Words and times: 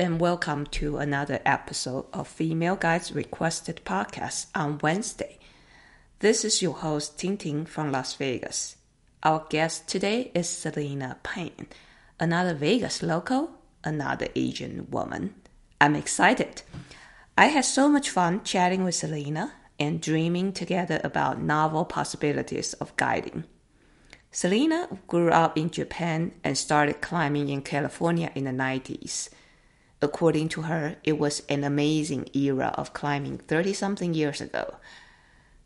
and 0.00 0.18
welcome 0.18 0.64
to 0.64 0.96
another 0.96 1.40
episode 1.44 2.06
of 2.14 2.26
Female 2.26 2.74
Guides 2.74 3.12
Requested 3.12 3.82
Podcast 3.84 4.46
on 4.54 4.78
Wednesday. 4.82 5.38
This 6.20 6.42
is 6.42 6.62
your 6.62 6.72
host, 6.72 7.18
Ting 7.18 7.36
Ting 7.36 7.66
from 7.66 7.92
Las 7.92 8.14
Vegas. 8.14 8.76
Our 9.22 9.44
guest 9.50 9.88
today 9.88 10.30
is 10.34 10.48
Selena 10.48 11.18
Pang, 11.22 11.66
another 12.18 12.54
Vegas 12.54 13.02
local, 13.02 13.50
another 13.84 14.28
Asian 14.34 14.90
woman. 14.90 15.34
I'm 15.82 15.94
excited. 15.94 16.62
I 17.36 17.48
had 17.48 17.66
so 17.66 17.86
much 17.86 18.08
fun 18.08 18.42
chatting 18.42 18.84
with 18.84 18.94
Selena 18.94 19.52
and 19.78 20.00
dreaming 20.00 20.54
together 20.54 21.02
about 21.04 21.42
novel 21.42 21.84
possibilities 21.84 22.72
of 22.72 22.96
guiding. 22.96 23.44
Selena 24.30 24.88
grew 25.08 25.28
up 25.28 25.58
in 25.58 25.68
Japan 25.68 26.32
and 26.42 26.56
started 26.56 27.02
climbing 27.02 27.50
in 27.50 27.60
California 27.60 28.32
in 28.34 28.44
the 28.44 28.50
90s. 28.50 29.28
According 30.02 30.48
to 30.50 30.62
her, 30.62 30.96
it 31.04 31.18
was 31.18 31.42
an 31.48 31.62
amazing 31.62 32.28
era 32.32 32.74
of 32.74 32.92
climbing 32.92 33.38
30 33.38 33.74
something 33.74 34.14
years 34.14 34.40
ago. 34.40 34.76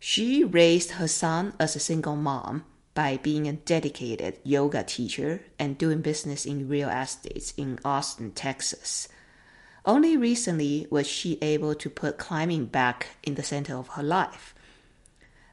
She 0.01 0.43
raised 0.45 0.93
her 0.93 1.09
son 1.09 1.55
as 1.59 1.77
a 1.77 1.81
single 1.81 2.17
mom 2.17 2.65
by 2.95 3.17
being 3.17 3.47
a 3.47 3.53
dedicated 3.53 4.39
yoga 4.45 4.83
teacher 4.83 5.43
and 5.59 5.79
doing 5.79 6.01
business 6.01 6.47
in 6.47 6.69
real 6.69 6.89
estate 6.89 7.53
in 7.57 7.79
Austin, 7.85 8.33
Texas. 8.33 9.09
Only 9.85 10.17
recently 10.17 10.87
was 10.91 11.07
she 11.07 11.39
able 11.43 11.75
to 11.75 11.91
put 11.91 12.19
climbing 12.19 12.67
back 12.67 13.09
in 13.23 13.35
the 13.35 13.43
center 13.43 13.77
of 13.77 13.89
her 13.89 14.03
life. 14.03 14.55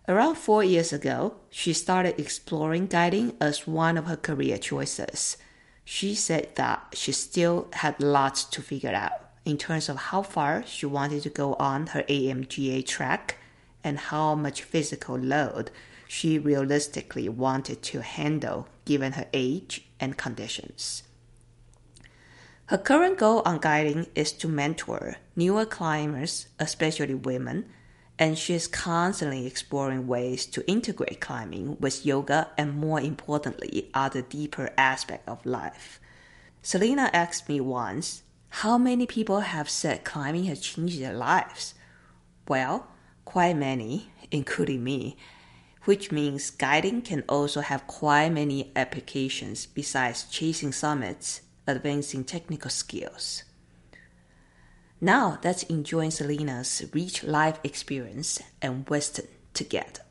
Around 0.08 0.36
four 0.36 0.64
years 0.64 0.92
ago, 0.92 1.36
she 1.50 1.74
started 1.74 2.20
exploring 2.20 2.88
guiding 2.88 3.36
as 3.40 3.68
one 3.68 3.98
of 3.98 4.06
her 4.06 4.18
career 4.18 4.58
choices. 4.58 5.38
She 5.84 6.16
said 6.16 6.56
that 6.56 6.94
she 6.94 7.12
still 7.12 7.68
had 7.74 8.02
lots 8.02 8.44
to 8.46 8.62
figure 8.62 8.94
out 8.94 9.32
in 9.46 9.58
terms 9.58 9.90
of 9.90 9.98
how 9.98 10.22
far 10.22 10.64
she 10.66 10.86
wanted 10.86 11.24
to 11.24 11.30
go 11.30 11.56
on 11.56 11.88
her 11.88 12.04
AMGA 12.04 12.86
track 12.86 13.38
and 13.84 13.98
how 13.98 14.36
much 14.36 14.64
physical 14.64 15.18
load 15.18 15.72
she 16.08 16.38
realistically 16.38 17.28
wanted 17.30 17.82
to 17.82 18.02
handle 18.02 18.68
given 18.86 19.14
her 19.14 19.28
age 19.34 19.86
and 20.00 20.18
conditions. 20.18 21.04
Her 22.66 22.78
current 22.78 23.18
goal 23.18 23.42
on 23.46 23.60
guiding 23.60 24.08
is 24.16 24.32
to 24.34 24.48
mentor 24.48 25.18
newer 25.36 25.66
climbers, 25.66 26.48
especially 26.60 27.16
women, 27.16 27.66
and 28.22 28.38
she 28.38 28.54
is 28.54 28.68
constantly 28.68 29.48
exploring 29.48 30.06
ways 30.06 30.46
to 30.46 30.64
integrate 30.70 31.20
climbing 31.20 31.76
with 31.80 32.06
yoga 32.06 32.50
and 32.56 32.78
more 32.78 33.02
importantly 33.02 33.90
other 33.96 34.22
deeper 34.22 34.70
aspects 34.78 35.28
of 35.28 35.44
life. 35.44 36.00
Selena 36.62 37.10
asked 37.14 37.50
me 37.50 37.60
once 37.60 38.22
how 38.62 38.78
many 38.78 39.08
people 39.08 39.40
have 39.40 39.68
said 39.68 40.04
climbing 40.04 40.44
has 40.44 40.62
changed 40.62 41.02
their 41.02 41.16
lives? 41.16 41.74
Well 42.48 42.86
quite 43.26 43.56
many 43.56 44.12
including 44.30 44.84
me 44.84 45.18
which 45.86 46.12
means 46.12 46.52
guiding 46.52 47.02
can 47.02 47.24
also 47.28 47.62
have 47.62 47.88
quite 47.88 48.30
many 48.30 48.72
applications 48.76 49.66
besides 49.66 50.26
chasing 50.26 50.72
summits 50.72 51.42
advancing 51.66 52.24
technical 52.24 52.70
skills 52.70 53.46
now 55.02 55.40
let's 55.44 55.64
enjoy 55.64 56.10
Selena's 56.10 56.84
rich 56.94 57.24
life 57.24 57.60
experience 57.64 58.40
and 58.62 58.88
wisdom 58.88 59.26
together. 59.54 60.02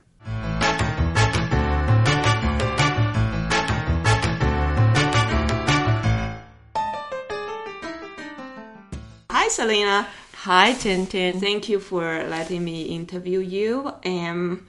Hi, 9.30 9.48
Selena. 9.48 10.08
Hi, 10.34 10.72
Ting 10.72 11.06
Ting. 11.06 11.38
Thank 11.38 11.68
you 11.68 11.78
for 11.78 12.24
letting 12.24 12.64
me 12.64 12.82
interview 12.82 13.38
you. 13.38 13.92
And 14.02 14.66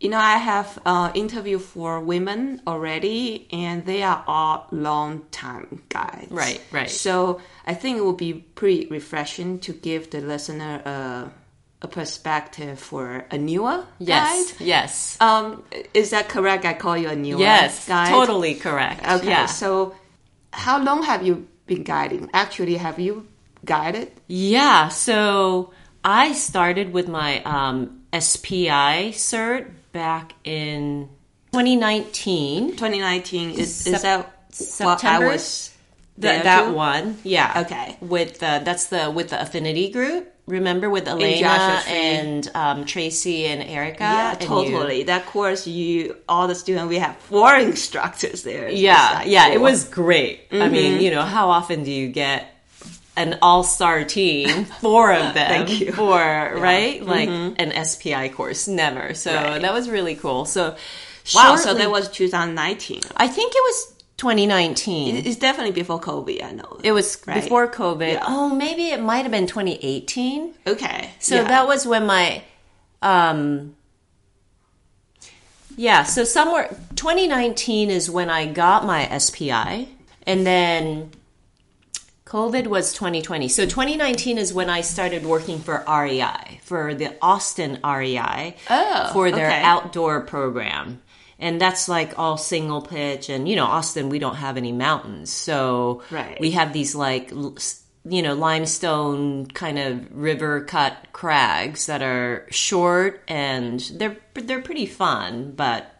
you 0.00 0.10
know, 0.10 0.18
I 0.18 0.36
have 0.36 0.78
uh, 0.84 1.10
interviewed 1.14 1.62
for 1.62 2.00
women 2.00 2.60
already, 2.66 3.48
and 3.50 3.84
they 3.86 4.02
are 4.02 4.22
all 4.26 4.66
long 4.70 5.24
time 5.30 5.82
guides. 5.88 6.30
Right, 6.30 6.60
right. 6.70 6.90
So 6.90 7.40
I 7.66 7.74
think 7.74 7.98
it 7.98 8.04
would 8.04 8.18
be 8.18 8.34
pretty 8.34 8.86
refreshing 8.86 9.58
to 9.60 9.72
give 9.72 10.10
the 10.10 10.20
listener 10.20 10.82
a, 10.84 11.32
a 11.82 11.88
perspective 11.88 12.78
for 12.78 13.24
a 13.30 13.38
newer 13.38 13.86
yes, 13.98 14.52
guide. 14.52 14.60
Yes. 14.60 15.16
Um, 15.20 15.64
is 15.94 16.10
that 16.10 16.28
correct? 16.28 16.66
I 16.66 16.74
call 16.74 16.98
you 16.98 17.08
a 17.08 17.16
newer 17.16 17.38
guide. 17.38 17.44
yes, 17.44 17.88
guide. 17.88 18.10
totally 18.10 18.54
correct. 18.54 19.00
Okay. 19.06 19.28
Yeah. 19.28 19.46
So, 19.46 19.94
how 20.52 20.82
long 20.82 21.04
have 21.04 21.24
you 21.24 21.48
been 21.66 21.84
guiding? 21.84 22.28
Actually, 22.34 22.76
have 22.76 23.00
you 23.00 23.26
guided? 23.64 24.12
Yeah. 24.28 24.88
So 24.88 25.72
I 26.04 26.32
started 26.32 26.92
with 26.92 27.08
my 27.08 27.42
um, 27.42 28.02
SPI 28.12 29.12
cert 29.12 29.70
back 29.96 30.34
in 30.44 31.08
2019. 31.52 32.72
2019 32.72 33.50
is 33.50 33.74
Sep- 33.74 33.94
is 33.94 34.02
that 34.02 34.18
what 34.18 34.28
I 34.28 34.54
September? 34.54 35.26
was 35.28 35.70
Th- 36.20 36.42
that 36.44 36.74
one, 36.74 37.18
yeah. 37.24 37.62
Okay. 37.66 37.96
With 38.00 38.38
the 38.40 38.62
that's 38.64 38.86
the 38.86 39.10
with 39.10 39.28
the 39.30 39.40
affinity 39.40 39.90
group. 39.90 40.32
Remember 40.46 40.88
with 40.88 41.08
Elena 41.08 41.82
and 41.88 42.48
um, 42.54 42.84
Tracy 42.86 43.46
and 43.46 43.60
Erica. 43.62 44.04
Yeah, 44.04 44.30
and 44.32 44.40
you. 44.42 44.46
totally. 44.46 45.02
That 45.02 45.26
course, 45.26 45.66
you 45.66 46.16
all 46.28 46.46
the 46.46 46.54
students, 46.54 46.88
we 46.88 46.98
have 46.98 47.16
four 47.16 47.54
instructors 47.70 48.44
there. 48.44 48.68
Yeah, 48.70 49.24
yeah, 49.24 49.48
it 49.48 49.60
was 49.60 49.84
great. 49.88 50.42
I 50.52 50.54
Mm-hmm. 50.54 50.72
mean, 50.72 51.00
you 51.02 51.10
know, 51.10 51.22
how 51.22 51.50
often 51.50 51.82
do 51.84 51.90
you 51.90 52.08
get 52.08 52.46
an 53.16 53.38
all-star 53.42 54.04
team, 54.04 54.64
four 54.66 55.12
of 55.12 55.34
them, 55.34 55.48
Thank 55.66 55.80
you. 55.80 55.86
Mm-hmm. 55.86 55.96
for 55.96 56.60
right, 56.60 57.02
like 57.02 57.28
an 57.28 57.84
SPI 57.84 58.28
course? 58.30 58.68
Never. 58.68 59.14
So 59.14 59.34
Right. 59.34 59.62
that 59.62 59.72
was 59.72 59.88
really 59.88 60.14
cool. 60.16 60.44
So 60.44 60.76
wow. 61.34 61.56
So 61.56 61.74
that 61.74 61.90
was 61.90 62.08
2019. 62.10 63.00
I 63.16 63.26
think 63.28 63.52
it 63.54 63.62
was 63.62 63.94
2019. 64.18 65.26
It's 65.26 65.36
definitely 65.36 65.72
before 65.72 66.00
COVID. 66.00 66.42
I 66.42 66.52
know. 66.52 66.78
It 66.82 66.92
was 66.92 67.18
Right. 67.26 67.42
before 67.42 67.68
COVID. 67.68 68.12
Yeah. 68.14 68.24
Oh, 68.26 68.54
maybe 68.54 68.88
it 68.90 69.00
might 69.00 69.22
have 69.22 69.30
been 69.32 69.46
2018. 69.46 70.54
okay. 70.66 71.10
So 71.18 71.36
yeah. 71.36 71.44
that 71.44 71.66
was 71.66 71.86
when 71.86 72.06
my 72.06 72.42
um 73.02 73.74
yeah, 75.78 76.04
so 76.04 76.24
somewhere 76.24 76.74
2019 76.94 77.90
is 77.90 78.10
when 78.10 78.30
I 78.30 78.46
got 78.46 78.86
my 78.86 79.06
SPI 79.18 79.88
and 80.26 80.46
then 80.46 81.10
COVID 82.26 82.66
was 82.66 82.92
2020. 82.92 83.46
So 83.48 83.64
2019 83.66 84.36
is 84.36 84.52
when 84.52 84.68
I 84.68 84.80
started 84.80 85.24
working 85.24 85.60
for 85.60 85.84
REI, 85.88 86.60
for 86.64 86.92
the 86.92 87.14
Austin 87.22 87.78
REI 87.84 88.56
Oh, 88.68 89.10
for 89.12 89.30
their 89.30 89.46
okay. 89.46 89.62
outdoor 89.62 90.22
program. 90.22 91.00
And 91.38 91.60
that's 91.60 91.88
like 91.88 92.18
all 92.18 92.36
single 92.36 92.82
pitch 92.82 93.28
and 93.28 93.48
you 93.48 93.54
know 93.56 93.66
Austin 93.66 94.08
we 94.08 94.18
don't 94.18 94.36
have 94.36 94.56
any 94.56 94.72
mountains. 94.72 95.30
So 95.30 96.02
Right. 96.10 96.40
we 96.40 96.50
have 96.52 96.72
these 96.72 96.94
like 96.96 97.30
you 98.08 98.22
know 98.22 98.34
limestone 98.34 99.46
kind 99.46 99.78
of 99.78 100.10
river 100.16 100.62
cut 100.62 100.96
crags 101.12 101.86
that 101.86 102.02
are 102.02 102.46
short 102.50 103.22
and 103.28 103.78
they're 103.94 104.16
they're 104.34 104.62
pretty 104.62 104.86
fun 104.86 105.52
but 105.54 105.92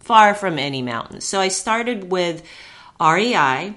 far 0.00 0.34
from 0.34 0.58
any 0.58 0.82
mountains. 0.82 1.24
So 1.24 1.38
I 1.40 1.48
started 1.48 2.10
with 2.10 2.42
REI 3.00 3.74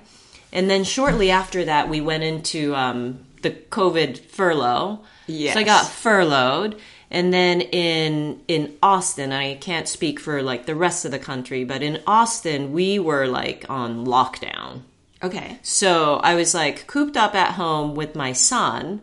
and 0.57 0.68
then 0.72 0.84
shortly 0.84 1.29
after 1.29 1.66
that 1.66 1.88
we 1.88 2.01
went 2.01 2.23
into 2.23 2.73
um, 2.73 3.19
the 3.44 3.51
COVID 3.51 4.18
furlough. 4.18 5.01
Yes. 5.28 5.53
So 5.53 5.59
I 5.59 5.63
got 5.63 5.85
furloughed 5.88 6.79
and 7.12 7.31
then 7.31 7.62
in 7.62 8.41
in 8.47 8.75
Austin 8.81 9.31
I 9.31 9.53
can't 9.53 9.88
speak 9.88 10.19
for 10.19 10.41
like 10.41 10.66
the 10.66 10.73
rest 10.73 11.06
of 11.06 11.12
the 11.12 11.19
country 11.19 11.63
but 11.63 11.84
in 11.84 12.01
Austin 12.07 12.73
we 12.73 12.97
were 12.97 13.28
like 13.28 13.66
on 13.69 14.07
lockdown. 14.07 14.81
okay. 15.22 15.59
So 15.62 16.16
I 16.23 16.34
was 16.34 16.56
like 16.56 16.88
cooped 16.88 17.16
up 17.16 17.35
at 17.35 17.53
home 17.53 17.94
with 17.94 18.16
my 18.16 18.34
son 18.34 19.02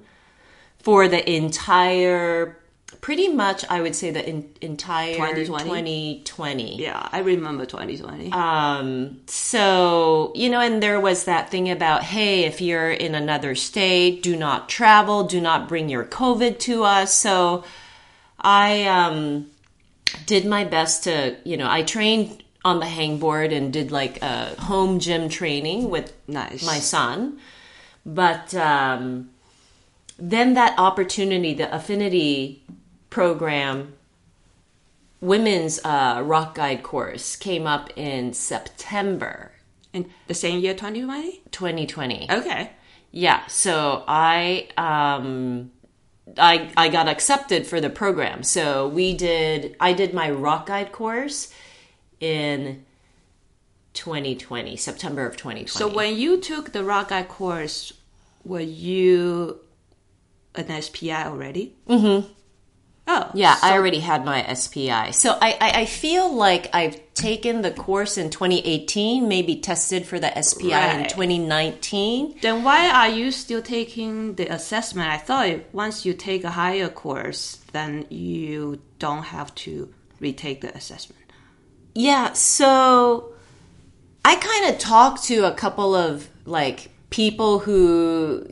for 0.80 1.06
the 1.06 1.22
entire, 1.30 2.58
pretty 3.00 3.28
much, 3.28 3.64
I 3.68 3.80
would 3.80 3.94
say 3.94 4.10
the 4.10 4.26
in, 4.26 4.50
entire 4.60 5.14
2020? 5.14 6.22
2020. 6.24 6.82
Yeah, 6.82 7.08
I 7.12 7.20
remember 7.20 7.66
2020. 7.66 8.32
Um, 8.32 9.20
so, 9.26 10.32
you 10.34 10.50
know, 10.50 10.60
and 10.60 10.82
there 10.82 11.00
was 11.00 11.24
that 11.24 11.50
thing 11.50 11.70
about, 11.70 12.02
hey, 12.02 12.44
if 12.44 12.60
you're 12.60 12.90
in 12.90 13.14
another 13.14 13.54
state, 13.54 14.22
do 14.22 14.36
not 14.36 14.68
travel, 14.68 15.24
do 15.24 15.40
not 15.40 15.68
bring 15.68 15.88
your 15.88 16.04
COVID 16.04 16.58
to 16.60 16.84
us. 16.84 17.12
So 17.14 17.64
I, 18.40 18.84
um, 18.84 19.46
did 20.26 20.46
my 20.46 20.64
best 20.64 21.04
to, 21.04 21.36
you 21.44 21.56
know, 21.56 21.68
I 21.70 21.82
trained 21.82 22.42
on 22.64 22.80
the 22.80 22.86
hangboard 22.86 23.54
and 23.54 23.72
did 23.72 23.90
like 23.90 24.22
a 24.22 24.54
home 24.62 24.98
gym 24.98 25.28
training 25.28 25.90
with 25.90 26.12
Nice. 26.26 26.64
my 26.64 26.78
son. 26.78 27.38
But 28.06 28.54
um, 28.54 29.30
then 30.18 30.54
that 30.54 30.78
opportunity, 30.78 31.54
the 31.54 31.74
affinity 31.74 32.62
program, 33.14 33.94
women's 35.20 35.78
uh, 35.84 36.20
rock 36.24 36.56
guide 36.56 36.82
course 36.82 37.36
came 37.36 37.64
up 37.64 37.88
in 37.94 38.32
September 38.32 39.52
In 39.92 40.10
the 40.26 40.34
same 40.34 40.58
year, 40.58 40.74
2020? 40.74 41.42
2020. 41.52 42.26
Okay. 42.28 42.72
Yeah, 43.12 43.46
so 43.46 44.02
I 44.08 44.66
um 44.76 45.70
I 46.36 46.72
I 46.76 46.88
got 46.88 47.06
accepted 47.06 47.64
for 47.68 47.80
the 47.80 47.88
program. 47.88 48.42
So 48.42 48.88
we 48.88 49.14
did 49.14 49.76
I 49.78 49.92
did 49.92 50.12
my 50.12 50.28
rock 50.32 50.66
guide 50.66 50.90
course 50.90 51.54
in 52.18 52.84
2020, 53.92 54.76
September 54.76 55.24
of 55.24 55.36
2020. 55.36 55.68
So 55.68 55.86
when 55.86 56.16
you 56.16 56.40
took 56.40 56.72
the 56.72 56.82
rock 56.82 57.10
guide 57.10 57.28
course, 57.28 57.92
were 58.44 58.58
you 58.58 59.60
an 60.56 60.82
SPI 60.82 61.12
already? 61.12 61.76
Mm-hmm. 61.88 62.33
Oh, 63.06 63.30
yeah, 63.34 63.54
so- 63.56 63.66
I 63.66 63.72
already 63.72 64.00
had 64.00 64.24
my 64.24 64.52
SPI. 64.54 65.10
So 65.12 65.36
I, 65.40 65.56
I, 65.60 65.70
I 65.82 65.84
feel 65.84 66.32
like 66.34 66.70
I've 66.74 66.98
taken 67.14 67.60
the 67.62 67.70
course 67.70 68.16
in 68.16 68.30
2018, 68.30 69.28
maybe 69.28 69.56
tested 69.56 70.06
for 70.06 70.18
the 70.18 70.32
SPI 70.42 70.72
in 70.72 71.02
2019. 71.08 72.38
Then 72.40 72.64
why 72.64 72.88
are 72.90 73.08
you 73.08 73.30
still 73.30 73.60
taking 73.62 74.34
the 74.36 74.46
assessment? 74.52 75.10
I 75.10 75.18
thought 75.18 75.60
once 75.72 76.06
you 76.06 76.14
take 76.14 76.44
a 76.44 76.50
higher 76.50 76.88
course, 76.88 77.56
then 77.72 78.06
you 78.08 78.80
don't 78.98 79.24
have 79.24 79.54
to 79.56 79.92
retake 80.18 80.62
the 80.62 80.74
assessment. 80.74 81.20
Yeah, 81.94 82.32
so 82.32 83.34
I 84.24 84.36
kind 84.36 84.74
of 84.74 84.78
talked 84.80 85.24
to 85.24 85.44
a 85.44 85.52
couple 85.54 85.94
of 85.94 86.28
like 86.46 86.90
people 87.10 87.60
who 87.60 88.44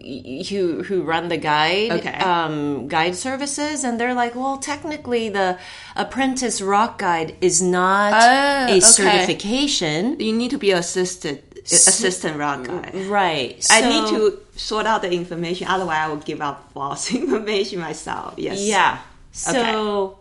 who 0.49 0.83
who 0.85 1.03
run 1.03 1.29
the 1.29 1.37
guide 1.37 1.91
Okay. 1.93 2.15
um, 2.19 2.87
guide 2.89 3.17
services, 3.17 3.83
and 3.85 3.99
they're 3.99 4.15
like, 4.15 4.35
well, 4.35 4.59
technically, 4.59 5.29
the 5.29 5.59
apprentice 5.97 6.61
rock 6.63 6.99
guide 6.99 7.37
is 7.41 7.61
not 7.63 8.13
Oh, 8.15 8.73
a 8.73 8.77
okay. 8.77 8.81
certification, 8.81 10.19
You 10.21 10.33
need 10.33 10.51
to 10.51 10.59
be 10.59 10.71
assisted, 10.71 11.43
assistant 11.65 12.37
rock 12.39 12.65
guide. 12.65 12.95
right? 13.07 13.67
I 13.71 13.81
need 13.89 14.09
to 14.11 14.39
sort 14.57 14.87
out 14.87 15.03
the 15.03 15.11
information, 15.11 15.67
otherwise 15.69 15.99
I 15.99 16.09
will 16.09 16.17
give 16.19 16.41
out 16.41 16.73
false 16.73 17.13
information 17.23 17.81
myself. 17.81 18.35
Yes. 18.37 18.61
Yeah. 18.61 18.99
So, 19.33 20.19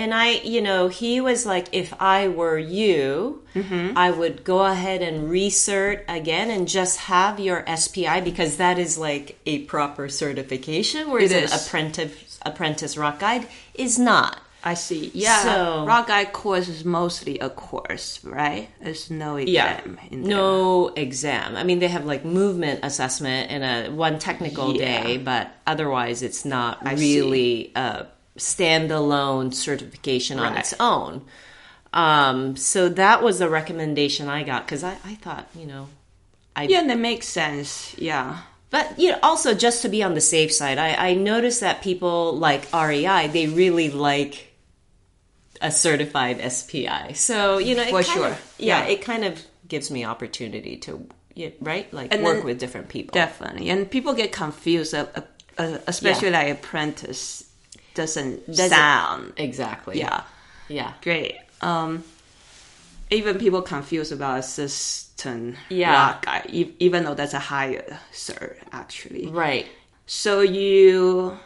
and 0.00 0.12
I, 0.14 0.40
you 0.54 0.60
know, 0.62 0.88
he 0.88 1.20
was 1.20 1.44
like, 1.46 1.68
if 1.72 1.92
I 2.00 2.28
were 2.28 2.58
you, 2.58 3.42
Mm-hmm. 3.54 3.98
I 3.98 4.12
would 4.12 4.44
go 4.44 4.64
ahead 4.64 5.02
and 5.02 5.28
recert 5.28 6.04
again 6.06 6.50
and 6.50 6.68
just 6.68 6.98
have 7.10 7.40
your 7.40 7.64
SPI 7.66 8.20
because 8.20 8.58
that 8.58 8.78
is 8.78 8.96
like 8.96 9.40
a 9.44 9.64
proper 9.66 10.08
certification, 10.08 11.10
whereas 11.10 11.32
It 11.32 11.50
an 11.52 11.58
apprentice 11.58 12.38
apprentice 12.46 12.96
rock 12.96 13.18
guide 13.18 13.48
is 13.74 13.98
not. 13.98 14.38
I 14.62 14.74
see. 14.74 15.10
Yeah. 15.14 15.42
So- 15.42 15.84
rock 15.86 16.06
guide 16.06 16.32
course 16.32 16.68
is 16.68 16.84
mostly 16.84 17.40
a 17.40 17.50
course, 17.50 18.22
right? 18.24 18.68
There's 18.80 19.10
no 19.10 19.36
exam 19.36 19.98
in 20.12 20.22
there. 20.22 20.30
No 20.36 20.88
exam. 20.94 21.56
I 21.56 21.64
mean, 21.64 21.80
they 21.80 21.88
have 21.88 22.04
like 22.04 22.24
movement 22.24 22.80
assessment 22.84 23.50
and 23.50 23.64
a 23.64 23.90
one 23.92 24.18
technical 24.20 24.76
Yeah. 24.76 25.02
day, 25.02 25.16
but 25.18 25.50
otherwise, 25.66 26.22
it's 26.22 26.44
not 26.44 26.78
I 26.86 26.94
see. 26.94 27.20
really 27.20 27.72
a 27.74 28.06
standalone 28.38 29.52
certification 29.54 30.38
on 30.38 30.52
Right. 30.52 30.60
its 30.60 30.74
own. 30.80 31.22
Um, 31.92 32.56
so 32.56 32.88
that 32.88 33.22
was 33.22 33.40
a 33.40 33.48
recommendation 33.48 34.28
I 34.28 34.44
got 34.44 34.64
because 34.64 34.84
I, 34.84 34.96
I 35.04 35.14
thought, 35.16 35.48
you 35.54 35.66
know, 35.66 35.88
I 36.54 36.64
Yeah, 36.64 36.86
that 36.86 36.98
makes 36.98 37.26
sense. 37.28 37.94
Yeah. 37.98 38.38
but 38.70 38.96
you 38.98 39.10
know, 39.10 39.18
also 39.22 39.54
just 39.54 39.82
to 39.82 39.88
be 39.88 40.02
on 40.02 40.14
the 40.14 40.20
safe 40.20 40.52
side, 40.52 40.78
I, 40.78 41.10
I 41.10 41.14
noticed 41.14 41.60
that 41.60 41.82
people 41.82 42.36
like 42.36 42.72
REI, 42.72 43.26
they 43.28 43.46
really 43.48 43.90
like 43.90 44.52
a 45.60 45.70
certified 45.72 46.40
SPI. 46.52 47.14
So 47.14 47.58
you 47.58 47.74
know, 47.74 47.84
For 47.86 48.02
sure. 48.04 48.28
of, 48.28 48.54
yeah, 48.58 48.84
Yeah. 48.84 48.92
it 48.92 49.02
kind 49.02 49.24
of 49.24 49.44
gives 49.66 49.90
me 49.90 50.04
opportunity 50.04 50.76
to 50.78 51.06
yeah, 51.34 51.50
right, 51.60 51.92
like 51.92 52.12
And 52.14 52.22
work 52.22 52.38
then- 52.38 52.44
with 52.46 52.58
different 52.60 52.88
people. 52.88 53.14
Definitely. 53.14 53.70
And 53.70 53.90
people 53.90 54.14
get 54.14 54.30
confused, 54.32 54.94
uh, 54.94 55.06
uh, 55.16 55.20
uh, 55.58 55.78
especially 55.86 56.30
like 56.30 56.48
apprentice 56.48 57.44
doesn't, 57.94 58.46
Doesn't- 58.46 58.70
sound. 58.70 59.32
Exactly. 59.36 59.98
Yeah. 59.98 60.22
Yeah. 60.68 60.92
Great. 61.02 61.36
Um, 61.60 62.04
even 63.10 63.38
people 63.38 63.62
confused 63.62 64.12
about 64.12 64.38
assistant 64.38 65.56
Yeah. 65.68 66.16
guy, 66.22 66.44
even 66.78 67.04
though 67.04 67.14
that's 67.14 67.34
a 67.34 67.38
higher 67.40 67.98
sir 68.12 68.56
actually. 68.72 69.26
Right. 69.26 69.66
So 70.06 70.40
you 70.40 71.38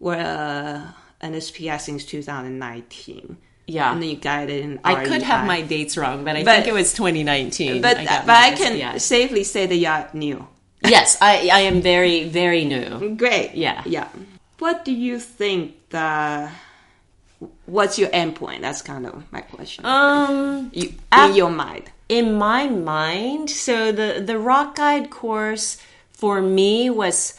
were 0.00 0.14
uh, 0.16 0.92
an 1.20 1.40
SPI 1.40 1.78
since 1.78 2.04
2019. 2.04 3.36
Yeah. 3.68 3.92
And 3.92 4.02
then 4.02 4.10
you 4.10 4.16
guided 4.16 4.62
in 4.64 4.80
I 4.84 5.04
could 5.04 5.22
have 5.22 5.46
my 5.46 5.60
dates 5.62 5.96
wrong, 5.96 6.24
but 6.24 6.36
I 6.36 6.44
But- 6.44 6.56
think 6.56 6.68
it 6.68 6.74
was 6.74 6.92
2019. 6.92 7.82
But, 7.82 7.98
I 7.98 8.04
but 8.26 8.30
I 8.36 8.50
can 8.52 8.76
SPI. 8.78 8.98
safely 8.98 9.44
say 9.44 9.66
that 9.66 9.74
you 9.76 9.88
are 9.88 10.08
new. 10.12 10.46
yes, 10.86 11.16
I, 11.20 11.48
I 11.52 11.60
am 11.60 11.80
very, 11.82 12.28
very 12.28 12.64
new. 12.64 13.16
Great. 13.16 13.54
Yeah. 13.54 13.82
Yeah. 13.86 14.08
What 14.58 14.84
do 14.84 14.92
you 14.92 15.18
think 15.20 15.90
the 15.90 16.50
what's 17.66 17.98
your 17.98 18.08
endpoint? 18.10 18.62
That's 18.62 18.82
kind 18.82 19.06
of 19.06 19.30
my 19.32 19.42
question. 19.42 19.84
Um, 19.84 20.70
you, 20.72 20.94
in 21.14 21.34
your 21.34 21.50
mind. 21.50 21.90
in 22.08 22.34
my 22.34 22.68
mind 22.68 23.50
so 23.50 23.90
the 23.92 24.22
the 24.24 24.38
rock 24.38 24.76
guide 24.76 25.10
course 25.10 25.76
for 26.12 26.40
me 26.40 26.88
was 26.88 27.38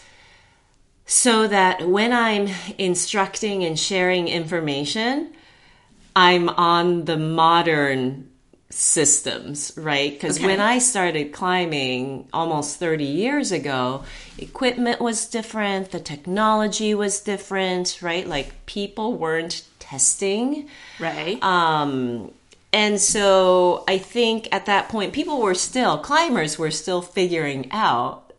so 1.06 1.48
that 1.48 1.88
when 1.88 2.12
i'm 2.12 2.48
instructing 2.78 3.64
and 3.64 3.80
sharing 3.80 4.28
information 4.28 5.34
i'm 6.16 6.50
on 6.50 7.06
the 7.06 7.18
modern 7.18 8.30
systems 8.70 9.72
right 9.78 10.12
because 10.14 10.38
Okay. 10.38 10.46
when 10.48 10.60
i 10.60 10.78
started 10.78 11.32
climbing 11.32 12.28
almost 12.34 12.78
30 12.80 13.04
years 13.06 13.52
ago 13.52 14.04
equipment 14.38 15.00
was 15.00 15.26
different 15.26 15.92
the 15.92 16.00
technology 16.00 16.94
was 16.94 17.20
different 17.22 18.00
right 18.02 18.28
like 18.28 18.66
people 18.66 19.14
weren't 19.14 19.64
testing 19.80 20.68
Right. 21.00 21.42
um, 21.44 22.32
and 22.74 23.00
so 23.00 23.86
I 23.88 23.98
think 23.98 24.50
at 24.52 24.66
that 24.66 24.90
point, 24.90 25.14
people 25.14 25.42
were 25.42 25.56
still, 25.56 25.98
climbers 26.00 26.60
were 26.60 26.70
still 26.70 27.02
figuring 27.02 27.72
out 27.72 28.34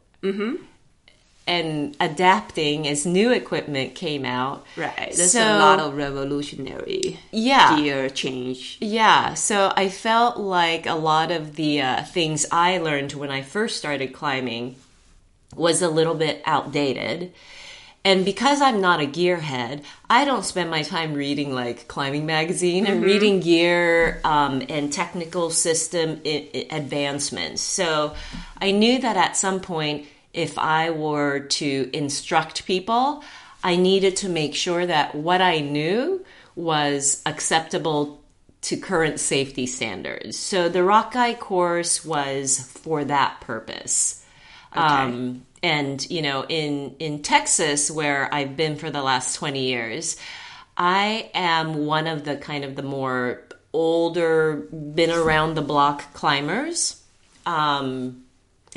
and 1.49 1.97
adapting 1.99 2.87
as 2.87 3.05
new 3.07 3.33
equipment 3.33 3.95
came 3.95 4.25
out. 4.25 4.65
right. 4.77 5.13
There's 5.17 5.33
so- 5.33 5.41
a 5.43 5.59
lot 5.59 5.81
of 5.81 5.97
revolutionary 5.97 7.19
Yeah. 7.33 7.77
gear 7.81 8.09
change. 8.11 8.77
Yeah, 8.81 9.35
so 9.35 9.73
I 9.77 9.89
felt 9.89 10.37
like 10.37 10.87
a 10.87 10.95
lot 10.95 11.31
of 11.33 11.57
the 11.57 11.81
uh, 11.81 12.03
things 12.05 12.47
I 12.53 12.79
learned 12.79 13.13
when 13.15 13.31
I 13.31 13.43
first 13.43 13.77
started 13.79 14.13
climbing 14.13 14.77
was 15.57 15.81
a 15.83 15.89
little 15.89 16.15
bit 16.15 16.43
outdated. 16.45 17.33
And 18.05 18.25
because 18.25 18.63
I'm 18.63 18.81
not 18.81 19.01
a 19.01 19.07
gearhead, 19.07 19.83
I 20.09 20.25
don't 20.25 20.45
spend 20.45 20.71
my 20.71 20.83
time 20.83 21.15
reading 21.15 21.53
like 21.53 21.89
climbing 21.89 22.25
magazine 22.27 22.87
and 22.87 23.03
reading 23.03 23.41
gear 23.41 24.21
um, 24.25 24.63
and 24.69 24.93
technical 24.93 25.51
system 25.51 26.21
I- 26.25 26.67
advancements. 26.71 27.61
So 27.61 28.15
I 28.61 28.71
knew 28.71 28.99
that 29.01 29.17
at 29.17 29.37
some 29.37 29.61
point, 29.61 30.07
if 30.33 30.59
I 30.59 30.91
were 30.91 31.41
to 31.41 31.91
instruct 31.93 32.67
people, 32.67 33.25
I 33.63 33.77
needed 33.77 34.17
to 34.17 34.29
make 34.29 34.55
sure 34.55 34.87
that 34.87 35.15
what 35.15 35.41
I 35.41 35.61
knew 35.61 36.25
was 36.55 37.23
acceptable 37.27 38.23
to 38.61 38.77
current 38.77 39.21
safety 39.21 39.67
standards. 39.67 40.37
So 40.37 40.69
the 40.69 40.83
Rock 40.83 41.13
Guide 41.13 41.39
course 41.39 42.05
was 42.05 42.61
for 42.61 43.05
that 43.05 43.41
purpose. 43.41 44.25
Um, 44.73 45.47
and 45.63 46.09
you 46.11 46.23
know, 46.23 46.45
in 46.49 46.95
in 46.99 47.23
Texas, 47.23 47.91
where 47.91 48.33
I've 48.33 48.57
been 48.57 48.77
for 48.77 48.91
the 48.91 49.03
last 49.03 49.37
twenty 49.37 49.69
years, 49.69 50.17
I 50.77 51.31
am 51.35 51.87
one 51.87 52.07
of 52.07 52.25
the 52.25 52.37
kind 52.37 52.65
of 52.65 52.77
the 52.77 52.83
more 52.83 53.43
older, 53.73 54.69
been 54.73 55.11
around 55.11 55.55
the 55.55 55.63
block 55.63 56.13
climbers. 56.15 57.03
Um, 57.47 58.25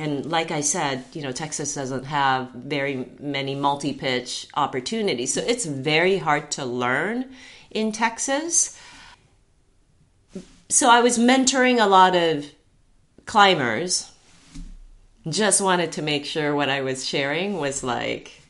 and 0.02 0.26
like 0.26 0.50
I 0.50 0.62
said, 0.62 1.06
you 1.14 1.22
know, 1.22 1.32
Texas 1.32 1.76
doesn't 1.76 2.06
have 2.06 2.50
very 2.52 3.08
many 3.20 3.54
multi 3.54 3.94
pitch 3.94 4.48
opportunities, 4.56 5.32
so 5.32 5.42
it's 5.42 5.66
very 5.66 6.18
hard 6.18 6.50
to 6.52 6.66
learn 6.66 7.32
in 7.70 7.92
Texas. 7.92 8.80
So 10.70 10.90
I 10.90 11.02
was 11.02 11.20
mentoring 11.20 11.80
a 11.80 11.86
lot 11.86 12.16
of 12.16 12.46
climbers 13.28 14.12
just 15.30 15.62
wanted 15.62 15.92
to 15.92 16.02
make 16.02 16.26
sure 16.26 16.56
what 16.56 16.70
I 16.70 16.82
was 16.82 17.06
sharing 17.06 17.58
was 17.58 17.84
like 17.84 18.42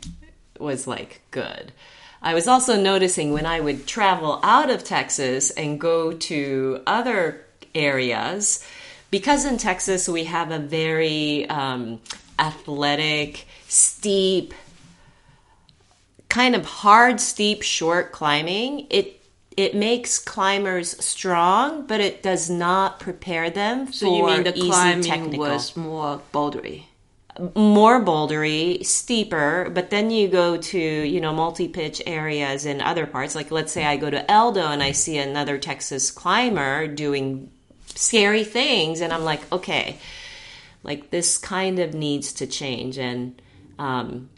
was 0.58 0.88
like 0.88 1.22
good. 1.32 1.74
I 2.22 2.34
was 2.34 2.48
also 2.48 2.80
noticing 2.80 3.34
when 3.34 3.46
I 3.46 3.60
would 3.60 3.88
travel 3.88 4.40
out 4.42 4.70
of 4.70 4.86
Texas 4.86 5.50
and 5.52 5.82
go 5.82 6.14
to 6.14 6.82
other 6.88 7.44
areas, 7.76 8.66
because 9.12 9.46
in 9.46 9.58
Texas 9.58 10.10
we 10.10 10.24
have 10.24 10.52
a 10.52 10.60
very 10.60 11.48
um, 11.50 12.00
athletic, 12.40 13.46
steep, 13.68 14.54
kind 16.30 16.56
of 16.56 16.66
hard, 16.66 17.20
steep, 17.20 17.62
short 17.62 18.12
climbing. 18.12 18.88
It 18.90 19.18
it 19.58 19.76
makes 19.76 20.18
climbers 20.18 21.04
strong, 21.04 21.86
but 21.86 22.00
it 22.00 22.24
does 22.24 22.50
not 22.50 23.02
prepare 23.02 23.50
them 23.50 23.92
So 23.92 24.08
for 24.08 24.18
you 24.18 24.26
mean 24.26 24.44
the 24.44 24.58
easy 24.58 24.70
climbing 24.70 25.04
technical. 25.04 25.40
was 25.40 25.76
more 25.76 26.22
bouldery? 26.34 26.86
more 27.56 28.04
bouldery, 28.04 28.86
steeper, 28.86 29.70
but 29.74 29.90
then 29.90 30.12
you 30.12 30.28
go 30.28 30.58
to, 30.58 30.80
you 30.80 31.22
know, 31.22 31.34
multi-pitch 31.34 32.02
areas 32.06 32.66
in 32.66 32.82
other 32.82 33.06
parts. 33.06 33.36
Like 33.36 33.52
let's 33.52 33.72
say 33.72 33.86
I 33.86 33.98
go 33.98 34.10
to 34.10 34.24
Eldo 34.24 34.66
and 34.66 34.84
I 34.84 34.92
see 34.92 35.18
another 35.18 35.58
Texas 35.58 36.12
climber 36.12 36.88
doing 36.88 37.50
scary 37.96 38.44
things 38.44 39.02
and 39.02 39.12
I'm 39.14 39.24
like, 39.24 39.52
okay, 39.52 39.98
like 40.84 41.12
this 41.12 41.38
kind 41.38 41.80
of 41.80 41.94
needs 41.94 42.34
to 42.34 42.48
change 42.48 42.98
and 42.98 43.42
um 43.80 44.30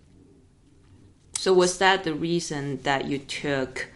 So 1.38 1.54
was 1.54 1.78
that 1.80 2.04
the 2.04 2.14
reason 2.14 2.82
that 2.84 3.06
you 3.06 3.18
took 3.20 3.90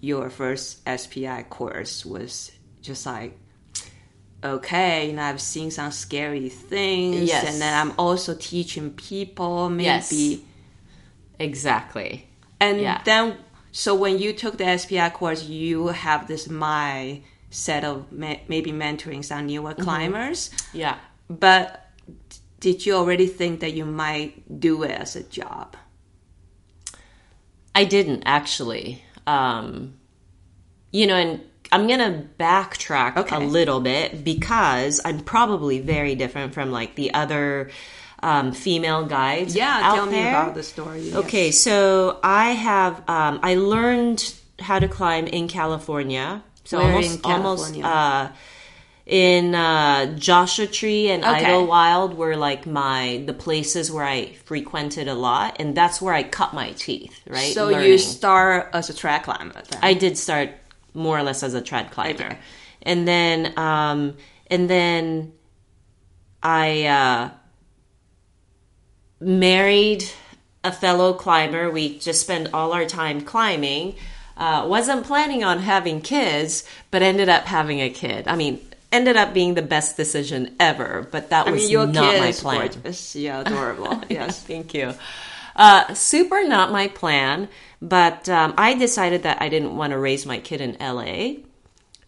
your 0.00 0.30
first 0.30 0.80
SPI 0.88 1.44
course 1.50 2.04
was 2.06 2.50
just 2.82 3.06
like 3.06 3.36
okay, 4.42 5.08
you 5.08 5.12
know, 5.12 5.22
I've 5.22 5.40
seen 5.40 5.70
some 5.70 5.92
scary 5.92 6.48
things 6.48 7.28
Yes. 7.28 7.44
and 7.44 7.60
then 7.60 7.74
I'm 7.78 7.92
also 7.98 8.34
teaching 8.34 8.90
people 8.92 9.68
maybe 9.68 9.84
Yes. 9.84 10.38
exactly. 11.38 12.26
And 12.58 12.80
Yeah. 12.80 13.02
then, 13.04 13.36
so 13.72 13.94
when 13.94 14.18
you 14.18 14.32
took 14.32 14.56
the 14.56 14.64
SPI 14.78 15.10
course, 15.10 15.44
you 15.44 15.88
have 15.88 16.26
this 16.26 16.48
my 16.48 17.20
set 17.50 17.84
of 17.84 18.10
ma- 18.12 18.36
maybe 18.48 18.72
mentoring 18.72 19.24
some 19.24 19.46
newer 19.46 19.72
Mm-hmm. 19.72 19.82
climbers. 19.82 20.50
Yeah. 20.72 20.96
But 21.28 21.88
did 22.60 22.84
you 22.86 22.94
already 22.94 23.26
think 23.26 23.60
that 23.60 23.72
you 23.74 23.84
might 23.84 24.60
do 24.60 24.82
it 24.82 24.90
as 24.92 25.16
a 25.16 25.22
job? 25.22 25.76
I 27.74 27.84
didn't 27.84 28.22
actually. 28.26 29.02
Um, 29.26 29.94
you 30.90 31.06
know, 31.06 31.14
and 31.14 31.40
I'm 31.72 31.86
gonna 31.86 32.24
backtrack 32.38 33.16
Okay. 33.16 33.36
a 33.36 33.38
little 33.40 33.80
bit 33.80 34.24
because 34.24 35.00
I'm 35.04 35.20
probably 35.20 35.78
very 35.80 36.14
different 36.16 36.52
from 36.52 36.72
like 36.72 36.96
the 36.96 37.14
other 37.14 37.70
um, 38.22 38.52
female 38.52 39.06
guides. 39.06 39.54
Yeah, 39.54 39.92
tell 39.94 40.06
me 40.06 40.20
about 40.20 40.54
the 40.54 40.62
story. 40.64 41.00
yes. 41.02 41.14
Okay, 41.16 41.50
so 41.52 42.18
I 42.22 42.50
have 42.52 43.08
um, 43.08 43.38
I 43.42 43.54
learned 43.54 44.34
how 44.58 44.78
to 44.78 44.88
climb 44.88 45.26
in 45.26 45.48
California. 45.48 46.42
So 46.70 46.78
Where 46.78 46.86
almost 46.86 47.14
in 47.16 47.24
almost 47.24 47.82
uh, 47.82 48.28
in 49.04 49.56
uh, 49.56 50.14
Joshua 50.16 50.68
Tree 50.68 51.10
and 51.10 51.24
Okay. 51.24 51.46
Idyllwild 51.46 52.14
were 52.14 52.36
like 52.36 52.64
my 52.64 53.24
the 53.26 53.34
places 53.34 53.90
where 53.90 54.04
I 54.04 54.34
frequented 54.44 55.08
a 55.08 55.14
lot, 55.14 55.56
and 55.58 55.76
that's 55.76 56.00
where 56.00 56.14
I 56.14 56.22
cut 56.22 56.54
my 56.54 56.70
teeth. 56.70 57.20
Right. 57.26 57.52
So 57.52 57.70
you 57.70 57.98
start 57.98 58.70
as 58.72 58.88
a 58.88 58.92
trad 58.92 59.24
climber 59.24 59.60
then? 59.68 59.80
I 59.82 59.94
did 59.94 60.16
start 60.16 60.50
more 60.94 61.18
or 61.18 61.24
less 61.24 61.42
as 61.42 61.54
a 61.54 61.60
trad 61.60 61.90
climber, 61.90 62.26
Okay. 62.26 62.38
and 62.82 63.08
then 63.08 63.58
um, 63.58 64.16
and 64.46 64.70
then 64.70 65.32
I 66.40 66.86
uh, 66.86 67.30
married 69.18 70.04
a 70.62 70.70
fellow 70.70 71.14
climber. 71.14 71.68
We 71.68 71.98
just 71.98 72.20
spend 72.20 72.50
all 72.54 72.72
our 72.72 72.86
time 72.86 73.22
climbing. 73.22 73.96
Uh, 74.40 74.66
wasn't 74.66 75.04
planning 75.04 75.44
on 75.44 75.58
having 75.58 76.00
kids, 76.00 76.64
but 76.90 77.02
ended 77.02 77.28
up 77.28 77.44
having 77.44 77.80
a 77.80 77.90
kid. 77.90 78.26
I 78.26 78.36
mean, 78.36 78.58
ended 78.90 79.16
up 79.16 79.34
being 79.34 79.52
the 79.54 79.62
best 79.62 79.96
decision 79.96 80.56
ever. 80.58 81.06
But 81.12 81.28
that 81.30 81.46
I 81.46 81.50
was 81.50 81.62
mean, 81.62 81.70
your 81.70 81.86
not 81.86 82.10
kid 82.12 82.20
my 82.20 82.28
is 82.28 82.40
plan. 82.40 82.58
gorgeous. 82.72 83.14
Yeah, 83.14 83.40
adorable. 83.44 84.02
yes. 84.08 84.42
Thank 84.42 84.72
you. 84.72 84.94
Uh, 85.54 85.92
super 85.94 86.42
not 86.48 86.72
my 86.72 86.88
plan, 86.88 87.48
but 87.82 88.28
um, 88.30 88.54
I 88.56 88.74
decided 88.74 89.24
that 89.24 89.42
I 89.42 89.48
didn't 89.50 89.76
want 89.76 89.90
to 89.92 89.98
raise 89.98 90.24
my 90.24 90.38
kid 90.38 90.60
in 90.62 90.76
LA. 90.80 91.42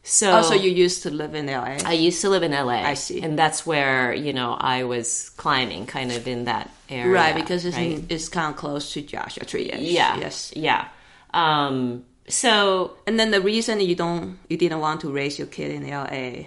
So, 0.04 0.38
Oh, 0.38 0.42
so 0.42 0.54
you 0.54 0.70
used 0.70 1.02
to 1.04 1.10
live 1.10 1.34
in 1.34 1.46
LA? 1.46 1.78
I 1.84 1.92
used 1.92 2.20
to 2.22 2.30
live 2.30 2.42
in 2.42 2.52
LA. 2.52 2.80
I 2.82 2.94
see. 2.94 3.20
And 3.22 3.38
that's 3.38 3.66
where, 3.66 4.12
you 4.14 4.32
know, 4.32 4.54
I 4.58 4.84
was 4.84 5.28
climbing 5.36 5.86
kind 5.86 6.10
of 6.10 6.26
in 6.26 6.44
that 6.46 6.70
area. 6.88 7.12
right, 7.12 7.34
because 7.34 7.64
it's, 7.66 7.76
right? 7.76 8.02
it's 8.08 8.28
kind 8.28 8.50
of 8.52 8.56
close 8.56 8.92
to 8.94 9.02
Joshua 9.02 9.44
Tree. 9.44 9.70
yeah. 9.72 10.16
Yes. 10.18 10.52
Yeah. 10.56 10.88
Um, 11.34 12.04
so, 12.28 12.96
And 13.06 13.18
then 13.18 13.30
the 13.30 13.40
reason 13.40 13.80
you 13.80 13.94
don't, 13.94 14.38
you 14.48 14.56
didn't 14.56 14.80
want 14.80 15.00
to 15.02 15.10
raise 15.12 15.38
your 15.38 15.48
kid 15.48 15.70
in 15.72 15.88
LA, 15.88 16.46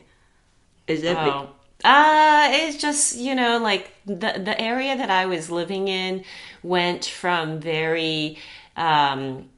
is 0.87 1.03
it? 1.03 1.15
be- 1.15 1.31
Oh. 1.31 1.49
Uh, 1.83 2.47
it's 2.51 2.77
just, 2.77 3.15
you 3.17 3.35
know, 3.35 3.59
like 3.59 3.91
the 4.05 4.41
the 4.43 4.55
area 4.59 4.95
that 4.97 5.11
I 5.11 5.25
was 5.27 5.51
living 5.51 5.87
in 5.87 6.23
went 6.63 7.05
from 7.05 7.59
very 7.59 8.37
um 8.77 9.49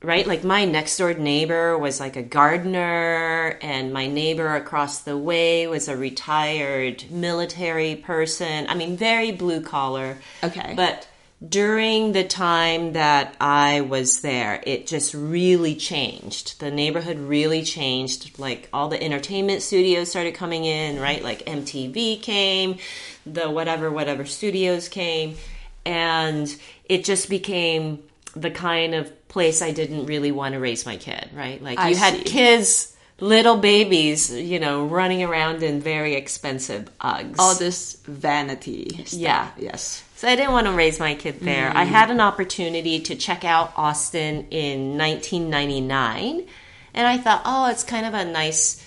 right 0.00 0.26
like 0.26 0.44
my 0.44 0.64
next 0.64 0.96
door 0.98 1.12
neighbor 1.14 1.76
was 1.76 1.98
like 2.00 2.16
a 2.16 2.22
gardener 2.22 3.58
and 3.60 3.92
my 3.92 4.06
neighbor 4.06 4.54
across 4.54 5.00
the 5.00 5.16
way 5.18 5.66
was 5.66 5.88
a 5.88 5.96
retired 5.96 7.04
military 7.10 7.96
person. 7.96 8.66
I 8.68 8.74
mean, 8.74 8.96
very 8.96 9.32
blue 9.32 9.60
collar. 9.60 10.18
Okay. 10.42 10.74
But 10.76 11.08
during 11.46 12.12
the 12.12 12.24
time 12.24 12.92
that 12.94 13.34
I 13.40 13.82
was 13.82 14.20
there, 14.20 14.62
it 14.66 14.86
just 14.86 15.14
really 15.14 15.74
changed. 15.74 16.60
The 16.60 16.70
neighborhood 16.70 17.18
really 17.18 17.62
changed. 17.62 18.38
Like 18.38 18.68
all 18.72 18.88
the 18.88 19.02
entertainment 19.02 19.62
studios 19.62 20.10
started 20.10 20.34
coming 20.34 20.64
in, 20.64 21.00
right? 21.00 21.22
Like 21.22 21.44
MTV 21.44 22.22
came, 22.22 22.78
the 23.26 23.50
whatever, 23.50 23.90
whatever 23.90 24.24
studios 24.24 24.88
came. 24.88 25.36
And 25.84 26.54
it 26.86 27.04
just 27.04 27.28
became 27.28 28.02
the 28.34 28.50
kind 28.50 28.94
of 28.94 29.28
place 29.28 29.60
I 29.60 29.72
didn't 29.72 30.06
really 30.06 30.32
want 30.32 30.54
to 30.54 30.60
raise 30.60 30.86
my 30.86 30.96
kid, 30.96 31.28
right? 31.34 31.60
Like 31.62 31.78
I 31.78 31.90
you 31.90 31.96
had 31.96 32.14
see. 32.14 32.22
kids, 32.24 32.96
little 33.20 33.56
babies, 33.56 34.30
you 34.32 34.60
know, 34.60 34.86
running 34.86 35.22
around 35.22 35.62
in 35.62 35.80
very 35.80 36.14
expensive 36.14 36.88
Uggs. 37.00 37.36
all 37.38 37.54
this 37.54 37.96
vanity 38.06 39.04
stuff. 39.04 39.20
Yeah. 39.20 39.50
Yes. 39.58 40.03
So 40.16 40.28
I 40.28 40.36
didn't 40.36 40.52
want 40.52 40.68
to 40.68 40.72
raise 40.72 41.00
my 41.00 41.16
kid 41.16 41.40
there. 41.40 41.70
I 41.70 41.84
mm-hmm. 41.84 41.92
had 41.92 42.10
an 42.10 42.20
opportunity 42.20 43.00
to 43.00 43.16
check 43.16 43.44
out 43.44 43.72
Austin 43.76 44.46
in 44.50 44.96
1999, 44.96 46.46
and 46.94 47.06
I 47.06 47.18
thought, 47.18 47.42
oh, 47.44 47.68
it's 47.68 47.82
kind 47.82 48.06
of 48.06 48.14
a 48.14 48.24
nice, 48.24 48.84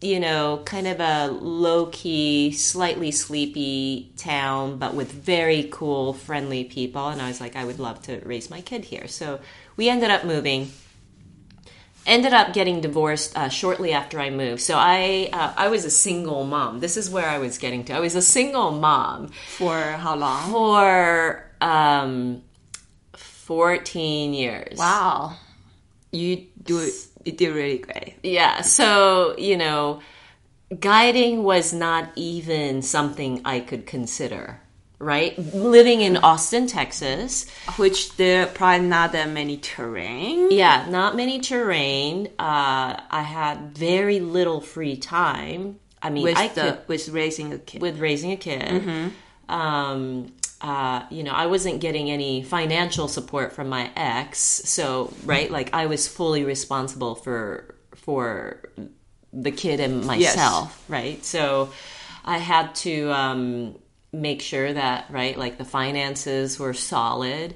you 0.00 0.18
know, 0.18 0.62
kind 0.64 0.88
of 0.88 0.98
a 0.98 1.28
low 1.28 1.86
key, 1.86 2.50
slightly 2.50 3.12
sleepy 3.12 4.12
town, 4.16 4.78
but 4.78 4.94
with 4.94 5.12
very 5.12 5.68
cool, 5.70 6.12
friendly 6.12 6.64
people. 6.64 7.08
And 7.08 7.22
I 7.22 7.28
was 7.28 7.40
like, 7.40 7.54
I 7.54 7.64
would 7.64 7.78
love 7.78 8.02
to 8.02 8.20
raise 8.24 8.50
my 8.50 8.60
kid 8.60 8.84
here. 8.86 9.06
So 9.06 9.38
we 9.76 9.88
ended 9.88 10.10
up 10.10 10.24
moving 10.24 10.72
ended 12.06 12.32
up 12.32 12.52
getting 12.52 12.80
divorced 12.80 13.36
uh, 13.36 13.48
shortly 13.48 13.92
after 13.92 14.20
I 14.20 14.30
moved. 14.30 14.62
So 14.62 14.76
I 14.76 15.28
uh, 15.32 15.52
I 15.56 15.68
was 15.68 15.84
a 15.84 15.90
single 15.90 16.44
mom. 16.44 16.80
This 16.80 16.96
is 16.96 17.10
where 17.10 17.28
I 17.28 17.38
was 17.38 17.58
getting 17.58 17.84
to. 17.84 17.92
I 17.94 18.00
was 18.00 18.14
a 18.14 18.22
single 18.22 18.70
mom 18.70 19.28
For 19.58 19.78
how 19.78 20.16
long? 20.16 20.50
for 20.50 21.44
um 21.60 22.42
14 23.46 24.34
years. 24.34 24.78
Wow. 24.78 25.36
You 26.12 26.46
do 26.62 26.80
it. 26.80 26.92
You 27.24 27.32
did 27.32 27.54
really 27.54 27.78
great. 27.78 28.14
Yeah, 28.22 28.60
so, 28.62 29.36
you 29.36 29.56
know, 29.56 30.00
guiding 30.78 31.42
was 31.42 31.72
not 31.72 32.10
even 32.16 32.82
something 32.82 33.40
I 33.44 33.60
could 33.60 33.86
consider, 33.86 34.60
right? 34.98 35.38
Living 35.54 36.00
in 36.00 36.16
Austin, 36.16 36.66
Texas, 36.66 37.46
Which 37.76 38.16
there 38.16 38.46
probably 38.46 38.86
not 38.86 39.12
that 39.12 39.28
many 39.30 39.56
terrain. 39.58 40.50
yeah, 40.50 40.86
not 40.88 41.16
many 41.16 41.40
terrain. 41.40 42.26
Uh, 42.38 42.96
I 43.10 43.22
had 43.22 43.76
very 43.76 44.20
little 44.20 44.60
free 44.60 44.96
time. 44.96 45.78
I 46.02 46.10
mean, 46.10 46.24
With 46.24 46.36
I 46.36 46.48
the 46.48 46.60
could 46.62 46.88
with 46.88 47.08
raising 47.08 47.52
a 47.52 47.58
kid. 47.58 47.82
with 47.82 47.98
raising 47.98 48.32
a 48.32 48.36
kid. 48.36 49.12
Um, 49.48 50.32
uh, 50.60 51.02
you 51.10 51.22
know, 51.22 51.32
I 51.32 51.46
wasn't 51.46 51.80
getting 51.80 52.10
any 52.10 52.42
financial 52.42 53.08
support 53.08 53.52
from 53.52 53.68
my 53.68 53.90
ex, 53.94 54.38
so 54.38 55.12
right, 55.24 55.50
like 55.50 55.74
I 55.74 55.86
was 55.86 56.08
fully 56.08 56.44
responsible 56.44 57.14
for 57.14 57.74
for 57.94 58.62
the 59.32 59.50
kid 59.50 59.80
and 59.80 60.04
myself, 60.06 60.82
right? 60.88 61.22
So 61.24 61.70
I 62.24 62.38
had 62.38 62.74
to 62.76 63.10
um, 63.12 63.76
make 64.16 64.42
sure 64.42 64.72
that 64.72 65.06
right, 65.10 65.36
like 65.38 65.58
the 65.58 65.64
finances 65.64 66.58
were 66.58 66.74
solid. 66.74 67.54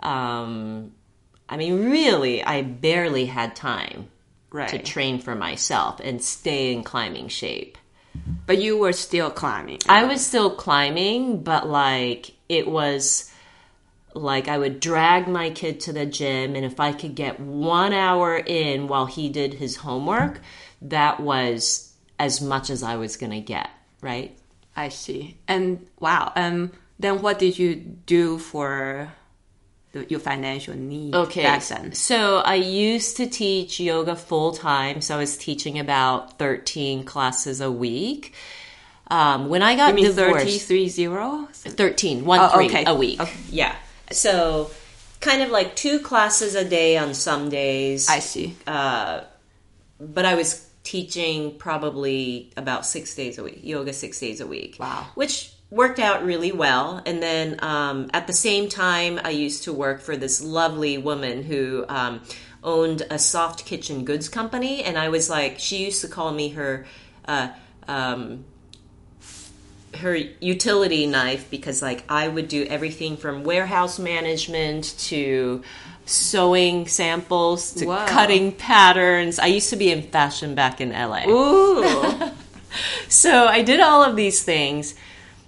Um, 0.00 0.92
I 1.48 1.56
mean, 1.56 1.90
really, 1.90 2.42
I 2.42 2.62
barely 2.62 3.26
had 3.26 3.56
time 3.56 4.08
right. 4.50 4.68
to 4.68 4.78
train 4.78 5.20
for 5.20 5.34
myself 5.34 6.00
and 6.00 6.22
stay 6.22 6.72
in 6.72 6.82
climbing 6.82 7.28
shape. 7.28 7.78
but 8.46 8.58
you 8.58 8.78
were 8.78 8.92
still 8.92 9.30
climbing. 9.30 9.78
I 9.88 10.04
was 10.04 10.24
still 10.24 10.50
climbing, 10.50 11.42
but 11.42 11.68
like 11.68 12.32
it 12.48 12.66
was 12.68 13.30
like 14.14 14.48
I 14.48 14.58
would 14.58 14.80
drag 14.80 15.28
my 15.28 15.50
kid 15.50 15.80
to 15.80 15.92
the 15.92 16.06
gym, 16.06 16.56
and 16.56 16.64
if 16.64 16.80
I 16.80 16.92
could 16.92 17.14
get 17.14 17.38
one 17.38 17.92
hour 17.92 18.36
in 18.36 18.88
while 18.88 19.06
he 19.06 19.28
did 19.28 19.54
his 19.54 19.76
homework, 19.76 20.40
that 20.82 21.20
was 21.20 21.92
as 22.18 22.40
much 22.40 22.70
as 22.70 22.82
I 22.82 22.96
was 22.96 23.16
going 23.16 23.32
to 23.32 23.40
get, 23.40 23.70
right? 24.02 24.36
I 24.80 24.88
see. 24.88 25.36
And 25.48 25.86
wow. 25.98 26.32
Um. 26.36 26.72
Then 26.98 27.22
what 27.22 27.38
did 27.38 27.58
you 27.58 27.76
do 27.76 28.36
for 28.38 29.08
the, 29.92 30.04
your 30.10 30.20
financial 30.20 30.74
needs 30.74 31.16
Okay. 31.16 31.42
back 31.42 31.62
then? 31.64 31.94
So 31.94 32.38
I 32.44 32.56
used 32.56 33.16
to 33.16 33.26
teach 33.26 33.80
yoga 33.80 34.14
full 34.16 34.52
time. 34.52 35.00
So 35.00 35.14
I 35.16 35.18
was 35.18 35.38
teaching 35.38 35.78
about 35.78 36.38
13 36.38 37.04
classes 37.04 37.62
a 37.62 37.70
week. 37.72 38.34
Um, 39.10 39.48
when 39.48 39.62
I 39.62 39.76
got 39.76 39.96
divorced, 39.96 40.44
30, 40.44 40.58
three 40.58 40.88
zero? 40.88 41.48
13, 41.52 42.24
one 42.26 42.40
Oh, 42.40 42.48
three 42.54 42.66
okay. 42.66 42.84
a 42.86 42.94
week. 42.94 43.18
Okay. 43.18 43.32
Yeah. 43.50 43.74
So 44.12 44.70
kind 45.20 45.42
of 45.42 45.48
like 45.50 45.74
two 45.74 46.00
classes 46.00 46.54
a 46.54 46.64
day 46.68 46.98
on 46.98 47.14
some 47.14 47.48
days. 47.48 48.08
I 48.10 48.18
see. 48.20 48.56
Uh, 48.66 49.22
but 49.98 50.26
I 50.26 50.34
was 50.34 50.68
teaching 50.82 51.56
probably 51.58 52.50
about 52.56 52.86
six 52.86 53.14
days 53.14 53.38
a 53.38 53.42
week, 53.42 53.60
yoga 53.62 53.92
six 53.92 54.18
days 54.18 54.40
a 54.40 54.46
week. 54.46 54.76
Wow. 54.80 55.06
Which 55.14 55.52
worked 55.70 55.98
out 55.98 56.24
really 56.24 56.52
well. 56.52 57.02
And 57.06 57.22
then 57.22 57.62
um, 57.62 58.10
at 58.12 58.26
the 58.26 58.32
same 58.32 58.68
time, 58.68 59.20
I 59.24 59.30
used 59.30 59.64
to 59.64 59.72
work 59.72 60.00
for 60.00 60.16
this 60.16 60.42
lovely 60.42 60.98
woman 60.98 61.42
who 61.42 61.84
um, 61.88 62.22
owned 62.64 63.02
a 63.10 63.18
soft 63.18 63.64
kitchen 63.64 64.04
goods 64.04 64.28
company. 64.28 64.82
And 64.82 64.98
I 64.98 65.08
was 65.08 65.30
like, 65.30 65.58
she 65.58 65.84
used 65.84 66.00
to 66.02 66.08
call 66.08 66.32
me 66.32 66.50
her. 66.50 66.86
Uh, 67.26 67.48
um, 67.86 68.44
her 69.98 70.14
utility 70.14 71.04
knife 71.06 71.50
because 71.50 71.82
like 71.82 72.04
I 72.08 72.28
would 72.28 72.46
do 72.46 72.64
everything 72.64 73.16
from 73.16 73.42
warehouse 73.42 73.98
management 73.98 74.94
to 75.00 75.62
sewing 76.10 76.86
samples 76.88 77.72
to 77.74 77.86
Wow. 77.86 78.06
cutting 78.06 78.52
patterns. 78.52 79.38
I 79.38 79.46
used 79.46 79.70
to 79.70 79.76
be 79.76 79.90
in 79.90 80.02
fashion 80.02 80.54
back 80.54 80.80
in 80.80 80.90
LA. 80.90 81.24
Ooh. 81.28 82.30
So 83.08 83.46
I 83.48 83.62
did 83.62 83.80
all 83.80 84.04
of 84.04 84.14
these 84.14 84.44
things. 84.44 84.94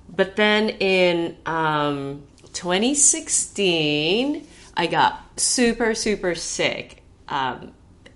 But 0.08 0.34
then 0.34 0.70
in 0.70 1.36
um, 1.46 2.24
2016, 2.52 4.46
I 4.76 4.86
got 4.86 5.22
super, 5.38 5.94
super 5.94 6.34
sick 6.34 7.02
um, 7.28 7.72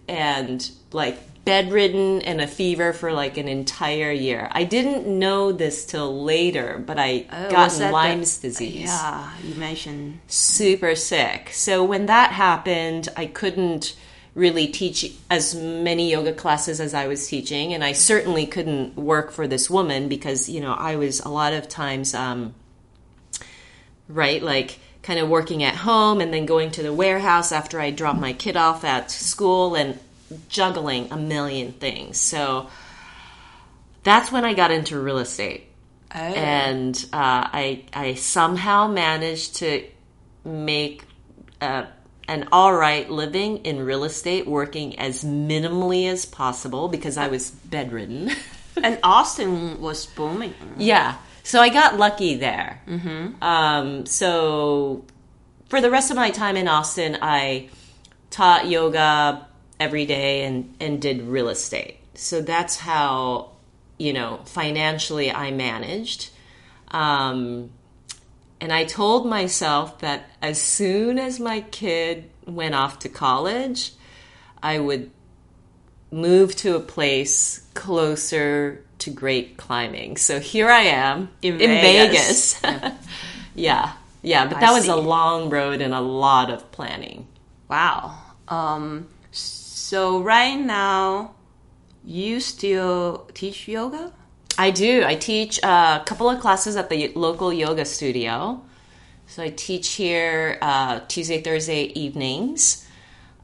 and 0.09 0.69
like 0.93 1.19
bedridden 1.47 2.21
and 2.23 2.41
a 2.41 2.47
fever 2.47 2.93
for 2.93 3.13
like 3.13 3.39
an 3.39 3.47
entire 3.49 4.11
year. 4.11 4.49
I 4.51 4.65
didn't 4.65 5.07
know 5.07 5.53
this 5.53 5.87
till 5.87 6.23
later, 6.25 6.83
but 6.85 6.99
I 6.99 7.25
Oh, 7.33 7.51
got 7.51 7.71
that 7.71 7.79
the- 7.87 7.93
Lyme's 7.93 8.37
disease 8.39 8.83
Yeah, 8.91 9.31
you 9.43 9.55
mentioned. 9.55 10.19
super 10.27 10.95
sick. 10.97 11.51
So 11.53 11.83
when 11.85 12.07
that 12.07 12.33
happened, 12.33 13.09
I 13.17 13.27
couldn't 13.27 13.95
really 14.35 14.67
teach 14.67 15.13
as 15.31 15.55
many 15.55 16.11
yoga 16.11 16.33
classes 16.33 16.81
as 16.81 16.93
I 16.93 17.07
was 17.07 17.27
teaching, 17.29 17.73
and 17.73 17.83
I 17.83 17.93
certainly 17.93 18.45
couldn't 18.45 18.97
work 18.97 19.31
for 19.31 19.47
this 19.47 19.71
woman 19.71 20.09
because 20.09 20.49
you 20.51 20.61
know 20.61 20.75
I 20.75 20.97
was 20.97 21.21
a 21.21 21.29
lot 21.31 21.53
of 21.55 21.69
times, 21.71 22.13
um, 22.13 22.55
right, 24.09 24.43
like 24.43 24.79
kind 25.03 25.19
of 25.21 25.29
working 25.29 25.63
at 25.63 25.77
home 25.77 26.21
and 26.21 26.35
then 26.35 26.45
going 26.45 26.71
to 26.73 26.83
the 26.83 26.93
warehouse 26.93 27.53
after 27.53 27.81
I 27.81 27.91
dropped 27.93 28.19
my 28.21 28.33
kid 28.33 28.57
off 28.57 28.85
at 28.85 29.11
school 29.13 29.75
and 29.77 29.99
juggling 30.49 31.11
a 31.13 31.17
million 31.17 31.73
things. 31.73 32.19
So 32.19 32.69
that's 34.03 34.31
when 34.31 34.45
I 34.45 34.55
got 34.55 34.71
into 34.71 34.99
real 35.01 35.19
estate 35.19 35.65
Oh. 36.15 36.19
and 36.19 36.97
uh, 37.13 37.51
I 37.53 37.85
I 37.93 38.15
somehow 38.15 38.87
managed 38.87 39.57
to 39.57 39.85
make 40.45 41.03
uh, 41.61 41.87
an 42.29 42.49
all 42.53 42.73
right 42.73 43.11
living 43.11 43.59
in 43.59 43.81
real 43.85 44.05
estate, 44.05 44.47
working 44.47 44.99
as 45.01 45.25
minimally 45.25 46.09
as 46.09 46.25
possible 46.25 46.89
because 46.89 47.19
I 47.19 47.27
was 47.29 47.51
bedridden. 47.51 48.31
and 48.83 48.99
Austin 49.03 49.81
was 49.81 50.07
booming. 50.07 50.55
yeah, 50.79 51.17
so 51.43 51.61
I 51.61 51.69
got 51.71 51.99
lucky 51.99 52.37
there. 52.37 52.81
Mm-hmm. 52.87 53.43
Um, 53.43 54.07
so 54.07 55.05
for 55.69 55.81
the 55.81 55.91
rest 55.91 56.11
of 56.13 56.17
my 56.17 56.31
time 56.31 56.57
in 56.57 56.69
Austin, 56.69 57.19
I 57.21 57.69
taught 58.31 58.69
yoga 58.69 59.46
every 59.79 60.07
day 60.07 60.45
and 60.45 60.75
and 60.81 61.01
did 61.01 61.23
real 61.23 61.49
estate. 61.49 61.99
So 62.15 62.41
that's 62.41 62.77
how 62.77 63.51
you 63.99 64.13
know 64.13 64.41
financially 64.45 65.31
I 65.33 65.51
managed. 65.51 66.31
Um, 66.91 67.71
and 68.61 68.73
I 68.73 68.85
told 68.85 69.27
myself 69.27 69.99
that 70.01 70.31
as 70.41 70.61
soon 70.61 71.19
as 71.19 71.39
my 71.39 71.61
kid 71.61 72.31
went 72.47 72.75
off 72.75 73.01
to 73.01 73.09
college, 73.09 73.93
I 74.63 74.79
would 74.79 75.11
move 76.11 76.57
to 76.57 76.77
a 76.77 76.81
place 76.81 77.67
closer 77.75 78.83
to 78.99 79.11
great 79.11 79.57
climbing. 79.57 80.17
So 80.17 80.41
here 80.41 80.71
I 80.71 80.83
am 80.83 81.29
In 81.43 81.59
Vegas. 81.59 82.59
Vegas. 82.61 82.95
yeah. 83.55 83.93
Yeah, 84.23 84.47
but 84.47 84.57
I 84.57 84.61
that 84.61 84.73
was 84.73 84.89
a 84.89 84.97
long 84.97 85.51
road 85.51 85.81
and 85.81 85.95
a 85.95 86.01
lot 86.01 86.51
of 86.51 86.73
planning. 86.73 87.27
Wow. 87.69 88.19
Um. 88.49 89.09
So 89.87 90.21
right 90.21 90.59
now, 90.59 91.37
you 92.05 92.41
still 92.41 93.31
teach 93.35 93.69
yoga? 93.69 94.13
I 94.59 94.73
do. 94.73 95.05
I 95.07 95.15
teach 95.15 95.61
a 95.63 96.03
couple 96.05 96.29
of 96.29 96.41
classes 96.41 96.75
at 96.75 96.91
the 96.91 97.13
local 97.15 97.53
yoga 97.53 97.85
studio. 97.85 98.61
So 99.29 99.45
I 99.45 99.51
teach 99.51 99.91
here 99.91 100.59
uh, 100.61 101.03
Tuesday, 101.07 101.41
Thursday 101.41 101.85
evenings. 101.95 102.85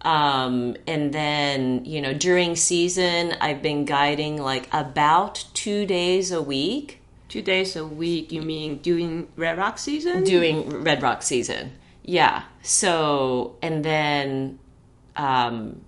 Um, 0.00 0.74
and 0.88 1.14
then, 1.14 1.84
you 1.84 2.00
know, 2.00 2.12
during 2.12 2.56
season, 2.56 3.36
I've 3.40 3.62
been 3.62 3.84
guiding 3.84 4.36
like 4.42 4.66
about 4.72 5.44
two 5.54 5.86
days 5.86 6.32
a 6.32 6.42
week 6.42 6.98
Two 7.28 7.40
days 7.40 7.76
a 7.76 7.86
week. 7.86 8.32
You 8.32 8.42
mean 8.42 8.78
doing 8.78 9.28
Red 9.36 9.58
Rock 9.58 9.78
season? 9.78 10.24
doing 10.24 10.82
Red 10.82 11.04
Rock 11.04 11.22
season. 11.22 11.70
Yeah. 12.02 12.42
So, 12.62 13.56
and 13.62 13.84
then 13.84 14.58
um, 15.14 15.80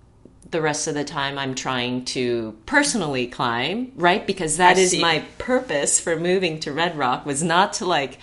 the 0.55 0.61
rest 0.61 0.87
of 0.87 0.93
the 0.93 1.03
time 1.03 1.37
I'm 1.37 1.53
trying 1.53 2.05
to 2.15 2.55
personally 2.65 3.27
climb, 3.27 3.91
right? 3.97 4.25
Because 4.25 4.55
that 4.57 4.77
I 4.77 4.79
is 4.79 4.91
see. 4.91 5.01
my 5.01 5.19
purpose 5.37 5.99
for 5.99 6.15
moving 6.17 6.61
to 6.61 6.71
Red 6.71 6.97
Rock 6.97 7.25
was 7.25 7.43
not 7.43 7.73
to 7.73 7.85
like 7.85 8.19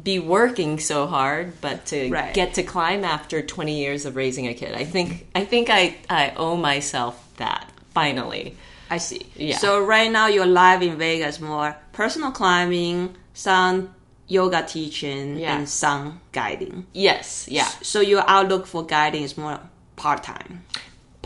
be 0.00 0.18
working 0.18 0.78
so 0.80 1.06
hard, 1.06 1.60
but 1.60 1.86
to 1.86 2.10
Right. 2.10 2.34
get 2.34 2.54
to 2.54 2.62
climb 2.64 3.04
after 3.04 3.40
20 3.40 3.78
years 3.78 4.04
of 4.04 4.16
raising 4.16 4.48
a 4.48 4.54
kid. 4.54 4.74
I 4.74 4.84
think 4.84 5.28
I 5.34 5.44
think 5.44 5.70
I 5.70 5.96
I 6.10 6.32
owe 6.36 6.56
myself 6.56 7.14
that 7.36 7.70
finally. 7.94 8.56
I 8.90 8.98
see. 8.98 9.22
Yeah. 9.36 9.58
So 9.58 9.80
right 9.84 10.10
now 10.10 10.26
you're 10.26 10.46
live 10.64 10.82
in 10.82 10.98
Vegas 10.98 11.40
more 11.40 11.76
personal 11.92 12.32
climbing, 12.32 13.14
some 13.34 13.94
yoga 14.26 14.62
teaching, 14.66 15.38
Yeah. 15.38 15.56
and 15.56 15.68
some 15.68 16.20
guiding. 16.32 16.86
Yes, 16.92 17.46
yeah. 17.48 17.68
So 17.82 18.00
your 18.00 18.24
outlook 18.26 18.66
for 18.66 18.84
guiding 18.84 19.22
is 19.22 19.36
more 19.38 19.60
part 19.96 20.22
time. 20.22 20.64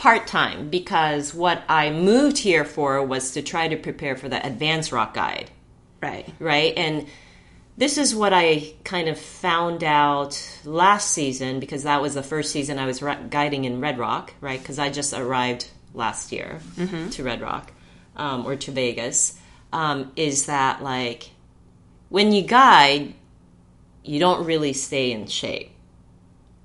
Part 0.03 0.27
time 0.27 0.69
because 0.69 1.33
what 1.33 1.63
I 1.69 1.91
moved 1.91 2.37
here 2.39 2.65
for 2.65 3.01
was 3.07 3.31
to 3.35 3.41
try 3.43 3.69
to 3.69 3.77
prepare 3.77 4.17
for 4.17 4.29
the 4.29 4.45
advanced 4.45 4.91
rock 4.91 5.15
guide, 5.15 5.49
Right. 6.03 6.29
right? 6.41 6.75
And 6.77 7.07
this 7.77 7.99
is 7.99 8.13
what 8.13 8.33
I 8.33 8.75
kind 8.83 9.09
of 9.09 9.17
found 9.17 9.85
out 9.85 10.37
last 10.65 11.13
season 11.13 11.61
because 11.61 11.85
that 11.85 12.03
was 12.03 12.15
the 12.15 12.23
first 12.25 12.51
season 12.51 12.81
I 12.81 12.87
was 12.87 12.99
guiding 13.31 13.65
in 13.65 13.81
Red 13.81 13.97
Rock, 13.97 14.35
right? 14.41 14.59
Because 14.61 14.81
I 14.81 14.91
just 14.91 15.13
arrived 15.15 15.69
last 15.95 16.33
year 16.33 16.59
to 17.13 17.23
Red 17.23 17.41
Rock 17.41 17.71
um, 18.17 18.45
or 18.45 18.57
to 18.57 18.73
Vegas. 18.73 19.39
Um, 19.73 20.11
is 20.17 20.47
that 20.47 20.83
like 20.83 21.31
when 22.09 22.33
you 22.33 22.43
guide, 22.43 23.15
you 24.03 24.19
don't 24.19 24.45
really 24.47 24.73
stay 24.73 25.13
in 25.13 25.29
shape. 25.29 25.71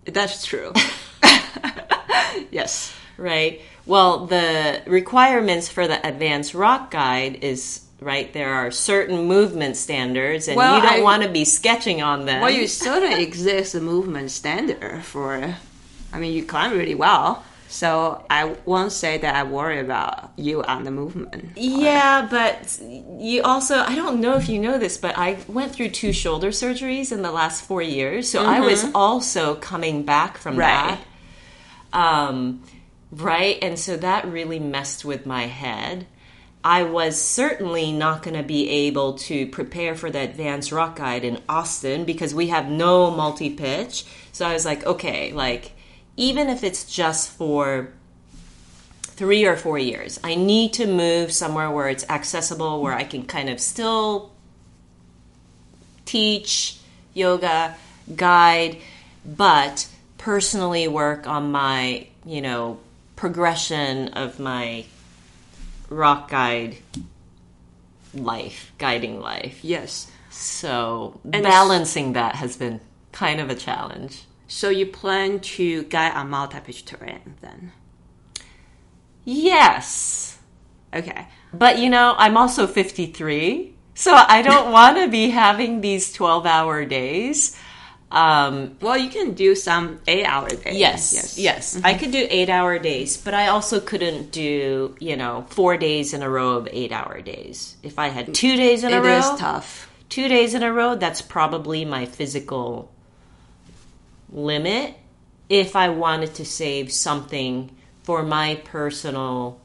That's 0.06 0.44
true. 0.44 0.74
yes. 2.52 2.97
Right? 3.18 3.62
Well, 3.86 4.26
the 4.28 4.82
requirements 4.86 5.70
for 5.70 5.88
the 5.88 6.06
advanced 6.06 6.54
rock 6.54 6.92
guide 6.92 7.40
is 7.44 7.82
right. 8.00 8.32
There 8.34 8.54
are 8.54 8.70
certain 8.72 9.26
movement 9.26 9.76
standards, 9.78 10.48
and 10.48 10.58
Well, 10.58 10.76
you 10.76 10.82
don't 10.82 11.00
I- 11.00 11.02
want 11.02 11.24
to 11.24 11.30
be 11.30 11.46
sketching 11.46 12.02
on 12.02 12.26
them. 12.26 12.42
Well, 12.42 12.52
you 12.52 12.68
certainly 12.68 13.24
exist 13.24 13.76
a 13.76 13.82
movement 13.82 14.32
standard 14.32 15.04
for. 15.04 15.56
I 16.14 16.20
mean, 16.20 16.34
you 16.34 16.44
climb 16.44 16.72
really 16.72 16.96
well. 16.96 17.44
So 17.70 18.24
I 18.30 18.56
won't 18.64 18.94
say 18.94 19.18
that 19.18 19.36
I 19.36 19.44
worry 19.44 19.82
about 19.82 20.32
you 20.38 20.64
on 20.64 20.86
the 20.86 20.92
movement. 20.92 21.52
yeah, 21.58 22.26
but 22.32 22.80
you 23.20 23.42
also, 23.44 23.80
I 23.80 23.94
don't 23.94 24.22
know 24.22 24.36
if 24.38 24.48
you 24.48 24.58
know 24.58 24.78
this, 24.78 24.98
but 24.98 25.18
I 25.18 25.38
went 25.50 25.74
through 25.74 25.90
two 25.90 26.14
shoulder 26.14 26.52
surgeries 26.52 27.12
in 27.12 27.24
the 27.24 27.32
last 27.32 27.66
four 27.66 27.82
years. 27.82 28.30
So 28.30 28.46
I 28.46 28.62
was 28.62 28.86
also 28.96 29.56
coming 29.56 30.04
back 30.04 30.38
from 30.38 30.54
Mm-hmm. 30.54 30.60
Right. 30.62 30.98
that. 31.92 32.00
Um, 32.00 32.64
right. 33.12 33.58
And 33.62 33.80
so 33.80 33.98
that 33.98 34.28
really 34.28 34.60
messed 34.60 35.06
with 35.06 35.26
my 35.26 35.44
head. 35.44 36.08
I 36.64 36.84
was 36.84 37.22
certainly 37.22 37.92
not 37.92 38.24
going 38.24 38.36
to 38.36 38.44
be 38.44 38.70
able 38.70 39.14
to 39.20 39.48
prepare 39.48 39.96
for 39.96 40.10
the 40.10 40.20
advanced 40.20 40.72
rock 40.72 40.98
guide 40.98 41.24
in 41.24 41.42
Austin 41.48 42.04
because 42.04 42.36
we 42.36 42.48
have 42.48 42.68
no 42.68 43.10
multi 43.10 43.50
pitch. 43.50 44.06
So 44.34 44.46
I 44.46 44.54
was 44.54 44.66
like, 44.66 44.86
okay, 44.86 45.32
like, 45.32 45.72
even 46.18 46.50
if 46.50 46.64
it's 46.64 46.84
just 46.84 47.30
for 47.30 47.94
three 49.02 49.46
or 49.46 49.56
four 49.56 49.80
years, 49.80 50.20
I 50.24 50.36
need 50.36 50.74
to 50.74 50.88
move 50.88 51.32
somewhere 51.32 51.72
where 51.72 51.88
it's 51.88 52.08
accessible, 52.10 52.82
where 52.82 52.94
I 52.94 53.04
can 53.04 53.26
kind 53.26 53.50
of 53.50 53.60
still 53.60 54.32
teach 56.06 56.80
yoga, 57.14 57.76
guide, 58.16 58.78
but 59.26 59.88
personally 60.18 60.88
work 60.88 61.28
on 61.28 61.52
my, 61.52 62.08
you 62.26 62.42
know, 62.42 62.80
progression 63.18 64.08
of 64.10 64.40
my 64.40 64.86
rock 65.90 66.30
guide 66.30 66.78
life, 68.14 68.72
guiding 68.78 69.20
life. 69.20 69.60
Yes. 69.62 70.10
So 70.30 71.20
And- 71.34 71.44
balancing 71.44 72.14
that 72.14 72.36
has 72.36 72.56
been 72.56 72.80
kind 73.12 73.42
of 73.42 73.50
a 73.50 73.56
challenge. 73.56 74.24
So 74.48 74.70
you 74.70 74.86
plan 74.86 75.42
to 75.58 75.84
guide 75.84 76.14
on 76.14 76.30
multi-pitch 76.30 76.86
terrain 76.86 77.36
then? 77.42 77.74
Yes. 79.26 80.38
Okay. 80.94 81.28
But 81.54 81.80
you 81.80 81.90
know, 81.90 82.16
I'm 82.18 82.38
also 82.38 82.66
53, 82.68 83.74
so 83.94 84.14
I 84.16 84.42
don't 84.42 84.72
want 84.72 84.98
to 84.98 85.08
be 85.10 85.32
having 85.32 85.82
these 85.82 86.14
12 86.14 86.46
hour 86.46 86.86
days. 86.86 87.58
Um, 88.10 88.78
Well, 88.82 88.98
you 88.98 89.10
can 89.10 89.34
do 89.34 89.54
some 89.54 90.00
eight-hour 90.08 90.50
days. 90.50 90.78
yes, 90.78 91.14
yes, 91.14 91.38
yes. 91.38 91.82
I 91.84 91.94
could 91.94 92.12
do 92.12 92.26
eight 92.30 92.50
hour 92.50 92.80
days, 92.80 93.18
but 93.18 93.34
I 93.34 93.48
also 93.48 93.82
couldn't 93.82 94.32
do, 94.32 94.96
you 95.00 95.18
know, 95.18 95.46
four 95.50 95.76
days 95.76 96.14
in 96.14 96.22
a 96.24 96.30
row 96.30 96.52
of 96.52 96.70
eight 96.72 96.94
hour 96.94 97.20
days. 97.22 97.76
If 97.84 98.00
I 98.00 98.08
had 98.08 98.34
two 98.34 98.56
days 98.56 98.84
in 98.86 98.94
a 98.94 99.02
row, 99.02 99.18
is 99.34 99.40
tough. 99.40 99.90
two 100.08 100.30
days 100.30 100.54
in 100.54 100.64
a 100.64 100.72
row, 100.72 100.96
that's 100.96 101.22
probably 101.22 101.84
my 101.84 102.06
physical 102.06 102.90
limit. 104.32 104.96
If 105.50 105.76
I 105.76 105.90
wanted 105.90 106.36
to 106.36 106.46
save 106.46 106.92
something 106.92 107.76
for 108.04 108.24
my 108.24 108.56
personal 108.64 109.60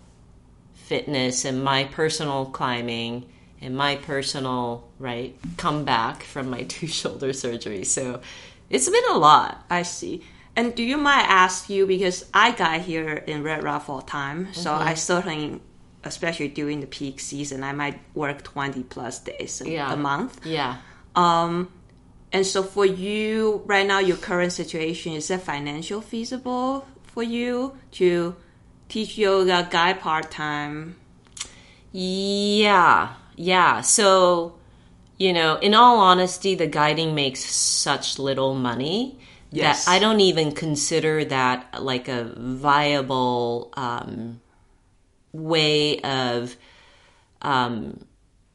fitness 0.75 1.45
and 1.45 1.63
my 1.63 1.85
personal 1.85 2.47
climbing 2.47 3.25
and 3.63 3.75
my 3.77 3.97
personal 3.97 4.85
right 4.99 5.35
comeback 5.57 6.23
from 6.25 6.51
my 6.51 6.63
two 6.73 6.87
shoulder 6.87 7.33
surgery. 7.33 7.85
So 7.85 8.21
it's 8.69 8.89
been 8.91 9.05
a 9.11 9.17
lot. 9.19 9.65
I 9.71 9.83
see. 9.83 10.23
And 10.55 10.75
do 10.75 10.83
you 10.83 10.99
mind 10.99 11.27
ask 11.31 11.71
you 11.71 11.87
because 11.87 12.27
I 12.35 12.51
got 12.51 12.81
here 12.83 13.15
in 13.15 13.43
Red 13.43 13.63
Rock 13.65 13.85
full 13.87 14.03
time, 14.03 14.53
so 14.53 14.71
Mm-hmm. 14.71 14.89
I 14.89 14.95
certainly, 14.95 15.61
especially 16.05 16.49
during 16.49 16.81
the 16.81 16.87
peak 16.87 17.21
season, 17.21 17.63
I 17.65 17.73
might 17.73 17.99
work 18.15 18.43
twenty 18.43 18.83
plus 18.83 19.21
days 19.21 19.63
a, 19.63 19.71
Yeah. 19.71 19.93
a 19.93 19.97
month. 19.97 20.45
Yeah. 20.45 20.77
Um, 21.15 21.69
and 22.33 22.45
so 22.47 22.63
for 22.63 22.85
you 22.87 23.63
right 23.67 23.87
now, 23.87 23.99
your 24.01 24.17
current 24.19 24.53
situation 24.53 25.13
is 25.15 25.29
that 25.29 25.43
financial 25.43 26.01
feasible 26.03 26.87
for 27.03 27.23
you 27.23 27.77
to 27.93 28.35
teach 28.89 29.17
yoga, 29.19 29.69
guy 29.71 29.93
part 29.95 30.31
time? 30.31 30.97
Yeah, 31.93 33.13
yeah. 33.37 33.81
So, 33.81 34.55
you 35.19 35.33
know, 35.33 35.57
in 35.57 35.75
all 35.75 35.99
honesty, 35.99 36.55
the 36.55 36.67
guiding 36.67 37.15
makes 37.15 37.41
such 37.41 38.19
little 38.19 38.55
money 38.55 39.19
Yes. 39.53 39.85
that 39.85 39.91
I 39.91 39.99
don't 39.99 40.21
even 40.21 40.53
consider 40.53 41.27
that 41.27 41.83
like 41.83 42.09
a 42.09 42.25
viable 42.25 43.71
um, 43.77 44.41
way 45.33 46.01
of 46.01 46.57
um, 47.43 48.05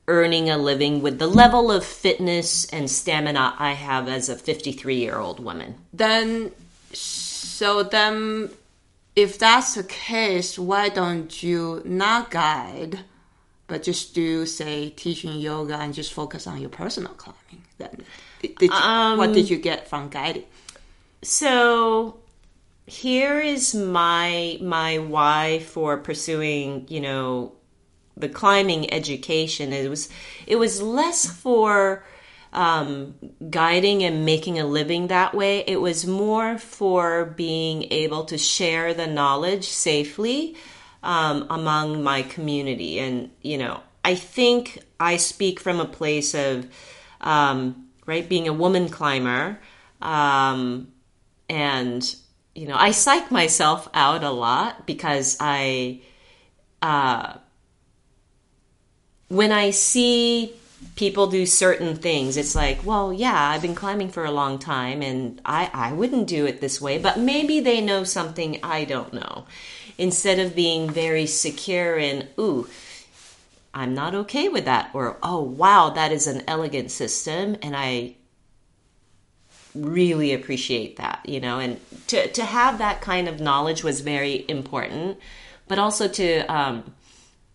earning 0.08 0.50
a 0.50 0.58
living 0.58 1.04
with 1.04 1.20
the 1.20 1.28
level 1.28 1.72
of 1.72 1.86
fitness 1.86 2.66
and 2.74 2.90
stamina 2.90 3.56
I 3.60 3.74
have 3.74 4.08
as 4.08 4.28
a 4.28 4.36
53 4.36 4.96
year 4.96 5.18
old 5.18 5.40
woman. 5.40 5.76
Then, 5.94 6.52
so 6.94 7.84
then, 7.84 8.50
if 9.16 9.38
that's 9.38 9.76
the 9.76 9.84
case, 9.84 10.58
why 10.58 10.90
don't 10.90 11.44
you 11.44 11.84
not 11.86 12.32
guide, 12.32 13.02
but 13.68 13.84
just 13.84 14.16
do 14.16 14.46
say 14.46 14.90
teaching 14.90 15.40
yoga 15.40 15.76
and 15.78 15.94
just 15.94 16.14
focus 16.14 16.48
on 16.48 16.60
your 16.60 16.70
personal 16.70 17.14
climbing? 17.14 17.64
Then, 17.78 18.04
did, 18.42 18.62
you, 18.62 18.70
what 18.70 19.34
did 19.34 19.50
you 19.50 19.58
get 19.58 19.88
from 19.88 20.10
guiding? 20.10 20.46
So 21.22 22.20
here 22.86 23.40
is 23.40 23.76
my 23.76 24.58
my 24.62 25.00
why 25.00 25.60
for 25.60 25.98
pursuing, 25.98 26.86
you 26.90 27.02
know, 27.02 27.54
the 28.16 28.30
climbing 28.30 28.92
education. 28.94 29.74
It 29.74 29.90
was 29.90 30.10
it 30.48 30.56
was 30.56 30.82
less 30.82 31.26
for 31.30 32.04
um, 32.54 33.16
guiding 33.50 34.04
and 34.04 34.26
making 34.26 34.60
a 34.60 34.66
living 34.66 35.08
that 35.08 35.34
way. 35.36 35.64
It 35.68 35.82
was 35.82 36.08
more 36.08 36.58
for 36.58 37.26
being 37.26 37.92
able 37.92 38.26
to 38.26 38.38
share 38.38 38.94
the 38.94 39.08
knowledge 39.08 39.68
safely 39.68 40.56
um, 41.04 41.48
among 41.50 42.04
my 42.04 42.22
community. 42.24 43.00
And 43.00 43.32
you 43.42 43.58
know, 43.58 43.82
I 44.04 44.16
think 44.16 44.80
I 45.00 45.18
speak 45.18 45.60
from 45.60 45.80
a 45.80 45.86
place 45.86 46.34
of 46.34 46.68
um, 47.22 47.88
right 48.06 48.28
being 48.28 48.48
a 48.48 48.54
woman 48.54 48.90
climber. 48.90 49.60
Um, 50.02 50.92
and 51.50 52.16
you 52.58 52.68
know 52.68 52.76
i 52.76 52.92
psych 52.92 53.32
myself 53.32 53.88
out 53.94 54.24
a 54.24 54.32
lot 54.32 54.86
because 54.86 55.38
i 55.40 56.00
uh 56.82 57.34
when 59.28 59.52
i 59.52 59.70
see 59.70 60.54
people 60.96 61.28
do 61.28 61.46
certain 61.46 61.96
things 61.96 62.36
it's 62.36 62.56
like 62.56 62.84
well 62.84 63.14
yeah 63.14 63.50
i've 63.50 63.62
been 63.62 63.76
climbing 63.76 64.10
for 64.10 64.26
a 64.26 64.32
long 64.32 64.58
time 64.58 65.02
and 65.02 65.40
i 65.46 65.70
i 65.74 65.94
wouldn't 65.94 66.28
do 66.28 66.46
it 66.46 66.60
this 66.60 66.82
way 66.82 66.98
but 66.98 67.20
maybe 67.20 67.60
they 67.60 67.80
know 67.80 68.04
something 68.04 68.60
i 68.64 68.84
don't 68.84 69.14
know 69.14 69.46
instead 69.98 70.40
of 70.40 70.56
being 70.56 70.90
very 70.90 71.26
secure 71.26 71.98
in 71.98 72.28
ooh 72.40 72.68
i'm 73.74 73.94
not 73.94 74.14
okay 74.16 74.48
with 74.48 74.66
that 74.66 74.90
or 74.94 75.18
oh 75.24 75.42
wow 75.42 75.90
that 75.90 76.12
is 76.12 76.28
an 76.28 76.44
elegant 76.48 76.92
system 76.92 77.56
and 77.62 77.76
i 77.76 78.16
really 79.78 80.34
appreciate 80.34 80.98
that, 80.98 81.22
you 81.26 81.40
know, 81.40 81.60
and 81.60 81.80
to, 82.08 82.28
to 82.30 82.44
have 82.44 82.78
that 82.78 83.02
kind 83.02 83.28
of 83.28 83.40
knowledge 83.40 83.84
was 83.84 84.02
very 84.02 84.46
important, 84.48 85.18
but 85.68 85.80
also 85.80 86.08
to 86.08 86.40
um, 86.52 86.94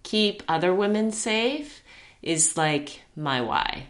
keep 0.02 0.42
other 0.48 0.74
women 0.74 1.12
safe 1.12 1.82
is 2.22 2.56
like 2.56 3.02
my 3.16 3.40
why, 3.40 3.86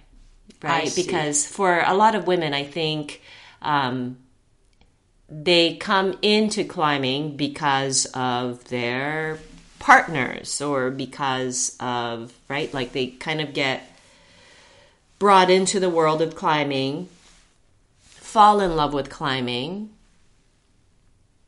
right? 0.63 0.93
Because 0.95 1.47
for 1.47 1.83
a 1.87 1.95
lot 1.95 2.15
of 2.15 2.27
women, 2.27 2.55
I 2.55 2.65
think 2.65 3.21
um, 3.61 4.19
they 5.33 5.77
come 5.77 6.19
into 6.21 6.65
climbing 6.65 7.37
because 7.37 8.07
of 8.15 8.65
their 8.65 9.39
partners 9.79 10.61
or 10.61 10.91
because 10.91 11.77
of, 11.81 12.33
right? 12.49 12.73
Like 12.75 12.93
they 12.93 13.09
kind 13.09 13.41
of 13.41 13.55
get 13.55 13.83
brought 15.19 15.51
into 15.51 15.81
the 15.81 15.91
world 15.91 16.21
of 16.21 16.35
climbing 16.35 17.09
fall 18.33 18.63
in 18.63 18.75
love 18.75 18.95
with 18.95 19.11
climbing, 19.11 19.91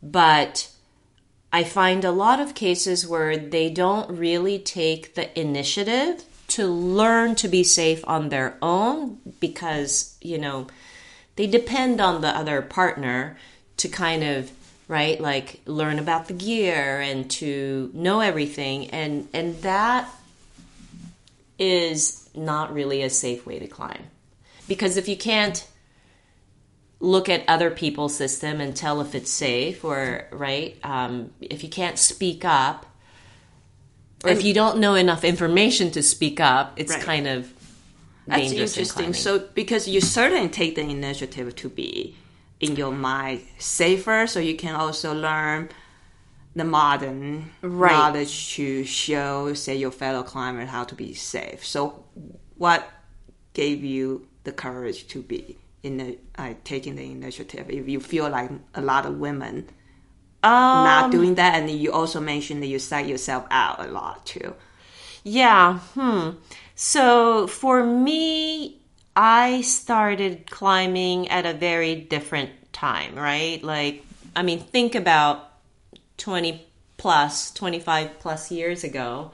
but 0.03 0.71
I 1.51 1.65
find 1.65 2.05
a 2.05 2.11
lot 2.11 2.39
of 2.39 2.55
cases 2.55 3.09
where 3.09 3.39
they 3.39 3.71
don't 3.71 4.19
really 4.19 4.59
take 4.59 5.15
the 5.15 5.41
initiative 5.41 6.25
to 6.49 6.67
learn 6.67 7.37
to 7.37 7.49
be 7.49 7.65
safe 7.65 8.05
on 8.07 8.29
their 8.29 8.59
own 8.61 9.19
because, 9.41 10.19
you 10.21 10.37
know, 10.37 10.67
they 11.37 11.47
depend 11.47 12.03
on 12.03 12.21
the 12.21 12.37
other 12.37 12.61
partner 12.61 13.39
to 13.77 13.89
kind 13.89 14.23
of 14.23 14.51
right 14.89 15.21
like 15.21 15.61
learn 15.67 15.99
about 15.99 16.29
the 16.29 16.35
gear 16.35 17.01
and 17.01 17.31
to 17.31 17.91
know 17.95 18.21
everything 18.21 18.91
and 18.91 19.27
and 19.33 19.57
that 19.63 20.09
is 21.59 22.29
not 22.35 22.73
really 22.75 23.03
a 23.03 23.09
safe 23.11 23.47
way 23.47 23.59
to 23.59 23.67
climb 23.67 24.03
because 24.69 24.97
if 24.97 25.09
you 25.09 25.17
can't 25.17 25.67
look 27.01 27.29
at 27.29 27.45
other 27.49 27.71
people's 27.71 28.15
system 28.17 28.61
and 28.61 28.77
tell 28.77 29.01
if 29.01 29.15
it's 29.15 29.31
safe 29.31 29.85
or 29.85 30.27
right 30.33 30.77
um, 30.85 31.31
if 31.41 31.63
you 31.63 31.69
can't 31.71 31.99
speak 31.99 32.45
up 32.45 32.87
or 34.25 34.31
if 34.31 34.43
you 34.43 34.55
don't 34.55 34.79
know 34.79 34.95
enough 34.95 35.25
information 35.25 35.91
to 35.91 36.03
speak 36.03 36.41
up 36.41 36.73
it's 36.77 36.93
Right. 36.93 37.03
kind 37.03 37.27
of 37.27 37.53
That's 38.27 38.43
dangerous 38.43 38.77
in 38.77 38.83
interesting. 38.83 39.15
So 39.15 39.39
because 39.55 39.87
you 39.89 40.01
certainly 40.01 40.49
take 40.49 40.75
the 40.77 40.83
initiative 40.83 41.55
to 41.57 41.69
be 41.69 42.17
in 42.65 42.77
your 42.77 42.93
mind 42.93 43.41
safer, 43.59 44.27
so 44.27 44.39
you 44.41 44.57
can 44.57 44.75
also 44.75 45.15
learn 45.15 45.69
the 46.57 46.65
modern 46.65 47.51
Right. 47.63 47.93
knowledge 47.93 48.35
to 48.57 48.85
show, 48.85 49.55
say, 49.55 49.75
your 49.77 49.91
fellow 49.93 50.23
climber 50.23 50.65
how 50.67 50.85
to 50.85 50.95
be 50.95 51.15
safe. 51.15 51.61
So, 51.65 52.05
what 52.57 52.81
gave 53.55 53.83
you 53.85 54.27
the 54.45 54.53
courage 54.53 55.01
to 55.09 55.23
be 55.23 55.59
in 55.83 55.97
the 55.99 56.19
uh, 56.39 56.55
taking 56.65 56.95
the 56.97 57.07
initiative? 57.19 57.65
If 57.71 57.89
you 57.89 58.01
feel 58.01 58.29
like 58.31 58.51
a 58.75 58.81
lot 58.93 59.07
of 59.07 59.19
women 59.19 59.57
Um, 60.45 60.83
not 60.85 61.11
doing 61.11 61.35
that, 61.37 61.55
and 61.59 61.71
you 61.71 61.91
also 61.93 62.21
mentioned 62.21 62.63
that 62.63 62.69
you 62.69 62.79
psych 62.79 63.09
yourself 63.09 63.45
out 63.51 63.81
a 63.81 63.89
lot 63.91 64.27
too. 64.27 64.55
Yeah. 65.25 65.79
Hmm. 65.95 66.31
So 66.75 67.47
for 67.47 67.83
me, 67.85 68.81
I 69.17 69.61
started 69.61 70.51
climbing 70.51 71.29
at 71.29 71.47
a 71.47 71.53
very 71.53 71.95
different 71.95 72.51
time, 72.73 73.15
right? 73.15 73.63
Like, 73.63 74.05
I 74.35 74.43
mean, 74.43 74.59
think 74.59 74.95
about 74.95 75.51
20 76.19 76.67
plus, 76.97 77.53
25 77.53 78.19
plus 78.19 78.51
years 78.51 78.83
ago. 78.83 79.31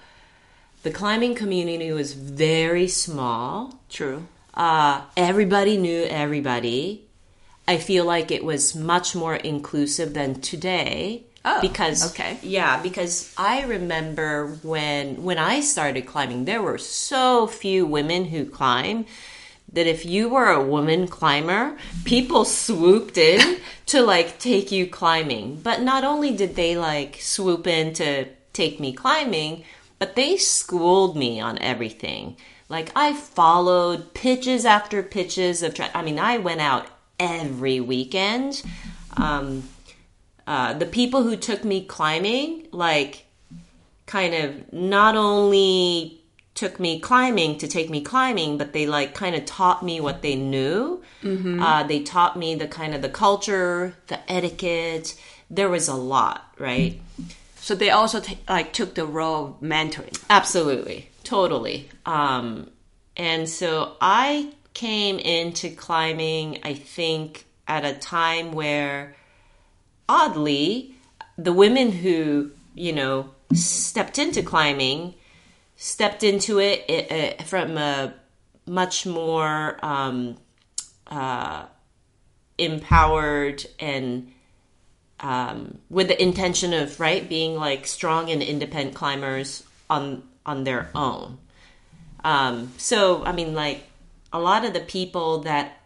The 0.82 0.90
climbing 0.90 1.34
community 1.34 1.92
was 1.92 2.14
very 2.14 2.88
small. 2.88 3.80
True. 3.88 4.26
Uh, 4.54 5.02
everybody 5.16 5.76
knew 5.76 6.04
everybody. 6.04 7.04
I 7.68 7.78
feel 7.78 8.04
like 8.04 8.30
it 8.30 8.44
was 8.44 8.74
much 8.74 9.14
more 9.14 9.36
inclusive 9.36 10.14
than 10.14 10.40
today. 10.40 11.24
Oh, 11.44 11.60
because 11.62 12.10
okay. 12.10 12.38
yeah, 12.42 12.82
because 12.82 13.32
I 13.38 13.62
remember 13.62 14.58
when 14.62 15.22
when 15.22 15.38
I 15.38 15.60
started 15.60 16.02
climbing, 16.02 16.44
there 16.44 16.60
were 16.60 16.76
so 16.76 17.46
few 17.46 17.86
women 17.86 18.26
who 18.26 18.44
climb 18.44 19.06
that 19.72 19.86
if 19.86 20.04
you 20.04 20.28
were 20.28 20.50
a 20.50 20.62
woman 20.62 21.06
climber, 21.06 21.76
people 22.04 22.44
swooped 22.44 23.16
in 23.16 23.58
to 23.86 24.02
like 24.02 24.38
take 24.38 24.72
you 24.72 24.86
climbing. 24.86 25.60
But 25.62 25.82
not 25.82 26.04
only 26.04 26.34
did 26.36 26.56
they 26.56 26.76
like 26.76 27.18
swoop 27.20 27.66
in 27.66 27.92
to 27.94 28.26
take 28.52 28.80
me 28.80 28.92
climbing, 28.92 29.64
but 29.98 30.16
they 30.16 30.36
schooled 30.36 31.16
me 31.16 31.40
on 31.40 31.58
everything. 31.58 32.36
Like 32.68 32.90
I 32.96 33.14
followed 33.14 34.14
pitches 34.14 34.64
after 34.64 35.02
pitches 35.02 35.62
of. 35.62 35.74
Tra- 35.74 35.90
I 35.94 36.02
mean, 36.02 36.18
I 36.18 36.38
went 36.38 36.60
out 36.60 36.86
every 37.18 37.80
weekend. 37.80 38.62
Um, 39.16 39.64
uh, 40.46 40.72
the 40.72 40.86
people 40.86 41.22
who 41.22 41.36
took 41.36 41.64
me 41.64 41.84
climbing, 41.84 42.66
like, 42.72 43.26
kind 44.06 44.34
of 44.34 44.72
not 44.72 45.16
only 45.16 46.19
took 46.60 46.78
me 46.78 47.00
climbing 47.00 47.56
to 47.56 47.66
take 47.66 47.88
me 47.88 48.02
climbing, 48.02 48.58
but 48.58 48.74
they 48.74 48.86
like 48.86 49.14
kind 49.14 49.34
of 49.34 49.46
taught 49.46 49.82
me 49.82 49.98
what 49.98 50.20
they 50.20 50.36
knew. 50.36 51.02
Mm-hmm. 51.22 51.62
Uh, 51.62 51.84
they 51.84 52.02
taught 52.02 52.38
me 52.38 52.54
the 52.54 52.68
kind 52.68 52.94
of 52.94 53.00
the 53.00 53.08
culture, 53.08 53.94
the 54.08 54.30
etiquette. 54.30 55.18
There 55.48 55.70
was 55.70 55.88
a 55.88 55.94
lot, 55.94 56.54
right? 56.58 57.00
So 57.56 57.74
they 57.74 57.88
also 57.88 58.20
t- 58.20 58.38
like 58.46 58.74
took 58.74 58.94
the 58.94 59.06
role 59.06 59.46
of 59.46 59.60
mentoring. 59.62 60.22
Absolutely, 60.28 61.08
totally. 61.24 61.88
Um, 62.04 62.68
and 63.16 63.48
so 63.48 63.96
I 63.98 64.52
came 64.74 65.18
into 65.18 65.70
climbing, 65.70 66.58
I 66.62 66.74
think, 66.74 67.46
at 67.66 67.86
a 67.86 67.94
time 67.94 68.52
where 68.52 69.16
oddly, 70.10 70.94
the 71.38 71.54
women 71.54 71.90
who, 71.90 72.50
you 72.74 72.92
know, 72.92 73.30
stepped 73.54 74.18
into 74.18 74.42
climbing 74.42 75.14
stepped 75.82 76.22
into 76.22 76.58
it, 76.58 76.84
it, 76.90 77.42
from 77.44 77.78
a 77.78 78.12
much 78.66 79.06
more 79.06 79.78
um, 79.82 80.36
uh, 81.06 81.64
empowered 82.58 83.64
and 83.78 84.30
um, 85.20 85.78
with 85.88 86.08
the 86.08 86.22
intention 86.22 86.74
of 86.74 87.00
right 87.00 87.26
being 87.26 87.56
like 87.56 87.86
strong 87.86 88.28
and 88.28 88.42
independent 88.42 88.94
climbers 88.94 89.62
on 89.88 90.22
on 90.44 90.64
their 90.64 90.90
own. 90.94 91.38
Um, 92.24 92.72
so 92.76 93.24
I 93.24 93.32
mean, 93.32 93.54
like 93.54 93.84
a 94.34 94.38
lot 94.38 94.66
of 94.66 94.74
the 94.74 94.80
people 94.80 95.38
that 95.40 95.80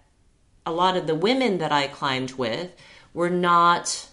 a 0.67 0.73
lot 0.73 0.97
of 0.97 1.07
the 1.07 1.15
women 1.15 1.59
that 1.59 1.71
I 1.71 1.87
climbed 1.87 2.33
with 2.33 2.73
were 3.13 3.31
not 3.31 4.09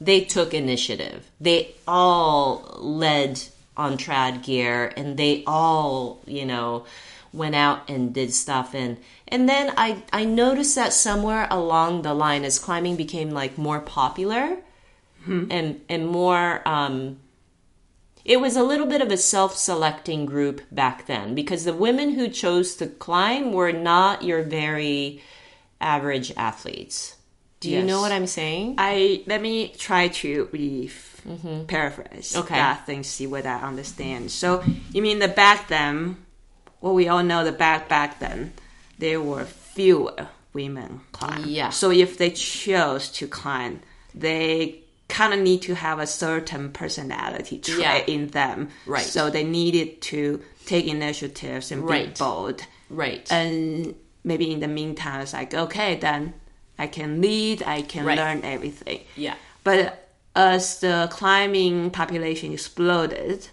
they 0.00 0.22
took 0.22 0.54
initiative. 0.54 1.30
They 1.38 1.74
all 1.86 2.78
led 2.78 3.42
on 3.78 3.96
trad 3.96 4.42
gear 4.42 4.92
and 4.96 5.16
they 5.16 5.44
all, 5.46 6.22
you 6.26 6.44
know, 6.44 6.84
went 7.32 7.54
out 7.54 7.88
and 7.88 8.12
did 8.12 8.34
stuff 8.34 8.74
and 8.74 8.98
and 9.28 9.48
then 9.48 9.72
I 9.76 10.02
I 10.12 10.24
noticed 10.24 10.74
that 10.74 10.92
somewhere 10.92 11.46
along 11.50 12.02
the 12.02 12.14
line 12.14 12.44
as 12.44 12.58
climbing 12.58 12.96
became 12.96 13.30
like 13.30 13.58
more 13.58 13.80
popular 13.80 14.58
mm-hmm. 15.22 15.46
and 15.50 15.80
and 15.88 16.06
more 16.06 16.66
um 16.66 17.18
it 18.24 18.40
was 18.40 18.56
a 18.56 18.62
little 18.62 18.86
bit 18.86 19.00
of 19.00 19.10
a 19.10 19.16
self-selecting 19.16 20.26
group 20.26 20.60
back 20.70 21.06
then 21.06 21.34
because 21.34 21.64
the 21.64 21.72
women 21.72 22.12
who 22.12 22.28
chose 22.28 22.74
to 22.76 22.86
climb 22.86 23.52
were 23.52 23.72
not 23.72 24.22
your 24.22 24.42
very 24.42 25.22
average 25.80 26.32
athletes. 26.36 27.16
Do 27.60 27.70
you 27.70 27.78
yes. 27.78 27.86
know 27.86 28.00
what 28.00 28.12
I'm 28.12 28.26
saying? 28.26 28.74
I 28.78 29.24
let 29.26 29.40
me 29.40 29.68
try 29.78 30.08
to 30.08 30.48
re 30.52 30.90
mm-hmm. 31.26 31.64
paraphrase 31.64 32.36
okay. 32.36 32.54
that 32.54 32.86
thing, 32.86 33.02
see 33.02 33.26
what 33.26 33.46
I 33.46 33.60
understand. 33.60 34.30
So 34.30 34.62
you 34.92 35.02
mean 35.02 35.18
the 35.18 35.28
back 35.28 35.68
then? 35.68 36.16
Well, 36.80 36.94
we 36.94 37.08
all 37.08 37.22
know 37.22 37.44
the 37.44 37.52
back 37.52 37.88
back 37.88 38.20
then 38.20 38.52
there 38.98 39.20
were 39.20 39.44
fewer 39.44 40.28
women 40.52 41.00
climb. 41.12 41.44
Yeah. 41.46 41.70
So 41.70 41.90
if 41.90 42.18
they 42.18 42.30
chose 42.30 43.08
to 43.10 43.26
climb, 43.26 43.80
they 44.14 44.80
kind 45.08 45.32
of 45.32 45.40
need 45.40 45.62
to 45.62 45.74
have 45.74 46.00
a 46.00 46.06
certain 46.06 46.72
personality 46.72 47.58
trait 47.58 47.80
yeah. 47.80 48.04
in 48.06 48.28
them. 48.28 48.68
Right. 48.86 49.04
So 49.04 49.30
they 49.30 49.44
needed 49.44 50.02
to 50.02 50.42
take 50.66 50.86
initiatives 50.86 51.72
and 51.72 51.88
right. 51.88 52.08
be 52.08 52.18
bold. 52.18 52.62
Right. 52.90 53.30
And 53.30 53.94
maybe 54.24 54.52
in 54.52 54.60
the 54.60 54.68
meantime, 54.68 55.22
it's 55.22 55.32
like 55.32 55.54
okay, 55.54 55.96
then 55.96 56.34
I 56.78 56.88
can 56.88 57.20
lead, 57.20 57.62
I 57.62 57.82
can 57.82 58.04
right. 58.04 58.18
learn 58.18 58.44
everything. 58.44 59.00
Yeah. 59.16 59.36
But 59.64 60.07
as 60.38 60.78
the 60.80 61.08
climbing 61.10 61.90
population 61.90 62.52
exploded, 62.52 63.48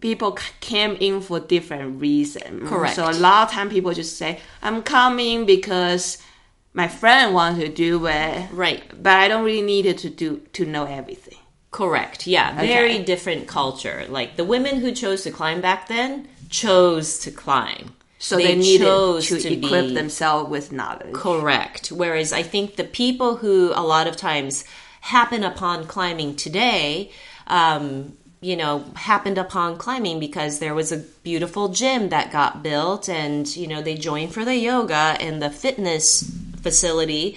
people 0.00 0.38
came 0.60 0.96
in 1.00 1.20
for 1.20 1.40
different 1.40 2.00
reasons. 2.00 2.68
Correct. 2.68 2.94
So 2.94 3.10
a 3.10 3.12
lot 3.12 3.48
of 3.48 3.52
time 3.52 3.68
people 3.68 3.92
just 3.92 4.16
say, 4.16 4.40
I'm 4.62 4.82
coming 4.82 5.46
because 5.46 6.18
my 6.72 6.86
friend 6.86 7.34
wants 7.34 7.60
to 7.60 7.68
do 7.68 8.06
it. 8.06 8.48
Right. 8.52 8.82
But 9.02 9.14
I 9.14 9.26
don't 9.26 9.44
really 9.44 9.62
need 9.62 9.86
it 9.86 9.98
to 9.98 10.10
do 10.10 10.42
to 10.52 10.64
know 10.64 10.84
everything. 10.84 11.38
Correct. 11.72 12.26
Yeah. 12.26 12.54
Okay. 12.56 12.66
Very 12.68 13.02
different 13.02 13.48
culture. 13.48 14.06
Like 14.08 14.36
the 14.36 14.44
women 14.44 14.80
who 14.80 14.92
chose 14.92 15.24
to 15.24 15.30
climb 15.30 15.60
back 15.60 15.88
then 15.88 16.28
chose 16.48 17.18
to 17.20 17.30
climb. 17.30 17.94
So 18.18 18.36
they, 18.36 18.48
they 18.48 18.56
needed 18.56 18.84
to, 18.84 19.40
to 19.40 19.52
equip 19.52 19.88
be, 19.88 19.94
themselves 19.94 20.50
with 20.50 20.72
knowledge. 20.72 21.14
Correct. 21.14 21.88
Whereas 21.88 22.32
I 22.32 22.42
think 22.42 22.76
the 22.76 22.84
people 22.84 23.36
who 23.36 23.72
a 23.74 23.82
lot 23.82 24.06
of 24.06 24.16
times 24.16 24.64
happen 25.00 25.42
upon 25.42 25.86
climbing 25.86 26.36
today, 26.36 27.10
um, 27.46 28.16
you 28.40 28.56
know, 28.56 28.84
happened 28.94 29.38
upon 29.38 29.76
climbing 29.76 30.18
because 30.18 30.58
there 30.58 30.74
was 30.74 30.92
a 30.92 30.98
beautiful 31.22 31.68
gym 31.68 32.08
that 32.08 32.32
got 32.32 32.62
built 32.62 33.08
and, 33.08 33.54
you 33.54 33.66
know, 33.66 33.82
they 33.82 33.96
joined 33.96 34.32
for 34.32 34.44
the 34.44 34.56
yoga 34.56 35.16
and 35.20 35.42
the 35.42 35.50
fitness 35.50 36.22
facility 36.62 37.36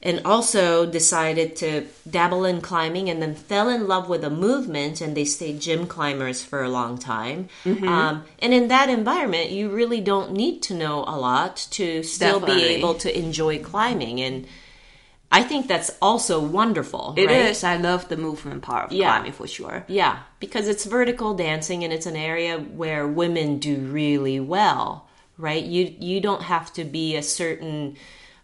and 0.00 0.20
also 0.24 0.86
decided 0.86 1.56
to 1.56 1.84
dabble 2.08 2.44
in 2.44 2.60
climbing 2.60 3.10
and 3.10 3.20
then 3.20 3.34
fell 3.34 3.68
in 3.68 3.88
love 3.88 4.08
with 4.08 4.20
the 4.20 4.30
movement 4.30 5.00
and 5.00 5.16
they 5.16 5.24
stayed 5.24 5.60
gym 5.60 5.86
climbers 5.86 6.42
for 6.42 6.62
a 6.62 6.68
long 6.68 6.96
time 6.96 7.48
mm-hmm. 7.64 7.88
um, 7.88 8.24
and 8.38 8.54
in 8.54 8.68
that 8.68 8.88
environment 8.88 9.50
you 9.50 9.68
really 9.68 10.00
don't 10.00 10.32
need 10.32 10.62
to 10.62 10.74
know 10.74 11.04
a 11.08 11.18
lot 11.18 11.56
to 11.70 12.02
still 12.04 12.38
Definitely. 12.38 12.62
be 12.62 12.74
able 12.74 12.94
to 12.94 13.18
enjoy 13.18 13.58
climbing 13.58 14.20
and 14.20 14.46
I 15.30 15.42
think 15.42 15.68
that's 15.68 15.90
also 16.00 16.40
wonderful. 16.40 17.14
It 17.16 17.26
right? 17.26 17.36
is. 17.46 17.62
I 17.62 17.76
love 17.76 18.08
the 18.08 18.16
movement 18.16 18.62
part 18.62 18.86
of 18.86 18.92
yeah. 18.92 19.10
climbing 19.10 19.32
for 19.32 19.46
sure. 19.46 19.84
Yeah, 19.86 20.20
because 20.40 20.68
it's 20.68 20.86
vertical 20.86 21.34
dancing 21.34 21.84
and 21.84 21.92
it's 21.92 22.06
an 22.06 22.16
area 22.16 22.58
where 22.58 23.06
women 23.06 23.58
do 23.58 23.76
really 23.76 24.40
well, 24.40 25.08
right? 25.36 25.62
You 25.62 25.94
you 25.98 26.20
don't 26.20 26.42
have 26.42 26.72
to 26.74 26.84
be 26.84 27.14
a 27.14 27.22
certain 27.22 27.96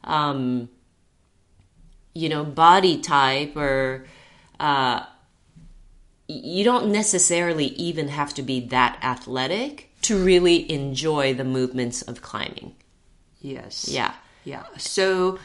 um, 0.04 0.68
you 2.12 2.28
know 2.28 2.44
body 2.44 3.00
type 3.00 3.56
or 3.56 4.06
uh, 4.60 5.04
you 6.28 6.64
don't 6.64 6.92
necessarily 6.92 7.66
even 7.66 8.08
have 8.08 8.34
to 8.34 8.42
be 8.42 8.60
that 8.60 8.98
athletic 9.02 9.90
to 10.02 10.22
really 10.22 10.70
enjoy 10.70 11.32
the 11.32 11.44
movements 11.44 12.02
of 12.02 12.20
climbing. 12.20 12.74
Yes. 13.40 13.88
Yeah. 13.88 14.12
Yeah. 14.44 14.64
So, 14.76 15.38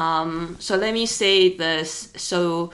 um, 0.00 0.56
so 0.60 0.76
let 0.76 0.94
me 0.94 1.04
say 1.04 1.56
this. 1.56 2.12
So, 2.16 2.72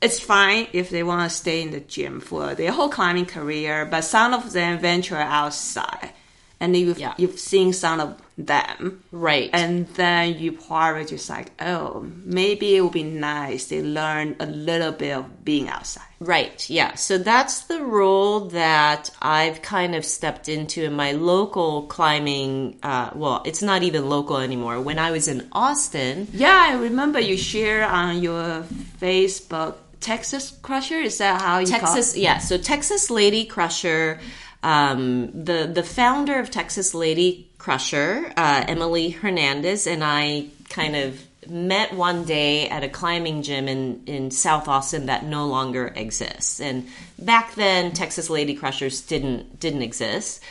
it's 0.00 0.20
fine 0.20 0.68
if 0.72 0.90
they 0.90 1.02
want 1.02 1.28
to 1.28 1.36
stay 1.36 1.62
in 1.62 1.70
the 1.70 1.80
gym 1.80 2.20
for 2.20 2.54
their 2.54 2.70
whole 2.70 2.90
climbing 2.90 3.26
career, 3.26 3.84
but 3.84 4.02
some 4.02 4.34
of 4.34 4.52
them 4.52 4.78
venture 4.78 5.16
outside 5.16 6.12
and 6.60 6.76
you've 6.76 6.98
yeah. 6.98 7.14
you've 7.16 7.38
seen 7.38 7.72
some 7.72 8.00
of 8.00 8.20
them, 8.36 9.02
right? 9.10 9.50
And 9.52 9.86
then 9.88 10.38
you 10.38 10.52
probably 10.52 11.04
just 11.04 11.28
like, 11.28 11.50
oh, 11.60 12.06
maybe 12.24 12.76
it 12.76 12.80
would 12.80 12.92
be 12.92 13.02
nice 13.02 13.66
they 13.66 13.82
learn 13.82 14.36
a 14.40 14.46
little 14.46 14.92
bit 14.92 15.16
of 15.16 15.44
being 15.44 15.68
outside, 15.68 16.06
right? 16.20 16.68
Yeah. 16.68 16.94
So 16.94 17.18
that's 17.18 17.62
the 17.62 17.82
role 17.82 18.40
that 18.50 19.10
I've 19.20 19.62
kind 19.62 19.94
of 19.94 20.04
stepped 20.04 20.48
into 20.48 20.84
in 20.84 20.94
my 20.94 21.12
local 21.12 21.82
climbing. 21.86 22.78
Uh, 22.82 23.10
well, 23.14 23.42
it's 23.44 23.62
not 23.62 23.82
even 23.82 24.08
local 24.08 24.38
anymore. 24.38 24.80
When 24.80 24.98
I 24.98 25.10
was 25.10 25.28
in 25.28 25.48
Austin, 25.52 26.28
yeah, 26.32 26.66
I 26.70 26.74
remember 26.74 27.20
you 27.20 27.36
share 27.36 27.86
on 27.86 28.22
your 28.22 28.64
Facebook. 29.00 29.76
Texas 30.00 30.56
Crusher 30.62 31.00
is 31.00 31.18
that 31.18 31.42
how 31.42 31.58
you 31.58 31.66
Texas? 31.66 32.16
Yeah, 32.16 32.38
so 32.38 32.56
Texas 32.56 33.10
Lady 33.10 33.44
Crusher 33.44 34.20
um, 34.62 35.44
the 35.44 35.70
the 35.72 35.82
founder 35.82 36.38
of 36.38 36.50
Texas 36.50 36.94
Lady 36.94 37.48
Crusher, 37.58 38.32
uh, 38.36 38.64
Emily 38.66 39.10
Hernandez, 39.10 39.86
and 39.86 40.02
I 40.02 40.48
kind 40.68 40.96
of 40.96 41.20
met 41.48 41.94
one 41.94 42.24
day 42.24 42.68
at 42.68 42.84
a 42.84 42.88
climbing 42.88 43.42
gym 43.42 43.68
in, 43.68 44.02
in 44.06 44.30
South 44.30 44.68
Austin 44.68 45.06
that 45.06 45.24
no 45.24 45.46
longer 45.46 45.92
exists. 45.94 46.60
And 46.60 46.88
back 47.18 47.54
then, 47.54 47.92
Texas 47.92 48.28
Lady 48.28 48.54
Crushers 48.54 49.00
didn't 49.00 49.60
didn't 49.60 49.82
exist. 49.82 50.42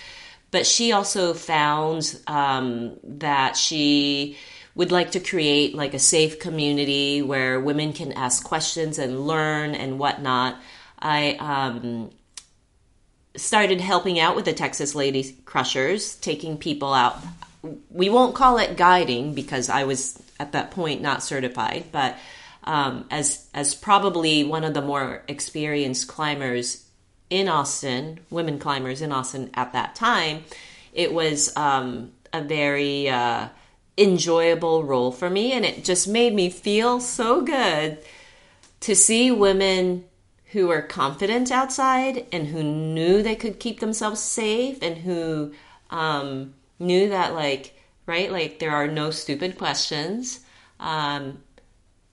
But 0.49 0.65
she 0.65 0.93
also 0.93 1.33
found 1.33 2.17
um, 2.25 2.97
that 3.03 3.57
she 3.57 4.37
would 4.75 4.91
like 4.91 5.11
to 5.11 5.19
create 5.19 5.75
like 5.75 5.93
a 5.93 5.99
safe 5.99 6.39
community 6.39 7.21
where 7.21 7.59
women 7.59 7.91
can 7.91 8.13
ask 8.13 8.43
questions 8.43 8.97
and 8.97 9.27
learn 9.27 9.75
and 9.75 9.99
whatnot. 9.99 10.55
I 10.99 11.33
um, 11.33 12.11
started 13.37 13.79
helping 13.79 14.19
out 14.19 14.35
with 14.35 14.45
the 14.45 14.53
Texas 14.53 14.95
Lady 14.95 15.37
Crushers, 15.45 16.15
taking 16.15 16.57
people 16.57 16.93
out. 16.93 17.17
We 17.89 18.09
won't 18.09 18.35
call 18.35 18.57
it 18.57 18.77
guiding 18.77 19.33
because 19.33 19.69
I 19.69 19.85
was 19.85 20.21
at 20.39 20.51
that 20.51 20.71
point 20.71 21.01
not 21.01 21.23
certified, 21.23 21.85
but 21.91 22.17
um, 22.63 23.05
as 23.09 23.47
as 23.53 23.73
probably 23.73 24.43
one 24.43 24.63
of 24.63 24.73
the 24.73 24.81
more 24.81 25.23
experienced 25.27 26.07
climbers 26.07 26.85
in 27.29 27.47
Austin, 27.47 28.19
women 28.29 28.59
climbers 28.59 29.01
in 29.01 29.11
Austin 29.11 29.49
at 29.53 29.73
that 29.73 29.95
time, 29.95 30.43
it 30.93 31.13
was 31.13 31.55
um, 31.55 32.11
a 32.33 32.41
very 32.41 33.09
uh, 33.09 33.47
enjoyable 33.97 34.83
role 34.83 35.11
for 35.11 35.29
me, 35.29 35.53
and 35.53 35.65
it 35.65 35.83
just 35.83 36.07
made 36.07 36.33
me 36.33 36.49
feel 36.49 36.99
so 36.99 37.41
good 37.41 37.97
to 38.81 38.95
see 38.95 39.31
women 39.31 40.05
who 40.51 40.67
were 40.67 40.81
confident 40.81 41.51
outside 41.51 42.25
and 42.31 42.47
who 42.47 42.63
knew 42.63 43.21
they 43.21 43.35
could 43.35 43.59
keep 43.59 43.79
themselves 43.79 44.21
safe 44.21 44.81
and 44.81 44.97
who 44.97 45.51
um, 45.89 46.53
knew 46.79 47.09
that 47.09 47.33
like 47.33 47.73
right 48.05 48.31
like 48.31 48.59
there 48.59 48.71
are 48.71 48.87
no 48.87 49.11
stupid 49.11 49.57
questions 49.57 50.39
um, 50.79 51.39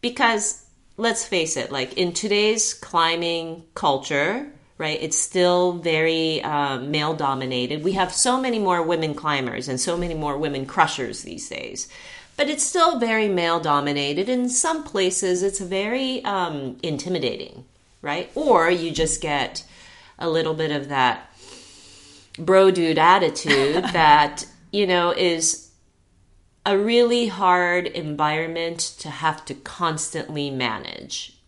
because 0.01 0.67
let's 0.97 1.25
face 1.25 1.57
it 1.57 1.71
like 1.71 1.95
in 1.95 2.13
today's 2.13 2.75
climbing 2.75 3.63
culture 3.75 4.51
right 4.79 4.99
it's 5.01 5.19
still 5.19 5.73
very 5.75 6.43
uh, 6.43 6.79
male 6.79 7.15
dominated 7.15 7.85
we 7.85 7.93
have 7.93 8.13
so 8.13 8.41
many 8.41 8.59
more 8.59 8.83
women 8.83 9.15
climbers 9.15 9.69
and 9.69 9.81
so 9.81 9.97
many 9.97 10.15
more 10.15 10.37
women 10.37 10.67
crushers 10.67 11.23
these 11.23 11.49
days 11.49 11.89
but 12.37 12.49
it's 12.49 12.65
still 12.65 12.99
very 12.99 13.29
male 13.29 13.61
dominated 13.61 14.29
in 14.29 14.49
some 14.49 14.83
places 14.83 15.43
it's 15.45 15.61
very 15.61 16.25
um, 16.25 16.77
intimidating 16.83 17.65
right? 18.05 18.31
Or 18.35 18.71
you 18.71 18.93
just 18.93 19.21
get 19.21 19.65
a 20.19 20.29
little 20.29 20.55
bit 20.55 20.71
of 20.71 20.91
that 20.91 21.33
bro 22.39 22.71
dude 22.71 22.99
attitude 22.99 23.83
that, 23.93 24.47
you 24.71 24.87
know, 24.87 25.11
is 25.11 25.71
a 26.67 26.79
really 26.79 27.27
hard 27.27 27.87
environment 27.87 28.79
to 28.99 29.09
have 29.09 29.45
to 29.47 29.55
constantly 29.55 30.51
manage. 30.51 31.39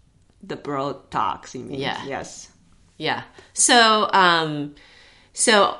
The 0.42 0.56
bro 0.56 1.02
talks, 1.10 1.54
you 1.54 1.62
mean? 1.62 1.80
Yeah. 1.80 2.04
Yes. 2.06 2.50
Yeah. 2.96 3.22
So, 3.52 4.08
um, 4.12 4.74
so 5.32 5.76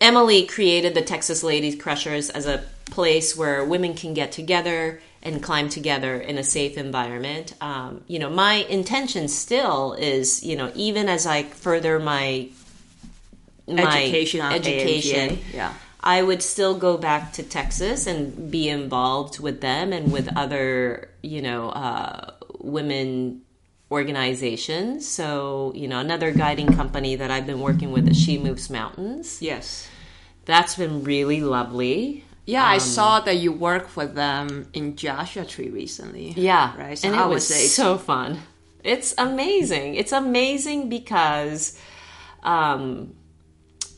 Emily 0.00 0.46
created 0.46 0.94
the 0.94 1.02
Texas 1.02 1.42
Ladies 1.42 1.80
Crushers 1.80 2.30
as 2.30 2.46
a 2.46 2.64
place 2.86 3.36
where 3.36 3.64
women 3.64 3.94
can 3.94 4.14
get 4.14 4.30
together 4.32 5.00
and 5.26 5.42
climb 5.42 5.68
together 5.68 6.14
in 6.14 6.38
a 6.38 6.44
safe 6.44 6.78
environment. 6.78 7.52
Um, 7.60 8.04
you 8.06 8.20
know, 8.20 8.30
my 8.30 8.54
intention 8.54 9.26
still 9.26 9.92
is, 9.94 10.44
you 10.44 10.56
know, 10.56 10.70
even 10.76 11.08
as 11.08 11.26
I 11.26 11.42
further 11.42 11.98
my 11.98 12.48
my 13.66 14.04
Education 14.04 14.40
on 14.40 14.52
education, 14.52 15.30
AMGA, 15.30 15.54
yeah. 15.54 15.74
I 16.00 16.22
would 16.22 16.40
still 16.40 16.78
go 16.78 16.96
back 16.96 17.32
to 17.32 17.42
Texas 17.42 18.06
and 18.06 18.48
be 18.48 18.68
involved 18.68 19.40
with 19.40 19.60
them 19.60 19.92
and 19.92 20.12
with 20.12 20.28
other, 20.36 21.10
you 21.22 21.42
know, 21.42 21.70
uh, 21.70 22.30
women 22.60 23.42
organizations. 23.90 25.08
So, 25.08 25.72
you 25.74 25.88
know, 25.88 25.98
another 25.98 26.30
guiding 26.30 26.72
company 26.72 27.16
that 27.16 27.32
I've 27.32 27.46
been 27.46 27.60
working 27.60 27.90
with 27.90 28.08
is 28.08 28.16
She 28.16 28.38
Moves 28.38 28.70
Mountains. 28.70 29.42
Yes. 29.42 29.88
That's 30.44 30.76
been 30.76 31.02
really 31.02 31.40
lovely. 31.40 32.25
Yeah, 32.46 32.64
I 32.64 32.78
saw 32.78 33.20
that 33.20 33.36
you 33.36 33.52
work 33.52 33.96
with 33.96 34.14
them 34.14 34.68
in 34.72 34.94
Joshua 34.94 35.44
Tree 35.44 35.68
recently. 35.68 36.32
Yeah, 36.36 36.76
Right. 36.78 36.96
So 36.96 37.08
and 37.08 37.20
it 37.20 37.28
was 37.28 37.46
so 37.74 37.98
fun. 37.98 38.38
It's 38.84 39.14
amazing. 39.18 39.96
It's 39.96 40.12
amazing 40.12 40.88
because 40.88 41.76
um, 42.44 43.14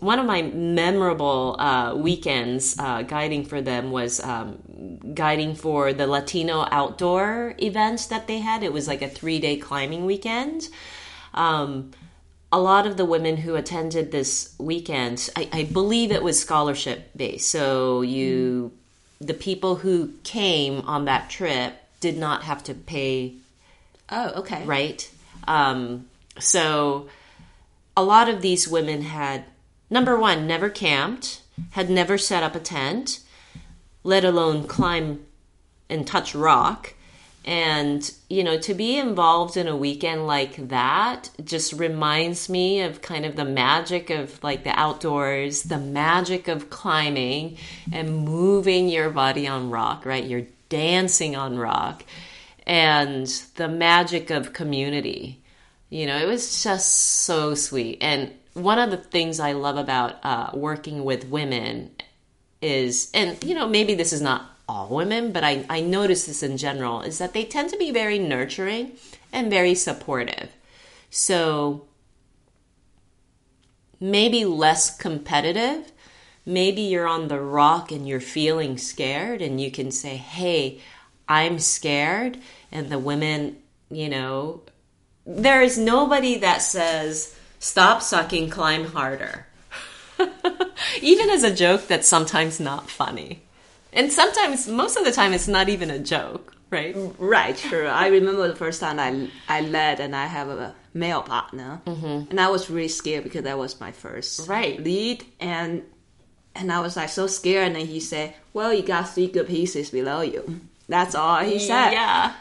one 0.01 0.19
of 0.19 0.25
my 0.25 0.43
memorable 0.43 1.57
uh, 1.59 1.95
weekends 1.95 2.79
uh, 2.79 3.03
guiding 3.03 3.45
for 3.45 3.61
them 3.61 3.91
was 3.91 4.19
um, 4.21 4.99
guiding 5.15 5.55
for 5.55 5.93
the 5.93 6.07
Latino 6.07 6.67
outdoor 6.71 7.55
events 7.59 8.07
that 8.07 8.27
they 8.29 8.39
had. 8.39 8.63
It 8.63 8.73
was 8.73 8.89
like 8.89 9.03
a 9.03 9.09
three 9.09 9.39
day 9.39 9.57
climbing 9.59 10.07
weekend. 10.07 10.69
Um, 11.35 11.91
a 12.51 12.59
lot 12.59 12.87
of 12.87 12.97
the 12.97 13.05
women 13.05 13.37
who 13.39 13.55
attended 13.57 14.11
this 14.11 14.55
weekend, 14.59 15.29
I, 15.37 15.49
I 15.53 15.63
believe 15.65 16.11
it 16.11 16.23
was 16.23 16.41
scholarship 16.41 17.11
based. 17.15 17.49
So 17.51 18.01
you, 18.03 18.73
the 19.21 19.35
people 19.35 19.77
who 19.77 20.13
came 20.25 20.81
on 20.87 21.05
that 21.05 21.29
trip 21.29 21.75
did 22.01 22.17
not 22.17 22.45
have 22.45 22.65
to 22.65 22.75
pay 22.75 23.35
Oh, 24.11 24.31
okay. 24.41 24.65
right? 24.65 25.11
Um, 25.47 26.07
so 26.39 27.09
a 27.97 28.03
lot 28.03 28.29
of 28.29 28.41
these 28.41 28.67
women 28.67 29.03
had, 29.03 29.45
number 29.91 30.19
one, 30.19 30.47
never 30.47 30.71
camped, 30.71 31.43
had 31.73 31.91
never 31.91 32.17
set 32.17 32.43
up 32.43 32.55
a 32.55 32.61
tent, 32.61 33.21
let 34.05 34.25
alone 34.25 34.67
climb 34.67 35.27
and 35.91 36.07
touch 36.07 36.35
rock. 36.35 36.95
And, 37.49 38.13
you 38.29 38.45
know, 38.45 38.59
to 38.59 38.75
be 38.75 38.99
involved 38.99 39.57
in 39.57 39.69
a 39.69 39.75
weekend 39.75 40.27
like 40.27 40.69
that 40.69 41.31
just 41.43 41.73
reminds 41.73 42.51
me 42.51 42.83
of 42.83 43.01
kind 43.01 43.25
of 43.25 43.37
the 43.37 43.45
magic 43.47 44.11
of 44.11 44.45
like 44.45 44.65
the 44.65 44.79
outdoors, 44.79 45.63
the 45.63 45.79
magic 45.79 46.47
of 46.47 46.69
climbing 46.69 47.57
and 47.91 48.19
moving 48.19 48.91
your 48.91 49.09
body 49.09 49.49
on 49.49 49.71
rock, 49.71 50.05
right? 50.05 50.25
You're 50.25 50.45
dancing 50.69 51.37
on 51.37 51.57
rock 51.57 52.05
and 52.67 53.27
the 53.55 53.67
magic 53.67 54.29
of 54.29 54.53
community. 54.53 55.41
You 55.89 56.05
know, 56.05 56.19
it 56.19 56.27
was 56.27 56.63
just 56.63 56.93
so 56.93 57.55
sweet. 57.55 57.97
And 58.03 58.31
one 58.53 58.79
of 58.79 58.91
the 58.91 58.99
things 58.99 59.41
I 59.41 59.53
love 59.53 59.79
about 59.79 60.23
uh, 60.23 60.51
working 60.53 61.03
with 61.03 61.31
women 61.31 61.93
is, 62.61 63.11
and 63.15 63.43
you 63.43 63.55
know, 63.55 63.67
maybe 63.67 63.95
this 63.95 64.13
is 64.13 64.21
not 64.21 64.58
all 64.69 64.89
women, 64.89 65.33
but 65.33 65.43
I, 65.45 65.65
I 65.69 65.81
notice 65.81 66.27
this 66.27 66.43
in 66.43 66.57
general, 66.57 67.01
is 67.01 67.19
that 67.19 67.33
they 67.33 67.45
tend 67.45 67.71
to 67.71 67.79
be 67.79 67.91
very 67.91 68.19
nurturing 68.19 68.93
and 69.33 69.51
very 69.51 69.75
supportive. 69.75 70.51
So 71.11 71.87
maybe 74.01 74.45
less 74.45 74.97
competitive. 74.97 75.91
Maybe 76.45 76.83
you're 76.83 77.09
on 77.09 77.29
the 77.29 77.41
rock 77.41 77.91
and 77.91 78.07
you're 78.07 78.21
feeling 78.21 78.79
scared, 78.79 79.43
and 79.43 79.61
you 79.61 79.71
can 79.71 79.91
say, 79.91 80.17
Hey, 80.17 80.81
I'm 81.29 81.59
scared. 81.59 82.39
And 82.73 82.91
the 82.91 82.99
women, 82.99 83.57
you 83.91 84.09
know, 84.09 84.63
there 85.27 85.63
is 85.63 85.79
nobody 85.79 86.39
that 86.39 86.63
says, 86.63 87.35
Stop 87.59 88.03
sucking, 88.03 88.51
climb 88.51 88.87
harder. 88.87 89.47
even 91.03 91.31
as 91.31 91.43
a 91.43 91.55
joke 91.55 91.87
that's 91.87 92.09
sometimes 92.09 92.61
not 92.61 92.91
funny. 92.91 93.43
And 93.93 94.13
sometimes, 94.13 94.69
most 94.69 94.97
of 94.97 95.05
the 95.05 95.13
time, 95.13 95.33
it's 95.33 95.49
not 95.49 95.69
even 95.69 95.91
a 95.91 95.99
joke, 95.99 96.55
right? 96.71 96.95
Right, 97.19 97.57
sure. 97.59 97.89
I 97.89 98.09
remember 98.09 98.47
the 98.49 98.57
first 98.57 98.81
time 98.81 98.99
I 99.01 99.29
I 99.49 99.63
led 99.63 100.01
and 100.01 100.15
I 100.15 100.27
have 100.27 100.49
a 100.49 100.75
male 100.95 101.23
partner, 101.23 101.81
mm-hmm. 101.87 102.31
and 102.31 102.41
I 102.41 102.49
was 102.49 102.69
really 102.71 102.89
scared 102.89 103.25
because 103.25 103.45
that 103.45 103.57
was 103.59 103.81
my 103.81 103.93
first 103.93 104.49
Right. 104.49 104.83
lead, 104.83 105.25
and 105.41 105.83
and 106.55 106.71
I 106.71 106.81
was 106.81 106.97
like 106.97 107.09
so 107.09 107.27
scared. 107.27 107.67
And 107.69 107.77
then 107.77 107.87
he 107.87 108.01
said, 108.01 108.35
"Well, 108.53 108.73
you 108.75 108.83
got 108.83 109.09
three 109.09 109.29
good 109.29 109.47
pieces 109.47 109.91
below 109.91 110.21
you." 110.21 110.61
That's 110.89 111.15
all 111.15 111.41
he 111.45 111.59
said. 111.59 111.93
Yeah. 111.93 112.35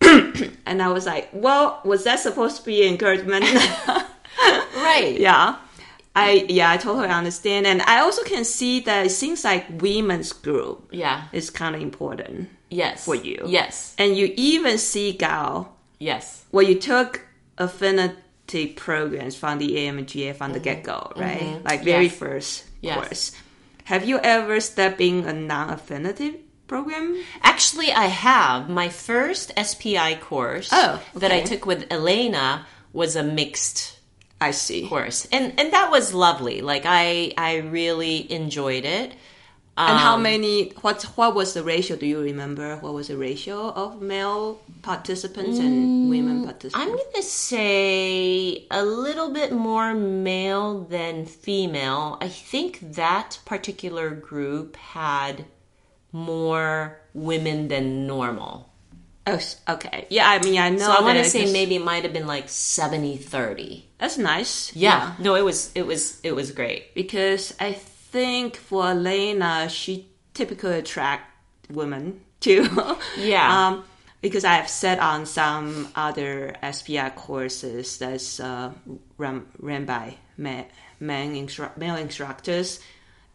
And 0.66 0.82
I 0.82 0.88
was 0.88 1.06
like, 1.06 1.30
"Well, 1.32 1.80
was 1.84 2.04
that 2.04 2.20
supposed 2.20 2.56
to 2.58 2.62
be 2.64 2.86
encouragement?" 2.86 3.44
Right. 4.76 5.16
yeah. 5.28 5.56
I 6.20 6.46
yeah, 6.48 6.70
I 6.70 6.76
totally 6.76 7.08
understand, 7.08 7.66
and 7.66 7.80
I 7.82 8.00
also 8.00 8.22
can 8.24 8.44
see 8.44 8.80
that 8.80 9.06
it 9.06 9.10
seems 9.10 9.44
like 9.44 9.66
women's 9.82 10.32
group 10.32 10.88
Yeah. 10.90 11.24
is 11.32 11.50
kind 11.50 11.74
of 11.76 11.82
important, 11.82 12.48
Yes. 12.70 13.04
For 13.04 13.14
you. 13.14 13.44
Yes. 13.46 13.94
and 13.98 14.16
you 14.16 14.32
even 14.36 14.78
see 14.78 15.12
Gao 15.12 15.68
Yes. 15.98 16.44
well, 16.52 16.66
you 16.66 16.78
took 16.78 17.22
affinity 17.58 18.66
programs 18.76 19.36
from 19.36 19.58
the 19.58 19.76
AMGA 19.76 20.34
from 20.34 20.52
the 20.52 20.58
mm-hmm. 20.58 20.64
get 20.64 20.82
go, 20.82 21.12
right? 21.16 21.40
Mm-hmm. 21.40 21.64
Like 21.66 21.84
very 21.84 22.04
Yes. 22.04 22.16
first 22.16 22.64
Yes. 22.80 22.94
course. 22.96 23.32
Have 23.84 24.04
you 24.06 24.18
ever 24.22 24.60
stepped 24.60 25.00
in 25.00 25.24
a 25.24 25.32
non-affinity 25.32 26.44
program? 26.66 27.16
Actually, 27.42 27.90
I 27.92 28.06
have. 28.06 28.68
My 28.68 28.88
first 28.90 29.52
SPI 29.56 30.16
course 30.20 30.68
Oh, 30.72 31.00
that 31.14 31.32
I 31.32 31.40
took 31.40 31.64
with 31.66 31.86
Elena 31.90 32.66
was 32.92 33.16
a 33.16 33.22
mixed 33.22 33.97
I 34.40 34.52
see. 34.52 34.84
Of 34.84 34.88
course. 34.90 35.26
And 35.32 35.58
and 35.58 35.72
that 35.72 35.90
was 35.90 36.14
lovely. 36.14 36.60
Like 36.60 36.82
I 36.86 37.32
I 37.36 37.56
really 37.56 38.30
enjoyed 38.32 38.84
it. 38.84 39.12
And 39.76 39.96
how 39.96 40.14
Um, 40.16 40.22
many? 40.24 40.70
What 40.82 41.04
what 41.14 41.36
was 41.36 41.54
the 41.54 41.62
ratio? 41.62 41.96
Do 41.96 42.04
you 42.06 42.20
remember? 42.20 42.76
What 42.78 42.94
was 42.94 43.06
the 43.08 43.16
ratio 43.16 43.70
of 43.70 44.02
male 44.02 44.60
participants 44.82 45.58
and 45.60 46.10
women 46.10 46.42
participants? 46.44 46.74
I'm 46.82 46.88
going 46.96 47.12
to 47.14 47.22
say 47.22 48.66
a 48.72 48.84
little 48.84 49.30
bit 49.30 49.52
more 49.52 49.94
male 49.94 50.80
than 50.82 51.26
female. 51.26 52.18
I 52.20 52.26
think 52.28 52.94
that 52.94 53.38
particular 53.44 54.10
group 54.10 54.74
had 54.76 55.44
more 56.10 56.98
women 57.14 57.68
than 57.68 58.06
normal. 58.06 58.68
Oh, 59.28 59.38
okay. 59.68 60.06
Yeah, 60.10 60.28
I 60.28 60.42
mean, 60.42 60.58
I 60.58 60.70
know. 60.70 60.78
So 60.86 60.92
I 60.92 61.02
want 61.02 61.18
to 61.18 61.24
say 61.24 61.40
because- 61.40 61.52
maybe 61.52 61.76
it 61.76 61.84
might 61.84 62.02
have 62.02 62.12
been 62.12 62.26
like 62.26 62.48
70-30. 62.48 63.84
That's 63.98 64.18
nice. 64.18 64.74
Yeah. 64.76 65.14
No, 65.18 65.34
it 65.34 65.44
was 65.44 65.70
it 65.74 65.86
was 65.86 66.20
it 66.22 66.32
was 66.34 66.50
great. 66.52 66.94
because 66.94 67.54
I 67.60 67.72
think 67.72 68.56
for 68.56 68.88
Elena, 68.90 69.68
she 69.68 70.08
typically 70.34 70.78
attract 70.78 71.24
women 71.70 72.20
too. 72.40 72.68
Yeah. 73.18 73.68
um, 73.68 73.84
because 74.22 74.44
I 74.44 74.54
have 74.54 74.68
sat 74.68 74.98
on 74.98 75.26
some 75.26 75.88
other 75.94 76.54
SPI 76.72 77.10
courses 77.14 77.98
that's 77.98 78.40
uh, 78.40 78.72
run 79.16 79.46
ran 79.58 79.84
by 79.84 80.16
men, 80.36 80.66
men 81.00 81.34
instru- 81.34 81.76
male 81.76 81.96
instructors, 81.96 82.80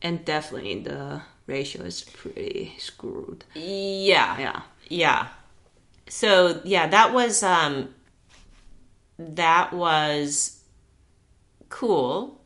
and 0.02 0.26
definitely 0.26 0.82
the 0.82 1.22
ratio 1.48 1.84
is 1.84 2.04
pretty 2.04 2.74
screwed. 2.80 3.44
Yeah. 3.56 4.38
Yeah. 4.40 4.62
Yeah. 4.90 5.28
So 6.10 6.62
yeah, 6.66 6.88
that 6.88 7.14
was 7.14 7.44
um 7.44 7.90
that 9.20 9.74
was 9.74 10.53
cool. 11.74 12.40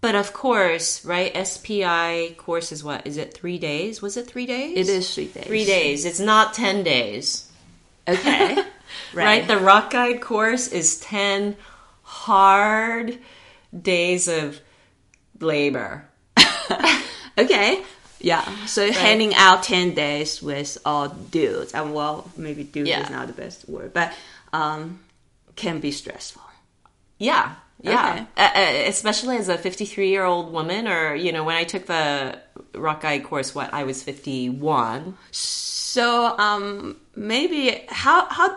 But 0.00 0.14
of 0.14 0.32
course, 0.34 1.04
right, 1.04 1.32
SPI 1.46 2.34
course 2.36 2.72
is 2.72 2.84
what? 2.84 3.06
Is 3.06 3.16
it 3.16 3.32
three 3.32 3.58
days? 3.58 4.02
Was 4.02 4.16
it 4.16 4.26
three 4.26 4.44
days? 4.46 4.76
It 4.76 4.88
is 4.92 5.14
three 5.14 5.28
days. 5.28 5.44
three 5.46 5.64
days. 5.64 6.04
It's 6.04 6.20
not 6.20 6.52
ten 6.54 6.82
days. 6.82 7.50
Okay. 8.08 8.58
Right. 9.12 9.46
The 9.48 9.58
rock 9.58 9.90
guide 9.90 10.20
course 10.20 10.68
is 10.68 11.00
ten 11.00 11.56
hard 12.02 13.18
days 13.72 14.28
of 14.28 14.60
labor. 15.40 16.04
Okay. 17.36 17.82
Yeah. 18.20 18.44
So 18.66 18.92
handing 18.92 19.34
out 19.34 19.64
10 19.64 19.94
days 19.94 20.40
with 20.40 20.78
all 20.84 21.08
dudes. 21.08 21.74
And 21.74 21.92
well, 21.92 22.30
maybe 22.36 22.62
dude 22.62 22.86
Yeah. 22.86 23.02
is 23.02 23.10
not 23.10 23.26
the 23.26 23.32
best 23.32 23.68
word, 23.68 23.92
but 23.92 24.12
um, 24.52 25.00
can 25.56 25.80
be 25.80 25.90
stressful. 25.90 26.42
Yeah. 27.18 27.54
Yeah. 27.84 28.10
Okay. 28.12 28.26
Uh, 28.36 28.50
uh, 28.56 28.88
especially 28.88 29.36
as 29.36 29.48
a 29.48 29.58
53 29.58 30.08
year 30.08 30.24
old 30.24 30.52
woman, 30.52 30.88
or, 30.88 31.14
you 31.14 31.32
know, 31.32 31.44
when 31.44 31.56
I 31.56 31.64
took 31.64 31.86
the 31.86 32.38
rock 32.74 33.02
guide 33.02 33.24
course, 33.24 33.54
what, 33.54 33.72
I 33.74 33.84
was 33.84 34.02
51. 34.02 35.16
So 35.30 36.36
um, 36.38 36.96
maybe 37.14 37.82
how 37.88 38.26
how 38.26 38.56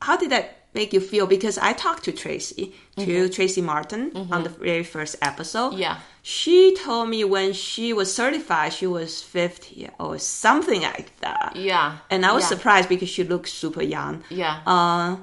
how 0.00 0.16
did 0.16 0.30
that 0.30 0.56
make 0.72 0.92
you 0.94 1.00
feel? 1.00 1.26
Because 1.26 1.58
I 1.58 1.72
talked 1.74 2.04
to 2.04 2.12
Tracy, 2.12 2.72
to 2.96 3.28
Tracy 3.28 3.60
Martin 3.60 4.12
on 4.30 4.44
the 4.44 4.48
very 4.50 4.84
first 4.84 5.16
episode. 5.20 5.74
Yeah. 5.74 5.98
She 6.22 6.74
told 6.76 7.08
me 7.08 7.24
when 7.24 7.52
she 7.52 7.92
was 7.92 8.14
certified, 8.14 8.72
she 8.72 8.86
was 8.86 9.20
50 9.22 9.88
or 9.98 10.18
something 10.18 10.82
like 10.82 11.10
that. 11.20 11.52
Yeah. 11.56 11.98
And 12.08 12.24
I 12.24 12.32
was 12.32 12.44
Yeah. 12.44 12.48
surprised 12.56 12.88
because 12.88 13.08
she 13.08 13.24
looked 13.24 13.48
super 13.48 13.82
young. 13.82 14.22
Yeah. 14.30 14.60
Uh, 14.66 15.16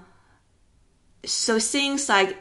so 1.25 1.59
things 1.59 2.09
like 2.09 2.37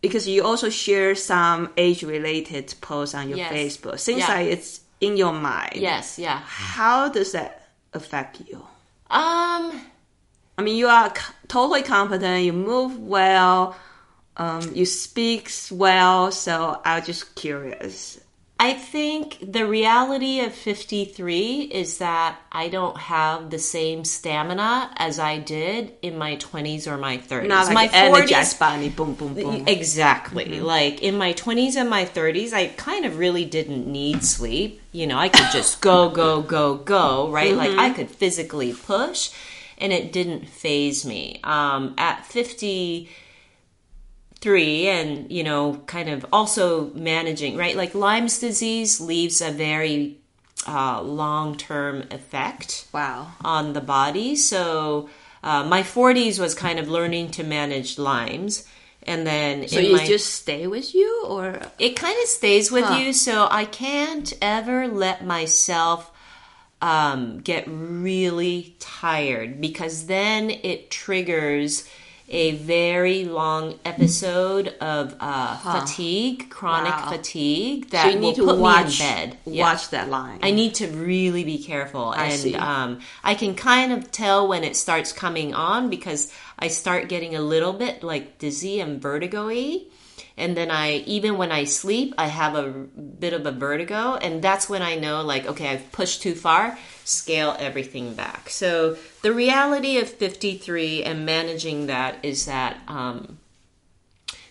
because 0.00 0.26
you 0.28 0.42
also 0.44 0.68
share 0.70 1.14
some 1.14 1.70
age 1.76 2.02
related 2.02 2.74
posts 2.80 3.14
on 3.14 3.28
your 3.28 3.38
Yes. 3.38 3.52
Facebook. 3.52 4.00
Things 4.00 4.20
Yeah. 4.20 4.28
like 4.34 4.46
it's 4.48 4.80
in 5.00 5.16
your 5.16 5.32
mind. 5.32 5.76
yes. 5.76 6.18
Yeah. 6.18 6.40
How 6.44 7.08
does 7.08 7.32
that 7.32 7.68
affect 7.92 8.40
you? 8.48 8.56
Um, 9.10 9.80
I 10.58 10.62
mean, 10.62 10.76
you 10.76 10.88
are 10.88 11.08
c- 11.14 11.22
totally 11.48 11.82
competent. 11.82 12.44
You 12.44 12.52
move 12.52 12.98
well. 12.98 13.76
Um, 14.36 14.70
you 14.74 14.86
speak 14.86 15.50
well. 15.70 16.30
So 16.32 16.80
I'm 16.84 17.04
just 17.04 17.34
curious. 17.34 18.20
I 18.62 18.74
think 18.74 19.38
the 19.40 19.66
reality 19.66 20.40
of 20.40 20.52
53 20.52 21.60
is 21.72 21.96
that 21.96 22.38
I 22.52 22.68
don't 22.68 22.98
have 22.98 23.48
the 23.48 23.58
same 23.58 24.04
stamina 24.04 24.90
as 24.96 25.18
I 25.18 25.38
did 25.38 25.94
in 26.02 26.18
my 26.18 26.36
20s 26.36 26.86
or 26.86 26.98
my 26.98 27.16
30s. 27.16 27.48
Not 27.48 27.72
like 27.72 27.90
my 27.90 27.98
energized 27.98 28.58
body. 28.58 28.90
Boom, 28.90 29.14
boom, 29.14 29.32
boom. 29.32 29.64
Exactly. 29.66 30.60
Like 30.60 31.02
in 31.02 31.16
my 31.16 31.32
20s 31.32 31.76
and 31.76 31.88
my 31.88 32.04
30s, 32.04 32.52
I 32.52 32.66
kind 32.66 33.06
of 33.06 33.16
really 33.16 33.46
didn't 33.46 33.86
need 33.86 34.24
sleep. 34.24 34.82
You 34.92 35.06
know, 35.06 35.16
I 35.16 35.30
could 35.30 35.50
just 35.50 35.80
go, 35.80 36.10
go, 36.10 36.42
go, 36.42 36.74
go, 36.74 37.30
right? 37.30 37.54
Like 37.54 37.78
I 37.78 37.88
could 37.88 38.10
physically 38.10 38.74
push 38.74 39.30
and 39.78 39.90
it 39.90 40.12
didn't 40.12 40.46
phase 40.46 41.06
me. 41.06 41.40
Um, 41.44 41.94
at 41.96 42.26
53 44.40 44.88
and, 44.88 45.30
you 45.30 45.44
know, 45.44 45.74
kind 45.86 46.08
of 46.08 46.24
also 46.32 46.90
managing, 46.94 47.56
right? 47.56 47.76
Like 47.76 47.94
Lyme's 47.94 48.38
disease 48.38 49.00
leaves 49.00 49.40
a 49.42 49.50
very 49.50 50.16
uh, 50.66 51.02
long 51.02 51.56
term 51.56 52.04
effect 52.10 52.86
Wow. 52.92 53.32
on 53.44 53.74
the 53.74 53.80
body. 53.82 54.36
So 54.36 55.10
uh, 55.42 55.64
my 55.64 55.82
40s 55.82 56.38
was 56.40 56.54
kind 56.54 56.78
of 56.78 56.88
learning 56.88 57.32
to 57.32 57.44
manage 57.44 57.98
Lyme's. 57.98 58.66
And 59.02 59.26
then 59.26 59.66
So 59.68 59.78
it 59.78 59.92
my, 59.92 60.06
just 60.06 60.34
stay 60.34 60.66
with 60.66 60.94
you, 60.94 61.24
or 61.26 61.58
it 61.78 61.96
kind 61.96 62.16
of 62.22 62.28
stays 62.28 62.70
with 62.70 62.84
Huh. 62.84 62.96
you. 62.98 63.12
So 63.14 63.48
I 63.50 63.64
can't 63.64 64.30
ever 64.42 64.88
let 64.88 65.24
myself 65.24 66.10
um, 66.82 67.38
get 67.40 67.64
really 67.66 68.76
tired 68.78 69.58
because 69.60 70.06
then 70.06 70.50
it 70.50 70.90
triggers 70.90 71.88
a 72.32 72.52
very 72.52 73.24
long 73.24 73.78
episode 73.84 74.68
of 74.80 75.16
uh, 75.20 75.56
fatigue, 75.58 76.48
chronic 76.48 76.92
Wow. 76.94 77.10
fatigue 77.10 77.84
so 77.86 77.96
that 77.96 78.14
you 78.14 78.20
need 78.20 78.38
will 78.38 78.46
to 78.46 78.52
put 78.52 78.58
watch 78.58 79.00
me 79.00 79.06
in 79.06 79.14
bed. 79.30 79.38
Yeah. 79.46 79.62
watch 79.64 79.90
that 79.90 80.08
line. 80.08 80.38
I 80.42 80.52
need 80.52 80.74
to 80.76 80.86
really 80.88 81.42
be 81.44 81.58
careful, 81.62 82.12
and 82.12 82.32
see. 82.38 82.54
um, 82.54 83.00
I 83.24 83.34
can 83.34 83.54
kind 83.54 83.92
of 83.92 84.10
tell 84.12 84.46
when 84.46 84.62
it 84.64 84.76
starts 84.76 85.12
coming 85.12 85.54
on 85.54 85.90
because 85.90 86.32
I 86.58 86.68
start 86.68 87.08
getting 87.08 87.34
a 87.34 87.40
little 87.40 87.72
bit 87.72 88.02
like 88.04 88.38
dizzy 88.38 88.80
and 88.80 89.02
vertigo-y. 89.02 89.82
And 90.40 90.56
then 90.56 90.70
I, 90.70 91.04
even 91.06 91.36
when 91.36 91.52
I 91.52 91.64
sleep, 91.64 92.14
I 92.16 92.26
have 92.26 92.54
a 92.54 92.68
bit 92.70 93.34
of 93.34 93.44
a 93.44 93.52
vertigo, 93.52 94.14
and 94.14 94.40
that's 94.40 94.70
when 94.70 94.80
I 94.80 94.96
know, 94.96 95.20
like, 95.22 95.46
okay, 95.46 95.68
I've 95.68 95.92
pushed 95.92 96.22
too 96.22 96.34
far, 96.34 96.78
scale 97.04 97.54
everything 97.58 98.14
back. 98.14 98.48
So 98.48 98.96
the 99.20 99.34
reality 99.34 99.98
of 99.98 100.08
53 100.08 101.04
and 101.04 101.26
managing 101.26 101.86
that 101.88 102.24
is 102.24 102.46
that 102.46 102.78
um, 102.88 103.38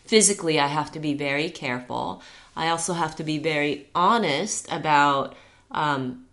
physically 0.05 0.59
I 0.59 0.67
have 0.67 0.91
to 0.91 0.99
be 0.99 1.15
very 1.15 1.49
careful. 1.49 2.21
I 2.55 2.69
also 2.69 2.93
have 2.93 3.15
to 3.15 3.23
be 3.23 3.39
very 3.39 3.87
honest 3.95 4.71
about 4.71 5.35
um, 5.71 6.25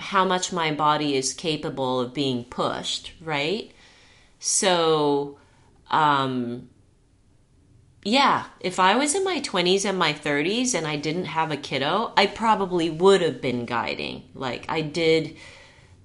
how 0.00 0.24
much 0.24 0.52
my 0.52 0.72
body 0.72 1.14
is 1.14 1.32
capable 1.32 2.00
of 2.00 2.12
being 2.12 2.42
pushed, 2.42 3.12
right? 3.20 3.70
So, 4.40 5.38
um, 5.92 6.70
yeah, 8.06 8.44
if 8.60 8.78
I 8.78 8.94
was 8.94 9.16
in 9.16 9.24
my 9.24 9.40
20s 9.40 9.84
and 9.84 9.98
my 9.98 10.12
30s 10.12 10.76
and 10.76 10.86
I 10.86 10.94
didn't 10.94 11.24
have 11.24 11.50
a 11.50 11.56
kiddo, 11.56 12.12
I 12.16 12.26
probably 12.26 12.88
would 12.88 13.20
have 13.20 13.40
been 13.40 13.66
guiding. 13.66 14.22
Like, 14.32 14.64
I 14.68 14.80
did 14.80 15.36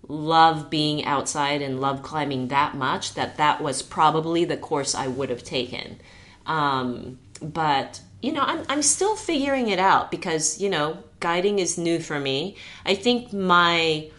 love 0.08 0.72
being 0.72 1.06
outside 1.06 1.62
and 1.62 1.80
love 1.80 2.02
climbing 2.02 2.48
that 2.48 2.74
much 2.74 3.14
that 3.14 3.38
that 3.38 3.62
was 3.62 3.84
probably 3.84 4.46
the 4.46 4.58
course 4.58 4.96
I 4.96 5.06
would 5.06 5.30
have 5.30 5.44
taken. 5.44 6.02
Um, 6.48 7.20
but 7.40 8.02
you 8.20 8.32
know, 8.32 8.42
I'm 8.42 8.64
I'm 8.68 8.82
still 8.82 9.16
figuring 9.16 9.70
it 9.70 9.78
out 9.78 10.10
because 10.10 10.60
you 10.60 10.70
know 10.70 11.04
guiding 11.20 11.60
is 11.60 11.78
new 11.78 12.00
for 12.00 12.20
me. 12.20 12.56
I 12.84 12.96
think 12.96 13.32
my 13.32 14.10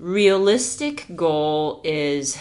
realistic 0.00 1.06
goal 1.14 1.80
is 1.84 2.36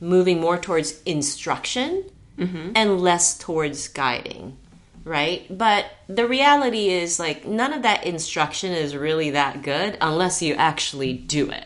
moving 0.00 0.40
more 0.40 0.58
towards 0.58 1.02
instruction 1.02 2.04
and 2.38 3.00
less 3.00 3.36
towards 3.38 3.88
guiding 3.88 4.56
right 5.04 5.46
but 5.50 5.86
the 6.08 6.26
reality 6.26 6.88
is 6.90 7.18
like 7.18 7.44
none 7.46 7.72
of 7.72 7.82
that 7.82 8.04
instruction 8.04 8.72
is 8.72 8.94
really 8.96 9.30
that 9.30 9.62
good 9.62 9.96
unless 10.00 10.40
you 10.42 10.54
actually 10.54 11.12
do 11.12 11.50
it 11.50 11.64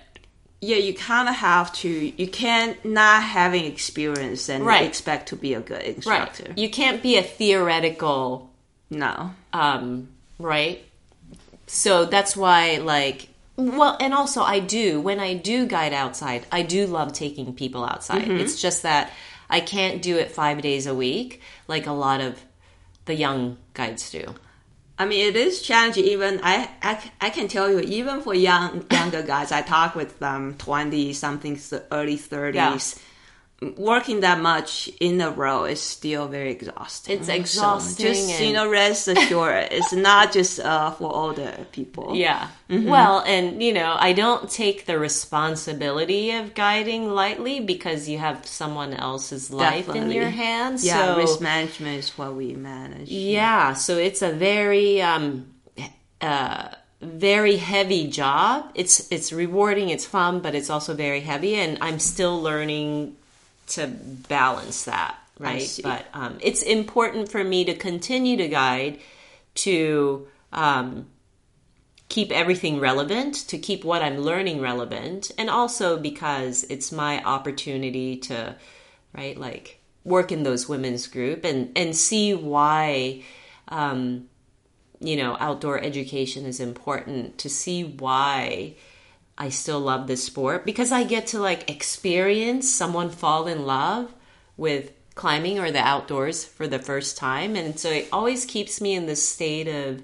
yeah, 0.64 0.77
you 0.77 0.95
kind 0.95 1.29
of 1.29 1.35
have 1.35 1.73
to. 1.79 1.89
You 1.89 2.29
can't 2.29 2.85
not 2.85 3.25
having 3.25 3.64
experience 3.64 4.49
and 4.49 4.64
Right. 4.64 4.87
expect 4.87 5.31
to 5.31 5.37
be 5.37 5.55
a 5.55 5.61
good 5.61 5.83
instructor. 5.83 6.53
you 6.57 6.70
can't 6.70 7.03
be 7.03 7.16
a 7.16 7.23
theoretical 7.25 8.49
No. 8.89 9.33
um, 9.53 10.07
right? 10.39 10.85
So 11.66 12.05
that's 12.05 12.37
why, 12.37 12.77
like, 12.77 13.29
well, 13.57 13.97
and 14.01 14.14
also 14.14 14.43
I 14.43 14.61
do 14.61 15.01
when 15.01 15.18
I 15.18 15.35
do 15.35 15.66
guide 15.66 15.93
outside, 15.93 16.47
I 16.53 16.62
do 16.62 16.87
love 16.87 17.12
taking 17.12 17.55
people 17.55 17.85
outside. 17.85 18.29
It's 18.31 18.62
just 18.62 18.85
that 18.85 19.11
I 19.53 19.61
can't 19.61 20.01
do 20.01 20.17
it 20.17 20.33
five 20.33 20.63
days 20.63 20.87
a 20.87 20.95
week 20.95 21.43
like 21.69 21.87
a 21.87 21.93
lot 21.93 22.21
of 22.23 22.43
the 23.05 23.15
young 23.15 23.59
guides 23.75 24.11
do. 24.11 24.35
I 24.99 25.05
mean, 25.05 25.29
it 25.29 25.37
is 25.37 25.63
challenging. 25.63 26.05
Even 26.05 26.41
I, 26.43 26.71
I, 26.83 27.11
I 27.21 27.31
can 27.31 27.49
tell 27.49 27.71
you, 27.71 27.81
even 27.81 28.23
for 28.23 28.35
young 28.35 28.87
younger 28.91 29.23
guys, 29.23 29.53
I 29.53 29.63
talk 29.63 29.95
with 29.95 30.19
them 30.19 30.55
twenty 30.57 31.13
something, 31.13 31.61
early 31.91 32.17
thirties. 32.17 32.99
Working 33.77 34.21
that 34.21 34.41
much 34.41 34.91
in 35.01 35.21
a 35.21 35.31
row 35.31 35.65
is 35.65 35.81
still 35.81 36.29
very 36.29 36.51
exhausting. 36.51 37.19
It's 37.19 37.29
exhausting 37.29 38.07
So 38.07 38.13
just 38.13 38.41
you 38.41 38.53
know, 38.53 38.69
rest 38.69 39.09
assured, 39.09 39.69
it's 39.71 39.93
not 39.93 40.33
just 40.33 40.61
uh, 40.61 40.91
for 40.93 41.15
older 41.15 41.67
people. 41.73 42.15
Yeah. 42.15 42.49
Mm-hmm. 42.69 42.89
Well, 42.89 43.21
and 43.27 43.63
you 43.63 43.73
know, 43.73 43.97
I 43.99 44.13
don't 44.13 44.51
take 44.51 44.87
the 44.87 44.99
responsibility 44.99 46.31
of 46.33 46.55
guiding 46.55 47.11
lightly 47.11 47.61
because 47.61 48.09
you 48.09 48.19
have 48.19 48.47
someone 48.47 48.95
else's 48.95 49.51
life 49.51 49.89
in 49.89 50.11
your 50.11 50.31
hands. 50.31 50.85
Yeah, 50.85 51.15
so, 51.15 51.19
risk 51.19 51.41
management 51.41 51.99
is 51.99 52.11
what 52.19 52.35
we 52.35 52.55
manage. 52.55 53.09
Yeah, 53.09 53.75
so 53.75 53.99
it's 53.99 54.23
a 54.23 54.33
very 54.33 55.03
um 55.03 55.47
uh 56.21 56.69
very 57.01 57.57
heavy 57.57 58.07
job. 58.09 58.71
It's 58.75 59.11
it's 59.11 59.33
rewarding, 59.33 59.89
it's 59.91 60.07
fun, 60.07 60.41
but 60.41 60.55
it's 60.55 60.71
also 60.71 60.95
very 60.95 61.21
heavy 61.21 61.57
and 61.57 61.79
I'm 61.81 61.99
still 61.99 62.41
learning 62.41 63.17
to 63.75 63.87
balance 63.87 64.85
that, 64.85 65.16
right? 65.39 65.61
But 65.83 66.07
um 66.14 66.39
it's 66.41 66.62
important 66.62 67.31
for 67.31 67.43
me 67.45 67.64
to 67.64 67.75
continue 67.75 68.37
to 68.37 68.49
guide 68.49 68.99
to 69.55 70.27
um 70.53 71.07
keep 72.09 72.31
everything 72.31 72.79
relevant, 72.79 73.35
to 73.49 73.57
keep 73.57 73.85
what 73.85 74.03
I'm 74.03 74.18
learning 74.18 74.61
relevant, 74.61 75.31
and 75.39 75.49
also 75.49 75.99
because 75.99 76.64
it's 76.64 76.93
my 76.93 77.23
opportunity 77.25 78.18
to, 78.29 78.55
right, 79.16 79.35
like 79.39 79.79
work 80.05 80.31
in 80.31 80.43
those 80.43 80.68
women's 80.68 81.07
group 81.07 81.43
and 81.43 81.73
and 81.75 81.97
see 81.97 82.35
why, 82.35 83.23
um, 83.68 84.29
you 85.01 85.16
know, 85.16 85.39
outdoor 85.41 85.81
education 85.83 86.45
is 86.45 86.61
important. 86.61 87.39
To 87.39 87.49
see 87.49 87.83
why 87.83 88.75
I 89.45 89.49
still 89.51 89.80
love 89.80 90.07
this 90.07 90.22
sport 90.24 90.64
because 90.64 90.90
I 90.93 91.03
get 91.05 91.24
to 91.28 91.38
like 91.40 91.68
experience 91.70 92.64
someone 92.70 93.11
fall 93.11 93.47
in 93.49 93.61
love 93.66 94.05
with 94.57 94.93
climbing 95.14 95.59
or 95.59 95.70
the 95.70 95.80
outdoors 95.93 96.45
for 96.45 96.66
the 96.68 96.78
first 96.78 97.16
time, 97.16 97.57
and 97.57 97.78
so 97.82 97.88
it 97.90 98.09
always 98.12 98.45
keeps 98.45 98.80
me 98.80 98.95
in 98.99 99.07
this 99.07 99.22
state 99.36 99.68
of. 99.68 100.03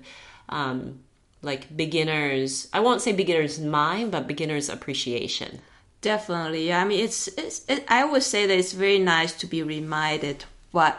Um, 0.48 1.00
like 1.40 1.64
beginners 1.76 2.66
i 2.72 2.80
won't 2.80 3.00
say 3.00 3.12
beginners 3.12 3.60
mind 3.60 4.10
but 4.10 4.26
beginners 4.26 4.68
appreciation 4.68 5.60
Definitely. 6.00 6.72
I 6.72 6.84
mean, 6.84 7.00
it's, 7.04 7.28
it's 7.42 7.58
it, 7.68 7.84
I 7.88 8.04
would 8.04 8.22
say 8.24 8.46
that 8.46 8.58
it's 8.58 8.72
very 8.72 8.98
nice 8.98 9.32
to 9.40 9.46
be 9.46 9.62
reminded 9.62 10.44
what 10.72 10.94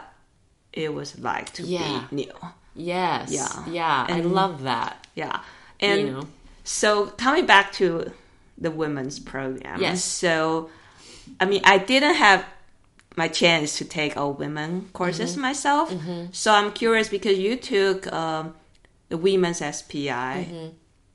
it 0.72 0.94
was 0.94 1.18
like 1.18 1.52
to 1.54 1.62
Yeah. 1.62 2.04
be 2.10 2.16
new. 2.24 2.32
yes 2.74 3.30
Yeah. 3.32 3.64
yeah 3.68 4.06
i 4.08 4.20
love 4.20 4.62
that 4.62 5.06
Yeah. 5.14 5.40
And 5.80 6.00
you 6.00 6.10
know. 6.12 6.26
so 6.64 7.06
coming 7.24 7.44
back 7.46 7.72
to 7.80 8.12
the 8.60 8.70
women's 8.70 9.18
program. 9.18 9.80
Yes. 9.80 10.04
So, 10.04 10.70
I 11.40 11.44
mean, 11.46 11.62
I 11.64 11.78
didn't 11.78 12.14
have 12.14 12.44
my 13.16 13.28
chance 13.28 13.78
to 13.78 13.84
take 13.84 14.16
all 14.16 14.32
women 14.32 14.88
courses 14.92 15.32
Mm-hmm. 15.32 15.40
myself. 15.40 15.94
So 16.32 16.52
I'm 16.52 16.72
curious 16.72 17.08
because 17.08 17.38
you 17.38 17.56
took 17.56 18.10
um, 18.12 18.54
the 19.08 19.16
women's 19.16 19.58
SPI. 19.58 20.08
Mm-hmm. 20.08 20.66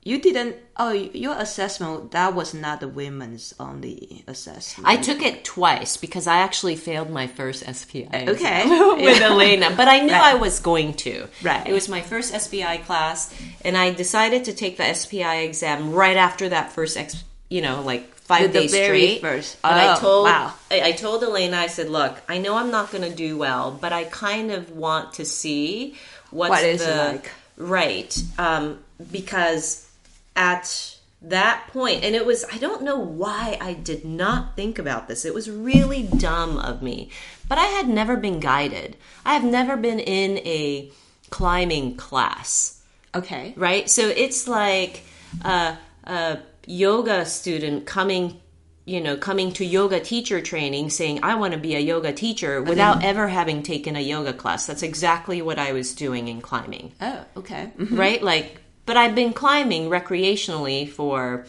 You 0.03 0.21
didn't. 0.21 0.57
Oh, 0.77 0.91
your 0.91 1.35
assessment 1.39 2.11
that 2.11 2.35
was 2.35 2.53
not 2.53 2.79
the 2.79 2.87
women's 2.87 3.55
only 3.59 4.23
assessment. 4.27 4.87
i 4.87 4.97
took 4.97 5.21
it 5.23 5.43
twice 5.45 5.95
because 5.97 6.27
i 6.27 6.37
actually 6.39 6.75
failed 6.75 7.09
my 7.09 7.27
first 7.27 7.63
spi 7.73 8.05
Okay. 8.27 8.67
with 9.05 9.21
elena 9.21 9.73
but 9.75 9.87
i 9.87 10.01
knew 10.01 10.11
Right. 10.11 10.33
i 10.33 10.35
was 10.35 10.59
going 10.59 10.93
to 11.07 11.27
Right. 11.41 11.65
it 11.65 11.71
was 11.71 11.87
my 11.87 12.01
first 12.01 12.33
spi 12.39 12.75
class 12.85 13.33
and 13.63 13.77
i 13.77 13.93
decided 13.93 14.43
to 14.45 14.53
take 14.53 14.75
the 14.75 14.93
spi 14.93 15.37
exam 15.47 15.91
right 15.93 16.17
after 16.17 16.49
that 16.49 16.73
first 16.73 16.97
ex 16.97 17.23
you 17.49 17.61
know 17.61 17.81
like 17.81 18.13
five 18.15 18.41
The- 18.43 18.47
the 18.47 18.59
days 18.61 18.71
very 18.71 19.01
straight 19.17 19.21
first. 19.21 19.61
But 19.61 19.73
I 19.73 19.93
Oh, 19.95 19.99
told 19.99 20.25
wow. 20.25 20.53
I, 20.71 20.81
I 20.81 20.91
told 20.93 21.23
Elena, 21.23 21.57
I 21.57 21.67
said, 21.67 21.89
"Look, 21.89 22.15
I 22.27 22.37
know 22.39 22.55
I'm 22.55 22.71
not 22.71 22.91
going 22.91 23.03
to 23.09 23.15
do 23.15 23.37
well, 23.37 23.71
but 23.71 23.93
I 23.93 24.05
kind 24.05 24.51
of 24.51 24.71
want 24.71 25.13
to 25.13 25.25
see 25.25 25.95
what's 26.31 26.49
What 26.49 26.63
is 26.63 26.83
the 26.85 26.95
like? 27.13 27.31
right 27.57 28.17
um, 28.37 28.79
because 29.11 29.87
at 30.35 30.91
that 31.21 31.67
point, 31.71 32.03
and 32.03 32.15
it 32.15 32.25
was 32.25 32.45
I 32.51 32.57
don't 32.57 32.81
know 32.83 32.97
why 32.99 33.57
I 33.61 33.73
did 33.73 34.05
not 34.05 34.55
think 34.55 34.77
about 34.79 35.07
this. 35.07 35.25
It 35.25 35.33
was 35.33 35.49
really 35.49 36.03
dumb 36.03 36.57
of 36.57 36.81
me, 36.81 37.09
but 37.47 37.57
I 37.57 37.65
had 37.65 37.87
never 37.87 38.15
been 38.17 38.39
guided. 38.39 38.97
I 39.23 39.33
have 39.33 39.43
never 39.43 39.77
been 39.77 39.99
in 39.99 40.37
a 40.39 40.91
climbing 41.29 41.95
class 41.95 42.81
okay. 43.15 43.53
right? 43.57 43.89
So 43.89 44.07
it's 44.07 44.47
like 44.47 45.03
a, 45.43 45.77
a 46.03 46.37
yoga 46.65 47.25
student 47.25 47.85
coming, 47.85 48.41
you 48.85 49.01
know, 49.01 49.17
coming 49.17 49.51
to 49.53 49.65
yoga 49.65 49.99
teacher 49.99 50.41
training 50.41 50.89
saying, 50.89 51.19
I 51.23 51.35
want 51.35 51.53
to 51.53 51.59
be 51.59 51.75
a 51.75 51.79
yoga 51.79 52.13
teacher 52.13 52.61
without 52.61 53.03
ever 53.03 53.27
having 53.27 53.63
taken 53.63 53.95
a 53.95 53.99
yoga 54.01 54.33
class. 54.33 54.65
That's 54.65 54.83
exactly 54.83 55.41
what 55.41 55.59
I 55.59 55.71
was 55.73 55.93
doing 55.95 56.27
in 56.27 56.41
climbing, 56.41 56.93
Oh, 57.01 57.25
okay. 57.37 57.71
right? 57.77 58.21
Like, 58.21 58.61
but 58.85 58.97
I've 58.97 59.15
been 59.15 59.33
climbing 59.33 59.89
recreationally 59.89 60.87
for 60.89 61.45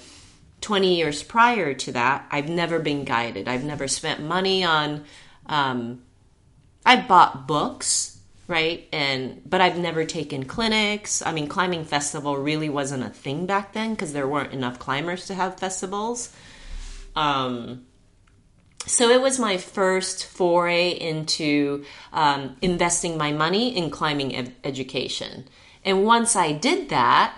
20 0.63 0.97
years 0.97 1.23
prior 1.23 1.75
to 1.75 1.93
that. 1.93 2.27
I've 2.31 2.49
never 2.49 2.79
been 2.79 3.05
guided. 3.05 3.47
I've 3.49 3.65
never 3.65 3.87
spent 3.89 4.23
money 4.23 4.65
on, 4.65 5.05
um, 5.47 6.03
I 6.85 6.97
bought 7.01 7.47
books, 7.47 8.16
right? 8.49 8.89
And 8.93 9.43
but 9.49 9.61
I've 9.61 9.79
never 9.79 10.05
taken 10.05 10.45
clinics. 10.45 11.23
I 11.25 11.33
mean, 11.33 11.49
climbing 11.49 11.85
festival 11.85 12.37
really 12.37 12.69
wasn't 12.69 13.05
a 13.05 13.11
thing 13.11 13.47
back 13.47 13.73
then 13.73 13.95
because 13.95 14.13
there 14.13 14.29
weren't 14.29 14.53
enough 14.53 14.79
climbers 14.79 15.27
to 15.27 15.35
have 15.35 15.59
festivals. 15.59 16.35
Um, 17.15 17.87
so 18.87 19.11
it 19.11 19.21
was 19.21 19.39
my 19.39 19.57
first 19.57 20.27
foray 20.27 20.91
into 20.91 21.85
um, 22.13 22.57
investing 22.63 23.19
my 23.19 23.33
money 23.33 23.77
in 23.77 23.91
climbing 23.91 24.37
ed- 24.37 24.55
education. 24.63 25.49
And 25.85 26.05
once 26.05 26.37
I 26.37 26.53
did 26.53 26.89
that, 26.91 27.37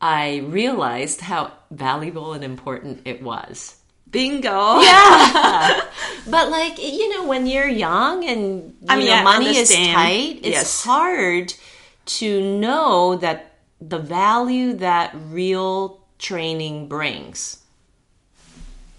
I 0.00 0.38
realized 0.38 1.22
how 1.22 1.52
valuable 1.70 2.34
and 2.34 2.44
important 2.44 3.02
it 3.06 3.22
was. 3.22 3.75
Bingo. 4.10 4.80
Yeah. 4.80 5.80
but 6.26 6.50
like 6.50 6.82
you 6.82 7.08
know, 7.14 7.26
when 7.26 7.46
you're 7.46 7.68
young 7.68 8.24
and 8.24 8.74
you 8.80 8.86
I 8.88 8.96
mean, 8.96 9.06
know, 9.06 9.22
money 9.22 9.56
is 9.56 9.68
tight, 9.68 10.38
it's 10.42 10.48
Yes. 10.48 10.84
hard 10.84 11.54
to 12.06 12.58
know 12.58 13.16
that 13.16 13.52
the 13.80 13.98
value 13.98 14.74
that 14.74 15.14
real 15.30 16.00
training 16.18 16.88
brings. 16.88 17.62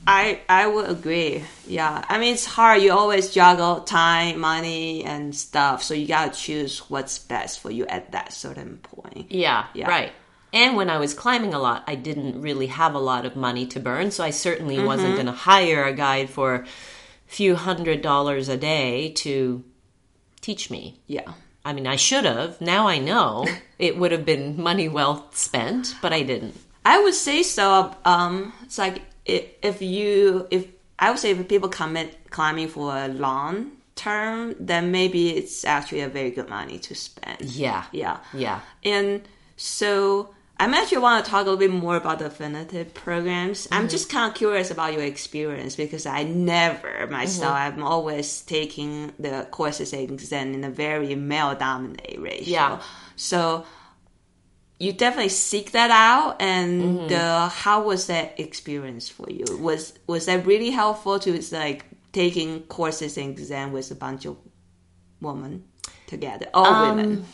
I 0.06 0.40
I 0.48 0.68
would 0.68 0.90
agree. 0.90 1.44
Yeah, 1.68 2.04
I 2.08 2.18
mean 2.18 2.34
it's 2.34 2.46
hard. 2.46 2.82
You 2.82 2.94
always 2.94 3.34
juggle 3.34 3.82
time, 3.82 4.40
money, 4.40 5.04
and 5.04 5.36
stuff. 5.36 5.84
So 5.84 5.94
you 5.94 6.08
gotta 6.08 6.32
choose 6.32 6.80
what's 6.90 7.20
best 7.20 7.60
for 7.60 7.72
you 7.72 7.86
at 7.88 8.12
that 8.14 8.32
certain 8.32 8.78
point. 8.84 9.32
Yeah, 9.32 9.66
Yeah. 9.74 9.88
right. 9.90 10.12
And 10.58 10.76
when 10.76 10.90
I 10.90 10.98
was 10.98 11.14
climbing 11.14 11.54
a 11.54 11.60
lot, 11.60 11.84
I 11.86 11.94
didn't 11.94 12.42
really 12.42 12.66
have 12.66 12.96
a 12.96 13.00
lot 13.00 13.28
of 13.28 13.36
money 13.36 13.68
to 13.68 13.80
burn, 13.80 14.10
so 14.10 14.24
I 14.24 14.32
certainly 14.32 14.84
wasn't 14.84 15.14
going 15.14 15.28
to 15.28 15.32
hire 15.32 15.86
a 15.86 15.94
guide 15.94 16.32
for 16.32 16.56
a 16.56 16.66
few 17.28 17.56
hundred 17.56 18.02
dollars 18.02 18.50
a 18.50 18.58
day 18.58 19.12
to 19.18 19.64
teach 20.42 20.72
me. 20.72 21.00
Yeah, 21.06 21.34
I 21.64 21.74
mean, 21.74 21.86
I 21.86 21.96
should 21.96 22.26
have. 22.26 22.60
Now 22.60 22.88
I 22.88 22.98
know 22.98 23.46
it 23.78 24.00
would 24.00 24.12
have 24.12 24.26
been 24.26 24.60
money 24.60 24.90
well 24.90 25.28
spent, 25.32 25.94
but 26.02 26.12
I 26.12 26.24
didn't. 26.24 26.56
I 26.84 27.04
would 27.04 27.14
say 27.14 27.44
so. 27.44 27.94
Um, 28.04 28.52
it's 28.64 28.80
like 28.80 29.04
if 29.26 29.80
you 29.84 30.48
if 30.50 30.66
I 30.98 31.12
would 31.12 31.20
say 31.20 31.30
if 31.32 31.48
people 31.48 31.70
commit 31.70 32.32
climbing 32.32 32.70
for 32.70 32.98
a 32.98 33.10
long 33.10 33.74
term, 33.94 34.56
then 34.60 34.90
maybe 34.90 35.38
it's 35.38 35.64
actually 35.66 36.02
a 36.02 36.10
very 36.10 36.32
good 36.32 36.50
money 36.50 36.80
to 36.80 36.96
spend. 36.96 37.42
Yeah. 37.42 37.84
Yeah. 37.92 38.18
Yeah. 38.34 38.62
And 38.84 39.22
so 39.56 40.34
I'm 40.60 40.74
actually 40.74 41.00
want 41.00 41.24
to 41.24 41.30
talk 41.30 41.42
a 41.42 41.50
little 41.50 41.58
bit 41.58 41.72
more 41.72 41.96
about 41.96 42.20
the 42.20 42.26
affinitive 42.26 42.94
programs. 42.94 43.68
I'm 43.72 43.82
mm-hmm. 43.82 43.90
just 43.90 44.10
kind 44.10 44.32
of 44.32 44.36
curious 44.36 44.72
about 44.72 44.94
your 44.94 45.04
experience 45.04 45.76
because 45.76 46.06
I 46.08 46.24
never 46.24 47.06
myself, 47.08 47.56
mm-hmm. 47.56 47.80
I'm 47.80 47.84
always 47.84 48.42
taking 48.42 49.14
the 49.20 49.48
courses 49.52 49.94
and 49.94 50.10
exam 50.10 50.54
in 50.54 50.64
a 50.64 50.70
very 50.72 51.14
male 51.16 51.54
dominated 51.54 52.20
ratio. 52.20 52.52
Yeah. 52.52 52.82
So 53.16 53.66
you 54.80 54.94
definitely 54.94 55.30
seek 55.30 55.72
that 55.72 55.92
out 55.92 56.42
and 56.42 57.12
uh, 57.12 57.50
how 57.50 57.84
was 57.84 58.08
that 58.08 58.40
experience 58.40 59.10
for 59.10 59.30
you? 59.30 59.46
Was 59.60 59.94
was 60.08 60.26
that 60.26 60.46
really 60.46 60.72
helpful 60.72 61.20
to 61.20 61.42
like 61.52 61.86
taking 62.14 62.62
courses 62.64 63.18
and 63.18 63.30
exam 63.30 63.72
with 63.72 63.92
a 63.92 63.96
bunch 63.96 64.26
of 64.26 64.38
women 65.22 65.66
together, 66.08 66.48
all 66.54 66.66
um, 66.66 66.98
women? 66.98 67.26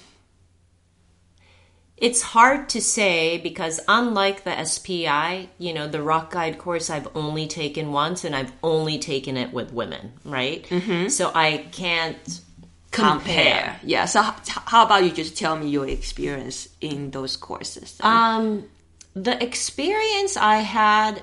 It's 2.04 2.22
hard 2.22 2.68
to 2.70 2.82
say 2.82 3.38
because 3.38 3.80
unlike 3.88 4.44
the 4.44 4.66
SPI, 4.66 5.50
you 5.58 5.74
know, 5.74 5.88
the 5.88 6.02
rock 6.02 6.32
guide 6.32 6.58
course 6.58 6.90
I've 6.90 7.08
only 7.16 7.48
taken 7.48 7.94
once 7.94 8.26
and 8.26 8.36
I've 8.36 8.52
only 8.62 9.00
taken 9.00 9.38
it 9.38 9.54
with 9.54 9.72
women, 9.72 10.12
right? 10.26 10.68
Mm-hmm. 10.68 11.08
So 11.08 11.32
I 11.34 11.66
can't 11.72 12.42
compare. 12.92 13.80
Yeah. 13.84 14.04
So 14.04 14.22
how 14.22 14.86
about 14.86 15.06
you 15.06 15.12
just 15.12 15.38
tell 15.38 15.56
me 15.56 15.70
your 15.70 15.88
experience 15.88 16.68
in 16.82 17.12
those 17.12 17.38
courses? 17.38 17.98
then? 17.98 18.12
Um, 18.12 18.66
the 19.14 19.42
experience 19.42 20.36
I 20.36 20.58
had 20.58 21.22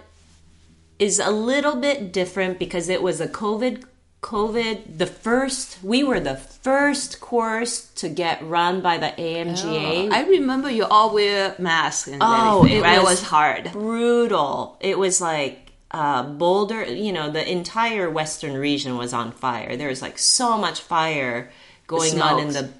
is 0.98 1.18
a 1.18 1.30
little 1.30 1.76
bit 1.76 2.10
different 2.10 2.58
because 2.58 2.88
it 2.88 3.02
was 3.02 3.20
a 3.20 3.28
COVID 3.28 3.84
COVID, 4.22 4.98
the 4.98 5.06
first, 5.06 5.78
we 5.82 6.04
were 6.04 6.20
the 6.20 6.36
first 6.36 7.20
course 7.20 7.86
to 7.96 8.08
get 8.08 8.46
run 8.46 8.82
by 8.82 8.98
the 8.98 9.06
AMGA. 9.08 10.12
I 10.12 10.24
remember 10.28 10.70
you 10.70 10.84
all 10.84 11.14
wear 11.14 11.54
masks 11.58 12.06
and 12.08 12.22
Oh, 12.22 12.58
everything, 12.58 12.78
it 12.78 12.82
right? 12.82 12.98
was 12.98 13.06
it 13.06 13.10
was 13.10 13.22
hard. 13.22 13.72
brutal. 13.72 14.76
It 14.80 14.98
was 14.98 15.20
like 15.22 15.72
uh, 15.90 16.22
Boulder, 16.24 16.84
you 16.84 17.12
know, 17.12 17.30
the 17.30 17.50
entire 17.50 18.10
western 18.10 18.54
region 18.58 18.96
was 18.98 19.14
on 19.14 19.32
fire. 19.32 19.76
There 19.76 19.88
was 19.88 20.02
like 20.02 20.18
so 20.18 20.58
much 20.58 20.80
fire 20.80 21.50
going 21.86 22.20
on 22.20 22.40
in 22.40 22.52
the 22.52 22.70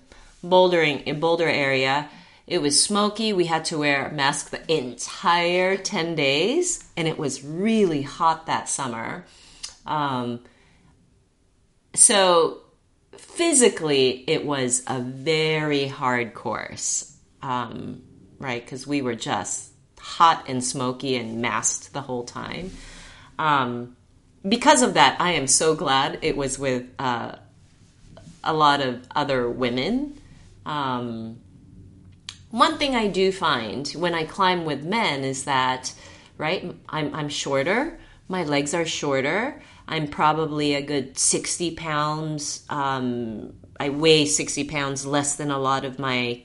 bouldering 0.45 1.03
in 1.05 1.21
Boulder 1.21 1.49
area. 1.49 2.09
It 2.47 2.61
was 2.61 2.83
smoky. 2.83 3.33
We 3.33 3.47
had 3.47 3.65
to 3.67 3.79
wear 3.79 4.07
a 4.09 4.13
mask 4.13 4.51
the 4.51 4.71
entire 4.73 5.77
10 5.77 6.17
days, 6.17 6.85
and 6.97 7.09
it 7.09 7.17
was 7.17 7.43
really 7.45 8.03
hot 8.03 8.47
that 8.47 8.69
summer. 8.69 9.25
Um, 9.87 10.41
so 11.95 12.61
physically, 13.17 14.25
it 14.29 14.45
was 14.45 14.83
a 14.87 15.01
very 15.01 15.87
hard 15.87 16.35
course, 16.35 17.17
um, 17.43 18.03
right? 18.39 18.65
Because 18.65 18.87
we 18.87 19.03
were 19.03 19.15
just 19.15 19.71
hot 19.99 20.45
and 20.49 20.63
smoky 20.65 21.17
and 21.17 21.43
masked 21.43 21.93
the 21.93 22.01
whole 22.01 22.25
time. 22.25 22.71
Um, 23.39 23.97
because 24.49 24.83
of 24.83 24.95
that, 24.95 25.21
I 25.21 25.33
am 25.33 25.47
so 25.47 25.75
glad 25.75 26.19
it 26.23 26.37
was 26.37 26.59
with 26.59 26.87
uh, 26.99 27.37
a 28.43 28.55
lot 28.55 28.81
of 28.81 29.07
other 29.15 29.49
women. 29.49 30.21
Um, 30.65 31.41
one 32.51 32.79
thing 32.79 32.95
I 32.97 33.07
do 33.07 33.33
find 33.33 33.87
when 33.89 34.15
I 34.15 34.25
climb 34.25 34.65
with 34.65 34.85
men 34.85 35.25
is 35.25 35.45
that, 35.45 35.93
right, 36.39 36.75
I'm, 36.89 37.15
I'm 37.15 37.29
shorter, 37.29 37.99
my 38.29 38.45
legs 38.45 38.75
are 38.75 38.87
shorter. 38.87 39.61
I'm 39.91 40.07
probably 40.07 40.75
a 40.75 40.81
good 40.83 41.19
60 41.19 41.73
pounds. 41.73 42.65
Um, 42.71 43.53
I 43.79 43.91
weigh 43.91 44.25
60 44.25 44.65
pounds 44.65 45.05
less 45.05 45.37
than 45.37 45.51
a 45.51 45.59
lot 45.59 45.85
of 45.85 45.99
my 45.99 46.43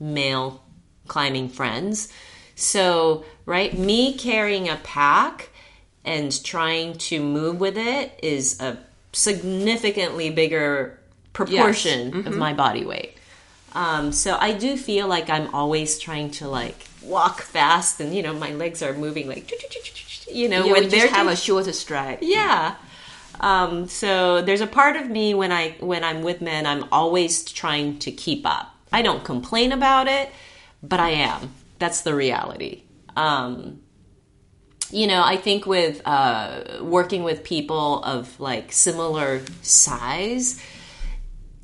male 0.00 0.62
climbing 1.06 1.48
friends. 1.50 2.08
So, 2.54 3.24
right, 3.44 3.76
me 3.78 4.14
carrying 4.16 4.68
a 4.68 4.76
pack 4.76 5.50
and 6.04 6.42
trying 6.44 6.96
to 6.98 7.20
move 7.22 7.60
with 7.60 7.76
it 7.76 8.18
is 8.22 8.60
a 8.60 8.78
significantly 9.12 10.30
bigger 10.30 10.98
proportion 11.32 12.26
of 12.26 12.36
my 12.36 12.52
body 12.54 12.84
weight. 12.84 13.12
Um, 13.74 14.10
so 14.12 14.36
I 14.40 14.52
do 14.52 14.76
feel 14.78 15.06
like 15.06 15.28
I'm 15.28 15.54
always 15.54 15.98
trying 15.98 16.30
to 16.32 16.48
like 16.48 16.86
walk 17.02 17.42
fast, 17.42 18.00
and 18.00 18.14
you 18.14 18.22
know 18.22 18.32
my 18.32 18.52
legs 18.52 18.82
are 18.82 18.94
moving 18.94 19.28
like 19.28 19.52
you 20.32 20.48
know 20.48 20.64
Yeah, 20.64 20.72
when 20.72 20.88
they're 20.88 21.08
have 21.08 21.26
a 21.26 21.36
shorter 21.36 21.72
stride. 21.72 22.18
yeah. 22.22 22.76
Um, 23.40 23.88
so 23.88 24.42
there's 24.42 24.60
a 24.60 24.66
part 24.66 24.96
of 24.96 25.08
me 25.08 25.34
when 25.34 25.52
I 25.52 25.76
when 25.80 26.04
I'm 26.04 26.22
with 26.22 26.40
men, 26.40 26.66
I'm 26.66 26.84
always 26.90 27.44
trying 27.44 27.98
to 28.00 28.10
keep 28.10 28.46
up. 28.46 28.74
I 28.92 29.02
don't 29.02 29.24
complain 29.24 29.72
about 29.72 30.08
it, 30.08 30.30
but 30.82 31.00
I 31.00 31.10
am. 31.10 31.52
That's 31.78 32.02
the 32.02 32.14
reality. 32.14 32.82
Um, 33.16 33.80
you 34.90 35.06
know, 35.06 35.22
I 35.24 35.36
think 35.36 35.66
with 35.66 36.00
uh, 36.06 36.82
working 36.82 37.24
with 37.24 37.42
people 37.44 38.02
of 38.04 38.38
like 38.38 38.72
similar 38.72 39.42
size, 39.62 40.62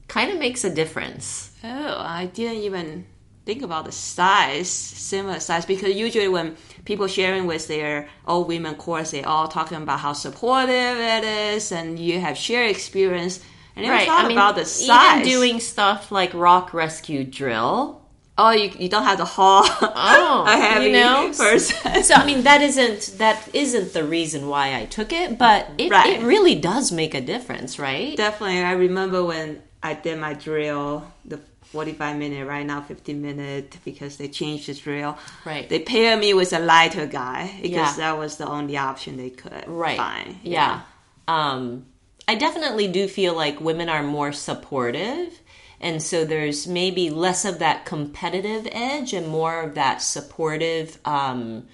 kind 0.08 0.30
of 0.30 0.38
makes 0.38 0.64
a 0.64 0.74
difference. 0.74 1.52
Oh, 1.64 1.96
I 1.98 2.26
didn't 2.26 2.62
even 2.64 3.06
think 3.44 3.62
about 3.62 3.84
the 3.84 3.92
size, 3.92 4.70
similar 4.70 5.40
size, 5.40 5.66
because 5.66 5.94
usually 5.94 6.28
when 6.28 6.56
people 6.84 7.06
sharing 7.06 7.46
with 7.46 7.68
their 7.68 8.08
all 8.26 8.44
women 8.44 8.74
course, 8.74 9.10
they 9.10 9.22
all 9.24 9.48
talking 9.48 9.78
about 9.78 10.00
how 10.00 10.12
supportive 10.12 10.96
it 10.98 11.24
is, 11.24 11.72
and 11.72 11.98
you 11.98 12.20
have 12.20 12.36
shared 12.36 12.70
experience. 12.70 13.40
And 13.74 13.86
never 13.86 14.04
thought 14.04 14.30
about 14.30 14.56
the 14.56 14.64
size. 14.66 15.20
even 15.26 15.32
doing 15.32 15.60
stuff 15.60 16.12
like 16.12 16.34
rock 16.34 16.74
rescue 16.74 17.24
drill. 17.24 18.02
oh, 18.38 18.50
you, 18.50 18.70
you 18.78 18.88
don't 18.88 19.04
have 19.04 19.18
to 19.18 19.24
haul 19.24 19.62
Oh, 19.64 20.44
a 20.48 20.56
heavy 20.56 20.86
you 20.86 20.92
know? 20.92 21.32
person. 21.36 22.02
So 22.02 22.14
I 22.14 22.24
mean 22.26 22.42
that 22.44 22.60
isn't 22.62 23.14
that 23.18 23.48
isn't 23.54 23.92
the 23.92 24.04
reason 24.04 24.48
why 24.48 24.74
I 24.78 24.84
took 24.86 25.12
it, 25.12 25.38
but 25.38 25.68
it, 25.78 25.90
Right. 25.90 26.18
it 26.20 26.22
really 26.22 26.54
does 26.54 26.92
make 26.92 27.14
a 27.14 27.20
difference, 27.20 27.78
right? 27.78 28.16
Definitely, 28.16 28.58
I 28.62 28.72
remember 28.72 29.24
when 29.24 29.62
I 29.82 29.94
did 29.94 30.18
my 30.18 30.34
drill, 30.34 31.10
the 31.24 31.40
45 31.72 32.16
minute, 32.18 32.46
right 32.46 32.66
now 32.66 32.82
15 32.82 33.20
minute, 33.22 33.78
because 33.84 34.18
they 34.18 34.28
changed 34.28 34.68
the 34.68 34.74
drill. 34.74 35.16
Right. 35.44 35.68
They 35.68 35.78
paired 35.80 36.20
me 36.20 36.34
with 36.34 36.52
a 36.52 36.58
lighter 36.58 37.06
guy 37.06 37.50
because 37.62 37.96
Yeah. 37.98 38.12
that 38.12 38.18
was 38.18 38.36
the 38.36 38.46
only 38.46 38.76
option 38.76 39.16
they 39.16 39.30
could 39.30 39.64
right. 39.66 39.96
find. 39.96 40.36
Yeah. 40.42 40.82
Um, 41.26 41.86
I 42.28 42.34
definitely 42.34 42.88
do 42.88 43.08
feel 43.08 43.34
like 43.34 43.60
women 43.60 43.88
are 43.88 44.02
more 44.02 44.32
supportive. 44.32 45.40
And 45.80 46.00
so 46.02 46.24
there's 46.24 46.68
maybe 46.68 47.10
less 47.10 47.44
of 47.44 47.58
that 47.58 47.86
competitive 47.86 48.68
edge 48.70 49.12
and 49.14 49.26
more 49.26 49.62
of 49.62 49.74
that 49.74 50.00
supportive, 50.02 50.98
um, 51.04 51.66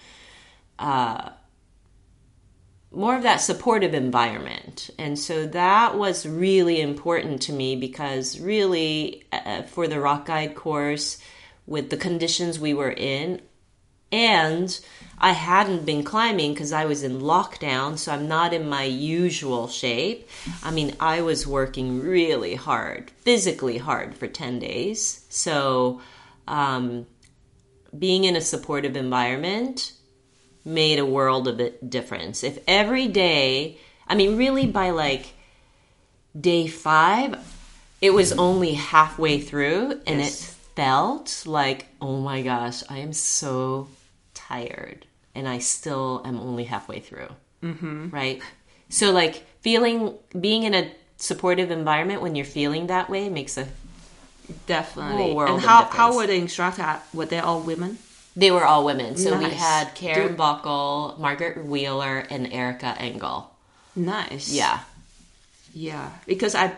uh, 0.79 1.31
more 2.91 3.17
of 3.17 3.23
that 3.23 3.37
supportive 3.37 3.95
environment. 3.95 4.91
And 4.99 5.19
so 5.19 5.47
that 5.47 5.97
was 5.99 6.27
really 6.27 6.81
important 6.81 7.43
to 7.43 7.53
me 7.53 7.77
because 7.77 8.41
really 8.41 9.25
uh, 9.33 9.63
for 9.63 9.87
the 9.87 10.01
rock 10.01 10.27
guide 10.27 10.55
course 10.55 11.19
with 11.67 11.91
the 11.91 11.97
conditions 11.97 12.59
we 12.59 12.73
were 12.73 12.91
in 12.91 13.43
and 14.11 14.79
I 15.19 15.33
hadn't 15.33 15.85
been 15.85 16.03
climbing 16.03 16.55
because 16.55 16.73
I 16.73 16.87
was 16.87 17.03
in 17.03 17.21
lockdown, 17.21 17.99
so 17.99 18.13
I'm 18.13 18.29
not 18.29 18.55
in 18.55 18.69
my 18.69 18.85
usual 18.85 19.69
shape. 19.69 20.29
I 20.63 20.71
mean, 20.71 20.95
I 21.01 21.21
was 21.23 21.47
working 21.47 22.01
really 22.01 22.55
hard, 22.55 23.11
physically 23.11 23.79
hard 23.79 24.15
for 24.15 24.27
10 24.27 24.61
days. 24.61 25.27
So, 25.29 26.01
um, 26.47 27.07
being 27.99 28.25
in 28.25 28.37
a 28.37 28.41
supportive 28.41 28.97
environment 28.97 29.93
made 30.69 30.99
a 30.99 31.07
world 31.07 31.49
of 31.49 31.61
it 31.61 31.89
difference. 31.89 32.45
If 32.45 32.59
every 32.69 33.09
day, 33.09 33.79
I 34.07 34.15
mean, 34.15 34.37
really 34.37 34.67
by 34.67 34.91
like 34.91 35.33
day 36.39 36.67
five, 36.67 37.37
it 38.01 38.11
was 38.11 38.33
only 38.33 38.75
halfway 38.75 39.41
through 39.41 40.01
and 40.07 40.21
Yes. 40.21 40.43
it 40.43 40.55
felt 40.77 41.45
like, 41.47 41.87
oh 42.01 42.21
my 42.21 42.43
gosh, 42.43 42.83
I 42.89 42.99
am 42.99 43.13
so 43.13 43.89
tired 44.35 45.07
and 45.35 45.49
I 45.49 45.59
still 45.59 46.23
am 46.25 46.39
only 46.39 46.65
halfway 46.65 47.01
through. 47.01 47.31
Mm-hmm. 47.63 48.11
Right? 48.11 48.41
So, 48.89 49.11
like, 49.11 49.45
feeling, 49.61 50.15
being 50.39 50.63
in 50.63 50.75
a 50.75 50.91
supportive 51.17 51.71
environment 51.71 52.23
when 52.23 52.37
you're 52.37 52.45
feeling 52.45 52.87
that 52.87 53.11
way 53.11 53.29
makes 53.29 53.59
a, 53.59 53.67
Definitely. 54.67 55.37
And 55.37 55.61
how, 55.61 55.85
how 55.85 56.17
were 56.17 56.27
the 56.27 56.35
instructors? 56.35 57.01
Were 57.13 57.27
they 57.27 57.39
all 57.39 57.61
women? 57.61 57.99
They 58.39 58.51
were 58.53 58.65
all 58.65 58.85
women. 58.85 59.17
So 59.17 59.37
we 59.37 59.51
had 59.51 59.95
Karen 59.97 60.29
Dude. 60.29 60.37
Bockel, 60.39 61.19
Margaret 61.19 61.67
Wheeler, 61.67 62.19
and 62.31 62.53
Erica 62.53 62.95
Engel. 62.99 63.51
Nice. 63.97 64.53
Yeah. 64.53 64.79
Yeah. 65.75 66.11
Because 66.27 66.55
I 66.55 66.73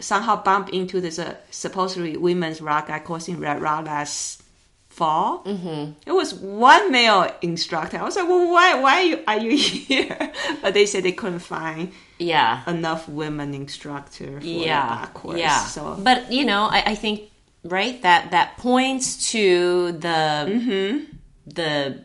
somehow 0.00 0.42
bumped 0.42 0.70
into 0.70 1.00
this 1.00 1.18
uh, 1.18 1.36
supposedly 1.50 2.16
women's 2.16 2.60
rock 2.60 2.88
guy 2.88 2.98
course 2.98 3.28
in 3.28 3.38
Red 3.38 3.62
Rock 3.62 3.86
last 3.86 4.42
fall. 4.88 5.44
Mm-hmm. 5.44 5.92
It 6.06 6.12
was 6.12 6.34
one 6.34 6.90
male 6.90 7.30
instructor. 7.40 7.98
I 7.98 8.02
was 8.02 8.16
like, 8.16 8.26
well, 8.28 8.50
why, 8.50 8.74
why 8.80 8.94
are 8.98 9.04
you, 9.04 9.18
are 9.28 9.38
you 9.38 9.56
here? 9.56 10.32
But 10.60 10.74
they 10.74 10.86
said 10.86 11.04
they 11.04 11.12
couldn't 11.12 11.38
find 11.40 11.92
Yeah. 12.18 12.62
enough 12.66 13.08
women 13.08 13.54
instructor 13.54 14.40
for 14.40 14.46
yeah. 14.46 14.88
that 14.88 15.14
course. 15.14 15.38
Yeah. 15.38 15.60
So 15.66 15.96
But, 16.02 16.32
you 16.32 16.44
know, 16.44 16.62
I, 16.64 16.82
I 16.86 16.94
think, 16.96 17.30
right, 17.64 18.00
that, 18.02 18.30
that 18.30 18.56
points 18.58 19.30
to 19.32 19.92
the, 19.92 20.08
Mm-hmm. 20.48 21.04
the, 21.46 22.04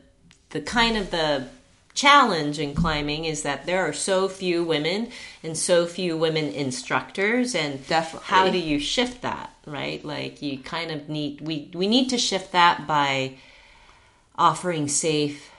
the 0.49 0.61
kind 0.61 0.97
of 0.97 1.11
the 1.11 1.47
challenge 1.93 2.59
in 2.59 2.73
climbing 2.75 3.23
is 3.23 3.43
that 3.43 3.65
there 3.65 3.87
are 3.87 3.93
so 3.93 4.27
few 4.27 4.65
women 4.65 5.09
and 5.41 5.57
so 5.57 5.85
few 5.85 6.17
women 6.17 6.45
instructors 6.51 7.55
and 7.55 7.87
Definitely. 7.87 8.27
how 8.27 8.49
do 8.49 8.57
you 8.57 8.79
shift 8.79 9.21
that 9.21 9.49
right 9.65 10.03
like 10.03 10.41
you 10.41 10.57
kind 10.59 10.91
of 10.91 11.07
need 11.07 11.39
we 11.39 11.71
we 11.73 11.87
need 11.87 12.09
to 12.09 12.17
shift 12.17 12.51
that 12.51 12.85
by 12.85 13.35
offering 14.37 14.89
safe 14.89 15.49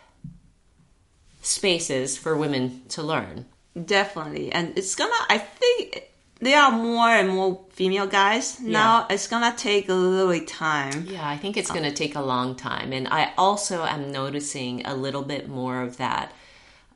spaces 1.41 2.19
for 2.19 2.37
women 2.37 2.83
to 2.91 3.03
learn 3.03 3.47
definitely. 3.85 4.51
And 4.53 4.77
it's 4.77 4.95
gonna, 4.95 5.13
I 5.31 5.39
think 5.39 6.03
there 6.41 6.61
are 6.61 6.71
more 6.71 7.09
and 7.09 7.29
more 7.31 7.65
female 7.71 8.07
guys 8.07 8.61
now. 8.61 9.07
It's 9.09 9.27
gonna 9.27 9.55
take 9.57 9.89
a 9.89 9.95
little 9.95 10.33
bit 10.33 10.47
time. 10.47 11.07
Yeah, 11.09 11.27
I 11.29 11.37
think 11.37 11.57
it's 11.57 11.71
going 11.71 11.85
to 11.85 11.93
take 11.93 12.15
a 12.15 12.21
long 12.21 12.55
time. 12.57 12.93
And 12.93 13.09
I 13.09 13.33
also 13.39 13.85
am 13.85 14.13
noticing 14.13 14.85
a 14.87 14.95
little 14.95 15.23
bit 15.23 15.49
more 15.49 15.83
of 15.83 15.97
that. 15.97 16.33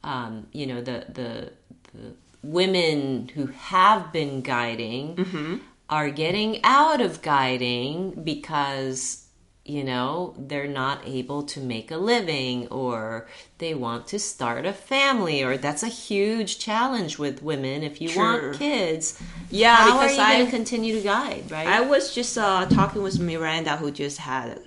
Um, 0.05 0.47
you 0.53 0.67
know, 0.67 0.81
the, 0.81 1.07
the, 1.09 1.53
the 1.95 2.15
women 2.43 3.29
who 3.35 3.47
have 3.47 4.13
been 4.13 4.41
guiding 4.43 5.61
are 5.89 6.11
getting 6.11 6.61
out 6.65 7.01
of 7.01 7.21
guiding 7.23 8.23
because 8.25 9.27
you 9.65 9.85
know, 9.85 10.35
they're 10.39 10.67
not 10.67 11.01
able 11.07 11.43
to 11.45 11.61
make 11.61 11.91
a 11.91 11.97
living 11.97 12.67
or 12.69 13.29
they 13.59 13.75
want 13.75 14.07
to 14.09 14.19
start 14.19 14.65
a 14.67 14.73
family 14.73 15.43
or 15.45 15.57
that's 15.57 15.83
a 15.83 15.89
huge 15.89 16.59
challenge 16.59 17.19
with 17.19 17.43
women 17.43 17.83
if 17.83 18.01
you 18.01 18.09
True. 18.09 18.23
want 18.23 18.59
kids. 18.59 19.21
Yeah, 19.51 19.77
how 19.77 20.01
because 20.01 20.13
are 20.13 20.15
you 20.17 20.23
I- 20.23 20.35
going 20.39 20.47
to 20.47 20.51
continue 20.57 20.95
to 20.97 21.03
guide, 21.03 21.51
right? 21.51 21.67
I 21.69 21.83
was 21.83 22.15
just 22.15 22.37
uh, 22.39 22.67
talking 22.67 23.03
with 23.03 23.21
Miranda, 23.21 23.77
who 23.77 23.91
just 23.91 24.19
had, 24.19 24.61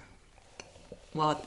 well, 1.13 1.43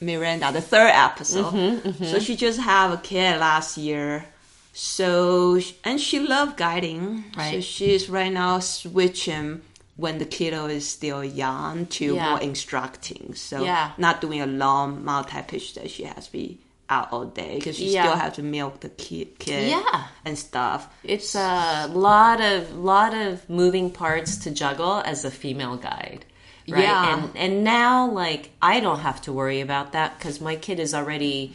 Miranda, 0.00 0.52
the 0.52 0.60
third 0.60 0.90
episode. 0.92 1.52
Mm-hmm, 1.54 2.04
So 2.04 2.18
she 2.18 2.36
just 2.36 2.60
had 2.60 2.92
a 2.92 2.98
kid 2.98 3.40
last 3.40 3.78
year. 3.78 4.26
So 4.72 5.60
and 5.84 6.00
she 6.00 6.18
loved 6.20 6.56
guiding. 6.56 7.24
So 7.34 7.38
Right. 7.40 7.64
she's 7.64 8.10
right 8.10 8.32
now 8.32 8.58
switching 8.58 9.62
when 9.96 10.18
the 10.18 10.24
kiddo 10.24 10.66
is 10.66 10.88
still 10.88 11.22
young 11.24 11.86
to 11.86 12.14
Yeah. 12.16 12.30
more 12.30 12.40
instructing. 12.40 13.34
So 13.36 13.62
Yeah. 13.64 13.92
not 13.96 14.20
doing 14.20 14.40
a 14.40 14.46
long 14.46 15.04
multi 15.04 15.40
pitch 15.46 15.74
that 15.74 15.90
she 15.90 16.04
has 16.04 16.26
to 16.26 16.32
be 16.32 16.58
out 16.90 17.12
all 17.12 17.24
day 17.24 17.54
because 17.56 17.76
she 17.76 17.90
Yeah. 17.92 18.02
still 18.04 18.16
have 18.16 18.34
to 18.34 18.42
milk 18.42 18.80
the 18.80 18.88
kid, 18.90 19.38
kid 19.38 19.70
Yeah. 19.70 20.04
and 20.24 20.36
stuff. 20.38 20.88
It's 21.04 21.34
a 21.34 21.88
lot 21.92 22.40
of 22.40 22.76
lot 22.76 23.14
of 23.14 23.48
moving 23.48 23.90
parts 23.90 24.36
to 24.38 24.50
juggle 24.50 25.00
as 25.04 25.24
a 25.24 25.30
female 25.30 25.76
guide. 25.76 26.24
Right? 26.68 26.82
Yeah. 26.82 27.14
And 27.14 27.30
and 27.36 27.64
now 27.64 28.10
like 28.10 28.50
I 28.60 28.80
don't 28.80 29.00
have 29.00 29.20
to 29.22 29.32
worry 29.32 29.60
about 29.60 29.92
that 29.92 30.18
cuz 30.20 30.40
my 30.40 30.56
kid 30.56 30.80
is 30.80 30.92
already 30.94 31.54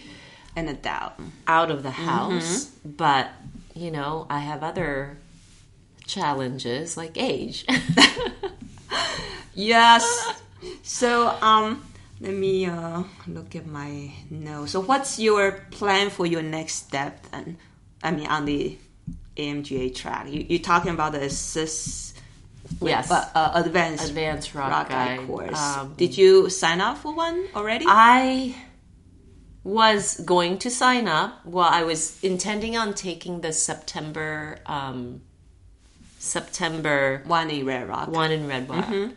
And 0.55 0.69
a 0.69 0.73
doubt. 0.73 1.19
out 1.47 1.69
of 1.71 1.83
the 1.83 1.89
mm-hmm. 1.89 2.05
house, 2.05 2.65
but 2.85 3.27
you 3.75 3.91
know, 3.91 4.25
I 4.29 4.39
have 4.39 4.63
other 4.63 5.17
challenges 6.09 6.97
like 6.97 7.17
age. 7.17 7.65
Yes. 9.53 10.03
So 10.83 11.27
um, 11.41 11.83
let 12.21 12.33
me 12.33 12.65
uh 12.65 13.03
look 13.27 13.55
at 13.55 13.65
my 13.67 14.11
notes. 14.29 14.71
So 14.71 14.79
what's 14.79 15.19
your 15.19 15.51
plan 15.71 16.09
for 16.09 16.25
your 16.25 16.41
next 16.41 16.75
step? 16.75 17.25
And 17.33 17.57
I 18.01 18.11
mean 18.11 18.27
on 18.27 18.45
the 18.45 18.77
AMGA 19.35 19.95
track, 19.95 20.27
you 20.29 20.45
you're 20.47 20.59
talking 20.63 20.91
about 20.91 21.11
the 21.13 21.23
assist. 21.23 22.15
Yes. 22.81 23.09
uh, 23.11 23.27
uh, 23.35 23.51
advanced 23.65 24.09
Advanced 24.09 24.53
rock, 24.53 24.71
rock 24.71 24.89
guide. 24.89 25.25
course. 25.27 25.59
Um, 25.59 25.95
Did 25.97 26.15
you 26.17 26.49
sign 26.49 26.79
up 26.81 26.99
for 26.99 27.13
one 27.13 27.47
already? 27.55 27.85
I 27.87 28.55
was 29.63 30.19
going 30.21 30.59
to 30.59 30.69
sign 30.69 31.07
up. 31.07 31.45
Well, 31.45 31.67
I 31.67 31.83
was 31.83 32.23
intending 32.23 32.77
on 32.77 32.93
taking 32.93 33.41
the 33.41 33.51
September 33.51 34.59
um, 34.67 35.21
September 36.19 37.21
one 37.25 37.49
in 37.49 37.65
Red 37.65 37.87
Rock. 37.89 38.09
one 38.09 38.31
in 38.31 38.47
Red 38.47 38.69
Rock. 38.69 38.85
Mm-hmm. 38.85 39.13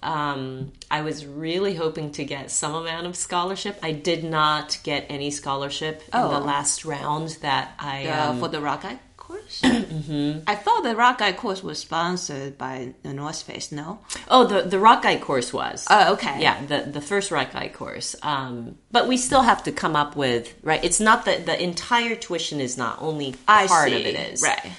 Um, 0.00 0.72
I 0.90 1.00
was 1.02 1.26
really 1.26 1.74
hoping 1.74 2.12
to 2.12 2.24
get 2.24 2.50
some 2.50 2.74
amount 2.74 3.06
of 3.06 3.16
scholarship. 3.16 3.78
I 3.82 3.92
did 3.92 4.22
not 4.24 4.78
get 4.84 5.06
any 5.08 5.30
scholarship 5.30 6.02
in 6.02 6.08
Oh. 6.20 6.30
the 6.30 6.40
last 6.40 6.84
round 6.84 7.30
that 7.42 7.72
I 7.78 8.06
uh, 8.06 8.30
um, 8.30 8.38
for 8.40 8.48
the 8.48 8.60
rock 8.60 8.82
guide 8.82 9.00
course. 9.16 9.60
mm-hmm. 9.64 10.40
I 10.46 10.54
thought 10.54 10.84
the 10.84 10.94
rock 10.94 11.18
guide 11.18 11.36
course 11.36 11.64
was 11.64 11.80
sponsored 11.80 12.56
by 12.56 12.94
the 13.02 13.12
North 13.12 13.42
Face. 13.42 13.72
No. 13.72 13.98
Oh, 14.28 14.46
the 14.46 14.62
the 14.62 14.78
rock 14.78 15.02
guide 15.02 15.20
course 15.20 15.52
was. 15.52 15.84
Oh, 15.90 16.12
okay. 16.14 16.40
Yeah, 16.40 16.64
the 16.64 16.82
the 16.90 17.00
first 17.00 17.32
rock 17.32 17.52
guide 17.52 17.72
course. 17.74 18.14
Um, 18.22 18.78
but 18.92 19.08
we 19.08 19.16
still 19.16 19.42
have 19.42 19.64
to 19.64 19.72
come 19.72 19.96
up 19.96 20.14
with 20.14 20.54
right. 20.62 20.82
It's 20.84 21.00
not 21.00 21.24
that 21.24 21.44
the 21.44 21.60
entire 21.60 22.14
tuition 22.14 22.60
is 22.60 22.78
not 22.78 23.02
only 23.02 23.34
I 23.48 23.66
part 23.66 23.88
see. 23.90 23.96
of 24.00 24.06
it 24.06 24.32
is 24.32 24.42
right. 24.42 24.70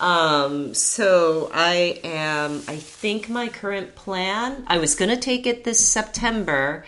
Um, 0.00 0.74
so 0.74 1.50
I 1.52 2.00
am. 2.04 2.62
I 2.68 2.76
think 2.76 3.28
my 3.28 3.48
current 3.48 3.94
plan. 3.94 4.64
I 4.66 4.78
was 4.78 4.94
going 4.94 5.10
to 5.10 5.16
take 5.20 5.46
it 5.46 5.64
this 5.64 5.86
September, 5.86 6.84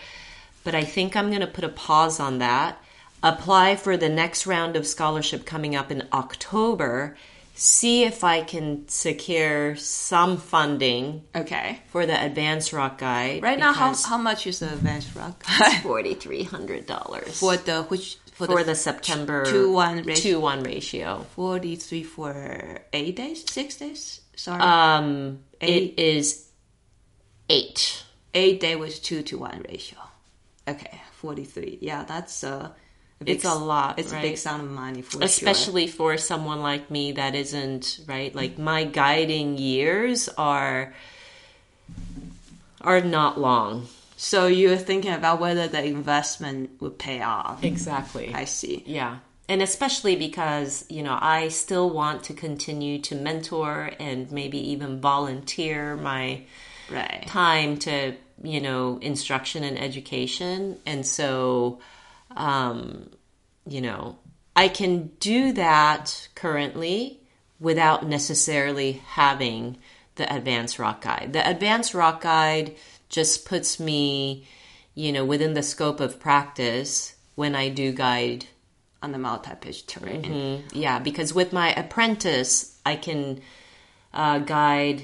but 0.63 0.75
I 0.75 0.83
think 0.83 1.15
I'm 1.15 1.27
going 1.29 1.41
to 1.41 1.47
put 1.47 1.63
a 1.63 1.69
pause 1.69 2.19
on 2.19 2.39
that. 2.39 2.77
Apply 3.23 3.75
for 3.75 3.97
the 3.97 4.09
next 4.09 4.47
round 4.47 4.75
of 4.75 4.87
scholarship 4.87 5.45
coming 5.45 5.75
up 5.75 5.91
in 5.91 6.07
October. 6.11 7.15
See 7.53 8.03
if 8.05 8.23
I 8.23 8.41
can 8.41 8.87
secure 8.87 9.75
some 9.75 10.37
funding 10.37 11.23
Okay. 11.35 11.81
for 11.91 12.05
the 12.07 12.19
advanced 12.25 12.73
rock 12.73 12.97
guide. 12.97 13.43
Right 13.43 13.59
now, 13.59 13.73
how, 13.73 13.93
how 13.93 14.17
much 14.17 14.47
is 14.47 14.59
the 14.59 14.71
advanced 14.71 15.13
rock 15.15 15.43
forty 15.83 16.15
three 16.15 16.43
hundred 16.43 16.87
dollars 16.87 17.39
for 17.39 17.57
the 17.57 17.83
which 17.83 18.17
for, 18.47 18.57
for 18.57 18.63
the, 18.63 18.71
the 18.71 18.75
September 18.75 19.45
two 19.45 19.71
one 19.71 20.03
ratio? 20.03 20.15
two 20.15 20.39
one 20.39 20.63
ratio. 20.63 21.25
forty 21.35 21.75
three 21.75 22.03
for 22.03 22.79
eight 22.93 23.15
days, 23.15 23.49
six 23.49 23.77
days? 23.77 24.21
Sorry, 24.35 24.61
Um, 24.61 25.39
Eight. 25.61 25.93
it 25.97 25.99
is 26.01 26.47
eight. 27.49 28.03
eight 28.33 28.59
day 28.59 28.75
was 28.75 28.99
two 28.99 29.21
to 29.23 29.37
one 29.37 29.63
ratio. 29.69 29.99
Okay, 30.67 31.01
forty 31.13 31.43
three. 31.43 31.77
Yeah, 31.81 32.03
that's 32.05 32.43
uh, 32.43 32.69
a 33.19 33.23
big 33.23 33.35
It's 33.35 33.45
a 33.45 33.53
lot, 33.53 33.99
It's 33.99 34.11
a 34.11 34.15
big 34.15 34.23
right? 34.31 34.39
sum 34.39 34.61
of 34.61 34.71
money 34.71 35.01
for 35.01 35.11
sure. 35.13 35.23
especially 35.23 35.87
for 35.87 36.17
someone 36.17 36.61
like 36.61 36.89
me 36.89 37.11
that 37.13 37.35
isn't 37.35 37.99
right 38.07 38.33
like 38.33 38.57
my 38.57 38.83
guiding 38.83 39.57
years 39.57 40.27
are 40.37 40.93
are 42.81 43.01
not 43.01 43.39
long 43.39 43.87
So 44.23 44.45
you're 44.45 44.77
thinking 44.77 45.13
about 45.13 45.39
whether 45.39 45.67
the 45.67 45.83
investment 45.83 46.79
would 46.79 46.99
pay 46.99 47.23
off. 47.23 47.63
exactly 47.63 48.31
I 48.35 48.45
see. 48.45 48.83
yeah 48.85 49.17
and 49.49 49.61
especially 49.63 50.15
because 50.15 50.85
you 50.89 51.01
know 51.01 51.17
i 51.19 51.47
still 51.49 51.89
want 51.89 52.23
to 52.25 52.33
continue 52.33 52.99
to 52.99 53.15
mentor 53.15 53.89
and 53.99 54.31
maybe 54.31 54.59
even 54.73 55.01
volunteer 55.01 55.95
my 55.97 56.43
Right. 56.89 57.23
time 57.25 57.77
to 57.79 58.13
you 58.43 58.61
know 58.61 58.99
instruction 59.01 59.63
and 59.63 59.77
education 59.79 60.77
and 60.85 61.03
so 61.05 61.79
um 62.37 63.09
you 63.65 63.81
know 63.81 64.17
i 64.55 64.67
can 64.67 64.93
do 65.19 65.51
that 65.53 66.27
currently 66.35 67.19
without 67.59 68.05
necessarily 68.05 69.01
having 69.21 69.77
the 70.15 70.31
advanced 70.37 70.77
rock 70.79 71.01
guide 71.01 71.29
the 71.33 71.43
advanced 71.49 71.93
rock 71.93 72.21
guide 72.21 72.75
just 73.11 73.45
puts 73.45 73.79
me 73.79 74.47
you 74.95 75.11
know 75.11 75.23
within 75.23 75.53
the 75.53 75.63
scope 75.63 75.99
of 75.99 76.19
practice 76.19 77.15
when 77.35 77.53
i 77.55 77.69
do 77.69 77.91
guide 77.91 78.45
On 79.03 79.11
the 79.11 79.17
multi-pitch 79.17 79.85
terrain. 79.87 80.23
Mm, 80.23 80.61
yeah 80.73 80.97
because 80.99 81.33
with 81.33 81.51
my 81.53 81.69
apprentice 81.83 82.77
i 82.85 82.95
can 82.95 83.41
uh, 84.13 84.39
guide 84.39 84.99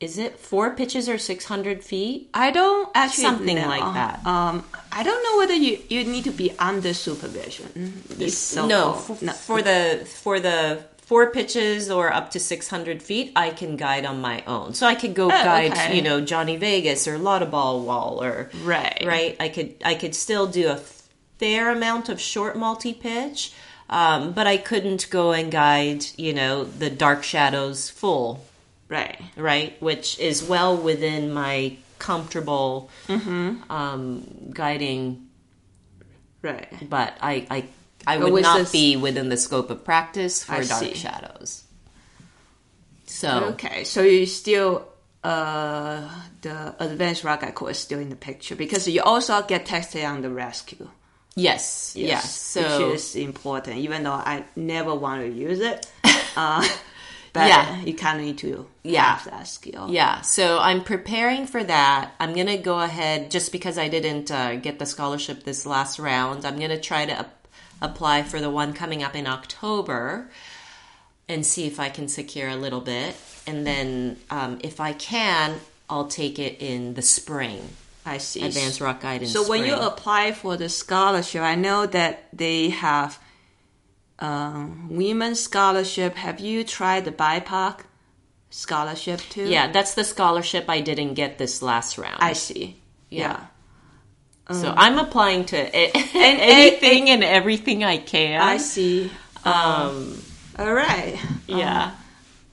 is 0.00 0.16
it 0.16 0.38
four 0.38 0.70
pitches 0.74 1.08
or 1.12 1.18
600 1.18 1.84
feet 1.84 2.30
I 2.32 2.50
don't 2.50 2.88
actually 2.94 3.24
Something 3.24 3.56
know. 3.56 3.68
like 3.68 3.88
that. 4.00 4.24
Um, 4.26 4.64
I 4.90 5.02
don't 5.02 5.22
know 5.26 5.36
whether 5.40 5.52
you, 5.66 5.76
you 5.90 6.04
need 6.04 6.24
to 6.24 6.30
be 6.30 6.48
under 6.58 6.94
supervision. 6.94 8.02
This 8.08 8.56
no, 8.56 8.94
f- 8.96 9.36
for 9.44 9.60
the 9.60 10.06
for 10.24 10.40
the 10.40 10.82
four 11.10 11.26
pitches 11.32 11.90
or 11.90 12.12
up 12.18 12.30
to 12.30 12.38
600 12.38 13.02
feet 13.02 13.32
i 13.34 13.50
can 13.50 13.76
guide 13.76 14.04
on 14.06 14.20
my 14.20 14.44
own 14.46 14.74
so 14.74 14.86
i 14.86 14.94
could 14.94 15.12
go 15.22 15.28
guide 15.28 15.72
okay. 15.72 15.96
you 15.96 16.02
know 16.02 16.20
johnny 16.20 16.56
vegas 16.56 17.08
or 17.08 17.18
laudaball 17.18 17.82
wall 17.88 18.22
or 18.22 18.48
Right. 18.62 19.02
right 19.04 19.34
i 19.40 19.48
could 19.48 19.74
i 19.84 19.94
could 19.96 20.14
still 20.14 20.46
do 20.46 20.68
a 20.70 20.76
fair 21.40 21.70
amount 21.72 22.08
of 22.08 22.20
short 22.20 22.54
multi-pitch 22.56 23.52
um, 23.88 24.32
but 24.38 24.46
i 24.46 24.56
couldn't 24.56 25.10
go 25.10 25.32
and 25.32 25.50
guide 25.50 26.04
you 26.16 26.32
know 26.32 26.62
the 26.62 26.90
dark 26.90 27.24
shadows 27.24 27.90
full 27.90 28.44
right. 28.88 29.20
right 29.36 29.72
which 29.82 30.16
is 30.20 30.44
well 30.44 30.76
within 30.76 31.32
my 31.32 31.76
comfortable 31.98 32.88
um, 33.08 34.24
guiding 34.54 35.26
Right. 36.42 36.72
but 36.88 37.18
I 37.20 37.46
I, 37.50 37.64
I 38.06 38.16
would 38.18 38.42
not 38.42 38.58
this- 38.58 38.72
be 38.72 38.96
within 38.96 39.28
the 39.28 39.36
scope 39.36 39.70
of 39.70 39.84
practice 39.84 40.44
for 40.44 40.54
I 40.54 40.64
dark 40.64 40.84
see. 40.84 40.94
shadows. 40.94 41.64
So 43.06 43.44
Okay, 43.54 43.84
so 43.84 44.02
you 44.02 44.26
still 44.26 44.86
uh 45.22 46.08
the 46.40 46.74
advanced 46.82 47.24
rock 47.24 47.40
guide 47.42 47.54
is 47.68 47.78
still 47.78 47.98
in 47.98 48.08
the 48.08 48.16
picture 48.16 48.56
because 48.56 48.88
you 48.88 49.02
also 49.02 49.42
get 49.42 49.66
tested 49.66 50.04
on 50.04 50.22
the 50.22 50.30
rescue. 50.30 50.88
yes, 51.36 51.92
yes. 51.96 52.34
So 52.34 52.88
which 52.90 52.96
is 52.96 53.16
important, 53.16 53.78
even 53.78 54.02
though 54.04 54.12
I 54.12 54.44
never 54.56 54.94
want 54.94 55.22
to 55.22 55.28
use 55.28 55.60
it. 55.60 55.86
Uh, 56.36 56.64
but 57.32 57.48
Yeah. 57.48 57.80
you 57.82 57.92
kind 57.94 58.20
of 58.20 58.24
need 58.24 58.38
to 58.38 58.66
Yeah. 58.84 59.02
have 59.16 59.24
that 59.30 59.48
skill. 59.48 59.88
yeah, 59.90 60.20
so 60.22 60.58
I'm 60.60 60.82
preparing 60.84 61.46
for 61.48 61.62
that. 61.64 62.12
I'm 62.20 62.34
gonna 62.36 62.56
go 62.56 62.78
ahead 62.78 63.32
just 63.32 63.50
because 63.50 63.76
I 63.78 63.88
didn't 63.88 64.30
uh, 64.30 64.54
get 64.54 64.78
the 64.78 64.86
scholarship 64.86 65.42
this 65.42 65.66
last 65.66 65.98
round. 65.98 66.46
I'm 66.46 66.58
gonna 66.60 66.78
try 66.80 67.04
to 67.06 67.26
apply 67.80 68.22
for 68.22 68.40
the 68.40 68.50
one 68.50 68.72
coming 68.72 69.02
up 69.02 69.14
in 69.14 69.26
October 69.26 70.30
and 71.28 71.46
see 71.46 71.66
if 71.66 71.78
I 71.78 71.88
can 71.88 72.08
secure 72.08 72.48
a 72.48 72.56
little 72.56 72.80
bit. 72.80 73.16
And 73.46 73.66
then 73.66 74.16
um, 74.30 74.58
if 74.62 74.80
I 74.80 74.92
can, 74.92 75.60
I'll 75.88 76.08
take 76.08 76.38
it 76.38 76.60
in 76.60 76.94
the 76.94 77.02
spring. 77.02 77.68
I 78.04 78.18
see. 78.18 78.44
Advanced 78.44 78.80
rock 78.80 79.00
guide 79.00 79.22
in 79.22 79.28
So 79.28 79.48
when 79.48 79.64
you 79.64 79.74
apply 79.74 80.32
for 80.32 80.56
the 80.56 80.68
scholarship, 80.68 81.42
I 81.42 81.54
know 81.54 81.86
that 81.86 82.28
they 82.32 82.70
have 82.70 83.18
um, 84.18 84.88
women's 84.90 85.40
scholarship. 85.40 86.14
Have 86.16 86.40
you 86.40 86.64
tried 86.64 87.04
the 87.04 87.12
BIPOC 87.12 87.80
scholarship 88.50 89.20
too? 89.20 89.48
Yeah, 89.48 89.70
that's 89.70 89.94
the 89.94 90.04
scholarship 90.04 90.66
I 90.68 90.80
didn't 90.80 91.14
get 91.14 91.38
this 91.38 91.62
last 91.62 91.98
round. 91.98 92.18
I 92.20 92.32
see. 92.32 92.80
Yeah. 93.10 93.46
So 94.52 94.74
I'm 94.76 94.98
applying 94.98 95.44
to 95.46 95.56
a- 95.56 95.92
anything 96.14 97.10
and 97.10 97.22
everything 97.22 97.84
I 97.84 97.98
can. 97.98 98.40
I 98.40 98.56
see. 98.56 99.10
Um, 99.44 100.20
All 100.58 100.72
right. 100.72 101.18
yeah. 101.46 101.84
Um, 101.84 101.92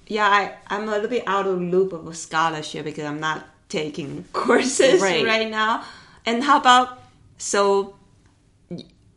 yeah, 0.07 0.25
I, 0.27 0.53
I'm 0.67 0.87
a 0.87 0.91
little 0.91 1.09
bit 1.09 1.23
out 1.27 1.47
of 1.47 1.59
loop 1.61 1.91
of 1.91 2.07
a 2.07 2.13
scholarship 2.13 2.85
because 2.85 3.03
I'm 3.03 3.19
not 3.19 3.45
taking 3.67 4.23
courses 4.33 5.01
Right. 5.01 5.25
right, 5.25 5.49
now. 5.49 5.83
And 6.25 6.43
how 6.43 6.59
about 6.59 7.01
so 7.37 7.95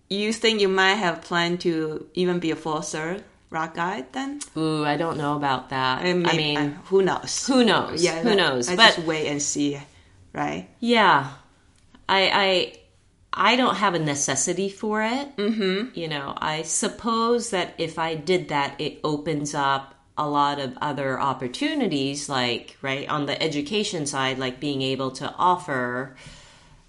you 0.09 0.33
think 0.33 0.61
you 0.61 0.69
might 0.69 0.95
have 0.95 1.23
planned 1.23 1.61
to 1.61 2.07
even 2.15 2.39
be 2.41 2.51
a 2.51 2.57
full 2.57 2.81
cert 2.81 3.23
rock 3.51 3.75
guide 3.75 4.13
then? 4.13 4.41
Ooh, 4.57 4.85
I 4.85 4.97
don't 4.97 5.17
know 5.17 5.37
about 5.37 5.71
that. 5.71 6.03
I, 6.05 6.13
mean, 6.13 6.57
uh, 6.57 6.71
who 6.87 7.03
knows? 7.03 7.47
who 7.47 7.65
knows? 7.65 8.03
Yeah, 8.03 8.23
who 8.23 8.35
knows? 8.35 8.69
I 8.69 8.77
but 8.77 8.95
just 8.97 9.07
wait 9.07 9.27
and 9.29 9.41
see, 9.41 9.81
right? 10.33 10.69
Yeah, 10.81 11.31
I 12.11 12.31
I 13.33 13.53
I 13.53 13.57
don't 13.57 13.77
have 13.77 13.95
a 13.95 13.99
necessity 13.99 14.69
for 14.69 15.03
it. 15.03 15.37
Mm-hmm. 15.37 15.99
You 15.99 16.09
know, 16.09 16.35
I 16.37 16.63
suppose 16.63 17.51
that 17.51 17.75
if 17.79 17.99
I 17.99 18.17
did 18.17 18.49
that, 18.49 18.81
it 18.81 18.99
opens 19.05 19.55
up 19.55 19.95
a 20.19 20.29
lot 20.29 20.59
of 20.59 20.77
other 20.83 21.19
opportunities, 21.19 22.29
like 22.29 22.77
right 22.83 23.09
on 23.09 23.27
the 23.27 23.41
education 23.41 24.05
side, 24.05 24.39
like 24.39 24.61
being 24.61 24.83
able 24.83 25.13
to 25.13 25.33
offer 25.39 26.17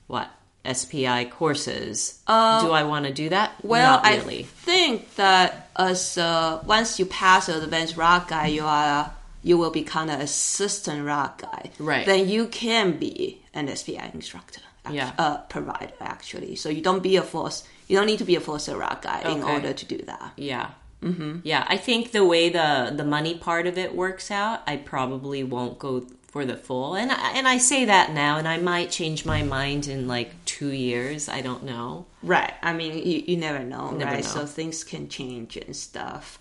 what 0.08 0.30
SPI 0.66 1.26
courses. 1.26 2.20
do 2.28 2.72
I 2.72 2.84
want 2.84 3.06
to 3.06 3.14
do 3.14 3.30
that? 3.30 3.54
Well, 3.64 4.02
Not 4.02 4.06
really. 4.06 4.40
I 4.40 4.44
think 4.44 5.16
that 5.16 5.70
as 5.78 6.18
uh, 6.18 6.62
once 6.66 7.00
you 7.00 7.06
pass 7.06 7.46
the 7.46 7.64
advanced 7.64 7.96
rock 7.98 8.30
guy, 8.30 8.48
you 8.48 8.66
are 8.66 9.12
you 9.44 9.58
will 9.58 9.72
become 9.72 10.10
an 10.10 10.22
assistant 10.22 11.06
rock 11.06 11.42
guy. 11.42 11.72
Right. 11.80 12.06
Then 12.06 12.28
you 12.28 12.48
can 12.48 12.98
be 12.98 13.42
an 13.54 13.74
SPI 13.76 14.12
instructor. 14.14 14.62
Act- 14.86 14.96
Yeah. 14.96 15.12
Uh, 15.18 15.38
provider 15.50 15.94
actually. 16.00 16.56
So 16.56 16.70
you 16.70 16.82
don't 16.82 17.04
be 17.04 17.16
a 17.18 17.22
force. 17.22 17.64
You 17.88 17.98
don't 17.98 18.06
need 18.08 18.20
to 18.20 18.26
be 18.26 18.36
a 18.36 18.42
force 18.42 18.70
rock 18.70 19.02
guy 19.02 19.22
in 19.32 19.44
order 19.44 19.74
to 19.74 19.86
do 19.86 19.98
that. 20.06 20.34
Yeah. 20.38 20.72
Mm-hmm. 21.04 21.40
Yeah, 21.44 21.66
I 21.68 21.78
think 21.78 22.12
the 22.12 22.24
way 22.24 22.50
the 22.50 22.94
the 22.96 23.04
money 23.04 23.34
part 23.36 23.66
of 23.68 23.78
it 23.78 23.96
works 23.96 24.30
out, 24.30 24.62
I 24.68 24.78
probably 24.78 25.44
won't 25.44 25.80
go 25.80 26.06
for 26.32 26.46
the 26.46 26.56
full. 26.56 26.94
And 26.96 27.12
I, 27.12 27.32
and 27.32 27.48
I 27.48 27.58
say 27.58 27.86
that 27.86 28.14
now, 28.14 28.38
and 28.38 28.48
I 28.48 28.58
might 28.58 28.92
change 28.92 29.26
my 29.26 29.42
mind 29.44 29.88
in 29.88 30.08
like 30.08 30.30
two 30.46 30.70
years. 30.72 31.28
I 31.28 31.42
don't 31.42 31.64
know. 31.64 32.06
Right. 32.24 32.54
I 32.62 32.72
mean, 32.74 32.94
you, 32.96 33.24
you 33.28 33.38
never 33.38 33.64
know, 33.64 33.90
Never 33.92 34.12
right? 34.12 34.24
know. 34.24 34.30
So 34.30 34.46
things 34.46 34.84
can 34.84 35.10
change 35.10 35.58
and 35.58 35.76
stuff. 35.76 36.38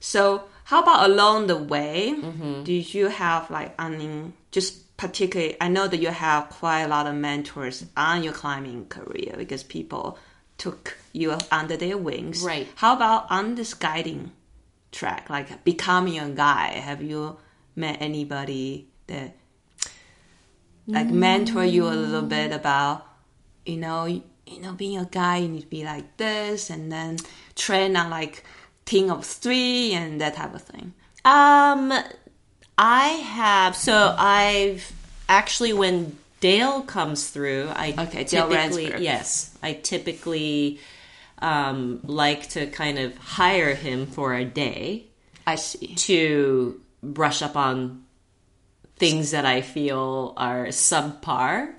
So 0.00 0.44
how 0.64 0.80
about 0.82 1.10
along 1.10 1.48
the 1.48 1.56
way? 1.56 2.14
Mm-hmm. 2.16 2.62
Did 2.62 2.94
you 2.94 3.08
have 3.08 3.50
like, 3.50 3.74
I 3.78 3.88
mean, 3.90 4.32
just 4.52 4.78
particularly, 4.96 5.56
I 5.60 5.68
know 5.68 5.88
that 5.88 5.98
you 5.98 6.08
have 6.08 6.50
quite 6.50 6.82
a 6.82 6.88
lot 6.88 7.06
of 7.06 7.14
mentors 7.14 7.84
on 7.96 8.22
your 8.22 8.32
climbing 8.32 8.86
career 8.86 9.34
because 9.36 9.62
people 9.62 10.18
took 10.58 10.96
you 11.12 11.36
under 11.50 11.76
their 11.76 11.98
wings. 11.98 12.42
Right. 12.42 12.68
How 12.76 12.94
about 12.94 13.26
on 13.30 13.54
this 13.56 13.74
guiding 13.74 14.32
track, 14.92 15.28
like 15.28 15.64
becoming 15.64 16.18
a 16.18 16.30
guy? 16.30 16.68
Have 16.68 17.02
you 17.02 17.38
met 17.76 17.98
anybody 18.00 18.88
that 19.08 19.34
like 20.86 21.08
mentor 21.08 21.64
you 21.64 21.86
a 21.86 21.90
little 21.90 22.22
bit 22.22 22.52
about 22.52 23.06
you 23.64 23.76
know 23.76 24.04
you, 24.04 24.22
know 24.60 24.72
being 24.72 24.98
a 24.98 25.04
guy 25.06 25.38
you 25.38 25.48
need 25.48 25.62
to 25.62 25.66
be 25.66 25.84
like 25.84 26.16
this 26.16 26.70
and 26.70 26.92
then 26.92 27.16
train 27.54 27.96
on 27.96 28.10
like 28.10 28.44
team 28.84 29.10
of 29.10 29.24
three 29.24 29.92
and 29.92 30.20
that 30.20 30.34
type 30.34 30.54
of 30.54 30.62
thing 30.62 30.92
Um, 31.24 31.92
I 32.76 33.08
have. 33.08 33.76
So 33.76 34.14
I've 34.18 34.92
actually 35.28 35.72
when 35.72 36.18
Dale 36.40 36.82
comes 36.82 37.30
through, 37.30 37.68
I 37.68 37.94
Okay, 37.96 38.24
Dale 38.24 38.48
typically 38.48 39.02
yes, 39.02 39.56
I 39.62 39.74
typically 39.74 40.80
um, 41.38 42.00
like 42.04 42.48
to 42.50 42.66
kind 42.66 42.98
of 42.98 43.16
hire 43.16 43.74
him 43.74 44.06
for 44.06 44.34
a 44.34 44.44
day. 44.44 45.04
i 45.46 45.56
see 45.56 45.94
to 45.94 46.80
brush 47.02 47.42
up 47.42 47.56
on 47.56 48.04
things 48.96 49.32
that 49.32 49.44
I 49.44 49.60
feel 49.60 50.32
are 50.36 50.66
subpar. 50.66 51.74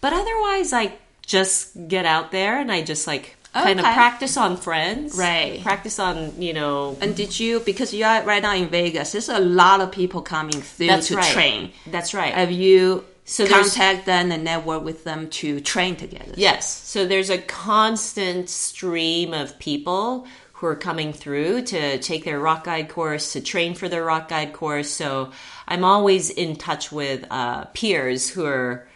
But 0.00 0.12
otherwise, 0.12 0.72
I 0.72 0.92
just 1.26 1.88
get 1.88 2.04
out 2.04 2.30
there 2.30 2.58
and 2.58 2.70
I 2.70 2.82
just 2.82 3.06
like 3.06 3.36
kind 3.62 3.78
of 3.80 3.84
practice 3.84 4.36
on 4.36 4.56
friends. 4.56 5.16
Right. 5.16 5.62
Practice 5.62 5.98
on, 5.98 6.42
you 6.42 6.52
know. 6.52 6.96
and 7.00 7.14
did 7.16 7.38
you 7.38 7.60
because 7.60 7.94
you 7.94 8.04
are 8.04 8.22
right 8.24 8.42
now 8.42 8.54
in 8.54 8.68
vegas 8.68 9.12
there's 9.12 9.28
a 9.28 9.38
lot 9.40 9.80
of 9.80 9.90
people 9.92 10.20
coming 10.22 10.60
through 10.60 10.88
That's 10.88 11.08
to 11.08 11.16
right. 11.16 11.32
train 11.32 11.72
That's 11.86 12.12
right. 12.14 12.34
have 12.34 12.50
you 12.52 13.04
So 13.24 13.46
contact 13.46 14.06
them 14.06 14.32
and 14.32 14.44
network 14.44 14.84
with 14.84 15.04
them 15.04 15.30
to 15.40 15.60
train 15.60 15.96
together 15.96 16.34
Yes. 16.36 16.68
So 16.68 17.06
there's 17.06 17.30
a 17.30 17.38
constant 17.38 18.50
stream 18.50 19.32
of 19.32 19.58
people 19.58 20.26
who 20.54 20.66
are 20.66 20.76
coming 20.76 21.12
through 21.12 21.62
to 21.62 21.98
take 21.98 22.24
their 22.24 22.38
rock 22.38 22.64
guide 22.64 22.88
course, 22.88 23.32
to 23.32 23.40
train 23.40 23.74
for 23.74 23.88
their 23.88 24.04
rock 24.04 24.28
guide 24.28 24.52
course. 24.52 24.88
So 24.88 25.30
I'm 25.66 25.84
always 25.84 26.30
in 26.30 26.56
touch 26.56 26.92
with 26.92 27.24
uh, 27.30 27.64
peers 27.74 28.30
who 28.30 28.44
are 28.46 28.86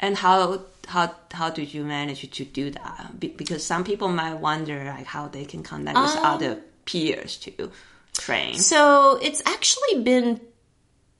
and 0.00 0.16
how 0.16 0.62
how 0.86 1.14
how 1.32 1.50
did 1.50 1.72
you 1.74 1.84
manage 1.84 2.28
to 2.30 2.44
do 2.44 2.70
that 2.70 3.18
Be- 3.18 3.28
because 3.28 3.64
some 3.64 3.84
people 3.84 4.08
might 4.08 4.34
wonder 4.34 4.84
like 4.84 5.06
how 5.06 5.28
they 5.28 5.44
can 5.44 5.62
connect 5.62 5.98
with 5.98 6.16
Um, 6.16 6.24
other 6.24 6.58
peers 6.84 7.36
to 7.38 7.70
train 8.12 8.54
So 8.58 9.18
it's 9.22 9.42
actually 9.46 10.02
been 10.02 10.40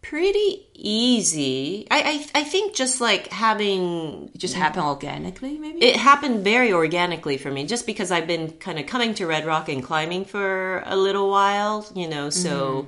pretty 0.03 0.67
easy. 0.75 1.87
I 1.91 2.27
I, 2.35 2.41
I 2.41 2.45
think 2.45 2.75
just 2.75 3.01
like 3.01 3.29
having 3.29 4.31
it 4.35 4.39
just 4.39 4.55
happen 4.55 4.83
organically 4.83 5.59
maybe 5.59 5.83
it 5.83 5.97
happened 5.97 6.45
very 6.45 6.73
organically 6.73 7.39
for 7.39 7.51
me, 7.51 7.65
just 7.67 7.87
because 7.87 8.11
I've 8.11 8.27
been 8.27 8.51
kind 8.51 8.79
of 8.79 8.87
coming 8.87 9.15
to 9.15 9.27
Red 9.27 9.47
Rock 9.47 9.69
and 9.71 9.83
climbing 9.83 10.27
for 10.27 10.83
a 10.85 10.97
little 10.97 11.31
while, 11.31 11.87
you 11.95 12.07
know. 12.07 12.29
So 12.31 12.87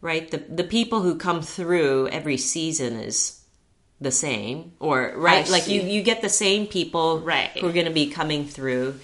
right, 0.00 0.30
the 0.30 0.38
the 0.38 0.64
people 0.64 1.00
who 1.02 1.16
come 1.16 1.42
through 1.42 2.08
every 2.08 2.36
season 2.36 2.94
is 3.00 3.41
the 4.02 4.10
same 4.10 4.72
or 4.80 5.12
right 5.16 5.48
like 5.48 5.66
you 5.68 5.80
you 5.82 6.02
get 6.02 6.22
the 6.22 6.28
same 6.28 6.66
people 6.66 7.20
Right. 7.20 7.50
who 7.58 7.66
are 7.68 7.72
going 7.72 7.86
to 7.86 7.92
be 7.92 8.06
coming 8.08 8.46
through. 8.46 8.94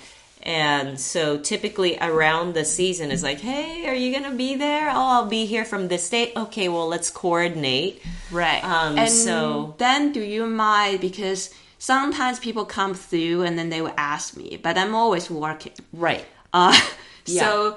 And 0.42 0.98
so 1.00 1.36
typically 1.38 1.98
around 2.00 2.54
the 2.54 2.64
season 2.64 3.10
is 3.10 3.22
like 3.22 3.40
hey 3.40 3.86
are 3.86 3.94
you 3.94 4.10
going 4.16 4.30
to 4.30 4.36
be 4.36 4.54
there? 4.56 4.88
Oh 4.90 5.06
i'll 5.14 5.26
be 5.26 5.46
here 5.46 5.64
from 5.64 5.88
this 5.88 6.08
date. 6.10 6.32
Okay 6.36 6.68
well 6.68 6.88
let's 6.88 7.10
coordinate. 7.10 8.02
Right. 8.30 8.62
Um, 8.64 8.98
and 8.98 9.10
so- 9.10 9.74
then 9.78 10.12
do 10.12 10.20
you 10.20 10.46
mind 10.46 11.00
because 11.00 11.50
sometimes 11.78 12.38
people 12.40 12.64
come 12.64 12.94
through 12.94 13.42
and 13.42 13.58
then 13.58 13.68
they 13.70 13.80
will 13.80 13.94
ask 13.96 14.36
me 14.36 14.58
but 14.62 14.76
i'm 14.78 14.94
always 14.94 15.30
working. 15.30 15.72
Right. 15.92 16.24
Uh, 16.52 16.78
Yeah. 17.26 17.42
so 17.42 17.76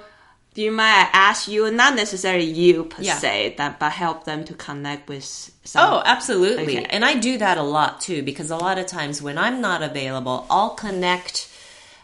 you 0.56 0.72
mind 0.72 1.08
I 1.08 1.10
ask 1.14 1.48
you 1.48 1.72
not 1.72 1.96
necessarily 1.96 2.44
you 2.46 2.84
per 2.86 3.02
Yeah. 3.04 3.18
se 3.18 3.56
that 3.58 3.80
but 3.80 3.92
help 3.94 4.26
them 4.26 4.44
to 4.46 4.54
connect 4.54 5.08
with 5.08 5.24
some 5.24 5.82
Oh, 5.94 6.02
absolutely. 6.06 6.78
Okay. 6.80 6.86
And 6.90 7.06
I 7.06 7.14
do 7.16 7.38
that 7.38 7.58
a 7.58 7.64
lot 7.64 8.02
too 8.02 8.22
because 8.24 8.52
a 8.52 8.58
lot 8.58 8.78
of 8.78 8.86
times 8.88 9.22
when 9.22 9.38
I'm 9.38 9.62
not 9.62 9.82
available, 9.82 10.46
I'll 10.50 10.72
connect, 10.72 11.48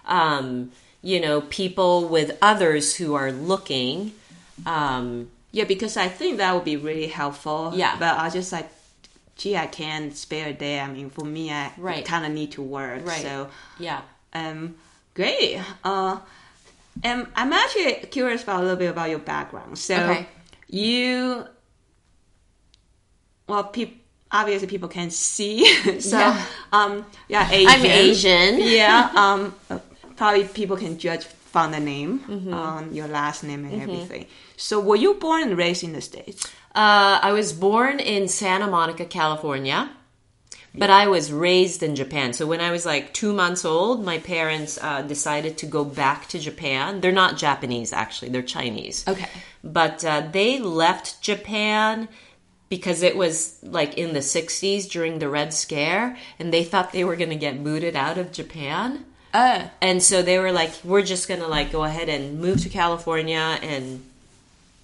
um, 0.06 0.72
you 1.02 1.20
know, 1.20 1.42
people 1.42 2.08
with 2.08 2.38
others 2.42 2.96
who 2.96 3.16
are 3.16 3.32
looking. 3.32 4.14
Um, 4.66 5.30
Yeah, 5.52 5.64
because 5.66 5.98
I 5.98 6.08
think 6.08 6.38
that 6.38 6.54
would 6.54 6.66
be 6.66 6.78
really 6.78 7.08
helpful. 7.08 7.72
Yeah. 7.76 7.96
But 8.00 8.18
I 8.20 8.30
just 8.30 8.52
like, 8.52 8.70
gee, 9.38 9.56
I 9.58 9.66
can't 9.68 10.16
spare 10.16 10.50
a 10.50 10.54
day. 10.54 10.80
I 10.80 10.88
mean, 10.88 11.10
for 11.10 11.26
me, 11.26 11.52
I 11.52 11.72
Right. 11.78 12.06
kind 12.06 12.26
of 12.26 12.32
need 12.32 12.52
to 12.54 12.62
work. 12.62 13.06
Right. 13.06 13.22
So, 13.22 13.50
yeah. 13.80 14.02
um, 14.34 14.76
great. 15.16 15.60
Uh, 15.84 16.18
and 17.04 17.28
I'm 17.36 17.54
actually 17.54 17.94
curious 18.12 18.44
about 18.44 18.60
a 18.60 18.64
little 18.64 18.78
bit 18.78 18.90
about 18.90 19.10
your 19.10 19.20
background. 19.20 19.78
So, 19.78 19.96
Okay. 19.96 20.28
you, 20.68 21.46
well, 23.48 23.64
peop 23.66 24.04
obviously 24.32 24.68
people 24.68 24.90
can 24.90 25.10
see. 25.10 25.66
so, 26.02 26.18
Yeah. 26.20 26.46
um, 26.74 27.06
yeah, 27.30 27.50
Asian. 27.50 27.70
I'm 27.80 27.86
Asian. 27.86 28.60
yeah. 28.60 29.12
Um, 29.16 29.56
probably 30.16 30.44
people 30.46 30.76
can 30.78 30.98
judge 30.98 31.26
from 31.26 31.72
the 31.72 31.80
name, 31.80 32.20
Mm-hmm. 32.28 32.54
um, 32.54 32.92
your 32.94 33.08
last 33.08 33.44
name 33.44 33.64
and 33.66 33.82
everything. 33.82 34.26
So, 34.58 34.80
were 34.80 34.96
you 34.98 35.14
born 35.16 35.44
and 35.44 35.58
raised 35.58 35.84
in 35.84 35.94
the 35.94 36.02
States? 36.02 36.46
Uh, 36.76 37.20
I 37.24 37.32
was 37.32 37.54
born 37.54 38.00
in 38.00 38.28
Santa 38.28 38.68
Monica, 38.68 39.06
California, 39.06 39.90
but 40.78 40.90
I 40.90 41.08
was 41.08 41.32
raised 41.32 41.84
in 41.84 41.96
Japan. 41.96 42.34
So 42.34 42.46
when 42.46 42.62
I 42.62 42.72
was 42.72 42.86
like 42.86 43.14
two 43.14 43.34
months 43.34 43.66
old, 43.66 44.04
my 44.04 44.20
parents 44.20 44.78
uh, 44.82 45.02
decided 45.02 45.58
to 45.60 45.66
go 45.66 45.84
back 45.84 46.28
to 46.30 46.40
Japan. 46.40 47.02
They're 47.02 47.12
not 47.12 47.38
Japanese, 47.38 47.94
actually, 47.94 48.30
they're 48.30 48.42
Chinese. 48.42 49.06
Okay. 49.08 49.30
But 49.64 50.04
uh, 50.06 50.28
they 50.32 50.60
left 50.60 51.22
Japan 51.22 52.08
because 52.70 53.02
it 53.02 53.16
was 53.16 53.60
like 53.64 53.98
in 53.98 54.14
the 54.14 54.20
60s 54.20 54.90
during 54.90 55.20
the 55.20 55.30
Red 55.30 55.54
Scare, 55.54 56.18
and 56.38 56.54
they 56.54 56.64
thought 56.64 56.92
they 56.92 57.04
were 57.04 57.16
going 57.16 57.30
to 57.30 57.36
get 57.36 57.64
booted 57.64 57.96
out 57.96 58.18
of 58.18 58.32
Japan. 58.32 59.06
Oh, 59.34 59.70
And 59.82 60.02
so 60.02 60.22
they 60.22 60.40
were 60.40 60.52
like, 60.52 60.72
we're 60.84 61.02
just 61.02 61.28
going 61.28 61.42
to 61.42 61.48
like 61.48 61.72
go 61.72 61.84
ahead 61.84 62.10
and 62.10 62.40
move 62.40 62.62
to 62.62 62.70
California 62.70 63.60
and 63.62 64.04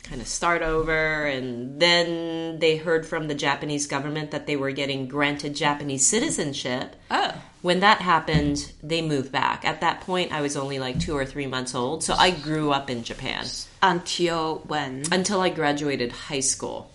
kind 0.03 0.21
of 0.21 0.27
start 0.27 0.61
over. 0.61 1.25
And 1.25 1.79
then 1.79 2.59
they 2.59 2.77
heard 2.77 3.05
from 3.05 3.27
the 3.27 3.35
Japanese 3.35 3.87
government 3.87 4.31
that 4.31 4.45
they 4.47 4.55
were 4.55 4.71
getting 4.71 5.07
granted 5.07 5.55
Japanese 5.55 6.05
citizenship. 6.05 6.95
Oh. 7.09 7.33
When 7.61 7.79
that 7.79 7.99
happened, 7.99 8.71
they 8.83 9.01
moved 9.01 9.31
back. 9.31 9.63
At 9.63 9.79
that 9.81 10.01
point, 10.01 10.33
I 10.33 10.41
was 10.41 10.57
only 10.57 10.79
like 10.79 10.99
two 10.99 11.15
or 11.15 11.25
three 11.25 11.47
months 11.47 11.73
old, 11.73 12.03
so 12.03 12.13
I 12.13 12.31
grew 12.31 12.71
up 12.71 12.89
in 12.89 13.03
Japan 13.03 13.45
Until 13.81 14.57
when? 14.67 15.03
until 15.11 15.39
I 15.39 15.49
graduated 15.49 16.11
high 16.11 16.41
school. 16.41 16.91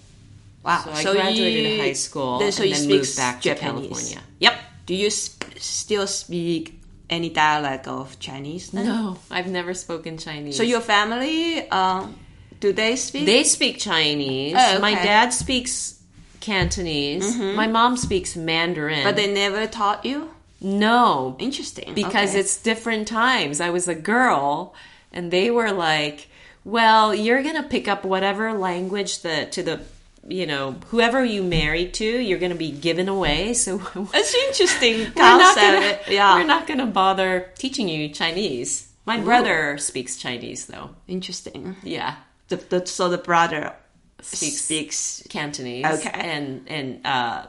Wow. 0.62 0.82
So 0.94 1.12
I 1.12 1.14
graduated 1.14 1.72
you- 1.72 1.82
high 1.82 1.92
school 1.94 2.38
then- 2.38 2.52
so 2.52 2.62
and 2.64 2.72
then 2.72 2.80
speak 2.82 2.96
moved 3.00 3.16
back 3.16 3.40
to 3.40 3.48
Japanese. 3.54 3.88
California. 3.88 4.20
Yep. 4.40 4.54
Do 4.84 4.94
you 4.94 5.08
sp- 5.08 5.56
still 5.58 6.06
speak 6.06 6.78
any 7.08 7.30
dialect 7.30 7.88
of 7.88 8.18
Chinese? 8.18 8.68
Then? 8.70 8.84
No, 8.86 9.16
I've 9.30 9.46
never 9.48 9.72
spoken 9.72 10.18
Chinese. 10.18 10.56
So 10.58 10.62
your 10.62 10.80
family, 10.82 11.66
um, 11.70 12.14
do 12.60 12.72
they 12.72 12.96
speak? 12.96 13.26
They 13.26 13.44
speak 13.44 13.78
Chinese. 13.78 14.54
Oh, 14.56 14.78
My 14.80 14.94
dad 14.94 15.30
speaks 15.32 16.00
Cantonese. 16.40 17.34
Mm-hmm. 17.36 17.56
My 17.56 17.66
mom 17.66 17.96
speaks 17.96 18.36
Mandarin. 18.36 19.04
but 19.04 19.16
they 19.16 19.32
never 19.32 19.66
taught 19.66 20.04
you. 20.04 20.30
no, 20.60 21.36
Interesting. 21.38 21.94
because 21.94 22.30
okay. 22.30 22.40
it's 22.40 22.56
different 22.62 23.06
times. 23.08 23.60
I 23.60 23.70
was 23.70 23.86
a 23.88 23.94
girl, 23.94 24.74
and 25.12 25.30
they 25.30 25.50
were 25.50 25.72
like, 25.72 26.28
"Well, 26.64 27.14
you're 27.14 27.42
gonna 27.42 27.62
pick 27.62 27.86
up 27.88 28.04
whatever 28.04 28.52
language 28.52 29.22
that 29.22 29.52
to 29.52 29.62
the." 29.62 29.80
You 30.26 30.44
know, 30.46 30.72
whoever 30.88 31.24
you 31.24 31.42
marry 31.42 31.86
to, 31.86 32.04
you're 32.04 32.40
going 32.40 32.52
to 32.52 32.58
be 32.58 32.70
given 32.70 33.08
away. 33.08 33.54
So 33.64 33.80
It's 34.12 34.34
interesting 34.34 35.10
we're 35.16 35.38
not 35.38 35.56
gonna, 35.56 35.98
yeah. 36.10 36.34
we're 36.34 36.44
not 36.44 36.66
going 36.66 36.80
to 36.80 36.86
bother 36.86 37.50
teaching 37.56 37.88
you 37.88 38.10
Chinese. 38.10 38.88
My 39.06 39.18
brother 39.20 39.78
speaks 39.78 40.16
Chinese, 40.18 40.66
though. 40.66 40.90
Interesting. 41.06 41.76
Yeah, 41.82 42.16
The, 42.48 42.56
the, 42.56 42.86
so 42.86 43.08
the 43.08 43.18
brother 43.18 43.74
Speaks- 44.20 44.62
speaks. 44.62 45.22
Cantonese. 45.28 45.84
Okay. 45.86 46.10
and 46.12 46.66
and 46.68 47.06
uh, 47.06 47.46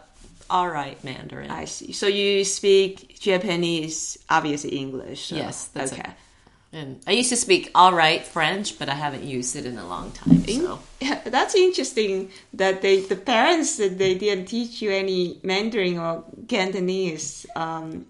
all 0.50 0.70
right 0.70 1.02
Mandarin. 1.04 1.50
I 1.52 1.66
see. 1.66 1.91
So 1.93 2.08
you 2.08 2.43
speak 2.43 3.20
Japanese, 3.20 4.18
obviously 4.30 4.72
English. 4.78 5.28
so- 5.28 5.36
Yes, 5.36 5.66
that's 5.74 5.93
okay. 5.93 6.02
it. 6.02 6.16
and 6.72 7.00
I 7.08 7.12
used 7.14 7.30
to 7.30 7.36
speak 7.38 7.72
all 7.74 7.93
right 7.93 8.24
French, 8.24 8.78
but 8.78 8.88
I 8.89 8.93
haven't 8.93 9.24
used 9.24 9.56
it 9.56 9.66
in 9.66 9.78
a 9.80 9.88
long 9.88 10.12
time. 10.12 10.43
So 10.45 10.80
Yeah, 11.02 11.22
that's 11.26 11.56
interesting 11.56 12.30
that 12.54 12.82
they 12.82 13.00
the 13.02 13.16
parents 13.16 13.78
that 13.78 13.97
they 13.97 14.14
didn't 14.16 14.45
teach 14.45 14.82
you 14.82 14.91
any 14.91 15.39
Mandarin 15.43 15.97
or 15.97 16.24
Cantonese. 16.47 17.45
Um, 17.56 18.06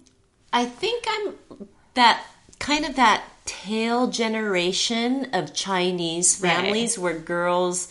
I 0.52 0.66
think 0.66 1.04
I'm 1.08 1.34
that 1.94 2.24
kind 2.58 2.84
of 2.84 2.96
that 2.96 3.22
tail 3.50 4.06
generation 4.08 5.26
of 5.32 5.52
Chinese 5.54 6.40
Right. 6.40 6.52
families 6.54 6.98
where 6.98 7.18
girls 7.18 7.88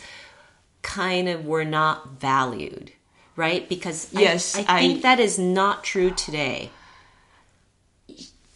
kind 0.81 1.27
of 1.27 1.45
were 1.45 1.65
not 1.65 2.19
valued, 2.19 2.91
right? 3.35 3.67
Because 3.67 4.07
Yes, 4.13 4.55
I, 4.57 4.65
I- 4.67 4.79
think 4.79 5.01
that 5.01 5.19
is 5.19 5.37
not 5.37 5.83
true 5.83 6.11
today. 6.11 6.71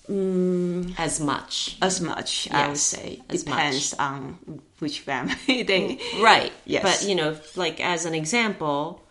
Mm. 0.09 0.93
as 0.99 1.19
much. 1.21 1.77
as 1.81 2.01
much, 2.01 2.49
I 2.51 2.67
would 2.67 2.77
say. 2.77 3.21
as 3.29 3.43
Depends 3.43 3.93
on 3.93 4.61
which 4.79 4.99
family 4.99 5.63
they. 5.71 5.97
Right. 6.21 6.51
Yes. 6.65 6.83
But, 6.83 7.07
you 7.09 7.15
know, 7.15 7.37
like 7.55 7.79
as 7.79 8.05
an 8.05 8.13
example, 8.13 9.01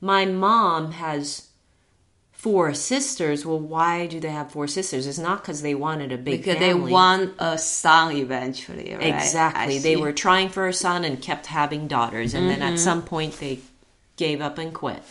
my 0.00 0.24
mom 0.24 0.92
has 0.92 1.47
four 2.38 2.72
sisters. 2.72 3.44
Well, 3.44 3.58
why 3.58 4.06
do 4.06 4.20
they 4.20 4.30
have 4.30 4.52
four 4.52 4.68
sisters? 4.68 5.06
It's 5.08 5.18
not 5.18 5.42
because 5.42 5.60
they 5.60 5.74
wanted 5.74 6.12
a 6.12 6.16
big 6.16 6.38
Because 6.38 6.58
family. 6.58 6.86
they 6.86 6.92
want 6.92 7.34
a 7.40 7.58
son 7.58 8.14
eventually, 8.16 8.94
right? 8.94 9.12
Exactly. 9.14 9.78
They 9.80 9.96
were 9.96 10.12
trying 10.12 10.48
for 10.48 10.68
a 10.68 10.72
son 10.72 11.04
and 11.04 11.20
kept 11.20 11.46
having 11.46 11.88
daughters. 11.88 12.34
And 12.34 12.48
then 12.48 12.60
Mm-hmm. 12.60 12.74
at 12.74 12.78
some 12.78 13.02
point 13.02 13.32
they 13.40 13.58
gave 14.16 14.40
up 14.40 14.56
and 14.58 14.72
quit. 14.72 15.02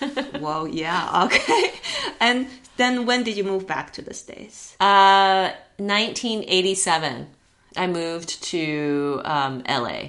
Well, 0.40 0.68
yeah, 0.68 1.24
okay. 1.26 1.72
And 2.20 2.48
then 2.76 3.06
when 3.06 3.22
did 3.24 3.36
you 3.38 3.44
move 3.44 3.66
back 3.66 3.92
to 3.94 4.02
the 4.02 4.12
States? 4.14 4.76
Uh, 4.80 5.52
1987, 5.78 7.26
I 7.76 7.86
moved 7.86 8.42
to 8.44 9.20
um, 9.24 9.62
LA. 9.68 10.00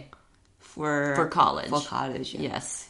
For 0.60 1.14
For 1.16 1.28
college. 1.28 1.70
For 1.70 1.80
college. 1.82 2.34
yeah. 2.34 2.42
Yes. 2.52 2.90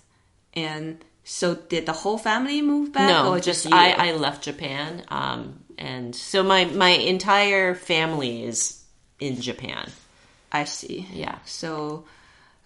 And 0.53 1.03
so 1.25 1.55
did 1.55 1.85
the 1.87 1.91
whole 1.91 2.17
family 2.17 2.61
move 2.61 2.93
back? 2.93 3.09
No, 3.09 3.33
or 3.33 3.39
just? 3.39 3.67
I, 3.71 4.09
I 4.09 4.11
left 4.13 4.43
Japan. 4.43 5.03
Um, 5.09 5.59
and 5.77 6.15
so 6.15 6.43
my, 6.43 6.65
my 6.65 6.91
entire 6.91 7.75
family 7.75 8.43
is 8.43 8.81
in 9.19 9.41
Japan. 9.41 9.91
I 10.51 10.63
see. 10.63 11.05
Yeah. 11.11 11.39
So 11.45 12.05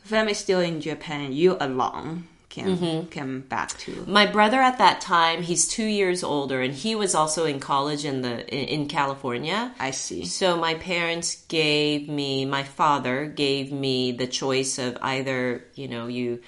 family 0.03 0.33
still 0.35 0.59
in 0.59 0.81
Japan. 0.81 1.33
You 1.33 1.57
alone 1.59 2.27
can 2.49 2.77
Mm-hmm. 2.77 3.09
come 3.09 3.41
back 3.41 3.77
to. 3.79 4.03
My 4.07 4.25
brother 4.25 4.59
at 4.59 4.79
that 4.79 5.01
time, 5.01 5.43
he's 5.43 5.67
two 5.67 5.85
years 5.85 6.23
older, 6.23 6.61
and 6.61 6.73
he 6.73 6.95
was 6.95 7.13
also 7.15 7.45
in 7.45 7.59
college 7.59 8.05
in 8.05 8.21
the 8.21 8.45
in, 8.53 8.81
in 8.81 8.87
California. 8.87 9.71
I 9.79 9.91
see. 9.91 10.25
So 10.25 10.57
my 10.57 10.73
parents 10.73 11.45
gave 11.47 12.09
me, 12.09 12.45
my 12.45 12.63
father 12.63 13.27
gave 13.27 13.71
me 13.71 14.11
the 14.13 14.27
choice 14.27 14.79
of 14.79 14.97
either, 15.01 15.63
you 15.75 15.87
know, 15.87 16.07
you 16.07 16.41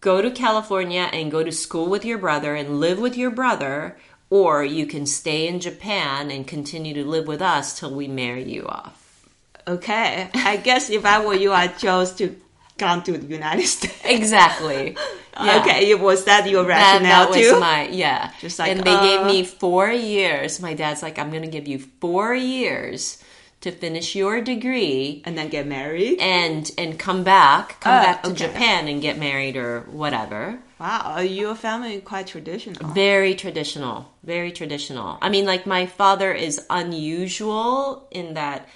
go 0.00 0.22
to 0.22 0.30
California 0.30 1.08
and 1.12 1.30
go 1.30 1.42
to 1.42 1.52
school 1.52 1.88
with 1.88 2.04
your 2.04 2.18
brother 2.18 2.54
and 2.54 2.80
live 2.80 2.98
with 2.98 3.16
your 3.16 3.30
brother, 3.30 3.98
or 4.30 4.64
you 4.64 4.86
can 4.86 5.06
stay 5.06 5.46
in 5.48 5.60
Japan 5.60 6.30
and 6.30 6.46
continue 6.46 6.94
to 6.94 7.04
live 7.04 7.26
with 7.26 7.42
us 7.42 7.78
till 7.78 7.94
we 7.94 8.08
marry 8.08 8.44
you 8.44 8.66
off. 8.66 9.28
Okay. 9.68 10.30
I 10.34 10.56
guess 10.58 10.90
if 10.90 11.04
I 11.04 11.24
were 11.24 11.34
you, 11.34 11.52
I 11.52 11.66
chose 11.66 12.12
to 12.14 12.36
come 12.78 13.02
to 13.02 13.12
the 13.12 13.26
United 13.26 13.66
States. 13.66 14.00
Exactly. 14.04 14.96
Yeah. 15.38 15.60
Okay. 15.60 15.94
Was 15.94 16.24
that 16.24 16.48
your 16.48 16.64
rationale 16.64 17.26
that 17.26 17.28
was 17.28 17.36
too? 17.36 17.60
my 17.60 17.88
yeah. 17.88 18.32
Just 18.40 18.58
like, 18.58 18.70
and 18.70 18.80
they 18.80 18.98
gave 19.00 19.20
uh, 19.20 19.26
me 19.26 19.44
four 19.44 19.90
years. 19.90 20.62
My 20.62 20.72
dad's 20.72 21.02
like, 21.02 21.18
I'm 21.18 21.30
gonna 21.30 21.46
give 21.46 21.68
you 21.68 21.78
four 21.78 22.34
years 22.34 23.22
to 23.66 23.72
finish 23.72 24.14
your 24.14 24.40
degree 24.40 25.22
and 25.26 25.36
then 25.36 25.48
get 25.48 25.66
married. 25.66 26.20
and 26.20 26.70
and 26.78 26.98
come 27.06 27.22
back, 27.24 27.80
come 27.80 27.94
Ah, 27.98 28.02
back 28.06 28.22
to 28.22 28.30
okay. 28.30 28.46
Japan 28.46 28.88
and 28.88 29.02
get 29.02 29.18
married 29.18 29.56
or 29.56 29.80
whatever. 30.02 30.58
Wow, 30.78 31.00
are 31.16 31.24
your 31.24 31.54
family 31.54 32.00
quite 32.12 32.26
traditional. 32.34 32.92
Very 32.92 33.34
traditional, 33.34 33.96
very 34.22 34.52
traditional. 34.52 35.18
I 35.26 35.28
mean, 35.34 35.46
like 35.52 35.64
my 35.66 35.86
father 35.86 36.30
is 36.32 36.54
unusual 36.70 38.06
in 38.10 38.34
that 38.34 38.68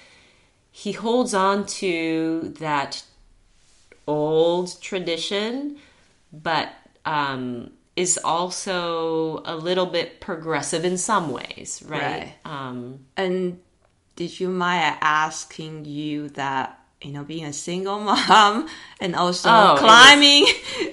he 0.82 0.92
holds 0.92 1.34
on 1.34 1.66
to 1.82 2.54
that 2.58 3.02
old 4.06 4.80
tradition, 4.80 5.76
but 6.32 6.72
um, 7.04 7.70
is 7.96 8.18
also 8.24 9.42
a 9.44 9.54
little 9.56 9.86
bit 9.86 10.20
progressive 10.20 10.84
in 10.84 10.96
some 10.96 11.30
ways, 11.30 11.82
right? 11.86 12.00
Right. 12.00 12.34
Um, 12.44 13.00
And 13.16 13.60
did 14.20 14.38
you 14.38 14.50
mind 14.50 14.98
asking 15.00 15.86
you 15.86 16.28
that 16.28 16.78
you 17.00 17.10
know 17.10 17.24
being 17.24 17.46
a 17.46 17.54
single 17.54 17.98
mom 17.98 18.68
and 19.00 19.16
also 19.16 19.48
Oh, 19.48 19.52
it 19.54 19.72
was- 19.72 19.80
climbing? 19.80 20.44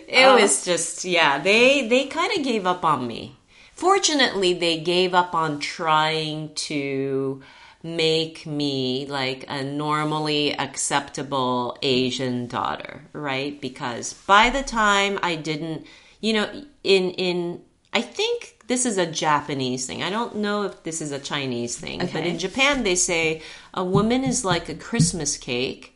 It 0.08 0.26
oh. 0.26 0.40
was 0.40 0.64
just 0.64 1.04
yeah, 1.04 1.38
they 1.38 1.86
they 1.90 2.06
kind 2.06 2.32
of 2.38 2.46
gave 2.46 2.66
up 2.66 2.86
on 2.86 3.06
me. 3.06 3.36
Fortunately, 3.74 4.54
they 4.54 4.80
gave 4.80 5.14
up 5.14 5.36
on 5.36 5.60
trying 5.60 6.54
to 6.70 7.42
make 7.84 8.46
me 8.48 9.06
like 9.08 9.44
a 9.50 9.62
normally 9.62 10.58
acceptable 10.58 11.78
Asian 11.82 12.48
daughter, 12.48 13.04
right? 13.12 13.60
Because 13.60 14.14
by 14.14 14.50
the 14.50 14.64
time 14.64 15.20
I 15.22 15.36
didn't, 15.36 15.86
you 16.22 16.32
know, 16.32 16.48
in 16.86 17.12
in 17.12 17.62
I 17.92 18.02
think 18.02 18.57
this 18.68 18.86
is 18.86 18.98
a 18.98 19.06
Japanese 19.06 19.86
thing. 19.86 20.04
I 20.04 20.10
don't 20.10 20.36
know 20.38 20.64
if 20.64 20.84
this 20.84 21.02
is 21.02 21.12
a 21.12 21.20
Chinese 21.20 21.78
thing, 21.78 22.00
but 22.00 22.26
in 22.26 22.38
Japan 22.38 22.84
they 22.84 22.96
say 22.96 23.42
a 23.74 23.84
woman 23.84 24.24
is 24.24 24.44
like 24.46 24.70
a 24.70 24.76
Christmas 24.76 25.38
cake 25.38 25.94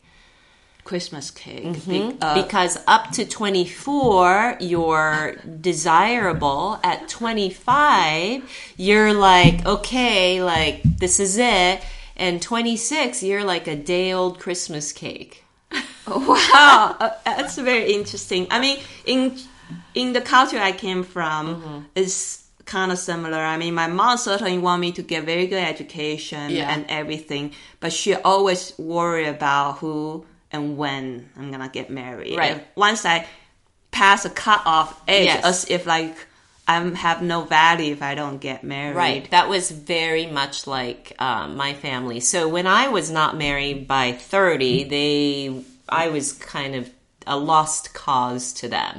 Christmas 0.84 1.30
cake. 1.30 1.64
Mm-hmm. 1.64 1.90
Big- 1.90 2.16
uh, 2.20 2.42
because 2.42 2.76
up 2.88 3.12
to 3.12 3.24
24 3.24 4.56
you're 4.60 5.36
desirable 5.60 6.80
at 6.82 7.08
25 7.08 8.42
you're 8.76 9.12
like 9.12 9.64
okay 9.64 10.42
like 10.42 10.82
this 10.82 11.20
is 11.20 11.38
it 11.38 11.80
and 12.16 12.42
26 12.42 13.22
you're 13.22 13.44
like 13.44 13.66
a 13.68 13.76
day 13.76 14.12
old 14.12 14.38
christmas 14.40 14.92
cake 14.92 15.44
wow, 16.06 16.96
uh, 17.00 17.10
that's 17.24 17.56
very 17.56 17.94
interesting. 17.94 18.46
I 18.50 18.60
mean, 18.60 18.78
in 19.06 19.38
in 19.94 20.12
the 20.12 20.20
culture 20.20 20.58
I 20.58 20.72
came 20.72 21.02
from, 21.02 21.46
Mm-hmm. 21.46 21.78
it's 21.94 22.41
kind 22.76 22.90
of 22.94 22.98
similar. 23.10 23.38
I 23.54 23.56
mean, 23.62 23.74
my 23.74 23.88
mom 24.00 24.16
certainly 24.18 24.58
want 24.66 24.78
me 24.86 24.90
to 24.98 25.02
get 25.12 25.20
very 25.34 25.46
good 25.52 25.64
education 25.74 26.44
Yeah. 26.50 26.72
and 26.72 26.80
everything, 27.00 27.44
but 27.80 27.90
she 27.92 28.10
always 28.32 28.62
worry 28.94 29.26
about 29.36 29.78
who 29.80 30.24
and 30.54 30.64
when 30.80 31.04
I'm 31.38 31.48
gonna 31.52 31.68
get 31.80 31.88
married. 31.90 32.36
Right. 32.36 32.56
If- 32.56 32.62
Once 32.88 33.04
I 33.14 33.26
pass 33.90 34.20
a 34.24 34.30
cutoff 34.44 34.88
age, 35.08 35.26
Yes. 35.32 35.44
as 35.44 35.58
if 35.76 35.82
like 35.86 36.16
I 36.68 36.74
have 37.06 37.20
no 37.34 37.38
value 37.42 37.92
if 37.92 38.02
I 38.10 38.14
don't 38.14 38.38
get 38.48 38.62
married. 38.62 38.96
right 39.06 39.24
that 39.36 39.46
was 39.54 39.64
very 39.70 40.26
much 40.40 40.56
like 40.78 41.02
um, 41.28 41.56
my 41.64 41.72
family 41.74 42.20
so 42.20 42.38
when 42.56 42.66
i 42.80 42.84
was 42.96 43.10
not 43.10 43.30
married 43.46 43.78
by 43.88 44.06
30 44.12 44.84
they 44.94 45.20
i 45.88 46.04
was 46.16 46.26
kind 46.56 46.74
of 46.80 46.84
a 47.26 47.36
lost 47.36 47.84
cause 47.94 48.44
to 48.60 48.66
them. 48.76 48.94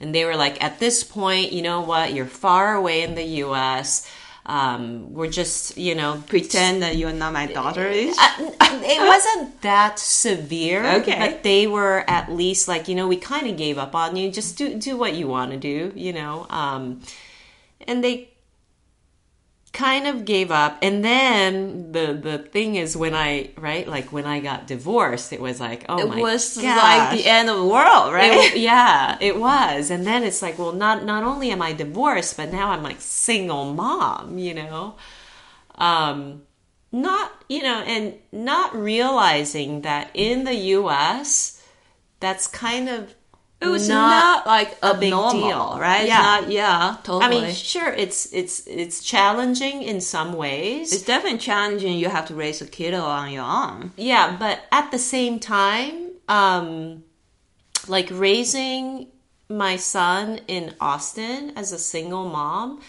And 0.00 0.14
they 0.14 0.24
were 0.24 0.36
like, 0.36 0.62
at 0.62 0.78
this 0.78 1.02
point, 1.04 1.52
you 1.52 1.62
know 1.62 1.80
what? 1.80 2.12
You're 2.12 2.26
far 2.26 2.74
away 2.74 3.02
in 3.02 3.14
the 3.14 3.24
U.S. 3.44 4.10
Um, 4.44 5.12
we're 5.12 5.30
just, 5.30 5.76
you 5.76 5.94
know, 5.94 6.22
Pretend 6.28 6.82
that 6.82 6.96
you're 6.96 7.12
not 7.12 7.32
my 7.32 7.46
daughter 7.46 7.86
is. 7.86 8.16
uh, 8.16 8.36
it 8.60 9.00
wasn't 9.00 9.60
that 9.62 9.98
severe. 9.98 10.86
Okay. 11.00 11.18
But 11.18 11.42
they 11.42 11.66
were 11.66 12.04
at 12.06 12.30
least 12.30 12.68
like, 12.68 12.86
you 12.88 12.94
know, 12.94 13.08
we 13.08 13.16
kind 13.16 13.48
of 13.48 13.56
gave 13.56 13.78
up 13.78 13.94
on 13.94 14.14
you. 14.16 14.30
Just 14.30 14.56
do 14.56 14.78
do 14.78 14.96
what 14.96 15.14
you 15.14 15.26
want 15.26 15.50
to 15.50 15.56
do, 15.56 15.92
you 15.96 16.12
know. 16.12 16.46
Um, 16.50 17.00
and 17.88 18.04
they 18.04 18.28
kind 19.76 20.06
of 20.06 20.24
gave 20.24 20.50
up. 20.50 20.78
And 20.80 21.04
then 21.04 21.92
the 21.92 22.14
the 22.14 22.38
thing 22.38 22.76
is 22.76 22.96
when 22.96 23.14
I 23.14 23.50
right 23.58 23.86
like 23.86 24.10
when 24.10 24.24
I 24.24 24.40
got 24.40 24.66
divorced, 24.66 25.32
it 25.32 25.40
was 25.40 25.60
like 25.60 25.84
oh 25.88 25.98
it 25.98 26.08
my 26.08 26.20
was 26.20 26.56
gosh. 26.56 26.64
like 26.64 27.18
the 27.18 27.26
end 27.28 27.50
of 27.50 27.56
the 27.58 27.66
world, 27.66 28.12
right? 28.12 28.32
It- 28.54 28.58
yeah, 28.58 29.18
it 29.20 29.38
was. 29.38 29.90
And 29.90 30.06
then 30.06 30.24
it's 30.24 30.40
like, 30.40 30.58
well, 30.58 30.72
not 30.72 31.04
not 31.04 31.22
only 31.24 31.50
am 31.50 31.60
I 31.60 31.72
divorced, 31.74 32.36
but 32.38 32.50
now 32.50 32.70
I'm 32.70 32.82
like 32.82 33.00
single 33.00 33.72
mom, 33.74 34.38
you 34.38 34.54
know. 34.54 34.96
Um 35.76 36.42
not, 36.90 37.30
you 37.48 37.62
know, 37.62 37.80
and 37.86 38.14
not 38.32 38.74
realizing 38.74 39.82
that 39.82 40.10
in 40.14 40.44
the 40.44 40.54
US 40.80 41.62
that's 42.20 42.46
kind 42.46 42.88
of 42.88 43.14
it 43.60 43.68
was 43.68 43.88
not, 43.88 44.46
like 44.46 44.76
a 44.82 44.92
big 44.92 45.10
deal, 45.10 45.78
right? 45.80 46.06
Yeah. 46.06 46.18
not, 46.18 46.50
yeah, 46.50 46.96
totally. 47.02 47.24
I 47.24 47.28
mean, 47.46 47.54
sure, 47.54 47.90
it's 47.92 48.32
it's 48.32 48.66
it's 48.66 49.02
challenging 49.02 49.82
in 49.82 50.00
some 50.00 50.34
ways. 50.34 50.92
it's 50.92 51.02
definitely 51.02 51.38
challenging. 51.38 51.98
You 51.98 52.10
have 52.10 52.26
to 52.26 52.34
raise 52.34 52.60
a 52.60 52.66
kid 52.66 52.92
on 52.92 53.32
your 53.32 53.44
own. 53.44 53.92
Yeah, 53.96 54.36
but 54.38 54.60
at 54.70 54.90
the 54.90 54.98
same 54.98 55.40
time, 55.40 56.10
um, 56.28 57.04
like 57.88 58.08
raising 58.10 59.08
my 59.48 59.76
son 59.76 60.40
in 60.48 60.74
Austin 60.80 61.52
as 61.56 61.72
a 61.72 61.78
single 61.78 62.28
mom 62.28 62.80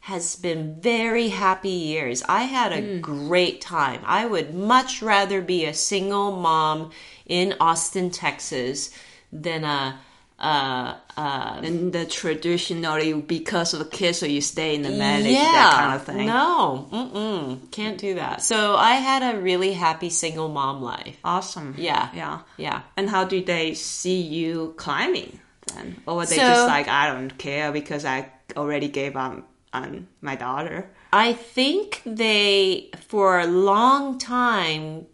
has 0.00 0.36
been 0.36 0.80
very 0.80 1.28
happy 1.28 1.70
years. 1.70 2.22
I 2.28 2.42
had 2.42 2.72
a 2.72 2.98
great 2.98 3.62
time. 3.62 4.00
I 4.04 4.26
would 4.26 4.54
much 4.54 5.00
rather 5.00 5.40
be 5.40 5.64
a 5.64 5.72
single 5.72 6.36
mom 6.36 6.90
in 7.24 7.54
Austin, 7.58 8.10
Texas 8.10 8.90
than 9.32 9.64
a 9.64 9.98
uh, 10.38 10.94
uh, 11.16 11.60
And 11.62 11.92
the 11.92 12.04
traditionally, 12.06 13.12
because 13.14 13.72
of 13.72 13.78
the 13.78 13.84
kids, 13.96 14.18
so 14.18 14.26
you 14.26 14.40
stay 14.40 14.74
in 14.74 14.82
the 14.82 14.90
marriage, 14.90 15.24
that 15.26 15.72
kind 15.74 15.94
of 15.94 16.02
thing. 16.04 16.26
No, 16.26 16.88
mm-mm, 16.92 17.70
can't 17.70 17.98
do 17.98 18.14
that. 18.16 18.42
So 18.42 18.74
I 18.76 18.94
had 18.94 19.22
a 19.34 19.40
really 19.40 19.72
happy 19.72 20.10
single 20.10 20.48
mom 20.48 20.82
life. 20.82 21.16
Awesome. 21.24 21.74
Yeah. 21.78 22.08
Yeah. 22.14 22.40
Yeah. 22.56 22.82
And 22.96 23.08
how 23.08 23.24
do 23.24 23.42
they 23.44 23.74
see 23.74 24.20
you 24.20 24.74
climbing 24.76 25.38
then? 25.74 26.02
Or 26.06 26.16
were 26.16 26.26
they 26.26 26.36
So- 26.36 26.42
just 26.42 26.66
like, 26.66 26.88
I 26.88 27.12
don't 27.12 27.36
care 27.38 27.70
because 27.72 28.04
I 28.04 28.28
already 28.56 28.88
gave 28.88 29.16
up 29.16 29.48
on 29.72 30.08
my 30.20 30.34
daughter? 30.36 30.90
I 31.12 31.32
think 31.32 32.02
they, 32.04 32.90
for 33.08 33.38
a 33.38 33.46
long 33.46 34.18
time, 34.18 35.06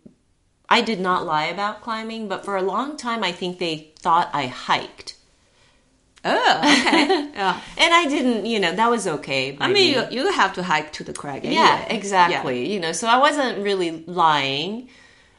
I 0.71 0.81
did 0.83 1.01
not 1.01 1.27
lie 1.27 1.47
about 1.47 1.83
climbing, 1.83 2.29
but 2.29 2.45
for 2.45 2.57
a 2.57 2.63
long 2.63 2.97
time, 2.97 3.25
I 3.25 3.33
think 3.33 3.59
they 3.59 3.91
thought 3.99 4.31
I 4.33 4.47
hiked. 4.47 5.17
Oh, 6.25 6.59
okay. 6.59 7.31
yeah. 7.35 7.61
And 7.77 7.95
I 7.95 8.07
didn't, 8.07 8.47
you 8.47 8.61
know, 8.61 8.73
that 8.73 8.89
was 8.89 9.07
okay. 9.07 9.57
I 9.61 9.67
mean, 9.67 9.75
me. 9.75 9.95
you, 9.95 10.07
you 10.11 10.33
have 10.33 10.55
to 10.55 10.63
hike 10.63 10.93
to 10.95 11.05
the 11.05 11.13
crag 11.13 11.45
anyway. 11.45 11.55
yeah, 11.63 11.87
exactly. 11.93 12.73
You 12.73 12.79
know, 12.79 12.93
so 12.93 13.09
I 13.09 13.19
wasn't 13.19 13.65
really 13.65 14.05
lying. 14.07 14.89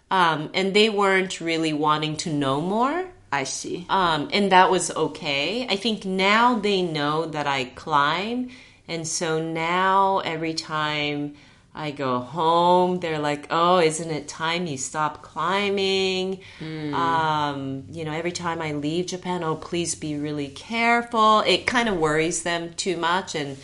Um, 0.10 0.50
and 0.54 0.74
they 0.74 0.90
weren't 0.90 1.40
really 1.40 1.72
wanting 1.72 2.18
to 2.18 2.34
know 2.34 2.60
more. 2.60 3.06
I 3.32 3.46
see. 3.46 3.86
Um, 3.90 4.30
and 4.34 4.52
that 4.52 4.70
was 4.70 4.92
okay. 4.92 5.66
I 5.70 5.78
think 5.78 6.04
now 6.04 6.60
they 6.60 6.82
know 6.82 7.28
that 7.28 7.48
I 7.48 7.66
climb. 7.66 8.50
And 8.90 9.08
so 9.08 9.42
now 9.42 10.20
every 10.20 10.54
time 10.54 11.36
I 11.74 11.92
go 11.92 12.20
home, 12.20 13.00
they're 13.00 13.20
like, 13.20 13.48
oh, 13.50 13.80
isn't 13.80 14.10
it 14.12 14.28
time 14.28 14.68
you 14.68 14.78
stop 14.78 15.22
climbing? 15.22 16.42
Hmm. 16.60 16.94
Um, 16.94 17.84
you 17.92 18.04
know, 18.04 18.12
every 18.12 18.34
time 18.34 18.62
I 18.62 18.74
leave 18.74 19.06
Japan, 19.06 19.44
oh, 19.44 19.56
please 19.56 19.96
be 19.96 20.18
really 20.18 20.50
careful. 20.50 21.40
It 21.42 21.66
kind 21.66 21.88
of 21.88 21.98
worries 21.98 22.44
them 22.44 22.74
too 22.74 22.98
much. 22.98 23.36
And 23.36 23.58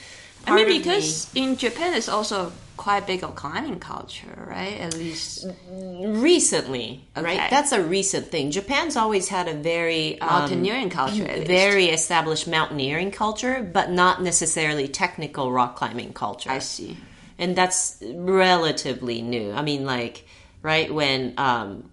I 0.46 0.56
mean, 0.56 0.64
of 0.66 0.70
me- 0.70 0.78
because 0.78 1.30
in 1.36 1.58
Japan, 1.58 1.94
it's 1.96 2.08
also 2.08 2.54
quite 2.78 3.06
big 3.08 3.24
of 3.24 3.36
climbing 3.36 3.80
culture, 3.80 4.46
right? 4.48 4.80
At 4.80 4.96
least 4.96 5.46
recently, 5.70 7.04
Okay. 7.18 7.26
right? 7.26 7.50
That's 7.50 7.72
a 7.72 7.82
recent 7.84 8.28
thing. 8.28 8.52
Japan's 8.52 8.96
always 8.96 9.28
had 9.28 9.48
a 9.48 9.54
very 9.54 10.22
um, 10.22 10.30
mountaineering 10.30 10.90
culture. 10.90 11.26
At 11.26 11.40
least. 11.40 11.48
very 11.48 11.86
established 11.88 12.48
mountaineering 12.48 13.12
culture, 13.12 13.62
but 13.64 13.92
not 13.92 14.22
necessarily 14.22 14.88
technical 14.88 15.52
rock 15.52 15.76
climbing 15.76 16.14
culture. 16.14 16.50
I 16.52 16.60
see. 16.60 16.98
And 17.40 17.56
that's 17.56 18.02
relatively 18.16 19.22
new. 19.22 19.52
I 19.54 19.62
mean, 19.62 19.86
like, 19.86 20.26
right 20.62 20.92
when 20.94 21.34
um, 21.38 21.92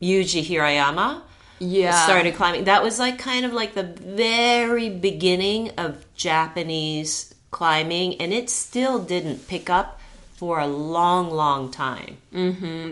Yuji 0.00 0.44
Hirayama 0.44 1.22
Yeah. 1.58 2.04
started 2.04 2.34
climbing, 2.34 2.64
that 2.64 2.82
was 2.82 2.98
like 2.98 3.18
kind 3.18 3.44
of 3.44 3.52
like 3.52 3.74
the 3.74 3.82
very 3.82 4.88
beginning 4.88 5.70
of 5.76 6.04
Japanese 6.14 7.34
climbing, 7.50 8.20
and 8.20 8.32
it 8.32 8.48
still 8.50 8.98
didn't 8.98 9.48
pick 9.48 9.68
up 9.70 10.00
for 10.36 10.60
a 10.60 10.66
long, 10.68 11.30
long 11.30 11.70
time. 11.70 12.16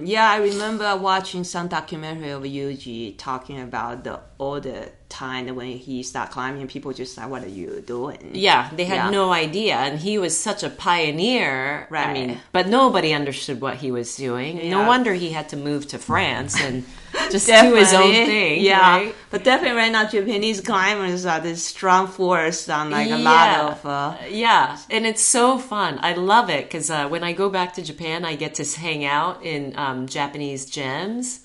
Yeah, 0.05 0.29
I 0.29 0.39
remember 0.39 0.97
watching 0.97 1.45
some 1.45 1.69
documentary 1.69 2.31
of 2.31 2.43
Yuji 2.43 3.15
talking 3.17 3.61
about 3.61 4.03
the 4.03 4.19
all 4.39 4.61
the 4.61 4.91
time 5.09 5.47
when 5.55 5.79
he 5.79 6.03
started 6.03 6.33
climbing. 6.33 6.67
People 6.67 6.93
just 6.93 7.17
like, 7.17 7.29
"What 7.31 7.43
are 7.45 7.49
you 7.49 7.83
doing?" 7.87 8.31
Yeah, 8.35 8.69
they 8.77 8.85
had 8.85 8.97
Yeah. 8.97 9.11
no 9.11 9.33
idea, 9.33 9.77
and 9.77 9.99
he 9.99 10.19
was 10.19 10.37
such 10.39 10.63
a 10.63 10.69
pioneer. 10.71 11.87
Right. 11.91 12.09
I 12.09 12.13
mean, 12.13 12.41
but 12.53 12.67
nobody 12.69 13.13
understood 13.15 13.61
what 13.61 13.77
he 13.77 13.91
was 13.91 14.15
doing. 14.17 14.69
No 14.71 14.87
wonder 14.87 15.15
he 15.15 15.31
had 15.31 15.49
to 15.51 15.57
move 15.57 15.87
to 15.89 15.99
France 15.99 16.61
and 16.61 16.85
just 17.31 17.47
do 17.47 17.75
his 17.75 17.95
own 17.95 18.13
thing. 18.13 18.61
Yeah, 18.61 18.97
right? 18.97 19.15
but 19.31 19.43
definitely 19.43 19.77
right 19.79 19.93
now, 19.93 20.05
Japanese 20.07 20.61
climbers 20.61 21.25
are 21.25 21.41
this 21.41 21.65
strong 21.65 22.07
force 22.09 22.69
on 22.69 22.91
like 22.91 23.07
a 23.07 23.17
Yeah. 23.19 23.31
lot 23.33 23.51
of. 23.73 23.87
Uh, 23.87 24.15
Yeah, 24.29 24.77
and 24.91 25.07
it's 25.07 25.23
so 25.23 25.59
fun. 25.59 25.99
I 26.03 26.13
love 26.13 26.51
it 26.51 26.65
because 26.67 26.91
uh, 26.91 27.09
when 27.09 27.25
I 27.25 27.33
go 27.33 27.49
back 27.49 27.73
to 27.75 27.83
Japan, 27.83 28.25
I 28.25 28.37
get 28.37 28.55
to 28.57 28.65
hang 28.79 29.05
out 29.05 29.43
in 29.43 29.73
um, 29.79 30.07
Japanese 30.07 30.67
gyms, 30.71 31.41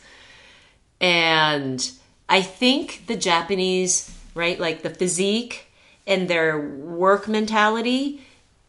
and 1.00 1.92
I 2.32 2.42
think 2.42 3.04
the 3.08 3.18
Japanese, 3.18 4.10
right, 4.34 4.58
like 4.58 4.82
the 4.84 4.90
physique 4.90 5.68
and 6.08 6.28
their 6.30 6.58
work 6.60 7.28
mentality, 7.28 8.22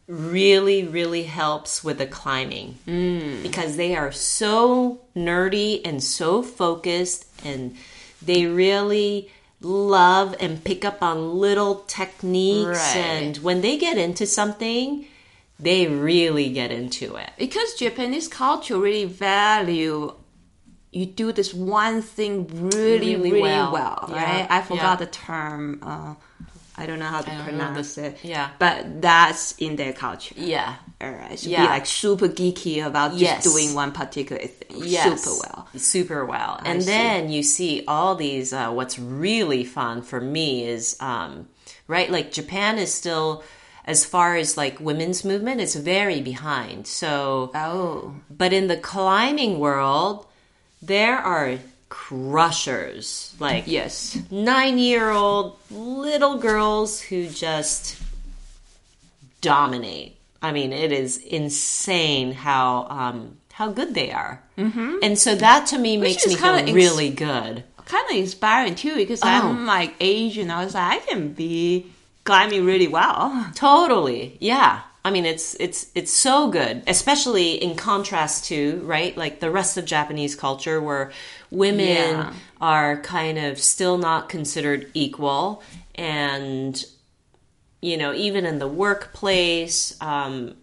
really, 0.05 0.85
really 0.85 1.23
helps 1.23 1.81
with 1.81 1.97
the 1.97 2.05
climbing. 2.05 2.77
Mm. 2.85 3.41
Because 3.41 3.77
they 3.77 3.95
are 3.95 4.11
so 4.11 4.99
nerdy 5.15 5.81
and 5.85 6.03
so 6.03 6.43
focused, 6.43 7.25
and 7.45 7.75
they 8.21 8.45
really 8.45 9.31
love 9.61 10.35
and 10.41 10.61
pick 10.61 10.83
up 10.83 11.01
on 11.01 11.39
little 11.39 11.75
techniques 11.87 12.67
Right. 12.67 12.97
and 12.97 13.37
when 13.37 13.61
they 13.61 13.77
get 13.77 13.97
into 13.97 14.25
something 14.25 15.05
they 15.59 15.87
really 15.87 16.49
get 16.49 16.71
into 16.71 17.15
it. 17.15 17.29
Because 17.37 17.75
Japanese 17.75 18.27
culture 18.27 18.77
really 18.77 19.05
value 19.05 20.13
you 20.93 21.05
do 21.05 21.31
this 21.31 21.53
one 21.53 22.01
thing 22.01 22.47
really, 22.47 23.15
Really 23.15 23.31
really, 23.31 23.41
well. 23.41 23.71
well, 23.73 24.05
Yeah, 24.09 24.23
right? 24.23 24.47
I 24.49 24.61
forgot 24.61 24.99
yeah. 24.99 25.05
the 25.05 25.07
term. 25.07 25.79
Uh, 25.81 26.13
I 26.75 26.87
don't 26.87 26.97
know 26.97 27.05
how 27.17 27.21
to 27.21 27.31
pronounce 27.43 27.95
the- 27.95 28.05
it. 28.07 28.17
yeah. 28.23 28.49
but 28.57 29.01
that's 29.01 29.53
in 29.59 29.75
their 29.75 29.93
culture. 29.93 30.33
yeah 30.37 30.75
All 31.01 31.11
right, 31.11 31.37
so 31.37 31.49
Yeah. 31.49 31.61
be 31.63 31.67
like 31.67 31.85
super 31.85 32.27
geeky 32.27 32.83
about 32.85 33.11
just 33.11 33.21
Yes. 33.21 33.43
doing 33.43 33.75
one 33.75 33.91
particular 33.91 34.41
thing 34.47 34.81
yes, 34.83 35.21
super 35.23 35.35
well. 35.43 35.67
super 35.77 36.25
well 36.25 36.59
and 36.65 36.81
see. 36.81 36.87
then 36.89 37.29
you 37.29 37.43
see 37.43 37.83
all 37.87 38.15
these 38.15 38.53
uh, 38.53 38.69
what's 38.71 38.97
really 38.97 39.63
fun 39.63 40.01
for 40.01 40.19
me 40.19 40.65
is 40.75 40.95
um, 40.99 41.47
right 41.87 42.09
like 42.09 42.31
japan 42.31 42.79
is 42.79 42.91
still 42.91 43.43
as 43.85 44.03
far 44.05 44.35
as 44.35 44.57
like 44.57 44.79
women's 44.79 45.23
movement 45.23 45.61
it's 45.61 45.75
very 45.75 46.21
behind 46.21 46.87
so 46.87 47.51
Oh, 47.53 48.15
But 48.31 48.51
in 48.51 48.65
the 48.67 48.77
climbing 48.77 49.59
world, 49.59 50.25
there 50.85 51.17
are 51.17 51.57
crushers, 51.89 53.33
like 53.39 53.65
yes. 53.67 54.17
nine 54.31 54.77
year 54.77 55.09
old 55.09 55.57
little 55.71 56.37
girls 56.37 57.01
who 57.01 57.27
just 57.27 58.01
dominate. 59.41 60.17
I 60.41 60.51
mean, 60.51 60.73
it 60.73 60.91
is 60.91 61.17
insane 61.17 62.33
how 62.33 62.87
um, 62.89 63.37
how 63.53 63.71
good 63.71 63.93
they 63.93 64.11
are, 64.11 64.41
mm-hmm. 64.57 64.95
and 65.01 65.17
so 65.17 65.35
that 65.35 65.67
to 65.67 65.77
me 65.77 65.97
makes 65.97 66.27
me 66.27 66.35
feel 66.35 66.73
really 66.73 67.09
good. 67.09 67.63
Kind 67.85 68.09
of 68.09 68.15
inspiring 68.15 68.75
too 68.75 68.95
because 68.95 69.21
Oh. 69.23 69.27
I'm 69.27 69.65
like 69.65 69.93
Asian. 69.99 70.49
I 70.49 70.63
was 70.63 70.73
like, 70.73 71.01
I 71.03 71.05
can 71.05 71.33
be 71.33 71.87
climbing 72.23 72.65
really 72.65 72.87
well. 72.87 73.51
Totally, 73.55 74.37
yeah, 74.39 74.81
I 75.05 75.11
mean, 75.11 75.25
it's 75.25 75.55
it's 75.59 75.87
it's 75.95 76.13
so 76.13 76.49
good, 76.49 76.83
especially 76.87 77.55
in 77.61 77.75
contrast 77.75 78.45
to 78.45 78.81
right, 78.85 79.15
like 79.17 79.41
the 79.41 79.51
rest 79.51 79.77
of 79.77 79.83
Japanese 79.85 80.35
culture, 80.35 80.81
where 80.81 81.11
women 81.51 81.87
Yeah. 82.17 82.33
are 82.61 83.01
kind 83.01 83.37
of 83.37 83.59
still 83.59 83.97
not 83.97 84.29
considered 84.29 84.89
equal, 84.93 85.61
and 85.95 86.83
you 87.81 87.97
know, 87.97 88.13
even 88.13 88.45
in 88.45 88.59
the 88.59 88.67
workplace, 88.67 89.97
um, 90.01 90.55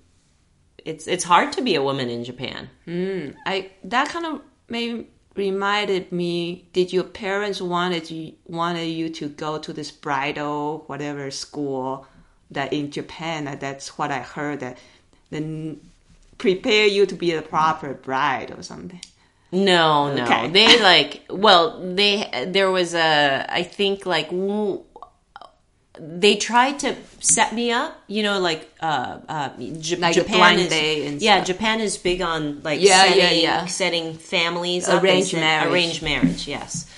it's 0.87 1.07
it's 1.07 1.25
hard 1.25 1.53
to 1.53 1.61
be 1.63 1.75
a 1.75 1.83
woman 1.83 2.09
in 2.09 2.25
Japan. 2.25 2.71
I 3.45 3.71
that 3.85 4.09
kind 4.09 4.25
of 4.25 4.41
maybe 4.71 5.07
reminded 5.37 6.13
me. 6.13 6.69
Did 6.73 6.93
your 6.95 7.05
parents 7.05 7.61
wanted 7.61 8.11
you 8.11 8.33
wanted 8.47 8.87
you 8.87 9.11
to 9.11 9.29
go 9.29 9.59
to 9.59 9.73
this 9.75 9.91
bridal 9.91 10.85
whatever 10.87 11.31
school 11.31 12.07
that 12.51 12.73
in 12.73 12.91
Japan? 12.91 13.57
That's 13.61 13.97
what 13.99 14.11
I 14.11 14.21
heard 14.21 14.61
that 14.61 14.79
then 15.31 15.81
prepare 16.39 16.87
you 16.87 17.07
to 17.07 17.15
be 17.15 17.33
a 17.33 17.43
proper 17.43 17.95
bride 17.95 18.51
or 18.57 18.63
something. 18.63 19.01
No, 19.53 20.15
no. 20.15 20.25
Okay. 20.25 20.49
They 20.49 20.81
like 20.81 21.23
well, 21.29 21.81
they 21.95 22.47
there 22.49 22.71
was 22.71 22.95
a 22.95 23.47
I 23.49 23.63
think 23.65 24.07
like 24.07 24.31
they 25.99 26.37
tried 26.37 26.79
to 26.81 26.97
set 27.19 27.53
me 27.55 27.73
up, 27.73 28.01
you 28.07 28.23
know, 28.23 28.39
like 28.41 28.71
uh, 28.81 29.19
uh 29.29 29.49
J- 29.79 29.97
Like 29.97 30.15
Japan 30.15 30.59
is 30.59 31.23
yeah, 31.23 31.37
stuff. 31.39 31.47
Japan 31.47 31.81
is 31.81 31.99
big 31.99 32.23
on 32.23 32.63
like 32.63 32.81
Yeah, 32.81 33.03
setting, 33.03 33.19
yeah, 33.19 33.31
yeah. 33.33 33.67
setting 33.67 34.15
families 34.15 34.89
up 34.89 35.03
Arranged 35.03 35.35
marriage. 35.35 35.73
arranged 35.73 36.03
marriage, 36.03 36.49
yes. 36.49 36.89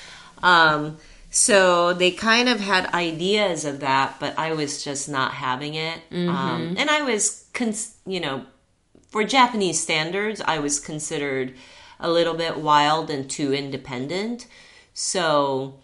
Um, 0.43 0.99
so 1.33 1.95
they 1.95 2.11
kind 2.11 2.49
of 2.49 2.61
had 2.61 2.93
ideas 2.93 3.65
of 3.65 3.81
that, 3.81 4.21
but 4.21 4.39
I 4.39 4.53
was 4.53 4.85
just 4.85 5.09
not 5.09 5.33
having 5.33 5.75
it. 5.75 5.99
Mm-hmm. 6.11 6.29
Um, 6.29 6.75
and 6.79 6.91
I 6.91 7.01
was, 7.03 7.49
cons- 7.55 7.97
you 8.07 8.21
know, 8.21 8.45
for 9.09 9.25
Japanese 9.25 9.81
standards, 9.81 10.43
I 10.43 10.59
was 10.59 10.79
considered 10.79 11.55
a 11.99 12.11
little 12.11 12.35
bit 12.35 12.59
wild 12.59 13.09
and 13.09 13.31
too 13.31 13.55
independent. 13.55 14.47
So 14.93 15.81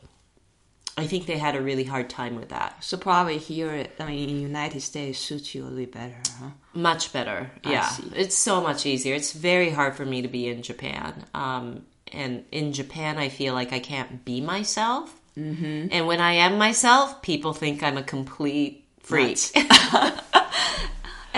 I 0.98 1.06
think 1.06 1.26
they 1.26 1.38
had 1.38 1.56
a 1.56 1.62
really 1.62 1.84
hard 1.84 2.10
time 2.10 2.36
with 2.36 2.50
that. 2.50 2.84
So 2.84 2.98
probably 2.98 3.38
here, 3.38 3.86
I 3.98 4.04
mean, 4.04 4.28
in 4.28 4.40
United 4.40 4.82
States 4.82 5.18
suits 5.18 5.54
you 5.54 5.64
a 5.64 5.66
little 5.66 5.90
better, 5.90 6.20
huh? 6.40 6.50
Much 6.74 7.12
better. 7.12 7.50
Yeah. 7.64 7.88
It's 8.14 8.36
so 8.36 8.60
much 8.60 8.84
easier. 8.84 9.14
It's 9.14 9.32
very 9.32 9.70
hard 9.70 9.94
for 9.94 10.04
me 10.04 10.20
to 10.20 10.28
be 10.28 10.48
in 10.48 10.62
Japan. 10.62 11.24
Um, 11.32 11.86
and 12.12 12.44
in 12.50 12.72
Japan, 12.72 13.16
I 13.16 13.28
feel 13.28 13.54
like 13.54 13.72
I 13.72 13.78
can't 13.78 14.24
be 14.24 14.40
myself. 14.40 15.17
Mm-hmm. 15.38 15.88
And 15.92 16.06
when 16.06 16.20
I 16.20 16.32
am 16.32 16.58
myself, 16.58 17.22
people 17.22 17.52
think 17.52 17.82
I'm 17.82 17.96
a 17.96 18.02
complete 18.02 18.84
freak. 19.00 19.38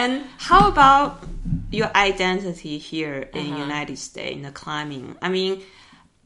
And 0.00 0.24
how 0.38 0.66
about 0.66 1.22
your 1.70 1.94
identity 1.94 2.78
here 2.78 3.28
in 3.34 3.56
United 3.56 3.98
States 3.98 4.34
in 4.34 4.42
the 4.42 4.50
climbing? 4.50 5.14
I 5.20 5.28
mean, 5.28 5.62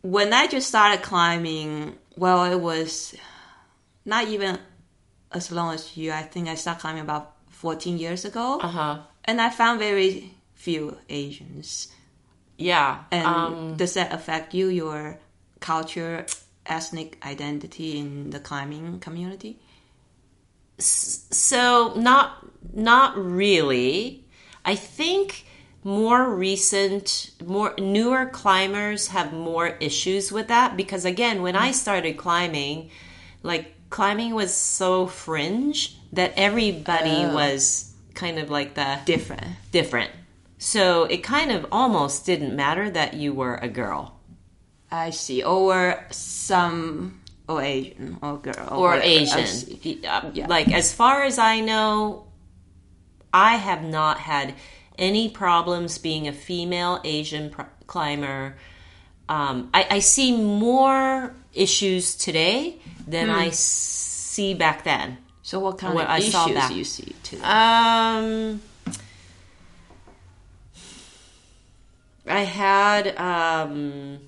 when 0.01 0.33
I 0.33 0.47
just 0.47 0.69
started 0.69 1.03
climbing, 1.03 1.99
well, 2.17 2.45
it 2.45 2.61
was 2.61 3.17
not 4.05 4.29
even 4.29 4.61
as 5.33 5.51
long 5.51 5.75
as 5.75 5.97
you. 5.97 6.13
I 6.13 6.23
think 6.23 6.49
I 6.49 6.55
started 6.55 6.81
climbing 6.81 7.03
about 7.03 7.35
14 7.49 7.99
years 7.99 8.25
ago. 8.25 8.61
Uh 8.61 8.69
huh. 8.69 8.99
And 9.25 9.41
I 9.41 9.51
found 9.51 9.81
very 9.81 10.31
few 10.55 10.97
Asians. 11.09 11.89
Yeah. 12.57 13.03
And 13.11 13.27
um, 13.27 13.77
does 13.77 13.95
that 13.95 14.13
affect 14.13 14.55
you, 14.55 14.69
your 14.69 15.19
culture, 15.59 16.27
ethnic 16.67 17.19
identity 17.25 17.99
in 17.99 18.31
the 18.31 18.41
climbing 18.41 18.99
community? 19.01 19.59
so 20.79 21.93
not 21.95 22.47
not 22.73 23.17
really 23.17 24.25
i 24.65 24.75
think 24.75 25.47
more 25.85 26.29
recent 26.35 27.31
more 27.45 27.75
newer 27.79 28.27
climbers 28.27 29.09
have 29.09 29.33
more 29.33 29.69
issues 29.81 30.33
with 30.33 30.49
that 30.49 30.77
because 30.77 31.05
again 31.05 31.43
when 31.43 31.55
i 31.55 31.71
mm. 31.71 31.75
started 31.75 32.17
climbing 32.17 32.91
like 33.43 33.73
climbing 33.91 34.35
was 34.35 34.53
so 34.53 35.07
fringe 35.07 35.97
that 36.13 36.33
everybody 36.37 37.11
Oh. 37.11 37.35
was 37.35 37.93
kind 38.15 38.39
of 38.39 38.51
like 38.51 38.75
the 38.75 38.99
Different. 39.05 39.45
different 39.71 40.11
so 40.59 41.05
it 41.05 41.19
kind 41.19 41.53
of 41.53 41.67
almost 41.71 42.27
didn't 42.27 42.57
matter 42.57 42.91
that 42.91 43.15
you 43.15 43.33
were 43.33 43.57
a 43.57 43.69
girl 43.69 44.14
I 44.95 45.11
see. 45.11 45.43
Or 45.43 45.99
some, 46.11 47.21
or 47.49 47.61
Asian, 47.63 48.19
or 48.23 48.39
girl. 48.39 48.69
or. 48.71 48.95
I 48.95 49.01
Asian. 49.03 49.45
Uh, 50.07 50.31
Yeah. 50.33 50.47
Like 50.47 50.69
as 50.73 50.93
far 50.95 51.23
as 51.25 51.39
I 51.39 51.61
know, 51.61 52.27
I 53.33 53.57
have 53.57 53.83
not 53.83 54.19
had 54.21 54.55
any 54.99 55.29
problems 55.29 55.99
being 55.99 56.29
a 56.29 56.33
female 56.33 57.01
Asian 57.03 57.51
pr- 57.51 57.63
climber. 57.87 58.57
Um, 59.29 59.71
I, 59.75 59.87
I 59.91 59.99
see 60.01 60.31
more 60.37 61.35
issues 61.53 62.15
today 62.15 62.79
than 63.09 63.29
Hmm. 63.29 63.35
I 63.35 63.51
see 63.51 64.55
back 64.55 64.85
then. 64.85 65.19
So 65.43 65.59
what 65.61 65.79
kind 65.79 65.95
What 65.95 66.05
of 66.05 66.11
I 66.11 66.21
saw 66.21 66.45
issues 66.47 66.55
back. 66.57 66.71
you 66.75 66.85
see 66.85 67.13
too? 67.23 67.37
Um, 67.43 68.61
I 72.27 72.41
had, 72.41 73.17
um, 73.19 74.21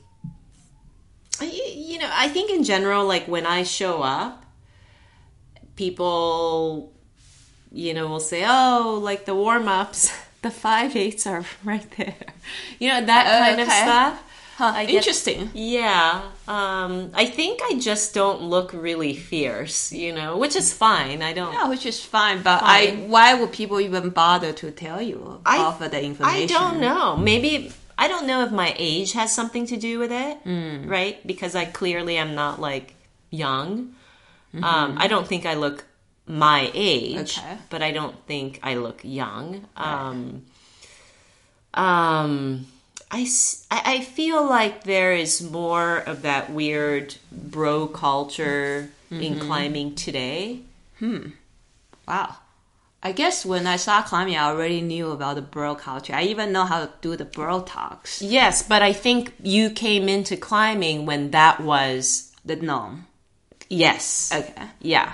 you 1.96 2.02
know, 2.02 2.10
I 2.12 2.28
think 2.28 2.50
in 2.50 2.62
general, 2.62 3.06
like 3.06 3.26
when 3.26 3.46
I 3.46 3.62
show 3.62 4.02
up, 4.02 4.44
people, 5.76 6.92
you 7.72 7.94
know, 7.94 8.06
will 8.08 8.20
say, 8.20 8.44
"Oh, 8.46 9.00
like 9.02 9.24
the 9.24 9.34
warm 9.34 9.66
ups, 9.66 10.12
the 10.42 10.50
five 10.50 10.94
eights 10.94 11.26
are 11.26 11.44
right 11.64 11.90
there," 11.96 12.14
you 12.78 12.88
know, 12.90 13.02
that 13.04 13.24
kind 13.48 13.60
of 13.60 13.66
stuff. 13.68 14.22
Huh, 14.58 14.72
get- 14.84 14.90
interesting. 14.90 15.50
Yeah, 15.54 16.20
um, 16.46 17.12
I 17.14 17.24
think 17.24 17.60
I 17.64 17.78
just 17.78 18.12
don't 18.12 18.42
look 18.42 18.74
really 18.74 19.14
fierce, 19.14 19.90
you 19.90 20.12
know, 20.12 20.36
which 20.36 20.54
is 20.54 20.74
fine. 20.74 21.22
I 21.22 21.32
don't. 21.32 21.54
Yeah, 21.54 21.68
which 21.70 21.86
is 21.86 22.04
fine, 22.04 22.42
but 22.42 22.60
I 22.62 23.04
why 23.06 23.32
would 23.32 23.52
people 23.52 23.80
even 23.80 24.10
bother 24.10 24.52
to 24.52 24.70
tell 24.70 25.00
you 25.00 25.40
I- 25.46 25.58
offer 25.58 25.88
the 25.88 26.02
information? 26.02 26.42
I 26.42 26.58
don't 26.58 26.78
know. 26.78 27.16
Maybe 27.16 27.72
I 27.98 28.08
don't 28.08 28.26
know 28.26 28.42
if 28.44 28.52
my 28.52 28.74
age 28.76 29.12
has 29.12 29.34
something 29.34 29.66
to 29.68 29.76
do 29.76 29.98
with 29.98 30.12
it, 30.12 30.38
right? 30.88 31.24
Because 31.26 31.54
I 31.54 31.64
clearly 31.64 32.16
am 32.18 32.34
not 32.34 32.60
like 32.60 32.94
young. 33.30 33.94
Um, 34.54 34.96
I 34.98 35.06
don't 35.08 35.26
think 35.26 35.44
I 35.46 35.54
look 35.54 35.84
my 36.26 36.70
age, 36.74 37.38
Okay. 37.38 37.56
but 37.70 37.82
I 37.82 37.92
don't 37.92 38.16
think 38.26 38.58
I 38.62 38.74
look 38.74 39.00
young. 39.04 39.64
Um, 39.76 40.42
um, 41.74 42.66
I, 43.10 43.26
I 43.70 43.82
I 43.96 44.00
feel 44.00 44.44
like 44.48 44.84
there 44.84 45.12
is 45.12 45.40
more 45.42 45.98
of 45.98 46.22
that 46.22 46.50
weird 46.50 47.16
bro 47.30 47.86
culture 47.86 48.90
in 49.10 49.38
climbing 49.38 49.94
today. 49.94 50.60
Wow. 52.08 52.36
I 53.06 53.12
guess 53.12 53.46
when 53.46 53.68
I 53.68 53.76
started 53.76 54.08
climbing, 54.08 54.34
I 54.36 54.46
already 54.46 54.80
knew 54.80 55.12
about 55.12 55.36
the 55.36 55.42
bro 55.42 55.76
culture. 55.76 56.12
I 56.12 56.24
even 56.24 56.50
know 56.50 56.64
how 56.64 56.80
to 56.84 56.90
do 57.02 57.14
the 57.14 57.24
bro 57.24 57.62
talks. 57.62 58.20
Yes, 58.20 58.64
but 58.66 58.82
I 58.82 58.92
think 58.92 59.32
you 59.40 59.70
came 59.70 60.08
into 60.08 60.36
climbing 60.36 61.06
when 61.06 61.30
that 61.30 61.60
was 61.60 62.32
The 62.44 62.56
norm. 62.56 63.06
yes. 63.70 64.32
Okay, 64.34 64.66
Yeah. 64.80 65.12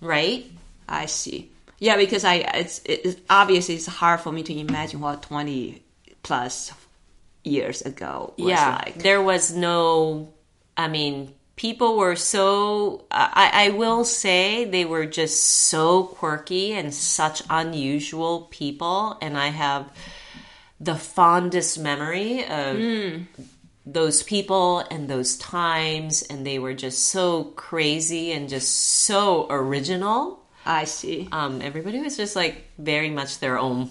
Right? 0.00 0.50
I 0.88 1.06
see. 1.06 1.52
Yeah, 1.78 1.96
because 1.96 2.24
I 2.24 2.34
it's 2.62 2.82
it's 2.84 3.20
obviously 3.30 3.76
it's 3.76 3.86
hard 3.86 4.18
for 4.20 4.32
me 4.32 4.42
to 4.42 4.52
imagine 4.58 4.98
what 5.00 5.22
twenty 5.22 5.82
plus 6.24 6.72
years 7.44 7.82
ago 7.82 8.34
was 8.36 8.48
yeah. 8.48 8.82
like. 8.84 8.98
There 8.98 9.22
was 9.22 9.54
no 9.54 10.32
I 10.76 10.88
mean, 10.88 11.32
people 11.60 11.98
were 11.98 12.16
so 12.16 13.04
I, 13.10 13.66
I 13.66 13.68
will 13.76 14.02
say 14.02 14.64
they 14.64 14.86
were 14.86 15.04
just 15.04 15.44
so 15.68 16.04
quirky 16.04 16.72
and 16.72 16.94
such 16.94 17.42
unusual 17.50 18.48
people 18.50 19.18
and 19.20 19.36
I 19.36 19.48
have 19.48 19.92
the 20.80 20.94
fondest 20.94 21.78
memory 21.78 22.46
of 22.46 22.78
those 23.84 24.22
people 24.22 24.78
and 24.90 25.06
those 25.06 25.36
times 25.36 26.22
and 26.22 26.46
they 26.46 26.58
were 26.58 26.72
just 26.72 27.08
so 27.08 27.44
crazy 27.56 28.32
and 28.32 28.48
just 28.48 28.74
so 28.74 29.46
original. 29.50 30.40
I 30.64 30.84
see. 30.84 31.28
Um, 31.30 31.60
everybody 31.60 32.00
was 32.00 32.16
just 32.16 32.36
like 32.36 32.70
very 32.78 33.10
much 33.10 33.38
their 33.38 33.58
own 33.58 33.90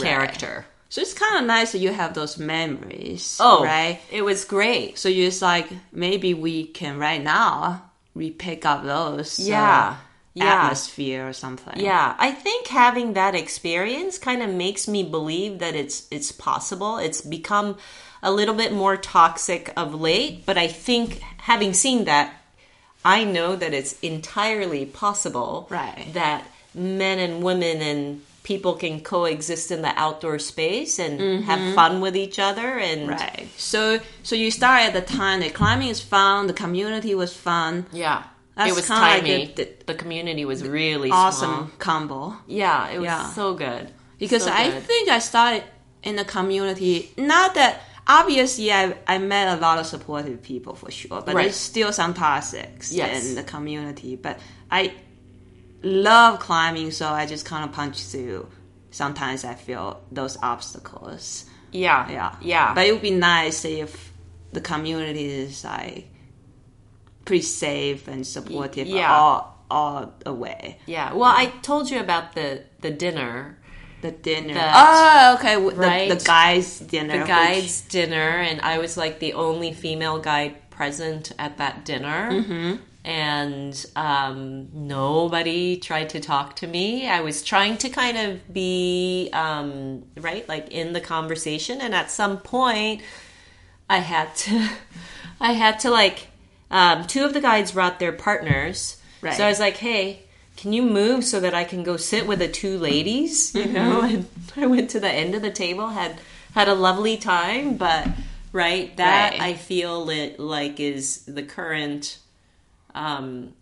character. 0.00 0.64
So 0.94 1.00
it's 1.00 1.12
kind 1.12 1.40
of 1.40 1.44
nice 1.44 1.72
that 1.72 1.78
you 1.80 1.92
have 1.92 2.14
those 2.14 2.38
memories. 2.38 3.36
Oh, 3.40 3.64
right. 3.64 3.98
It 4.12 4.22
was 4.22 4.44
great. 4.44 4.96
So 4.96 5.08
you're 5.08 5.26
just 5.26 5.42
like 5.42 5.66
maybe 5.90 6.34
we 6.34 6.66
can 6.66 6.98
right 6.98 7.20
now 7.20 7.90
we 8.14 8.30
pick 8.30 8.64
up 8.64 8.84
those 8.84 9.40
uh, 9.40 9.42
Yeah. 9.42 9.96
Yeah. 10.34 10.44
atmosphere 10.54 11.26
or 11.28 11.32
something. 11.32 11.80
Yeah, 11.80 12.14
I 12.16 12.30
think 12.30 12.68
having 12.68 13.14
that 13.14 13.34
experience 13.34 14.18
kind 14.20 14.40
of 14.40 14.50
makes 14.50 14.86
me 14.86 15.02
believe 15.02 15.58
that 15.58 15.74
it's 15.74 16.06
it's 16.12 16.30
possible. 16.30 16.98
It's 16.98 17.20
become 17.22 17.76
a 18.22 18.30
little 18.30 18.54
bit 18.54 18.72
more 18.72 18.96
toxic 18.96 19.72
of 19.76 20.00
late, 20.00 20.46
but 20.46 20.56
I 20.56 20.68
think 20.68 21.18
having 21.38 21.74
seen 21.74 22.04
that, 22.04 22.36
I 23.04 23.24
know 23.24 23.56
that 23.56 23.74
it's 23.74 23.98
entirely 24.00 24.86
possible 24.86 25.66
Right. 25.70 26.06
that 26.12 26.44
men 26.72 27.18
and 27.18 27.42
women 27.42 27.82
and 27.82 28.22
people 28.44 28.74
can 28.74 29.00
coexist 29.00 29.70
in 29.72 29.80
the 29.82 29.92
outdoor 29.96 30.38
space 30.38 30.98
and 31.00 31.44
have 31.44 31.58
mm-hmm. 31.58 31.74
fun 31.74 32.00
with 32.00 32.14
each 32.14 32.38
other 32.38 32.78
and 32.78 33.08
Right. 33.08 33.48
So 33.56 33.98
so 34.22 34.36
you 34.36 34.50
start 34.52 34.82
at 34.88 34.92
the 34.92 35.00
time 35.00 35.40
that 35.40 35.52
climbing 35.54 35.88
is 35.88 36.00
fun, 36.00 36.46
the 36.46 36.52
community 36.64 37.14
was 37.16 37.32
fun. 37.34 37.86
yeah 37.90 38.22
That's 38.56 38.70
it 38.70 38.74
was 38.76 38.86
kinda 38.86 39.00
like 39.02 39.22
tiny 39.22 39.46
the- 39.56 39.72
the, 39.86 39.94
community 39.94 40.44
was 40.44 40.62
really 40.62 41.10
Awesome 41.10 41.54
small. 41.54 41.70
combo. 41.78 42.20
yeah 42.46 42.90
it 42.94 42.98
was 42.98 43.06
Yeah. 43.06 43.30
so 43.40 43.54
good 43.54 43.84
Because 44.18 44.44
So 44.44 44.52
I 44.52 44.70
think 44.88 45.08
I 45.08 45.18
started 45.32 45.62
in 46.08 46.14
the 46.16 46.24
community 46.36 46.94
not 47.16 47.54
that 47.54 47.72
obviously 48.06 48.70
I, 48.70 48.94
I 49.14 49.16
met 49.18 49.46
a 49.56 49.60
lot 49.66 49.78
of 49.78 49.86
supportive 49.86 50.42
people 50.42 50.74
for 50.74 50.90
sure, 50.90 51.22
but 51.26 51.34
Right. 51.34 51.44
there's 51.44 51.56
still 51.72 51.92
some 51.92 52.12
toxics 52.14 52.86
Yes. 52.92 53.24
in 53.26 53.34
the 53.34 53.42
community. 53.42 54.12
But 54.16 54.38
I 54.70 54.92
love 55.84 56.38
climbing, 56.40 56.90
so 56.90 57.08
I 57.08 57.26
just 57.26 57.44
kind 57.46 57.64
of 57.68 57.72
punch 57.74 57.98
through. 58.02 58.48
Sometimes 58.90 59.44
I 59.44 59.54
feel 59.54 60.00
those 60.12 60.36
obstacles. 60.42 61.44
yeah 61.72 62.08
Yeah. 62.10 62.36
yeah 62.40 62.74
But 62.74 62.86
it 62.86 62.92
would 62.92 63.02
be 63.02 63.10
nice 63.10 63.64
if 63.64 64.12
the 64.52 64.60
community 64.60 65.24
is 65.26 65.64
like 65.64 66.08
pretty 67.24 67.42
safe 67.42 68.06
and 68.08 68.26
supportive 68.26 68.86
yeah. 68.86 69.12
all 69.12 69.38
all 69.70 70.12
the 70.24 70.32
way. 70.32 70.78
yeah 70.86 71.12
well 71.14 71.32
i 71.42 71.46
told 71.62 71.90
you 71.90 71.98
about 71.98 72.34
the 72.34 72.62
the 72.80 72.90
dinner 72.90 73.58
The 74.02 74.12
dinner. 74.12 74.52
That- 74.54 74.74
oh, 74.76 75.34
okay. 75.40 75.54
w- 75.54 75.72
The, 75.74 75.80
right? 75.80 76.08
the 76.12 76.22
guys' 76.24 76.78
dinner. 76.80 77.14
the 77.14 77.18
which- 77.20 77.28
guides 77.28 77.80
dinner 77.88 78.30
and 78.48 78.60
i 78.60 78.76
was 78.78 78.96
like 78.96 79.18
the 79.18 79.32
only 79.32 79.72
female 79.72 80.18
guide 80.20 80.54
present 80.70 81.32
at 81.38 81.56
that 81.56 81.84
dinner 81.84 82.20
Mm-hmm. 82.30 82.72
And 83.04 83.84
um, 83.96 84.68
nobody 84.72 85.76
tried 85.76 86.08
to 86.08 86.20
talk 86.20 86.56
to 86.56 86.66
me 86.66 87.08
i 87.08 87.20
was 87.20 87.42
trying 87.42 87.76
to 87.76 87.88
kind 87.88 88.16
of 88.16 88.52
be 88.52 89.28
um, 89.32 90.04
right 90.16 90.48
like 90.48 90.68
in 90.70 90.92
the 90.92 91.00
conversation 91.00 91.80
and 91.80 91.94
at 91.94 92.10
some 92.10 92.38
point 92.38 93.02
i 93.90 93.98
had 93.98 94.34
to 94.36 94.68
i 95.40 95.52
had 95.52 95.78
to 95.80 95.90
like 95.90 96.28
um, 96.70 97.06
two 97.06 97.24
of 97.24 97.34
the 97.34 97.40
guides 97.40 97.72
brought 97.72 97.98
their 97.98 98.12
partners 98.12 99.00
Right. 99.20 99.34
so 99.34 99.44
i 99.44 99.48
was 99.48 99.60
like 99.60 99.76
hey 99.76 100.20
can 100.56 100.72
you 100.72 100.82
move 100.82 101.24
so 101.24 101.40
that 101.40 101.52
I 101.52 101.64
can 101.64 101.82
go 101.82 101.96
sit 101.96 102.28
with 102.28 102.38
the 102.38 102.46
two 102.46 102.78
ladies? 102.78 103.54
You 103.56 103.66
know, 103.66 104.02
and 104.04 104.26
I 104.56 104.66
went 104.66 104.88
to 104.90 105.00
the 105.00 105.10
end 105.10 105.34
of 105.34 105.42
the 105.42 105.50
table, 105.50 105.88
had 105.88 106.16
had 106.52 106.68
a 106.68 106.74
lovely 106.74 107.16
time, 107.16 107.76
but 107.76 108.08
right, 108.52 108.96
that 108.96 109.32
Right. 109.32 109.40
I 109.42 109.54
feel 109.54 110.08
it 110.10 110.38
like 110.38 110.78
is 110.78 111.24
the 111.24 111.42
current 111.42 112.18
um, 112.94 113.52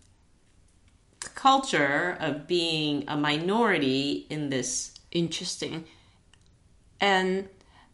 culture 1.35 2.17
of 2.19 2.47
being 2.47 3.05
a 3.07 3.17
minority 3.17 4.25
in 4.29 4.49
this. 4.49 4.91
interesting. 5.11 5.85
And 6.99 7.47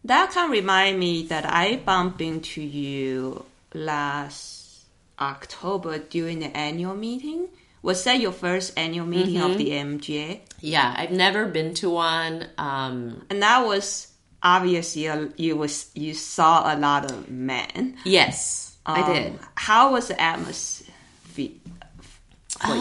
that 0.03 0.31
kind 0.31 0.45
of 0.45 0.51
remind 0.51 0.99
me 0.99 1.23
that 1.27 1.45
I 1.45 1.77
bumped 1.77 2.21
into 2.21 2.61
you 2.61 3.45
last 3.73 4.85
October 5.19 5.97
during 5.99 6.39
the 6.39 6.55
annual 6.55 6.95
meeting. 6.95 7.47
Was 7.81 8.03
that 8.03 8.19
your 8.19 8.31
first 8.33 8.77
annual 8.77 9.05
meeting 9.05 9.41
of 9.41 9.57
the 9.57 9.71
AMGA? 9.71 10.41
Yeah, 10.61 10.93
I've 10.97 11.11
never 11.11 11.45
been 11.45 11.73
to 11.75 11.89
one. 11.89 12.47
Um, 12.57 13.25
And 13.29 13.41
that 13.41 13.65
was 13.65 14.07
obviously 14.43 15.05
a, 15.07 15.29
you 15.37 15.55
was 15.57 15.89
you 15.93 16.13
saw 16.13 16.73
a 16.73 16.75
lot 16.77 17.09
of 17.11 17.29
men. 17.29 17.97
yes, 18.05 18.77
I 18.85 19.01
Um, 19.01 19.13
did. 19.13 19.39
How 19.55 19.91
was 19.93 20.07
the 20.09 20.19
atmosphere 20.21 20.88
for 21.29 21.41
you? 21.41 21.59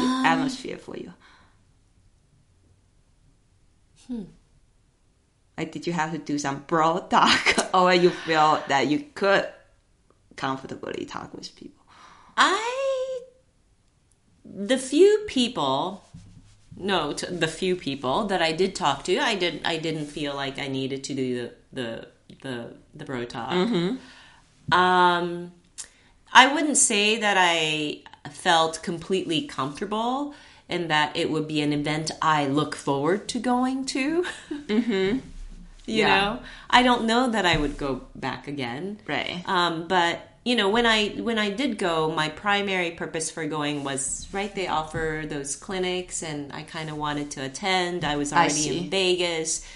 Um, 0.00 0.26
atmosphere 0.26 0.78
for 0.78 0.96
you? 0.96 1.12
Hmm. 4.06 4.24
Like, 5.56 5.72
did 5.72 5.86
you 5.86 5.92
have 5.92 6.12
to 6.12 6.18
do 6.18 6.38
some 6.38 6.64
broad 6.66 7.10
talk, 7.10 7.56
or 7.74 7.92
you 7.92 8.10
feel 8.10 8.62
that 8.68 8.86
you 8.86 9.04
could 9.14 9.48
comfortably 10.36 11.04
talk 11.04 11.34
with 11.34 11.54
people? 11.56 11.84
I 12.36 13.20
the 14.44 14.78
few 14.78 15.24
people 15.26 16.04
no 16.76 17.12
t- 17.12 17.26
the 17.26 17.48
few 17.48 17.76
people 17.76 18.24
that 18.26 18.40
I 18.40 18.52
did 18.52 18.74
talk 18.74 19.04
to 19.04 19.18
I 19.18 19.34
did 19.34 19.60
I 19.64 19.76
didn't 19.78 20.06
feel 20.06 20.34
like 20.34 20.58
I 20.58 20.68
needed 20.68 21.04
to 21.04 21.14
do 21.14 21.34
the 21.36 21.52
the 21.72 22.08
the, 22.42 22.76
the 22.94 23.04
bro 23.04 23.24
talk. 23.24 23.52
Um 24.72 25.52
I 26.32 26.52
wouldn't 26.52 26.76
say 26.76 27.18
that 27.18 27.36
I 27.38 28.02
felt 28.32 28.82
completely 28.82 29.42
comfortable 29.46 30.34
and 30.68 30.90
that 30.90 31.16
it 31.16 31.30
would 31.30 31.48
be 31.48 31.60
an 31.62 31.72
event 31.72 32.10
I 32.20 32.46
look 32.46 32.74
forward 32.74 33.28
to 33.28 33.38
going 33.38 33.84
to. 33.86 34.24
Mm-hmm. 34.68 35.18
You 35.86 35.94
Yeah. 36.02 36.09
know, 36.20 36.40
I 36.68 36.82
don't 36.82 37.06
know 37.06 37.30
that 37.30 37.46
I 37.46 37.56
would 37.56 37.78
go 37.78 38.02
back 38.14 38.46
again. 38.48 38.98
Right. 39.06 39.42
Um, 39.46 39.88
but 39.88 40.20
you 40.44 40.55
know, 40.56 40.68
when 40.68 40.84
I 40.86 41.09
when 41.09 41.38
I 41.38 41.50
did 41.50 41.78
go, 41.78 42.10
my 42.10 42.28
primary 42.28 42.90
purpose 42.90 43.30
for 43.30 43.46
going 43.46 43.84
was 43.84 44.26
right. 44.32 44.55
They 44.55 44.66
offer 44.66 45.24
those 45.26 45.56
clinics, 45.56 46.22
and 46.22 46.52
I 46.52 46.62
kind 46.62 46.88
of 46.90 46.96
wanted 46.96 47.30
to 47.32 47.44
attend. 47.44 48.05
I 48.05 48.16
was 48.16 48.32
already 48.32 48.52
see. 48.55 48.78
in 48.78 48.90
Vegas, 48.90 49.66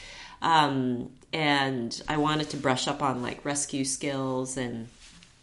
um, 0.41 1.11
and 1.33 2.01
I 2.09 2.17
wanted 2.19 2.51
to 2.51 2.57
brush 2.59 2.89
up 2.89 3.03
on 3.03 3.23
like 3.23 3.45
rescue 3.45 3.85
skills 3.85 4.57
and 4.57 4.89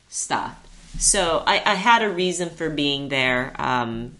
stuff. 0.07 0.55
So 0.97 1.43
I, 1.45 1.61
I 1.65 1.75
had 1.75 2.01
a 2.01 2.09
reason 2.09 2.49
for 2.49 2.69
being 2.69 3.07
there 3.09 3.53
um, 3.59 4.15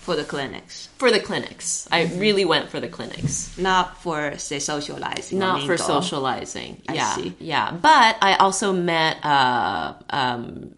For 0.00 0.16
the 0.16 0.24
clinics, 0.24 0.88
for 0.98 1.10
the 1.10 1.20
clinics. 1.20 1.86
I 1.92 2.04
really 2.16 2.44
went 2.44 2.70
for 2.70 2.80
the 2.80 2.88
clinics. 2.88 3.56
not 3.56 4.02
for 4.02 4.36
say 4.38 4.58
socializing. 4.58 5.38
not 5.38 5.62
for 5.64 5.76
socializing. 5.76 6.82
I 6.88 6.94
yeah, 6.94 7.14
see. 7.14 7.34
yeah. 7.38 7.70
But 7.72 8.16
I 8.20 8.34
also 8.36 8.72
met 8.72 9.18
a 9.24 9.96
um, 10.10 10.74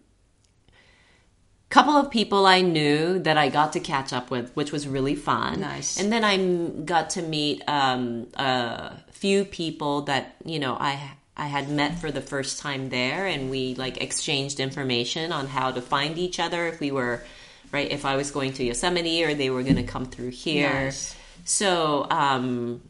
couple 1.69 1.93
of 1.97 2.09
people 2.11 2.45
I 2.45 2.61
knew 2.61 3.19
that 3.19 3.37
I 3.37 3.49
got 3.49 3.73
to 3.73 3.79
catch 3.79 4.13
up 4.13 4.29
with, 4.31 4.51
which 4.55 4.71
was 4.71 4.87
really 4.87 5.15
fun. 5.15 5.59
Nice. 5.59 5.99
And 5.99 6.11
then 6.11 6.23
I 6.23 6.35
m- 6.35 6.85
got 6.85 7.09
to 7.11 7.21
meet 7.21 7.61
um, 7.67 8.27
a 8.35 8.95
few 9.11 9.43
people 9.43 10.03
that 10.03 10.35
you 10.45 10.59
know 10.59 10.77
I. 10.79 11.16
I 11.37 11.47
had 11.47 11.69
met 11.69 11.99
for 11.99 12.11
the 12.11 12.21
first 12.21 12.59
time 12.59 12.89
there, 12.89 13.25
and 13.25 13.49
we 13.49 13.75
like 13.75 14.01
exchanged 14.01 14.59
information 14.59 15.31
on 15.31 15.47
how 15.47 15.71
to 15.71 15.81
find 15.81 16.17
each 16.17 16.39
other 16.39 16.67
if 16.67 16.79
we 16.79 16.91
were 16.91 17.23
right. 17.71 17.89
If 17.89 18.03
I 18.03 18.15
was 18.15 18.31
going 18.31 18.53
to 18.53 18.63
Yosemite 18.63 19.23
or 19.23 19.33
they 19.33 19.49
were 19.49 19.63
going 19.63 19.75
to 19.77 19.83
come 19.83 20.05
through 20.05 20.31
here. 20.31 20.85
Nice. 20.85 21.15
So 21.45 22.07
um, 22.09 22.81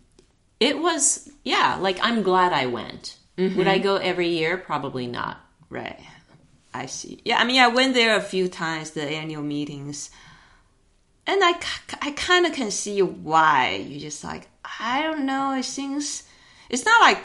it 0.60 0.80
was 0.80 1.30
yeah 1.44 1.78
like 1.80 2.00
i'm 2.02 2.24
glad 2.24 2.52
i 2.52 2.66
went 2.66 3.16
would 3.38 3.68
i 3.68 3.78
go 3.78 3.98
every 3.98 4.30
year 4.30 4.58
probably 4.58 5.06
not 5.06 5.38
Right. 5.70 6.00
I 6.74 6.86
see. 6.86 7.22
Yeah, 7.26 7.40
I 7.40 7.44
mean, 7.44 7.60
I 7.60 7.68
went 7.68 7.94
there 7.94 8.16
a 8.16 8.22
few 8.22 8.48
times, 8.48 8.92
the 8.92 9.04
annual 9.04 9.44
meetings. 9.44 10.10
And 11.26 11.42
I, 11.44 11.60
I 12.02 12.12
kind 12.12 12.46
of 12.46 12.54
can 12.54 12.72
see 12.72 13.02
why. 13.02 13.86
You 13.88 14.00
just 14.00 14.24
like, 14.24 14.48
I 14.80 15.02
don't 15.02 15.26
know, 15.26 15.54
it 15.54 15.64
seems. 15.64 16.24
It's 16.70 16.86
not 16.86 17.02
like 17.02 17.22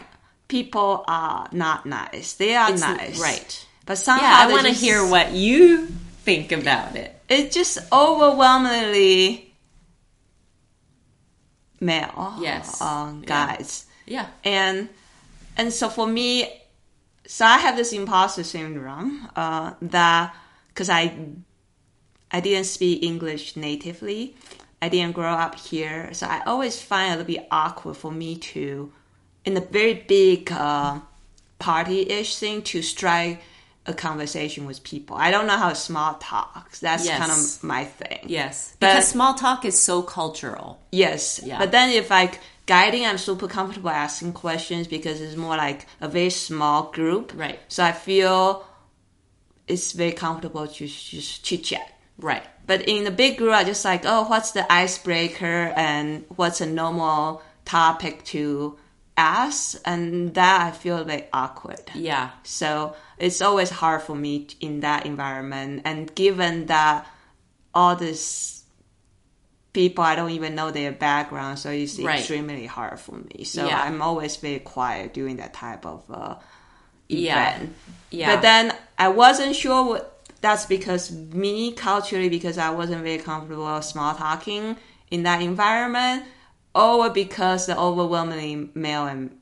people 0.49 1.05
are 1.09 1.49
not 1.53 1.87
nice. 1.87 2.35
They 2.35 2.55
are 2.55 2.71
It's- 2.73 2.81
nice. 2.81 3.19
right. 3.21 3.67
But 3.87 3.99
somehow. 3.99 4.23
yeah 4.25 4.37
i 4.49 4.53
want 4.53 4.67
to 4.67 4.73
hear 4.73 5.05
what 5.05 5.33
you 5.33 5.89
think 6.25 6.53
about 6.53 6.95
it 6.95 7.11
It's 7.29 7.53
just 7.53 7.79
overwhelmingly 7.91 9.53
male. 11.81 12.37
Yes. 12.41 12.81
Um, 12.81 13.25
Yeah. 13.27 13.27
guys. 13.57 13.87
yeah 14.07 14.27
and 14.45 14.89
and 15.57 15.73
so 15.73 15.89
for 15.89 16.07
me 16.07 16.49
so 17.27 17.45
i 17.47 17.57
have 17.59 17.77
this 17.77 17.93
imposter 17.93 18.43
syndrome 18.45 19.29
uh 19.37 19.75
that 19.81 20.35
because 20.69 20.89
i 20.91 21.13
i 22.31 22.41
didn't 22.41 22.65
speak 22.67 23.03
english 23.03 23.55
natively 23.57 24.35
i 24.81 24.89
didn't 24.89 25.13
grow 25.15 25.33
up 25.33 25.55
here 25.57 26.13
so 26.15 26.27
i 26.27 26.41
always 26.47 26.81
find 26.83 27.11
it 27.11 27.15
a 27.15 27.19
little 27.19 27.35
bit 27.35 27.47
awkward 27.51 27.97
for 27.97 28.11
me 28.11 28.37
to 28.37 28.93
in 29.45 29.57
a 29.57 29.61
very 29.61 29.95
big 29.95 30.51
uh, 30.53 31.01
party-ish 31.59 32.37
thing 32.37 32.63
to 32.63 32.83
strike 32.83 33.41
a 33.87 33.93
conversation 33.93 34.65
with 34.65 34.83
people 34.85 35.17
i 35.17 35.29
don't 35.33 35.47
know 35.49 35.57
how 35.57 35.73
small 35.73 36.15
talks 36.15 36.79
that's 36.79 37.05
Yes. 37.05 37.19
kind 37.19 37.33
of 37.33 37.65
my 37.65 37.85
thing 37.85 38.21
yes 38.27 38.77
But- 38.79 38.89
because 38.95 39.09
small 39.09 39.35
talk 39.35 39.65
is 39.65 39.79
so 39.79 40.03
cultural 40.03 40.79
Yes. 40.93 41.41
Yeah. 41.43 41.59
But 41.59 41.73
then 41.73 41.89
if 41.91 42.11
like 42.11 42.39
guiding, 42.67 43.07
I'm 43.07 43.17
super 43.19 43.49
comfortable 43.49 43.89
asking 43.91 44.35
questions 44.35 44.87
because 44.87 45.23
it's 45.23 45.37
more 45.37 45.57
like 45.57 45.87
a 46.03 46.07
very 46.07 46.29
small 46.31 46.91
group. 46.93 47.33
Right. 47.35 47.59
So 47.69 47.83
I 47.83 47.93
feel 47.93 48.63
it's 49.67 49.93
very 49.93 50.13
comfortable 50.13 50.67
to 50.69 50.87
just 50.87 51.43
chit 51.45 51.65
chat. 51.65 51.89
right 52.19 52.45
But 52.67 52.83
in 52.83 53.05
the 53.05 53.11
big 53.11 53.39
group, 53.39 53.53
I 53.55 53.65
just 53.65 53.85
like, 53.87 54.03
oh, 54.05 54.25
what's 54.29 54.51
the 54.53 54.71
icebreaker 54.71 55.73
and 55.75 56.25
what's 56.37 56.61
a 56.61 56.67
normal 56.67 57.43
topic 57.65 58.23
to 58.27 58.77
ask? 59.17 59.81
And 59.85 60.35
that 60.35 60.61
I 60.67 60.71
feel 60.71 61.05
very 61.05 61.27
awkward. 61.33 61.81
yeah 61.95 62.31
So 62.45 62.95
it's 63.19 63.41
always 63.43 63.71
hard 63.71 64.03
for 64.03 64.15
me 64.17 64.49
in 64.61 64.81
that 64.81 65.07
environment. 65.07 65.83
And 65.85 66.13
given 66.15 66.67
that 66.67 67.07
all 67.75 67.97
this 67.97 68.65
people 69.73 70.05
I 70.05 70.15
don't 70.15 70.31
even 70.31 70.55
know 70.55 70.71
their 70.71 70.93
background, 70.93 71.59
so 71.59 71.71
it's 71.71 71.99
Right. 71.99 72.19
extremely 72.19 72.67
hard 72.67 73.01
for 73.01 73.13
me. 73.17 73.45
So 73.45 73.67
Yeah. 73.67 73.81
I'm 73.81 74.03
always 74.03 74.37
very 74.37 74.59
quiet 74.59 75.15
during 75.15 75.37
that 75.37 75.55
type 75.55 75.87
of 75.87 76.03
uh, 76.11 76.35
Yeah. 77.09 77.55
event. 77.55 77.75
Yeah. 78.11 78.35
But 78.35 78.43
then 78.43 78.75
I 78.99 79.09
wasn't 79.09 79.57
sure 79.57 79.83
what 79.85 80.09
that's 80.43 80.67
because 80.67 81.11
me 81.13 81.73
culturally 81.73 82.29
because 82.29 82.59
I 82.59 82.71
wasn't 82.71 83.03
very 83.03 83.19
comfortable 83.19 83.81
small 83.81 84.15
talking 84.15 84.77
in 85.11 85.23
that 85.23 85.41
environment, 85.41 86.25
or 86.75 87.11
because 87.11 87.67
the 87.67 87.77
overwhelmingly 87.79 88.71
male 88.75 89.07
and 89.07 89.37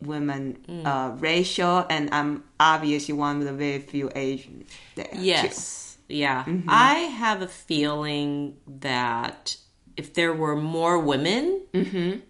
women 0.00 0.56
Mm. 0.68 0.86
uh, 0.86 1.16
ratio, 1.16 1.86
and 1.90 2.08
I'm 2.12 2.44
obviously 2.58 3.12
one 3.14 3.38
of 3.38 3.44
the 3.44 3.52
very 3.52 3.80
few 3.80 4.10
Asian 4.14 4.64
there. 4.94 5.06
too. 5.12 5.18
Yes. 5.20 5.98
Yeah. 6.08 6.44
Mm-hmm. 6.44 6.68
I 6.68 6.94
have 7.22 7.42
a 7.42 7.48
feeling 7.48 8.56
that 8.66 9.56
if 9.96 10.14
there 10.14 10.32
were 10.32 10.56
more 10.56 10.98
women, 10.98 11.60
Mm-hmm. 11.74 12.20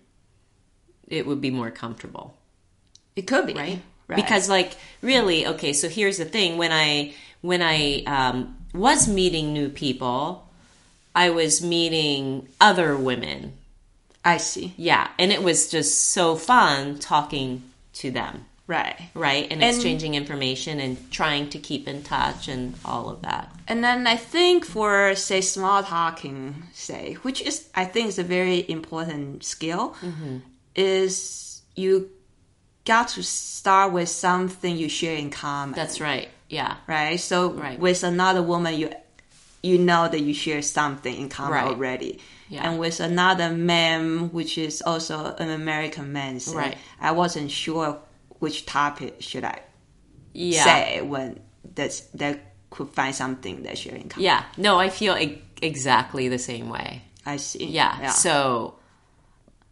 it 1.08 1.26
would 1.26 1.40
be 1.40 1.50
more 1.50 1.70
comfortable. 1.70 2.36
it 3.16 3.26
could 3.26 3.46
be 3.46 3.54
right? 3.54 3.80
right. 4.08 4.16
Because 4.16 4.48
like 4.48 4.76
really, 5.02 5.46
okay, 5.46 5.72
so 5.72 5.88
here's 5.88 6.18
the 6.18 6.24
thing: 6.24 6.58
when 6.58 6.72
I 6.72 7.14
when 7.42 7.62
I 7.62 8.02
um, 8.06 8.56
was 8.74 9.06
meeting 9.08 9.52
new 9.52 9.68
people, 9.68 10.48
I 11.14 11.30
was 11.30 11.62
meeting 11.62 12.48
other 12.60 12.96
women. 12.96 13.54
I 14.24 14.36
see 14.38 14.74
Yeah, 14.76 15.08
and 15.18 15.32
it 15.32 15.42
was 15.42 15.70
just 15.70 16.12
so 16.12 16.36
fun 16.36 16.98
talking 16.98 17.62
to 17.94 18.10
them, 18.10 18.44
right. 18.66 18.96
right? 19.14 19.44
And, 19.50 19.62
And- 19.62 19.74
exchanging 19.76 20.14
information 20.14 20.78
and 20.80 21.10
trying 21.10 21.48
to 21.50 21.58
keep 21.58 21.88
in 21.88 22.02
touch 22.02 22.46
and 22.48 22.74
all 22.84 23.08
of 23.08 23.22
that. 23.22 23.50
And 23.66 23.82
then 23.82 24.06
I 24.06 24.16
think 24.16 24.64
for 24.66 25.14
say 25.14 25.40
small 25.40 25.82
talking, 25.82 26.64
say, 26.74 27.14
which 27.22 27.40
is 27.40 27.68
I 27.74 27.84
think 27.86 28.08
is 28.08 28.18
a 28.18 28.24
very 28.24 28.64
important 28.70 29.44
skill, 29.44 29.94
Mm-hmm. 30.02 30.38
is 30.74 31.62
you 31.76 32.10
got 32.84 33.08
to 33.08 33.22
start 33.22 33.92
with 33.92 34.08
something 34.08 34.76
you 34.76 34.88
share 34.88 35.16
in 35.16 35.30
common. 35.30 35.74
That's 35.76 36.00
right. 36.00 36.28
Yeah. 36.48 36.76
right. 36.86 37.18
So 37.20 37.50
Right. 37.52 37.78
with 37.78 38.02
another 38.02 38.42
woman, 38.42 38.74
you 38.78 38.90
you 39.62 39.76
know 39.78 40.08
that 40.08 40.20
you 40.20 40.32
share 40.34 40.62
something 40.62 41.14
in 41.14 41.28
common 41.28 41.52
Right. 41.52 41.66
already. 41.68 42.18
Yeah. 42.50 42.68
And 42.68 42.78
with 42.80 43.00
another 43.00 43.50
man, 43.50 44.30
which 44.32 44.58
is 44.58 44.82
also 44.82 45.34
an 45.38 45.48
American 45.50 46.12
man, 46.12 46.40
say, 46.40 46.56
Right. 46.56 46.78
I 47.00 47.12
wasn't 47.12 47.50
sure 47.50 47.98
which 48.40 48.66
topic 48.66 49.16
should 49.22 49.44
I 49.44 49.60
Yeah. 50.34 50.64
say 50.64 51.00
when 51.00 51.38
that's 51.74 52.00
that 52.14 52.36
could 52.70 52.88
find 52.90 53.14
something 53.14 53.62
that 53.62 53.78
in 53.96 54.08
common. 54.08 54.24
Yeah. 54.24 54.42
No, 54.56 54.78
I 54.78 54.90
feel 54.90 55.16
e- 55.16 55.40
exactly 55.62 56.28
the 56.28 56.38
same 56.38 56.68
way. 56.68 57.02
I 57.24 57.36
see. 57.38 57.66
Yeah. 57.66 58.10
So 58.10 58.74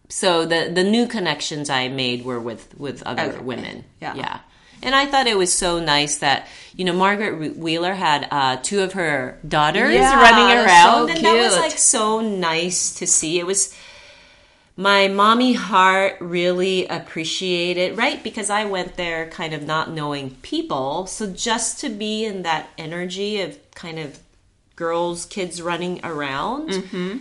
so 0.08 0.46
the 0.46 0.70
the 0.72 0.84
new 0.84 1.06
connections 1.06 1.68
I 1.70 1.88
made 1.88 2.24
were 2.24 2.40
with 2.40 2.78
with 2.78 3.02
other 3.04 3.32
Okay. 3.32 3.40
women. 3.40 3.84
Yeah. 4.00 4.14
Yeah. 4.14 4.38
And 4.82 4.94
I 4.94 5.06
thought 5.06 5.26
it 5.26 5.36
was 5.36 5.52
so 5.52 5.80
nice 5.80 6.18
that 6.18 6.46
you 6.74 6.84
know 6.84 6.92
Margaret 6.92 7.56
Wheeler 7.56 7.94
had 7.94 8.28
uh, 8.30 8.56
two 8.56 8.80
of 8.80 8.92
her 8.92 9.38
daughters 9.46 9.94
Yeah, 9.94 10.20
running 10.20 10.56
around, 10.56 11.08
so 11.08 11.14
and 11.14 11.24
that 11.24 11.36
was 11.36 11.56
like 11.56 11.78
so 11.78 12.20
nice 12.20 12.94
to 12.94 13.06
see. 13.06 13.38
It 13.38 13.46
was 13.46 13.74
my 14.76 15.08
mommy 15.08 15.54
heart 15.54 16.16
really 16.20 16.86
appreciated 16.86 17.98
right 17.98 18.22
because 18.22 18.48
I 18.48 18.64
went 18.64 18.96
there 18.96 19.28
kind 19.28 19.52
of 19.52 19.64
not 19.64 19.90
knowing 19.90 20.36
people, 20.42 21.06
so 21.06 21.26
just 21.26 21.80
to 21.80 21.88
be 21.88 22.24
in 22.24 22.42
that 22.42 22.70
energy 22.78 23.40
of 23.40 23.58
kind 23.74 23.98
of 23.98 24.20
girls, 24.76 25.26
kids 25.26 25.60
running 25.60 25.98
around, 26.04 26.70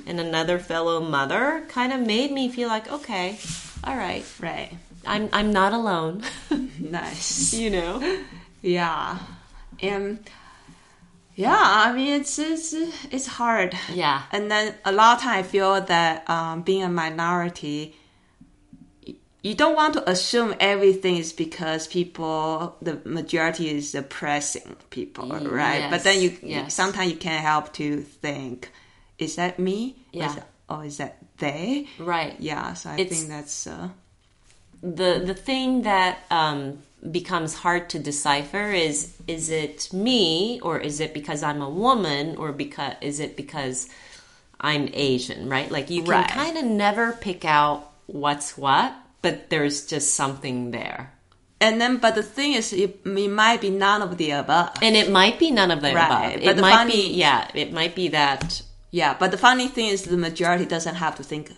and 0.05 0.19
another 0.19 0.59
fellow 0.59 1.01
mother 1.01 1.65
kind 1.69 1.91
of 1.91 1.99
made 1.99 2.31
me 2.31 2.49
feel 2.49 2.67
like 2.67 2.91
okay, 2.91 3.39
all 3.83 3.97
right, 3.97 4.23
Right. 4.39 4.73
I'm 5.07 5.29
I'm 5.33 5.51
not 5.53 5.73
alone. 5.73 6.23
Nice. 6.79 7.53
you 7.61 7.69
know. 7.69 7.93
Yeah. 8.61 9.17
And 9.81 10.19
yeah, 11.35 11.57
I 11.59 11.93
mean 11.93 12.21
it's 12.21 12.37
it's 12.39 12.73
it's 13.11 13.27
hard. 13.27 13.75
Yeah. 13.93 14.23
And 14.31 14.49
then 14.51 14.75
a 14.85 14.91
lot 14.91 15.17
of 15.17 15.23
time 15.23 15.39
I 15.39 15.43
feel 15.43 15.81
that 15.81 16.29
um, 16.29 16.61
being 16.61 16.83
a 16.83 16.89
minority, 16.89 17.95
you 19.43 19.53
don't 19.55 19.75
want 19.75 19.93
to 19.93 20.09
assume 20.09 20.55
everything 20.59 21.17
is 21.17 21.31
because 21.33 21.87
people, 21.87 22.75
the 22.81 22.99
majority 23.05 23.69
is 23.69 23.95
oppressing 23.95 24.75
people, 24.89 25.29
right? 25.29 25.79
yes, 25.79 25.91
But 25.91 26.03
then 26.03 26.21
you, 26.21 26.37
yes, 26.41 26.73
sometimes 26.73 27.11
you 27.11 27.17
can't 27.17 27.43
help 27.43 27.71
to 27.73 28.01
think, 28.01 28.71
is 29.17 29.35
that 29.35 29.57
me? 29.59 29.95
Or 30.13 30.19
Yeah. 30.19 30.27
is 30.29 30.35
that, 30.35 30.47
or 30.69 30.85
is 30.85 30.97
that 30.97 31.17
they? 31.37 31.87
Right. 31.99 32.35
Yeah. 32.39 32.73
So 32.73 32.89
I 32.89 32.95
It's- 32.97 33.09
think 33.17 33.29
that's 33.29 33.67
uh, 33.67 33.89
the 34.81 35.21
the 35.25 35.33
thing 35.33 35.83
that 35.83 36.19
um, 36.31 36.79
becomes 37.11 37.53
hard 37.55 37.89
to 37.89 37.99
decipher 37.99 38.71
is 38.71 39.13
is 39.27 39.49
it 39.49 39.91
me 39.93 40.59
or 40.61 40.79
is 40.79 40.99
it 40.99 41.13
because 41.13 41.43
I'm 41.43 41.61
a 41.61 41.69
woman 41.69 42.35
or 42.37 42.51
because 42.51 42.93
is 43.01 43.19
it 43.19 43.35
because 43.35 43.89
I'm 44.59 44.89
Asian, 44.93 45.49
right? 45.49 45.69
Like 45.69 45.89
you 45.89 46.01
can 46.01 46.11
Right. 46.11 46.27
kind 46.29 46.57
of 46.57 46.65
never 46.65 47.13
pick 47.13 47.45
out 47.45 47.91
what's 48.07 48.57
what, 48.57 48.93
but 49.21 49.49
there's 49.49 49.85
just 49.85 50.13
something 50.15 50.71
there. 50.71 51.13
and 51.59 51.81
then, 51.81 51.97
but 51.97 52.13
the 52.15 52.21
thing 52.23 52.53
is, 52.53 52.71
it, 52.71 52.99
it 53.05 53.27
might 53.29 53.61
be 53.61 53.69
none 53.71 54.01
of 54.03 54.17
the 54.17 54.29
above. 54.31 54.69
And 54.81 54.95
it 54.95 55.09
might 55.11 55.39
be 55.39 55.49
none 55.51 55.71
of 55.71 55.81
the 55.81 55.91
Right, 55.93 56.05
above. 56.05 56.33
but 56.33 56.43
It 56.51 56.55
the 56.55 56.61
might 56.61 56.75
funny- 56.75 56.91
be 56.93 57.13
yeah, 57.13 57.47
it 57.53 57.73
might 57.73 57.95
be 57.95 58.07
that 58.09 58.61
Yeah, 58.91 59.15
but 59.19 59.31
the 59.31 59.37
funny 59.37 59.67
thing 59.67 59.87
is 59.89 60.03
the 60.03 60.17
majority 60.17 60.65
doesn't 60.65 60.95
have 60.95 61.15
to 61.17 61.23
think 61.23 61.51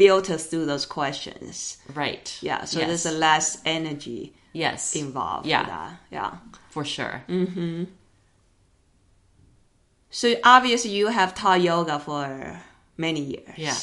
filter 0.00 0.36
through 0.38 0.66
those 0.66 0.86
questions. 0.86 1.76
right. 1.94 2.26
Yeah, 2.40 2.64
so 2.64 2.78
Yes. 2.78 2.88
there's 2.88 3.06
a 3.14 3.16
less 3.18 3.46
energy 3.64 4.32
yes 4.52 4.96
involved. 4.96 5.46
Yeah. 5.46 5.96
yeah. 6.10 6.32
for 6.70 6.84
sure. 6.84 7.22
Hmm. 7.28 7.84
So 10.10 10.34
obviously 10.42 10.90
you 10.90 11.08
have 11.08 11.34
taught 11.34 11.60
yoga 11.60 11.98
for 11.98 12.60
many 12.96 13.20
years. 13.20 13.56
Yeah. 13.56 13.76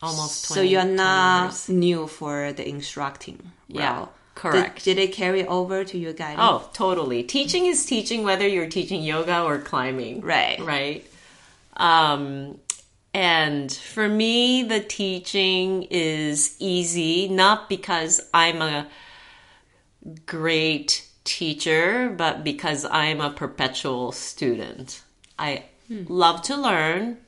Almost 0.00 0.46
20 0.48 0.54
So 0.54 0.60
you're 0.62 0.82
20 0.82 0.96
not 0.96 1.68
new 1.68 2.06
for 2.06 2.52
the 2.52 2.66
instructing. 2.68 3.52
Yeah, 3.68 4.06
correct. 4.34 4.84
Did, 4.84 4.96
did 4.96 5.02
it 5.10 5.12
carry 5.12 5.46
over 5.46 5.84
to 5.84 5.98
your 5.98 6.12
guiding? 6.12 6.38
Oh, 6.40 6.68
totally. 6.72 7.22
Teaching 7.24 7.66
is 7.66 7.84
teaching 7.84 8.22
whether 8.24 8.46
you're 8.46 8.68
teaching 8.68 9.02
yoga 9.02 9.42
or 9.42 9.58
climbing. 9.58 10.20
Right. 10.22 10.58
Right. 10.60 11.04
Um 11.76 12.58
and 13.18 13.72
for 13.72 14.08
me 14.08 14.62
the 14.62 14.78
teaching 14.78 15.82
is 15.90 16.54
easy 16.60 17.26
not 17.26 17.68
because 17.68 18.20
I'm 18.32 18.62
a 18.62 18.86
great 20.24 21.04
teacher, 21.24 22.14
but 22.16 22.44
because 22.44 22.84
I'm 22.84 23.20
a 23.20 23.30
perpetual 23.30 24.12
student. 24.12 25.02
I 25.36 25.64
love 26.08 26.42
to 26.42 26.56
learn. 26.56 27.18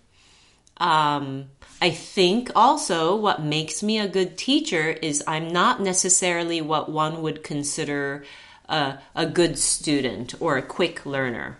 Um, 0.76 1.50
I 1.82 1.90
think 1.90 2.52
also 2.54 3.16
what 3.16 3.42
makes 3.42 3.82
me 3.82 3.98
a 3.98 4.06
good 4.06 4.38
teacher 4.38 4.90
is 4.90 5.24
I'm 5.26 5.48
not 5.48 5.80
necessarily 5.80 6.60
what 6.60 6.88
one 6.88 7.20
would 7.20 7.42
consider 7.42 8.24
a, 8.68 8.98
a 9.16 9.26
good 9.26 9.58
student 9.58 10.34
or 10.38 10.56
a 10.56 10.62
quick 10.62 11.04
learner. 11.04 11.58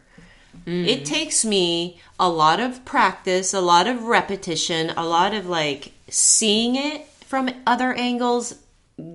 It 0.67 1.05
takes 1.05 1.45
me 1.45 2.01
a 2.19 2.29
lot 2.29 2.61
of 2.61 2.85
practice, 2.85 3.55
a 3.55 3.61
lot 3.61 3.87
of 3.87 4.05
repetition, 4.05 4.91
a 4.91 5.05
lot 5.07 5.35
of 5.35 5.47
like 5.47 5.93
seeing 6.09 6.77
it 6.77 7.07
from 7.27 7.51
other 7.67 7.93
angles, 7.95 8.57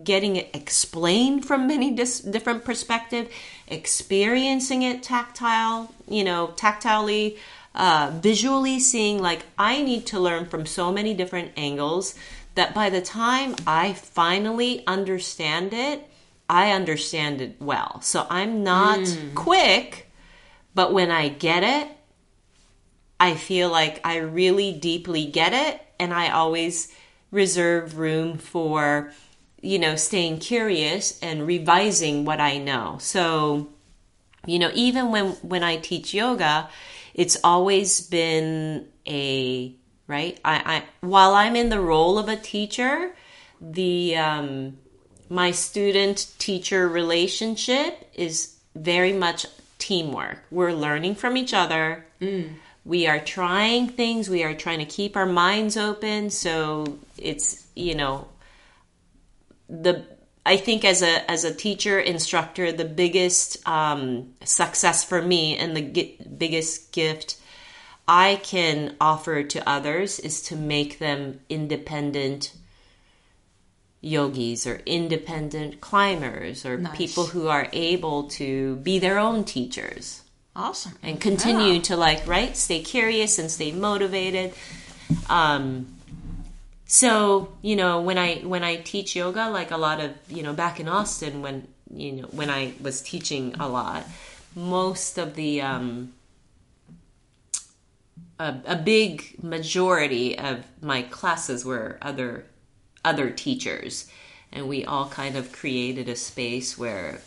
getting 0.04 0.36
it 0.36 0.50
explained 0.54 1.46
from 1.46 1.68
many 1.68 1.92
dis- 1.92 2.22
different 2.22 2.66
perspective, 2.66 3.30
experiencing 3.68 4.84
it 4.84 5.04
tactile, 5.04 5.94
you 6.08 6.24
know, 6.24 6.54
tactilely, 6.56 7.38
uh, 7.76 8.12
visually 8.16 8.80
seeing 8.80 9.22
like 9.22 9.46
I 9.58 9.82
need 9.82 10.06
to 10.08 10.20
learn 10.20 10.46
from 10.46 10.66
so 10.66 10.92
many 10.92 11.14
different 11.14 11.52
angles 11.58 12.16
that 12.56 12.74
by 12.74 12.90
the 12.90 13.02
time 13.02 13.56
I 13.68 13.94
finally 13.94 14.86
understand 14.88 15.74
it, 15.74 16.10
I 16.50 16.72
understand 16.72 17.42
it 17.42 17.56
well. 17.60 18.02
So 18.02 18.26
I'm 18.30 18.64
not 18.64 19.00
quick, 19.36 20.05
but 20.76 20.94
when 20.94 21.10
I 21.10 21.30
get 21.30 21.64
it, 21.64 21.90
I 23.20 23.34
feel 23.34 23.70
like 23.70 24.06
I 24.06 24.18
really 24.18 24.74
deeply 24.74 25.26
get 25.26 25.54
it, 25.54 25.82
and 26.00 26.14
I 26.14 26.30
always 26.30 26.94
reserve 27.32 27.98
room 27.98 28.38
for, 28.38 29.12
you 29.62 29.80
know, 29.80 29.96
staying 29.96 30.40
curious 30.40 31.20
and 31.22 31.48
revising 31.48 32.26
what 32.26 32.40
I 32.40 32.58
know. 32.58 32.98
So, 33.00 33.70
you 34.46 34.60
know, 34.60 34.72
even 34.74 35.12
when 35.12 35.28
when 35.42 35.64
I 35.64 35.78
teach 35.78 36.14
yoga, 36.14 36.70
it's 37.14 37.38
always 37.44 38.02
been 38.02 38.88
a 39.08 39.74
right. 40.08 40.38
I, 40.44 40.56
I 40.76 40.84
while 41.00 41.34
I'm 41.34 41.56
in 41.56 41.70
the 41.70 41.82
role 41.82 42.20
of 42.20 42.28
a 42.28 42.36
teacher, 42.36 43.16
the 43.62 44.18
um, 44.18 44.78
my 45.30 45.52
student 45.52 46.34
teacher 46.38 46.88
relationship 46.88 48.12
is 48.14 48.58
very 48.76 49.14
much 49.14 49.48
teamwork. 49.86 50.40
We're 50.50 50.74
learning 50.74 51.16
from 51.16 51.38
each 51.38 51.54
other, 51.54 52.06
we 52.84 53.08
are 53.08 53.20
trying 53.20 53.88
things, 53.90 54.30
we 54.30 54.44
are 54.44 54.56
trying 54.56 54.80
to 54.80 54.86
keep 54.86 55.16
our 55.16 55.26
minds 55.26 55.78
open. 55.78 56.30
So 56.32 56.98
it's, 57.18 57.68
you 57.76 57.94
know, 57.94 58.28
the 59.70 60.04
I 60.46 60.58
think 60.58 60.86
as 60.86 61.02
a 61.02 61.30
as 61.30 61.44
a 61.44 61.54
teacher 61.54 62.00
instructor, 62.00 62.72
the 62.72 62.86
biggest 62.86 63.68
um, 63.68 64.34
success 64.44 65.04
for 65.04 65.22
me 65.22 65.58
and 65.58 65.76
the 65.78 66.18
biggest 66.38 66.92
gift 66.92 67.38
I 68.08 68.40
can 68.44 68.96
offer 69.00 69.44
to 69.44 69.70
others 69.70 70.20
is 70.20 70.42
to 70.44 70.56
make 70.56 71.00
them 71.00 71.40
independent 71.50 72.54
yogis 74.06 74.68
or 74.68 74.82
independent 74.86 75.82
climbers 75.82 76.64
or 76.66 76.78
Nice. 76.78 76.96
people 76.96 77.26
who 77.26 77.48
are 77.48 77.68
able 77.74 78.28
to 78.30 78.76
be 78.78 79.00
their 79.00 79.18
own 79.18 79.44
teachers 79.44 80.22
Awesome. 80.56 80.94
and 81.02 81.20
continue 81.20 81.74
Yeah. 81.76 81.82
to 81.90 81.98
like 81.98 82.26
right 82.28 82.56
stay 82.56 82.82
curious 82.82 83.40
and 83.40 83.50
stay 83.50 83.72
motivated 83.72 84.54
um 85.30 85.88
so 86.86 87.50
you 87.64 87.76
know 87.76 88.02
when 88.02 88.18
i 88.20 88.36
when 88.54 88.64
i 88.64 88.76
teach 88.76 89.16
yoga 89.16 89.50
like 89.50 89.72
a 89.72 89.78
lot 89.78 90.00
of 90.00 90.12
you 90.30 90.44
know 90.44 90.54
back 90.54 90.80
in 90.80 90.88
austin 90.88 91.42
when 91.42 91.68
you 91.92 92.12
know 92.12 92.28
when 92.32 92.50
i 92.52 92.74
was 92.82 93.02
teaching 93.02 93.56
a 93.60 93.68
lot 93.68 94.04
most 94.56 95.18
of 95.18 95.34
the 95.36 95.62
um 95.62 96.14
a, 98.40 98.56
a 98.68 98.76
big 98.76 99.36
majority 99.44 100.38
of 100.38 100.64
my 100.82 101.02
classes 101.04 101.66
were 101.66 101.98
other 102.02 102.46
other 103.06 103.30
teachers 103.30 104.10
and 104.52 104.68
we 104.68 104.84
all 104.86 105.08
kind 105.10 105.36
of 105.38 105.52
created 105.52 106.10
a 106.10 106.16
space 106.16 106.78
where 106.78 107.22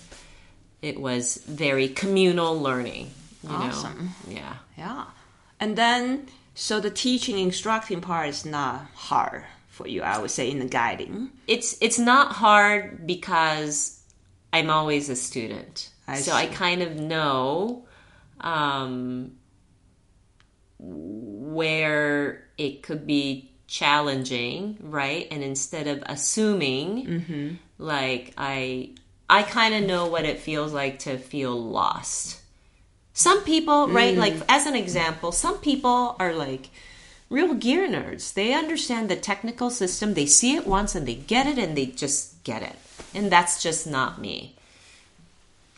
it 0.83 1.01
was 1.01 1.37
very 1.47 1.89
communal 1.89 2.61
learning 2.61 3.11
you 3.43 3.51
Awesome. 3.51 4.11
know 4.27 4.35
yeah 4.35 4.57
Yeah. 4.77 5.05
And 5.61 5.77
then, 5.77 6.29
so 6.55 6.79
the 6.81 6.91
teaching, 6.91 7.39
instructing 7.39 8.01
part 8.01 8.29
is 8.29 8.45
not 8.45 8.87
hard 8.95 9.45
for 9.69 9.89
you, 9.89 10.03
I 10.03 10.19
would 10.19 10.31
say, 10.31 10.49
in 10.51 10.59
the 10.61 10.67
guiding. 10.67 11.31
it's 11.49 11.77
it's 11.81 11.99
not 11.99 12.33
hard 12.33 13.07
because 13.07 14.01
I'm 14.53 14.71
always 14.71 15.09
a 15.09 15.17
student. 15.17 15.91
I 16.07 16.21
so 16.21 16.33
I 16.33 16.47
kind 16.47 16.83
of 16.83 16.95
know 16.97 17.87
um, 18.41 19.33
where 20.79 22.45
it 22.57 22.83
could 22.83 23.07
be 23.07 23.48
challenging, 23.69 24.77
right? 24.81 25.29
And 25.31 25.43
instead 25.45 25.87
of 25.87 26.03
assuming, 26.07 27.07
Mm-hmm. 27.07 27.49
like 27.79 28.35
I 28.37 28.91
I 29.31 29.43
kind 29.45 29.75
of 29.75 29.85
know 29.85 30.07
what 30.07 30.25
it 30.25 30.41
feels 30.41 30.73
like 30.73 30.99
to 31.01 31.19
feel 31.19 31.55
lost. 31.55 32.41
Some 33.13 33.45
people, 33.45 33.89
right? 33.89 34.15
Mm. 34.15 34.19
Like 34.19 34.35
as 34.49 34.67
an 34.67 34.75
example, 34.75 35.33
some 35.33 35.59
people 35.59 36.17
are 36.19 36.33
like 36.33 36.71
real 37.31 37.53
gear 37.55 37.87
nerds. 37.89 38.33
They 38.33 38.55
understand 38.55 39.09
the 39.11 39.17
technical 39.17 39.71
system, 39.71 40.15
they 40.15 40.27
see 40.27 40.57
it 40.57 40.67
once 40.67 40.95
and 40.95 41.07
they 41.07 41.15
get 41.17 41.47
it 41.47 41.59
and 41.59 41.77
they 41.77 41.87
just 41.87 42.43
get 42.45 42.63
it. 42.63 42.77
And 43.15 43.31
that's 43.31 43.63
just 43.63 43.87
not 43.87 44.19
me. 44.21 44.55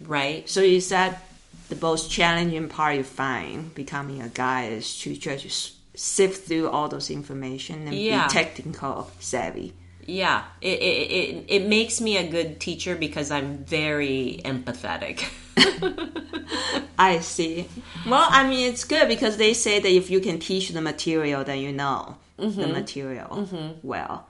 Right? 0.01 0.49
So 0.49 0.61
is 0.61 0.89
that 0.91 1.27
the 1.69 1.77
most 1.77 2.11
challenging 2.11 2.69
part 2.69 2.97
you 2.97 3.05
find 3.05 3.75
becoming 3.75 4.23
a 4.23 4.29
guide 4.29 4.73
is 4.73 4.99
to 5.01 5.17
try 5.17 5.37
to 5.37 5.49
s- 5.49 5.73
sift 6.01 6.47
through 6.49 6.67
all 6.71 6.89
those 6.89 7.11
information 7.11 7.87
and 7.87 7.95
Yeah. 7.95 8.27
be 8.27 8.33
technical 8.33 9.11
savvy? 9.21 9.75
Yeah. 10.07 10.45
It, 10.63 10.79
it 10.81 11.11
it 11.21 11.45
it 11.57 11.69
makes 11.69 12.01
me 12.01 12.17
a 12.17 12.27
good 12.27 12.59
teacher 12.59 12.97
because 12.97 13.31
I'm 13.31 13.59
very 13.65 14.41
empathetic. 14.45 15.29
I 16.99 17.21
see. 17.21 17.69
Well, 18.07 18.27
I 18.31 18.49
mean, 18.49 18.71
it's 18.73 18.85
good 18.85 19.09
because 19.09 19.37
they 19.37 19.53
say 19.55 19.79
that 19.79 19.89
if 19.91 20.11
you 20.11 20.21
can 20.21 20.39
teach 20.39 20.71
the 20.71 20.81
material, 20.81 21.45
then 21.45 21.59
you 21.59 21.73
know 21.73 22.17
the 22.39 22.67
material 22.67 23.47
well. 23.83 24.27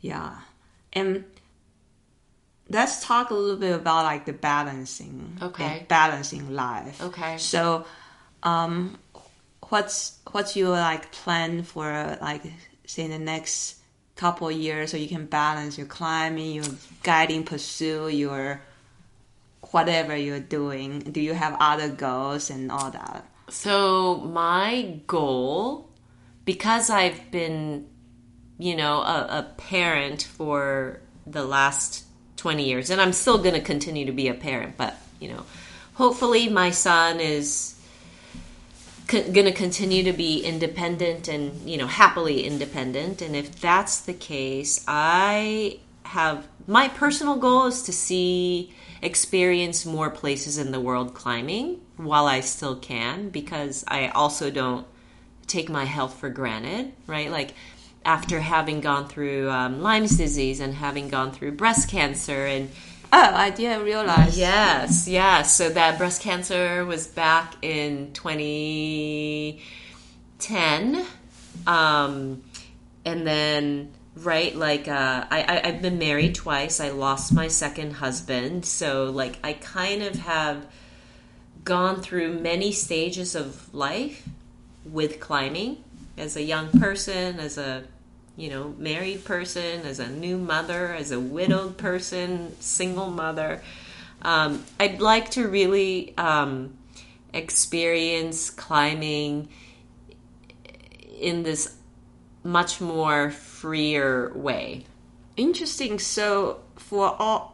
Yeah. 0.00 0.38
And 0.92 1.24
let's 2.70 3.04
talk 3.04 3.30
a 3.30 3.34
little 3.34 3.56
bit 3.60 3.74
about 3.74 4.04
like 4.04 4.24
the 4.24 4.32
balancing. 4.32 5.36
Okay. 5.42 5.84
balancing 5.88 6.54
life. 6.54 7.00
Okay. 7.02 7.36
So, 7.38 7.84
um, 8.42 8.98
what's 9.68 10.18
what's 10.32 10.56
your 10.56 10.70
like 10.70 11.12
plan 11.12 11.62
for 11.62 12.18
like 12.20 12.42
say 12.86 13.04
in 13.04 13.10
the 13.10 13.18
next 13.18 13.76
couple 14.16 14.50
years 14.50 14.90
so 14.90 14.96
you 14.96 15.08
can 15.08 15.26
balance 15.26 15.78
your 15.78 15.86
climbing, 15.86 16.52
your 16.52 16.64
guiding 17.02 17.44
pursuit, 17.44 18.12
your 18.14 18.62
whatever 19.70 20.16
you're 20.16 20.40
doing? 20.40 21.00
Do 21.00 21.20
you 21.20 21.34
have 21.34 21.56
other 21.60 21.88
goals 21.88 22.50
and 22.50 22.70
all 22.70 22.90
that? 22.90 23.24
So 23.48 24.16
my 24.18 25.00
goal, 25.06 25.88
because 26.44 26.90
I've 26.90 27.30
been, 27.30 27.88
you 28.58 28.76
know, 28.76 29.00
a, 29.00 29.26
a 29.30 29.54
parent 29.56 30.22
for 30.22 31.00
the 31.26 31.44
last 31.44 32.04
twenty 32.36 32.68
years, 32.68 32.90
and 32.90 33.00
I'm 33.00 33.12
still 33.12 33.38
going 33.38 33.54
to 33.54 33.60
continue 33.60 34.06
to 34.06 34.12
be 34.12 34.28
a 34.28 34.34
parent, 34.34 34.76
but 34.76 34.96
you 35.18 35.28
know, 35.28 35.44
hopefully 35.94 36.48
my 36.48 36.70
son 36.70 37.20
is 37.20 37.79
going 39.10 39.46
to 39.46 39.52
continue 39.52 40.04
to 40.04 40.12
be 40.12 40.40
independent 40.40 41.28
and 41.28 41.68
you 41.68 41.76
know 41.76 41.86
happily 41.86 42.44
independent. 42.44 43.22
And 43.22 43.34
if 43.34 43.60
that's 43.60 44.00
the 44.00 44.14
case, 44.14 44.84
I 44.86 45.78
have 46.04 46.46
my 46.66 46.88
personal 46.88 47.36
goal 47.36 47.66
is 47.66 47.82
to 47.82 47.92
see 47.92 48.72
experience 49.02 49.86
more 49.86 50.10
places 50.10 50.58
in 50.58 50.72
the 50.72 50.80
world 50.80 51.14
climbing 51.14 51.80
while 51.96 52.26
I 52.26 52.40
still 52.40 52.76
can 52.76 53.30
because 53.30 53.84
I 53.88 54.08
also 54.08 54.50
don't 54.50 54.86
take 55.46 55.68
my 55.68 55.84
health 55.84 56.18
for 56.18 56.30
granted, 56.30 56.92
right? 57.06 57.30
Like 57.30 57.54
after 58.04 58.40
having 58.40 58.80
gone 58.80 59.08
through 59.08 59.50
um, 59.50 59.82
Lyme's 59.82 60.16
disease 60.16 60.60
and 60.60 60.74
having 60.74 61.08
gone 61.08 61.32
through 61.32 61.52
breast 61.52 61.88
cancer 61.88 62.46
and 62.46 62.70
Oh, 63.12 63.30
I 63.34 63.50
didn't 63.50 63.84
realize. 63.84 64.38
Yes, 64.38 65.08
yes. 65.08 65.56
So 65.56 65.68
that 65.70 65.98
breast 65.98 66.22
cancer 66.22 66.84
was 66.84 67.08
back 67.08 67.56
in 67.62 68.12
2010. 68.12 71.04
Um, 71.66 72.42
and 73.04 73.26
then, 73.26 73.90
right, 74.16 74.54
like, 74.54 74.86
uh, 74.86 75.26
I, 75.28 75.42
I, 75.42 75.68
I've 75.68 75.82
been 75.82 75.98
married 75.98 76.36
twice. 76.36 76.78
I 76.78 76.90
lost 76.90 77.34
my 77.34 77.48
second 77.48 77.94
husband. 77.94 78.64
So, 78.64 79.10
like, 79.10 79.40
I 79.42 79.54
kind 79.54 80.04
of 80.04 80.14
have 80.20 80.68
gone 81.64 82.00
through 82.00 82.38
many 82.38 82.70
stages 82.70 83.34
of 83.34 83.74
life 83.74 84.28
with 84.84 85.18
climbing 85.18 85.82
as 86.16 86.36
a 86.36 86.42
young 86.42 86.70
person, 86.78 87.40
as 87.40 87.58
a 87.58 87.82
you 88.40 88.48
know, 88.48 88.74
married 88.78 89.22
person, 89.22 89.82
as 89.82 89.98
a 89.98 90.08
new 90.08 90.38
mother, 90.38 90.94
as 90.94 91.10
a 91.10 91.20
widowed 91.20 91.76
person, 91.76 92.58
single 92.58 93.10
mother. 93.10 93.60
Um, 94.22 94.64
I'd 94.78 94.98
like 94.98 95.30
to 95.32 95.46
really 95.46 96.16
um, 96.16 96.78
experience 97.34 98.48
climbing 98.48 99.50
in 101.18 101.42
this 101.42 101.76
much 102.42 102.80
more 102.80 103.30
freer 103.30 104.32
way. 104.34 104.86
Interesting. 105.36 105.98
So 105.98 106.62
for 106.76 107.14
all 107.18 107.49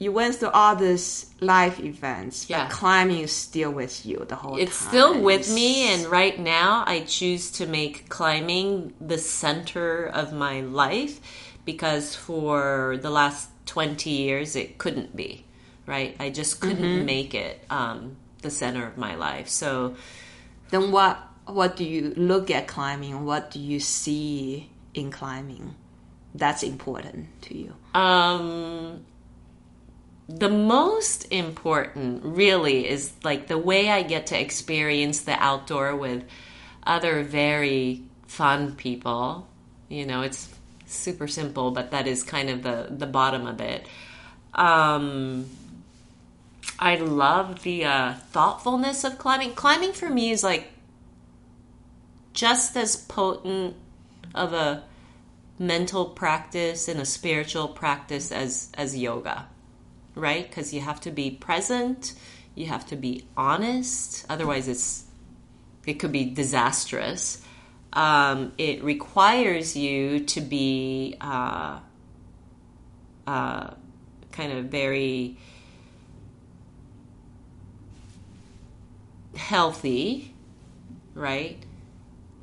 you 0.00 0.10
went 0.10 0.34
through 0.36 0.48
all 0.50 0.74
these 0.74 1.26
life 1.40 1.78
events, 1.78 2.48
Yeah. 2.48 2.64
but 2.64 2.72
climbing 2.72 3.18
is 3.20 3.32
still 3.32 3.70
with 3.70 4.04
you 4.06 4.24
the 4.26 4.34
whole 4.34 4.52
time. 4.56 4.60
It's 4.64 4.78
time. 4.80 4.88
still 4.88 5.20
with 5.20 5.52
me, 5.52 5.92
and 5.92 6.06
right 6.06 6.38
now 6.40 6.82
I 6.86 7.00
choose 7.00 7.50
to 7.58 7.66
make 7.66 8.08
climbing 8.08 8.94
the 9.00 9.18
center 9.18 10.06
of 10.06 10.32
my 10.32 10.62
life 10.62 11.20
because 11.66 12.16
for 12.16 12.96
the 13.00 13.10
last 13.10 13.50
20 13.66 14.08
years 14.10 14.56
it 14.56 14.78
couldn't 14.78 15.14
be, 15.14 15.44
right? 15.86 16.16
I 16.18 16.30
just 16.30 16.60
couldn't 16.60 17.04
make 17.04 17.34
it 17.34 17.62
um, 17.68 18.16
the 18.42 18.50
center 18.50 18.86
of 18.86 18.96
my 18.96 19.14
life. 19.16 19.48
So, 19.48 19.94
then 20.70 20.90
what 20.92 21.18
what 21.44 21.76
do 21.76 21.84
you 21.84 22.14
look 22.16 22.50
at 22.50 22.66
climbing? 22.68 23.24
What 23.26 23.50
do 23.50 23.58
you 23.60 23.80
see 23.80 24.70
in 24.94 25.10
climbing? 25.10 25.74
That's 26.34 26.62
important 26.62 27.26
to 27.42 27.52
you. 27.58 27.74
um, 27.92 29.04
the 30.38 30.48
most 30.48 31.26
important 31.32 32.24
really 32.24 32.88
is 32.88 33.12
like 33.24 33.48
the 33.48 33.58
way 33.58 33.90
I 33.90 34.02
get 34.02 34.28
to 34.28 34.40
experience 34.40 35.22
the 35.22 35.32
outdoor 35.32 35.96
with 35.96 36.24
other 36.84 37.24
very 37.24 38.02
fun 38.26 38.76
people. 38.76 39.48
You 39.88 40.06
know, 40.06 40.22
it's 40.22 40.48
super 40.86 41.26
simple, 41.26 41.72
but 41.72 41.90
that 41.90 42.06
is 42.06 42.22
kind 42.22 42.48
of 42.48 42.62
the 42.62 42.86
the 42.90 43.06
bottom 43.06 43.46
of 43.46 43.60
it. 43.60 43.86
Um, 44.54 45.46
I 46.78 46.96
love 46.96 47.62
the 47.62 47.84
uh, 47.84 48.14
thoughtfulness 48.30 49.02
of 49.02 49.18
climbing. 49.18 49.54
Climbing 49.54 49.92
for 49.92 50.08
me 50.08 50.30
is 50.30 50.44
like 50.44 50.68
just 52.34 52.76
as 52.76 52.96
potent 52.96 53.74
of 54.32 54.52
a 54.52 54.84
mental 55.58 56.06
practice 56.06 56.86
and 56.86 57.00
a 57.00 57.04
spiritual 57.04 57.66
practice 57.66 58.30
as 58.30 58.70
as 58.74 58.96
yoga 58.96 59.48
right 60.14 60.48
because 60.48 60.72
you 60.72 60.80
have 60.80 61.00
to 61.00 61.10
be 61.10 61.30
present 61.30 62.14
you 62.54 62.66
have 62.66 62.86
to 62.86 62.96
be 62.96 63.24
honest 63.36 64.26
otherwise 64.28 64.68
it's 64.68 65.04
it 65.86 65.94
could 65.94 66.12
be 66.12 66.24
disastrous. 66.24 67.42
Um, 67.92 68.52
it 68.58 68.82
requires 68.84 69.76
you 69.76 70.20
to 70.20 70.40
be 70.40 71.16
uh, 71.20 71.80
uh, 73.26 73.70
kind 74.30 74.52
of 74.52 74.66
very 74.66 75.36
healthy, 79.36 80.34
right? 81.14 81.58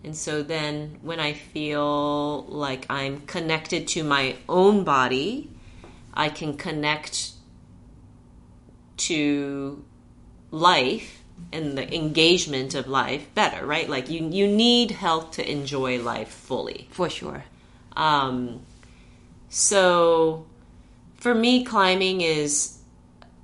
And 0.04 0.16
so 0.16 0.44
then 0.44 0.98
when 1.02 1.20
I 1.20 1.34
feel 1.34 2.44
like 2.44 2.86
I'm 2.90 3.22
connected 3.22 3.88
to 3.90 4.04
my 4.04 4.36
own 4.50 4.84
body, 4.84 5.50
I 6.14 6.30
can 6.30 6.58
connect 6.58 7.32
to 8.98 9.84
life 10.52 11.22
and 11.52 11.78
the 11.78 11.94
engagement 11.94 12.76
of 12.76 12.88
life 12.88 13.34
better, 13.36 13.66
right? 13.66 13.90
Like 13.90 14.10
you 14.10 14.28
you 14.30 14.48
need 14.48 14.92
health 14.92 15.32
to 15.32 15.50
enjoy 15.50 16.02
life 16.02 16.30
fully. 16.30 16.88
For 16.92 17.10
sure. 17.10 17.44
Um, 17.96 18.62
so 19.50 20.46
for 21.16 21.34
me, 21.34 21.64
climbing 21.64 22.22
is 22.22 22.78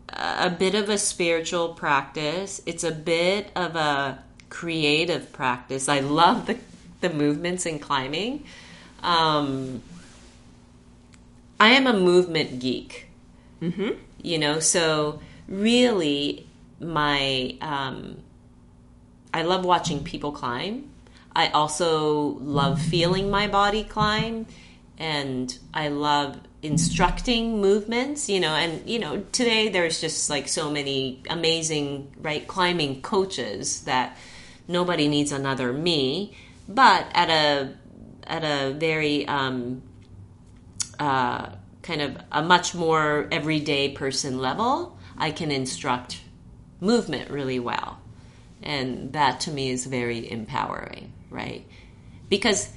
a 0.09 0.49
bit 0.49 0.75
of 0.75 0.89
a 0.89 0.97
spiritual 0.97 1.69
practice. 1.69 2.61
It's 2.65 2.83
a 2.83 2.91
bit 2.91 3.51
of 3.55 3.75
a 3.75 4.23
creative 4.49 5.31
practice. 5.33 5.89
I 5.89 5.99
love 5.99 6.45
the 6.45 6.57
the 7.01 7.09
movements 7.09 7.65
in 7.65 7.79
climbing. 7.79 8.45
Um, 9.01 9.81
I 11.59 11.69
am 11.69 11.87
a 11.87 11.93
movement 11.93 12.59
geek. 12.59 13.07
Mm-hmm. 13.61 13.91
You 14.21 14.37
know, 14.37 14.59
so 14.59 15.19
really 15.53 16.47
my 16.79 17.55
um, 17.61 18.17
I 19.33 19.43
love 19.43 19.63
watching 19.63 20.03
people 20.03 20.31
climb. 20.31 20.89
I 21.35 21.47
also 21.49 22.37
love 22.41 22.81
feeling 22.81 23.29
my 23.31 23.47
body 23.47 23.83
climb, 23.83 24.45
and 24.97 25.57
I 25.73 25.87
love 25.87 26.39
instructing 26.61 27.61
movements. 27.61 28.29
You 28.29 28.39
know, 28.39 28.53
and 28.53 28.87
you 28.89 28.99
know 28.99 29.23
today 29.31 29.69
there's 29.69 30.01
just 30.01 30.29
like 30.29 30.47
so 30.47 30.69
many 30.69 31.21
amazing 31.29 32.13
right 32.19 32.45
climbing 32.47 33.01
coaches 33.01 33.81
that 33.83 34.17
nobody 34.67 35.07
needs 35.07 35.31
another 35.31 35.71
me. 35.71 36.35
But 36.67 37.07
at 37.13 37.29
a 37.29 37.73
at 38.25 38.43
a 38.43 38.73
very 38.73 39.27
um, 39.27 39.83
uh, 40.99 41.49
kind 41.81 42.01
of 42.01 42.17
a 42.31 42.41
much 42.41 42.73
more 42.73 43.27
everyday 43.31 43.89
person 43.89 44.39
level, 44.39 44.97
I 45.23 45.31
can 45.31 45.51
instruct 45.51 46.19
movement 46.81 47.29
really 47.29 47.57
well. 47.57 48.01
And 48.61 49.13
that 49.13 49.39
to 49.41 49.51
me 49.51 49.69
is 49.69 49.85
very 49.85 50.29
empowering, 50.29 51.13
right? 51.29 51.65
Because 52.27 52.73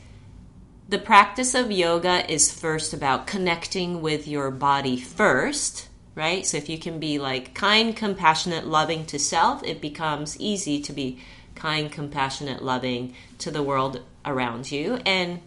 the 0.89 1.01
practice 1.01 1.56
of 1.56 1.73
yoga 1.73 2.31
is 2.32 2.52
first 2.52 2.94
about 2.94 3.27
connecting 3.27 4.01
with 4.01 4.28
your 4.28 4.52
body 4.52 4.97
first, 4.97 5.89
right? 6.14 6.47
So 6.47 6.56
if 6.56 6.68
you 6.68 6.78
can 6.78 7.01
be 7.01 7.18
like 7.18 7.52
kind, 7.52 7.97
compassionate, 7.97 8.64
loving 8.64 9.06
to 9.06 9.18
self, 9.18 9.64
it 9.64 9.81
becomes 9.81 10.39
easy 10.39 10.81
to 10.82 10.93
be 10.93 11.18
kind, 11.56 11.90
compassionate, 11.90 12.62
loving 12.62 13.16
to 13.39 13.51
the 13.51 13.64
world 13.64 14.02
around 14.24 14.70
you. 14.70 15.01
And 15.05 15.40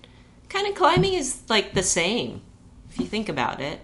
kind 0.50 0.68
of 0.68 0.76
climbing 0.76 1.14
is 1.14 1.44
like 1.48 1.74
the 1.74 1.84
same 1.84 2.42
if 2.90 3.00
you 3.00 3.06
think 3.06 3.30
about 3.30 3.62
it 3.62 3.80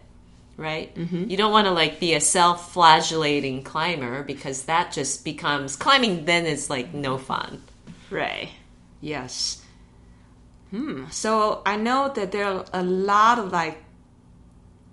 right? 0.58 0.94
Mm-hmm. 0.96 1.30
You 1.30 1.38
don't 1.38 1.52
want 1.52 1.68
to 1.68 1.72
like 1.72 2.00
be 2.00 2.14
a 2.14 2.22
self-flagellating 2.22 3.64
climber 3.64 4.24
because 4.24 4.64
that 4.64 4.92
just 4.92 5.26
becomes 5.26 5.76
climbing. 5.76 6.26
Then 6.26 6.46
is 6.46 6.70
like 6.70 6.94
no 6.94 7.18
fun, 7.18 7.64
right? 8.10 8.50
Yes. 9.02 9.64
Hmm. 10.72 11.06
So 11.10 11.62
I 11.66 11.78
know 11.78 12.12
that 12.16 12.32
there 12.32 12.46
are 12.46 12.66
a 12.74 12.84
lot 12.84 13.40
of 13.40 13.52
like 13.52 13.84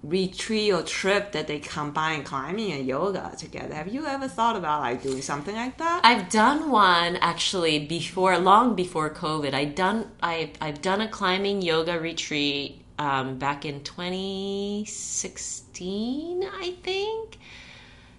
retreat 0.03 0.73
or 0.73 0.83
trip 0.83 1.31
that 1.31 1.47
they 1.47 1.61
combine 1.61 2.25
climbing 2.25 2.73
and 2.73 2.87
yoga 2.87 3.33
together. 3.39 3.75
Have 3.75 3.87
you 3.87 4.05
ever 4.05 4.27
thought 4.27 4.57
about 4.57 4.81
like 4.81 5.03
doing 5.03 5.23
something 5.23 5.55
like 5.55 5.79
that? 5.79 6.01
I've 6.05 6.29
done 6.29 6.71
one 6.71 7.17
actually 7.17 7.87
before, 7.87 8.37
long 8.39 8.75
before 8.75 9.11
COVID. 9.11 9.55
I 9.55 9.65
done 9.65 10.11
I 10.23 10.53
I've 10.61 10.83
done 10.83 11.01
a 11.01 11.09
climbing 11.09 11.63
yoga 11.63 12.01
retreat 12.01 12.82
um, 12.99 13.39
back 13.39 13.65
in 13.65 13.83
2016, 13.83 16.45
I 16.45 16.75
think. 16.83 17.39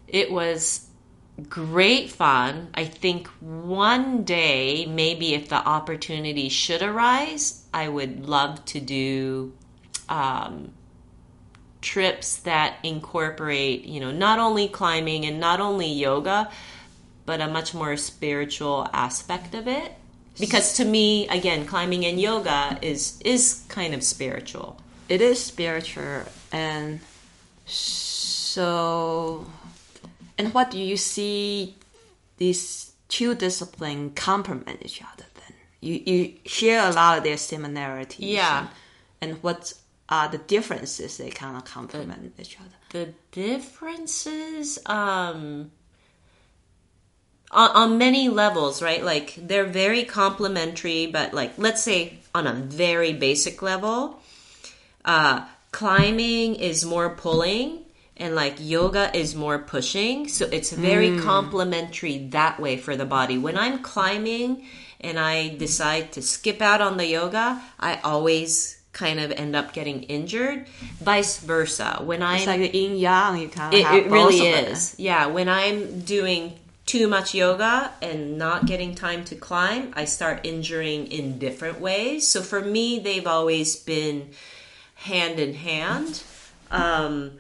It 0.07 0.31
was 0.31 0.87
great 1.49 2.11
fun. 2.11 2.69
I 2.73 2.85
think 2.85 3.27
one 3.39 4.23
day, 4.23 4.85
maybe 4.85 5.33
if 5.33 5.49
the 5.49 5.55
opportunity 5.55 6.49
should 6.49 6.81
arise, 6.81 7.65
I 7.73 7.87
would 7.87 8.27
love 8.27 8.63
to 8.65 8.79
do 8.79 9.53
um, 10.09 10.71
trips 11.81 12.37
that 12.37 12.77
incorporate, 12.83 13.85
you 13.85 13.99
know, 13.99 14.11
not 14.11 14.39
only 14.39 14.67
climbing 14.67 15.25
and 15.25 15.39
not 15.39 15.59
only 15.59 15.87
yoga, 15.87 16.49
but 17.25 17.41
a 17.41 17.47
much 17.47 17.73
more 17.73 17.97
spiritual 17.97 18.87
aspect 18.93 19.55
of 19.55 19.67
it 19.67 19.93
because 20.39 20.73
to 20.77 20.85
me 20.85 21.27
again 21.27 21.65
climbing 21.65 22.05
and 22.05 22.19
yoga 22.19 22.77
is 22.81 23.19
is 23.23 23.63
kind 23.67 23.93
of 23.93 24.03
spiritual. 24.03 24.79
It 25.09 25.21
is 25.21 25.43
spiritual 25.43 26.23
and 26.51 26.99
so 27.65 29.45
and 30.37 30.53
what 30.53 30.71
do 30.71 30.79
you 30.79 30.97
see 30.97 31.75
these 32.37 32.93
two 33.07 33.35
disciplines 33.35 34.13
complement 34.15 34.79
each 34.83 35.01
other 35.01 35.25
then? 35.35 35.55
You 35.81 36.01
you 36.05 36.33
share 36.45 36.87
a 36.87 36.91
lot 36.91 37.17
of 37.17 37.23
their 37.23 37.37
similarities 37.37 38.25
yeah. 38.25 38.67
and, 39.21 39.31
and 39.33 39.43
what 39.43 39.73
are 40.09 40.27
the 40.27 40.37
differences 40.37 41.17
they 41.17 41.29
kind 41.29 41.55
of 41.57 41.65
complement 41.65 42.33
each 42.39 42.57
other? 42.59 42.77
The 42.89 43.13
differences 43.31 44.79
um 44.85 45.71
on, 47.53 47.69
on 47.71 47.97
many 47.97 48.29
levels, 48.29 48.81
right? 48.81 49.03
Like 49.03 49.35
they're 49.37 49.65
very 49.65 50.03
complementary, 50.03 51.07
but 51.07 51.33
like 51.33 51.53
let's 51.57 51.83
say 51.83 52.19
on 52.33 52.47
a 52.47 52.53
very 52.53 53.13
basic 53.13 53.61
level, 53.61 54.19
uh, 55.05 55.45
climbing 55.71 56.55
is 56.55 56.85
more 56.85 57.09
pulling 57.09 57.79
and 58.17 58.35
like 58.35 58.55
yoga 58.59 59.15
is 59.15 59.35
more 59.35 59.59
pushing. 59.59 60.27
So 60.27 60.45
it's 60.45 60.71
very 60.71 61.09
mm. 61.09 61.21
complementary 61.21 62.27
that 62.29 62.59
way 62.59 62.77
for 62.77 62.95
the 62.95 63.05
body. 63.05 63.37
When 63.37 63.57
I'm 63.57 63.79
climbing 63.79 64.65
and 65.01 65.19
I 65.19 65.49
decide 65.49 66.13
to 66.13 66.21
skip 66.21 66.61
out 66.61 66.81
on 66.81 66.97
the 66.97 67.07
yoga, 67.07 67.61
I 67.79 67.99
always 68.03 68.79
kind 68.93 69.19
of 69.19 69.31
end 69.31 69.55
up 69.55 69.73
getting 69.73 70.03
injured. 70.03 70.67
Vice 71.01 71.39
versa. 71.39 71.99
When 72.03 72.21
I 72.21 72.37
it's 72.37 72.47
like 72.47 72.59
the 72.59 72.77
yin 72.77 72.95
yang, 72.95 73.37
you 73.37 73.49
kind 73.49 73.73
of 73.73 73.79
it, 73.79 74.05
it 74.05 74.11
really 74.11 74.39
is. 74.39 74.93
It. 74.93 74.99
Yeah, 74.99 75.25
when 75.27 75.49
I'm 75.49 76.01
doing 76.01 76.53
too 76.85 77.07
much 77.07 77.33
yoga 77.33 77.91
and 78.01 78.37
not 78.37 78.65
getting 78.65 78.95
time 78.95 79.23
to 79.25 79.35
climb, 79.35 79.93
I 79.95 80.05
start 80.05 80.41
injuring 80.43 81.07
in 81.07 81.39
different 81.39 81.79
ways. 81.79 82.27
So 82.27 82.41
for 82.41 82.61
me, 82.61 82.99
they've 82.99 83.27
always 83.27 83.75
been 83.75 84.31
hand 84.95 85.39
in 85.39 85.53
hand. 85.53 86.23
Um, 86.71 87.39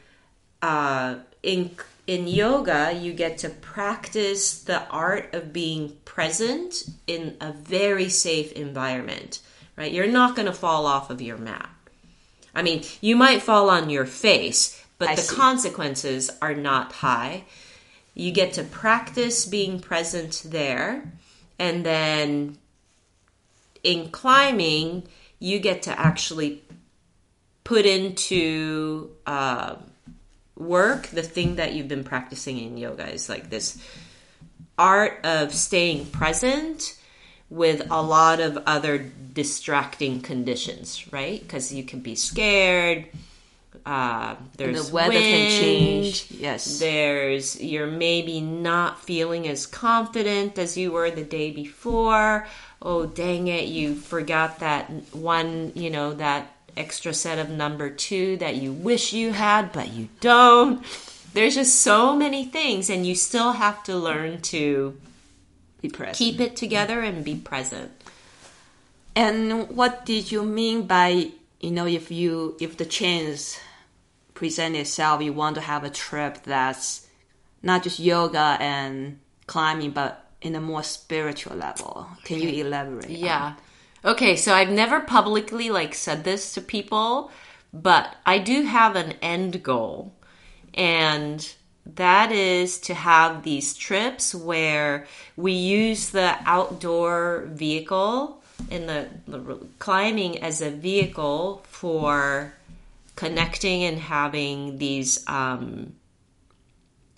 uh, 0.61 1.15
in 1.41 1.71
in 2.05 2.27
yoga, 2.27 2.93
you 2.93 3.13
get 3.13 3.39
to 3.39 3.49
practice 3.49 4.63
the 4.63 4.85
art 4.89 5.33
of 5.33 5.53
being 5.53 5.95
present 6.03 6.83
in 7.07 7.37
a 7.39 7.53
very 7.53 8.09
safe 8.09 8.51
environment. 8.53 9.41
Right, 9.75 9.91
you're 9.91 10.07
not 10.07 10.35
going 10.35 10.45
to 10.45 10.53
fall 10.53 10.85
off 10.85 11.09
of 11.09 11.21
your 11.21 11.37
mat. 11.37 11.69
I 12.53 12.61
mean, 12.61 12.83
you 13.01 13.15
might 13.15 13.41
fall 13.41 13.71
on 13.71 13.89
your 13.89 14.05
face, 14.05 14.79
but 14.99 15.09
I 15.09 15.15
the 15.15 15.21
see. 15.21 15.35
consequences 15.35 16.29
are 16.41 16.53
not 16.53 16.91
high 16.91 17.45
you 18.13 18.31
get 18.31 18.53
to 18.53 18.63
practice 18.63 19.45
being 19.45 19.79
present 19.79 20.43
there. 20.45 21.11
And 21.59 21.85
then 21.85 22.57
in 23.83 24.09
climbing, 24.09 25.07
you 25.39 25.59
get 25.59 25.83
to 25.83 25.99
actually 25.99 26.63
put 27.63 27.85
into 27.85 29.11
uh, 29.25 29.75
work 30.55 31.07
the 31.07 31.23
thing 31.23 31.55
that 31.55 31.73
you've 31.73 31.87
been 31.87 32.03
practicing 32.03 32.57
in 32.59 32.77
yoga 32.77 33.11
is 33.11 33.29
like 33.29 33.49
this 33.49 33.77
art 34.77 35.19
of 35.23 35.53
staying 35.53 36.05
present 36.07 36.97
with 37.49 37.85
a 37.91 38.01
lot 38.01 38.39
of 38.39 38.57
other 38.65 39.11
distracting 39.33 40.21
conditions, 40.21 41.11
right? 41.13 41.39
Because 41.39 41.71
you 41.71 41.83
can 41.83 41.99
be 41.99 42.15
scared, 42.15 43.07
uh, 43.85 44.35
there's 44.57 44.79
and 44.79 44.87
the 44.87 44.93
weather 44.93 45.09
wind, 45.09 45.23
can 45.23 45.61
change. 45.61 46.31
Yes. 46.31 46.79
There's 46.79 47.61
you're 47.61 47.87
maybe 47.87 48.39
not 48.41 49.03
feeling 49.03 49.47
as 49.47 49.65
confident 49.65 50.57
as 50.57 50.77
you 50.77 50.91
were 50.91 51.11
the 51.11 51.23
day 51.23 51.51
before. 51.51 52.47
Oh 52.81 53.05
dang 53.05 53.47
it, 53.47 53.67
you 53.67 53.95
forgot 53.95 54.59
that 54.59 54.89
one, 55.13 55.71
you 55.75 55.89
know, 55.89 56.13
that 56.13 56.55
extra 56.75 57.13
set 57.13 57.37
of 57.37 57.49
number 57.49 57.89
2 57.89 58.37
that 58.37 58.55
you 58.55 58.73
wish 58.73 59.13
you 59.13 59.31
had 59.31 59.71
but 59.71 59.93
you 59.93 60.09
don't. 60.21 60.83
There's 61.33 61.55
just 61.55 61.81
so 61.81 62.15
many 62.15 62.45
things 62.45 62.89
and 62.89 63.05
you 63.05 63.15
still 63.15 63.53
have 63.53 63.83
to 63.83 63.95
learn 63.95 64.41
to 64.41 64.97
be 65.81 65.89
present. 65.89 66.17
Keep 66.17 66.39
it 66.39 66.55
together 66.55 67.01
and 67.01 67.23
be 67.23 67.35
present. 67.35 67.91
And 69.15 69.69
what 69.69 70.05
did 70.05 70.31
you 70.31 70.43
mean 70.43 70.87
by 70.87 71.31
you 71.63 71.71
know 71.71 71.87
if 71.87 72.11
you 72.11 72.57
if 72.59 72.75
the 72.75 72.85
chance 72.85 73.59
present 74.33 74.75
itself, 74.75 75.21
you 75.21 75.31
want 75.31 75.55
to 75.55 75.61
have 75.61 75.85
a 75.85 75.89
trip 75.89 76.43
that's 76.43 77.07
not 77.61 77.83
just 77.83 77.99
yoga 77.99 78.57
and 78.59 79.19
climbing, 79.47 79.91
but 79.91 80.29
in 80.41 80.55
a 80.55 80.61
more 80.61 80.83
spiritual 80.83 81.55
level. 81.55 82.07
Can 82.25 82.41
you 82.41 82.65
elaborate? 82.65 83.09
Yeah. 83.09 83.55
Okay, 84.03 84.35
so 84.35 84.53
I've 84.53 84.69
never 84.69 84.99
publicly 84.99 85.69
like 85.69 85.95
said 85.95 86.25
this 86.25 86.53
to 86.55 86.61
people, 86.61 87.31
but 87.71 88.17
I 88.25 88.39
do 88.39 88.63
have 88.63 88.97
an 88.97 89.13
end 89.21 89.63
goal. 89.63 90.13
And 90.73 91.49
that 91.85 92.33
is 92.33 92.77
to 92.79 92.93
have 92.93 93.43
these 93.43 93.73
trips 93.73 94.35
where 94.35 95.07
we 95.37 95.53
use 95.53 96.09
the 96.09 96.35
outdoor 96.45 97.47
vehicle 97.53 98.42
in 98.69 98.87
the, 98.87 99.07
the 99.27 99.59
climbing 99.79 100.41
as 100.41 100.61
a 100.61 100.69
vehicle 100.69 101.63
for 101.67 102.53
connecting 103.15 103.83
and 103.83 103.99
having 103.99 104.77
these 104.77 105.23
um, 105.27 105.93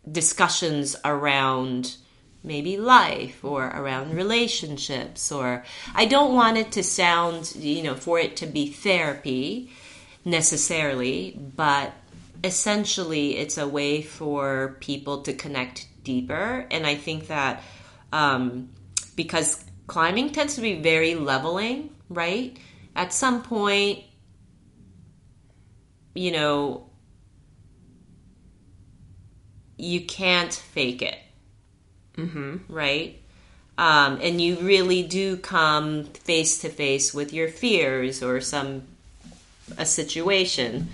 discussions 0.10 0.96
around 1.06 1.96
maybe 2.44 2.78
life 2.78 3.44
or 3.44 3.66
around 3.66 4.14
relationships 4.14 5.32
or 5.32 5.64
I 5.96 6.06
don't 6.06 6.36
want 6.36 6.58
it 6.58 6.74
to 6.74 6.84
sound, 6.84 7.56
you 7.56 7.82
know, 7.82 7.96
for 7.96 8.20
it 8.20 8.38
to 8.38 8.46
be 8.46 8.68
therapy 8.68 9.72
necessarily, 10.24 11.40
but 11.56 11.94
essentially 12.44 13.38
it's 13.38 13.58
a 13.58 13.68
way 13.68 14.02
for 14.02 14.78
people 14.80 15.22
to 15.24 15.34
connect 15.34 15.88
deeper. 16.04 16.68
And 16.70 16.86
I 16.86 16.96
think 16.96 17.28
that 17.28 17.64
um, 18.14 18.70
because 19.16 19.64
climbing 19.88 20.32
tends 20.32 20.56
to 20.56 20.62
be 20.62 20.82
very 20.82 21.16
leveling, 21.16 21.90
right? 22.10 22.58
At 22.96 23.14
some 23.14 23.44
point 23.44 24.04
you 26.14 26.32
know 26.32 26.90
you 29.78 30.00
can't 30.02 30.54
fake 30.54 31.02
it 31.02 31.20
Mm-hmm. 32.18 32.74
right? 32.74 33.22
Um, 33.78 34.20
and 34.22 34.40
you 34.40 34.56
really 34.60 35.04
do 35.04 35.36
come 35.36 36.06
face 36.06 36.60
to 36.60 36.70
face 36.70 37.14
with 37.14 37.34
your 37.34 37.50
fears 37.50 38.24
or 38.24 38.40
some 38.40 38.84
a 39.78 39.86
situation. 39.86 40.88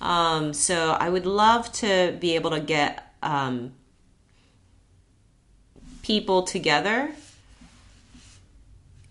Um, 0.00 0.54
so 0.54 0.96
I 0.98 1.10
would 1.10 1.26
love 1.26 1.70
to 1.74 2.16
be 2.18 2.34
able 2.36 2.50
to 2.52 2.60
get 2.60 3.14
um, 3.22 3.72
people 6.02 6.42
together, 6.44 7.10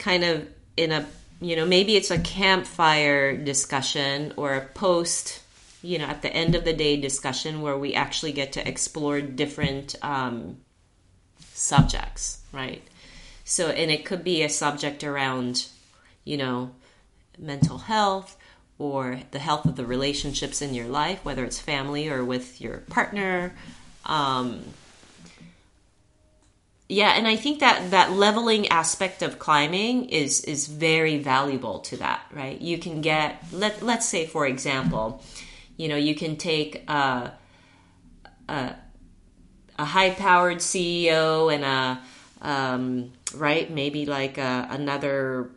kind 0.01 0.25
of 0.25 0.45
in 0.75 0.91
a 0.91 1.05
you 1.39 1.55
know 1.55 1.65
maybe 1.65 1.95
it's 1.95 2.11
a 2.11 2.19
campfire 2.19 3.37
discussion 3.37 4.33
or 4.35 4.55
a 4.55 4.61
post 4.61 5.41
you 5.81 5.97
know 5.97 6.05
at 6.05 6.21
the 6.21 6.33
end 6.33 6.55
of 6.55 6.65
the 6.65 6.73
day 6.73 6.99
discussion 6.99 7.61
where 7.61 7.77
we 7.77 7.93
actually 7.93 8.33
get 8.33 8.51
to 8.51 8.67
explore 8.67 9.21
different 9.21 9.95
um, 10.01 10.57
subjects, 11.61 12.39
right? 12.51 12.81
So, 13.43 13.69
and 13.69 13.91
it 13.91 14.05
could 14.05 14.23
be 14.23 14.43
a 14.43 14.49
subject 14.49 15.03
around, 15.03 15.67
you 16.23 16.37
know, 16.37 16.71
mental 17.37 17.77
health 17.77 18.37
or 18.77 19.19
the 19.31 19.39
health 19.39 19.65
of 19.65 19.75
the 19.75 19.85
relationships 19.85 20.61
in 20.61 20.73
your 20.73 20.87
life, 20.87 21.23
whether 21.23 21.43
it's 21.43 21.59
family 21.59 22.09
or 22.09 22.23
with 22.23 22.59
your 22.59 22.77
partner. 22.89 23.53
Um, 24.05 24.63
yeah, 26.91 27.11
and 27.11 27.25
I 27.25 27.37
think 27.37 27.61
that 27.61 27.91
that 27.91 28.11
leveling 28.11 28.67
aspect 28.67 29.21
of 29.21 29.39
climbing 29.39 30.09
is 30.09 30.41
is 30.41 30.67
very 30.67 31.17
valuable 31.19 31.79
to 31.79 31.95
that, 31.97 32.21
right? 32.33 32.59
You 32.59 32.77
can 32.77 32.99
get 32.99 33.41
let 33.53 33.81
let's 33.81 34.05
say 34.05 34.25
for 34.25 34.45
example, 34.45 35.23
you 35.77 35.87
know, 35.87 35.95
you 35.95 36.15
can 36.15 36.35
take 36.35 36.83
a, 36.89 37.31
a 38.49 38.75
a 39.79 39.85
high 39.85 40.09
powered 40.09 40.57
CEO 40.57 41.53
and 41.53 41.63
a 41.63 42.01
um, 42.41 43.13
right 43.35 43.71
maybe 43.71 44.05
like 44.05 44.37
a, 44.37 44.67
another 44.69 45.49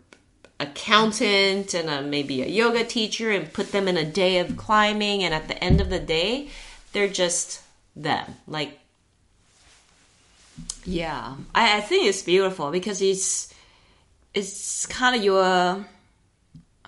accountant 0.61 1.75
and 1.75 1.91
a, 1.91 2.01
maybe 2.01 2.43
a 2.43 2.47
yoga 2.47 2.85
teacher 2.85 3.33
and 3.33 3.53
put 3.53 3.73
them 3.73 3.89
in 3.89 3.97
a 3.97 4.05
day 4.05 4.39
of 4.39 4.57
climbing 4.57 5.25
and 5.25 5.35
at 5.35 5.49
the 5.49 5.65
end 5.65 5.81
of 5.81 5.91
the 5.91 5.99
day 5.99 6.49
they're 6.93 7.09
just 7.09 7.61
them 7.97 8.37
like 8.47 8.79
Yeah, 10.85 11.37
I, 11.55 11.79
I 11.79 11.81
think 11.81 12.07
it's 12.07 12.23
beautiful 12.23 12.71
because 12.71 13.01
it's 13.03 13.53
it's 14.35 14.87
kind 14.87 15.17
of 15.17 15.23
your 15.25 15.85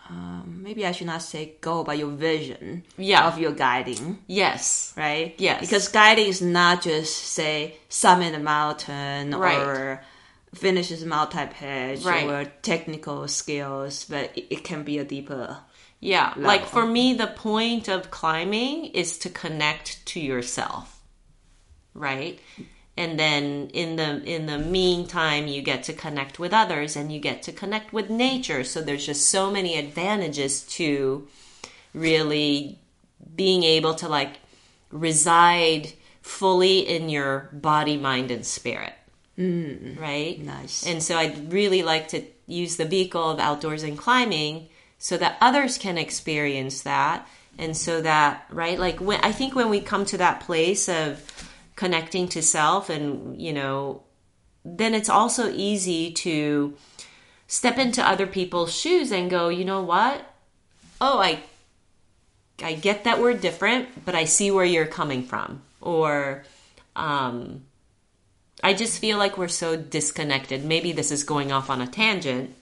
um, 0.09 0.61
maybe 0.63 0.87
I 0.87 0.93
should 0.93 1.07
not 1.09 1.23
say 1.23 1.55
goal, 1.61 1.83
but 1.85 1.99
your 1.99 2.11
vision 2.11 2.85
Yeah. 2.97 3.27
of 3.27 3.39
your 3.39 3.53
guiding, 3.53 4.19
yes 4.27 4.93
right? 4.97 5.35
Yes. 5.39 5.61
Because 5.61 5.89
guiding 5.89 6.29
is 6.29 6.41
not 6.43 6.83
just 6.83 7.17
say 7.17 7.77
summit 7.89 8.35
a 8.35 8.39
mountain 8.39 9.35
Right. 9.35 9.59
or 9.59 10.03
finish 10.55 10.89
finishes 10.89 11.05
multi-pitch 11.05 12.05
Right. 12.05 12.25
or 12.27 12.45
technical 12.63 13.27
skills, 13.29 14.05
but 14.09 14.31
it, 14.37 14.47
it 14.57 14.65
can 14.65 14.85
be 14.85 14.99
a 14.99 15.05
deeper. 15.05 15.59
Yeah, 16.01 16.29
level. 16.29 16.43
like 16.45 16.67
for 16.67 16.87
me, 16.87 17.15
the 17.15 17.27
point 17.27 17.89
of 17.89 18.11
climbing 18.11 18.87
is 18.87 19.19
to 19.19 19.31
connect 19.31 20.05
to 20.07 20.21
yourself, 20.21 21.01
right? 21.95 22.39
And 22.97 23.19
then 23.19 23.69
in 23.75 23.97
the 23.97 24.23
in 24.25 24.47
the 24.47 24.59
meantime, 24.59 25.47
you 25.47 25.61
get 25.61 25.83
to 25.85 25.93
connect 25.93 26.39
with 26.39 26.53
others, 26.55 26.97
and 26.97 27.13
you 27.13 27.21
get 27.21 27.43
to 27.43 27.53
connect 27.53 27.93
with 27.93 28.09
nature. 28.09 28.65
So 28.65 28.81
there's 28.81 29.05
just 29.05 29.29
so 29.29 29.51
many 29.51 29.79
advantages 29.79 30.63
to 30.63 31.29
really 31.93 32.79
being 33.35 33.65
able 33.65 33.95
to 33.97 34.09
like 34.09 34.39
reside 34.91 35.93
fully 36.23 36.81
in 36.81 37.09
your 37.09 37.51
body, 37.53 37.97
mind, 37.97 38.31
and 38.31 38.45
spirit, 38.47 38.95
mm. 39.39 39.99
right? 40.01 40.41
Nice. 40.41 40.87
And 40.87 41.03
so 41.03 41.17
I'd 41.17 41.53
really 41.53 41.83
like 41.83 42.09
to 42.09 42.23
use 42.47 42.77
the 42.77 42.85
vehicle 42.85 43.31
of 43.31 43.39
outdoors 43.39 43.83
and 43.83 43.99
climbing 43.99 44.69
so 44.99 45.17
that 45.19 45.37
others 45.41 45.79
can 45.79 45.99
experience 45.99 46.83
that. 46.83 47.29
And 47.59 47.77
so 47.77 48.01
that, 48.03 48.45
right, 48.51 48.79
like 48.79 49.01
when 49.01 49.21
I 49.23 49.33
think 49.33 49.55
when 49.55 49.71
we 49.71 49.81
come 49.81 50.05
to 50.07 50.19
that 50.19 50.41
place 50.41 50.89
of 50.89 51.23
connecting 51.77 52.27
to 52.29 52.43
self 52.43 52.91
and, 52.91 53.41
you 53.41 53.53
know, 53.53 54.03
then 54.65 54.95
it's 54.95 55.09
also 55.09 55.51
easy 55.53 56.11
to 56.11 56.75
step 57.47 57.79
into 57.79 58.07
other 58.07 58.27
people's 58.27 58.75
shoes 58.75 59.13
and 59.13 59.31
go, 59.31 59.49
you 59.49 59.65
know 59.65 59.83
what? 59.83 60.33
Oh, 61.01 61.19
I 61.21 61.41
I 62.63 62.73
get 62.75 63.05
that 63.05 63.21
we're 63.21 63.35
different, 63.35 64.05
but 64.05 64.15
I 64.15 64.25
see 64.25 64.51
where 64.51 64.65
you're 64.65 64.87
coming 64.87 65.23
from. 65.23 65.63
Or 65.81 66.45
um 66.97 67.63
I 68.65 68.73
just 68.73 68.99
feel 68.99 69.19
like 69.19 69.37
we're 69.37 69.49
so 69.49 69.77
disconnected. 69.77 70.65
Maybe 70.65 70.91
this 70.91 71.13
is 71.13 71.23
going 71.23 71.53
off 71.53 71.69
on 71.71 71.83
a 71.83 71.87
tangent. 71.87 72.55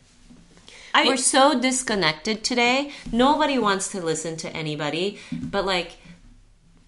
I- 0.92 1.06
we're 1.06 1.16
so 1.16 1.58
disconnected 1.58 2.44
today. 2.44 2.92
Nobody 3.10 3.58
wants 3.58 3.88
to 3.92 4.00
listen 4.00 4.36
to 4.38 4.50
anybody, 4.50 5.18
but 5.32 5.64
like 5.64 5.92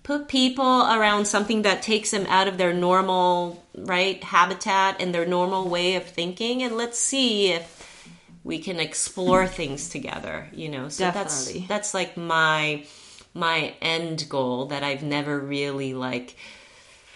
put 0.07 0.29
people 0.29 0.83
around 0.87 1.27
something 1.27 1.63
that 1.63 1.83
takes 1.83 2.13
them 2.13 2.25
out 2.29 2.47
of 2.47 2.59
their 2.59 2.73
normal, 2.73 3.61
right, 3.75 4.23
habitat 4.23 5.01
and 5.01 5.13
their 5.13 5.27
normal 5.27 5.69
way 5.69 5.97
of 5.97 6.05
thinking 6.05 6.63
and 6.63 6.77
let's 6.77 6.97
see 6.97 7.51
if 7.51 8.09
we 8.45 8.61
can 8.61 8.79
explore 8.79 9.43
mm-hmm. 9.43 9.53
things 9.55 9.89
together, 9.89 10.47
you 10.55 10.69
know. 10.69 10.89
So 10.89 11.03
Definitely. 11.05 11.59
that's 11.67 11.69
that's 11.69 11.93
like 11.93 12.17
my 12.17 12.87
my 13.35 13.75
end 13.83 14.29
goal 14.29 14.67
that 14.67 14.85
I've 14.85 15.03
never 15.03 15.41
really 15.41 15.93
like 15.93 16.37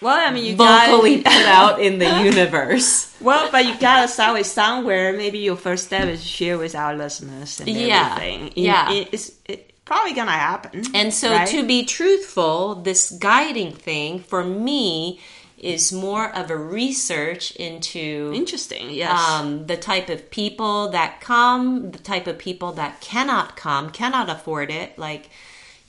Well, 0.00 0.16
I 0.28 0.32
mean, 0.34 0.44
you 0.44 0.56
vocally 0.56 1.22
got 1.22 1.32
put 1.32 1.46
out 1.46 1.80
in 1.80 2.00
the 2.00 2.24
universe. 2.24 3.14
Well, 3.20 3.52
but 3.52 3.66
you 3.66 3.78
gotta 3.78 4.08
start 4.08 4.36
with 4.36 4.46
somewhere. 4.46 5.12
Maybe 5.12 5.38
your 5.38 5.56
first 5.56 5.86
step 5.86 6.08
is 6.08 6.26
share 6.26 6.58
with 6.58 6.74
our 6.74 6.96
listeners 6.96 7.60
and 7.60 7.68
Yeah. 7.68 8.16
everything. 8.16 8.48
It- 8.48 8.56
Yeah. 8.56 8.90
it- 8.90 9.08
it's 9.12 9.30
it 9.46 9.69
probably 9.90 10.12
gonna 10.12 10.30
happen. 10.30 10.84
And 10.94 11.12
so, 11.12 11.32
right? 11.32 11.48
to 11.48 11.66
be 11.66 11.84
truthful, 11.84 12.76
this 12.76 13.10
guiding 13.10 13.72
thing 13.72 14.20
for 14.20 14.44
me 14.44 15.18
is 15.58 15.92
more 15.92 16.32
of 16.32 16.48
a 16.48 16.56
research 16.56 17.50
into 17.56 18.30
interesting. 18.32 18.90
Yes. 18.90 19.18
um, 19.18 19.66
the 19.66 19.76
type 19.76 20.08
of 20.08 20.30
people 20.30 20.90
that 20.90 21.20
come, 21.20 21.90
the 21.90 21.98
type 21.98 22.28
of 22.28 22.38
people 22.38 22.70
that 22.74 23.00
cannot 23.00 23.56
come, 23.56 23.90
cannot 23.90 24.30
afford 24.30 24.70
it. 24.70 24.96
Like, 24.96 25.28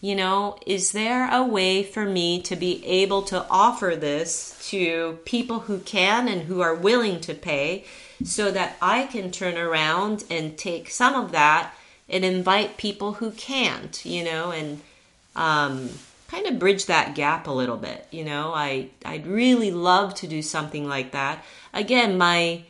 you 0.02 0.16
know, 0.16 0.58
is 0.66 0.94
there 0.94 1.32
a 1.32 1.44
way 1.44 1.84
for 1.84 2.04
me 2.04 2.42
to 2.42 2.56
be 2.56 2.84
able 2.84 3.22
to 3.22 3.46
offer 3.52 3.96
this 3.96 4.58
to 4.72 5.20
people 5.26 5.60
who 5.60 5.78
can 5.78 6.28
and 6.28 6.42
who 6.42 6.62
are 6.62 6.74
willing 6.74 7.22
to 7.22 7.36
pay 7.36 7.86
so 8.24 8.50
that 8.50 8.78
I 8.82 9.04
can 9.04 9.30
turn 9.30 9.60
around 9.60 10.24
and 10.32 10.58
take 10.58 10.90
some 10.90 11.14
of 11.14 11.32
that 11.34 11.76
and 12.12 12.24
invite 12.24 12.78
people 12.78 13.14
who 13.14 13.32
can't, 13.32 14.06
you 14.06 14.24
know, 14.24 14.52
and 14.52 14.82
um, 15.36 15.90
kind 16.28 16.46
of 16.46 16.60
bridge 16.60 16.86
that 16.86 17.16
gap 17.16 17.48
a 17.48 17.52
little 17.52 17.78
bit. 17.78 18.06
You 18.12 18.26
know, 18.26 18.54
I 18.54 18.90
I'd 19.04 19.26
really 19.26 19.72
love 19.72 20.14
to 20.16 20.28
do 20.28 20.42
something 20.42 20.88
like 20.88 21.12
that. 21.12 21.44
Again, 21.74 22.18
my 22.18 22.64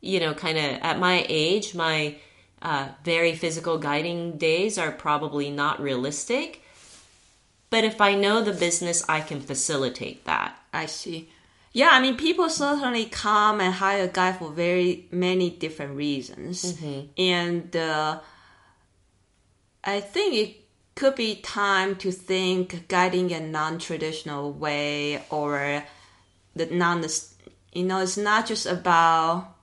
you 0.00 0.20
know, 0.20 0.34
kind 0.34 0.58
of 0.58 0.64
at 0.64 0.98
my 0.98 1.26
age, 1.28 1.74
my 1.74 2.16
uh, 2.62 2.88
very 3.04 3.34
physical 3.34 3.78
guiding 3.78 4.36
days 4.36 4.78
are 4.78 4.92
probably 4.92 5.50
not 5.50 5.80
realistic. 5.80 6.62
But 7.70 7.84
if 7.84 8.00
I 8.00 8.14
know 8.14 8.42
the 8.42 8.52
business, 8.52 9.04
I 9.08 9.20
can 9.20 9.40
facilitate 9.40 10.24
that. 10.24 10.56
I 10.72 10.86
see. 10.86 11.28
Yeah, 11.72 11.90
I 11.92 12.00
mean, 12.00 12.16
people 12.16 12.48
certainly 12.48 13.04
come 13.04 13.60
and 13.60 13.74
hire 13.74 14.04
a 14.04 14.08
guide 14.08 14.38
for 14.38 14.50
very 14.50 15.06
many 15.10 15.50
different 15.50 15.96
reasons, 15.96 16.78
and 17.18 17.76
uh, 17.76 18.20
I 19.84 20.00
think 20.00 20.34
it 20.34 20.56
could 20.94 21.14
be 21.14 21.36
time 21.36 21.96
to 21.96 22.10
think 22.10 22.88
guiding 22.88 23.30
in 23.30 23.42
a 23.42 23.46
non-traditional 23.46 24.52
way 24.52 25.22
or 25.30 25.84
the 26.54 26.66
non. 26.66 27.04
You 27.72 27.84
know, 27.84 28.00
it's 28.00 28.16
not 28.16 28.46
just 28.46 28.66
about 28.66 29.54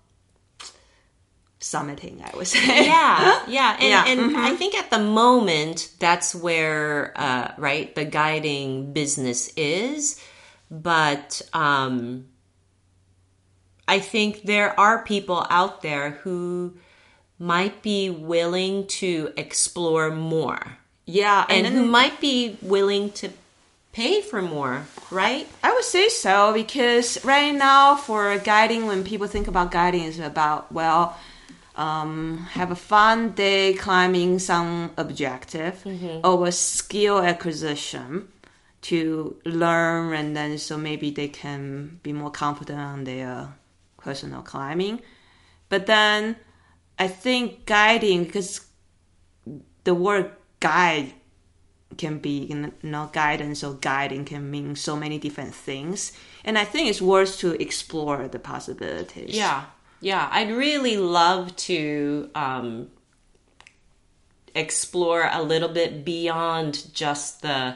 summiting. 1.59 2.21
I 2.23 2.37
would 2.37 2.47
say. 2.55 2.85
yeah 2.85 3.43
yeah 3.47 3.77
and, 3.79 3.89
Yeah, 3.89 4.05
and 4.07 4.37
i 4.37 4.55
think 4.55 4.75
at 4.75 4.89
the 4.91 4.99
moment 4.99 5.91
that's 5.99 6.35
where 6.35 7.13
uh, 7.15 7.53
right 7.57 7.93
the 7.95 8.05
guiding 8.05 8.93
business 8.93 9.51
is 9.57 10.21
but 10.69 11.41
um 11.53 12.27
i 13.87 13.99
think 13.99 14.43
there 14.43 14.79
are 14.79 15.03
people 15.03 15.45
out 15.49 15.81
there 15.81 16.11
who 16.11 16.77
might 17.39 17.81
be 17.81 18.09
willing 18.09 18.87
to 18.87 19.31
explore 19.37 20.09
more. 20.11 20.77
Yeah, 21.05 21.45
and 21.49 21.65
then- 21.65 21.73
who 21.73 21.85
might 21.85 22.19
be 22.19 22.57
willing 22.61 23.11
to 23.13 23.29
pay 23.91 24.21
for 24.21 24.41
more 24.41 24.85
right? 25.11 25.47
I 25.63 25.73
would 25.73 25.83
say 25.83 26.09
so 26.09 26.53
because 26.53 27.23
right 27.23 27.53
now 27.53 27.95
for 27.95 28.37
guiding, 28.39 28.87
when 28.87 29.03
people 29.03 29.27
think 29.27 29.47
about 29.47 29.71
guiding, 29.71 30.03
is 30.03 30.19
about 30.19 30.71
well, 30.71 31.17
um, 31.75 32.37
have 32.51 32.71
a 32.71 32.75
fun 32.75 33.31
day 33.31 33.73
climbing 33.73 34.39
some 34.39 34.91
objective 34.97 35.81
or 36.23 36.47
a 36.47 36.51
skill 36.51 37.19
acquisition 37.19 38.27
to 38.83 39.35
learn, 39.45 40.13
and 40.13 40.35
then 40.35 40.57
so 40.57 40.77
maybe 40.77 41.09
they 41.11 41.27
can 41.27 41.99
be 42.03 42.13
more 42.13 42.31
confident 42.31 42.79
on 42.79 43.03
their 43.03 43.53
personal 43.97 44.41
climbing. 44.41 45.01
But 45.69 45.87
then 45.87 46.35
I 46.97 47.07
think 47.07 47.65
guiding 47.65 48.23
because 48.23 48.65
the 49.83 49.93
word 49.93 50.31
guide 50.59 51.13
can 51.97 52.19
be 52.19 52.45
you 52.45 52.73
know 52.83 53.09
guidance 53.13 53.63
or 53.63 53.73
guiding 53.75 54.25
can 54.25 54.49
mean 54.49 54.75
so 54.75 54.95
many 54.95 55.17
different 55.17 55.53
things 55.55 56.11
and 56.43 56.57
i 56.57 56.65
think 56.65 56.89
it's 56.89 57.01
worth 57.01 57.37
to 57.37 57.53
explore 57.61 58.27
the 58.27 58.39
possibilities 58.39 59.33
Yeah, 59.33 59.65
yeah. 60.01 60.27
I'd 60.31 60.51
really 60.51 60.97
love 60.97 61.55
to 61.55 62.29
um, 62.35 62.89
explore 64.53 65.29
a 65.31 65.41
little 65.41 65.69
bit 65.69 66.05
beyond 66.05 66.93
just 66.93 67.41
the 67.41 67.75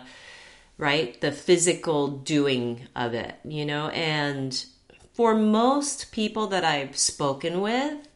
right 0.78 1.20
the 1.22 1.32
physical 1.32 2.08
doing 2.08 2.88
of 2.96 3.14
it, 3.14 3.36
you 3.44 3.66
know. 3.66 3.90
And 3.90 4.66
for 5.14 5.36
most 5.36 6.12
people 6.12 6.48
that 6.48 6.64
I've 6.64 6.98
spoken 6.98 7.62
with, 7.62 8.08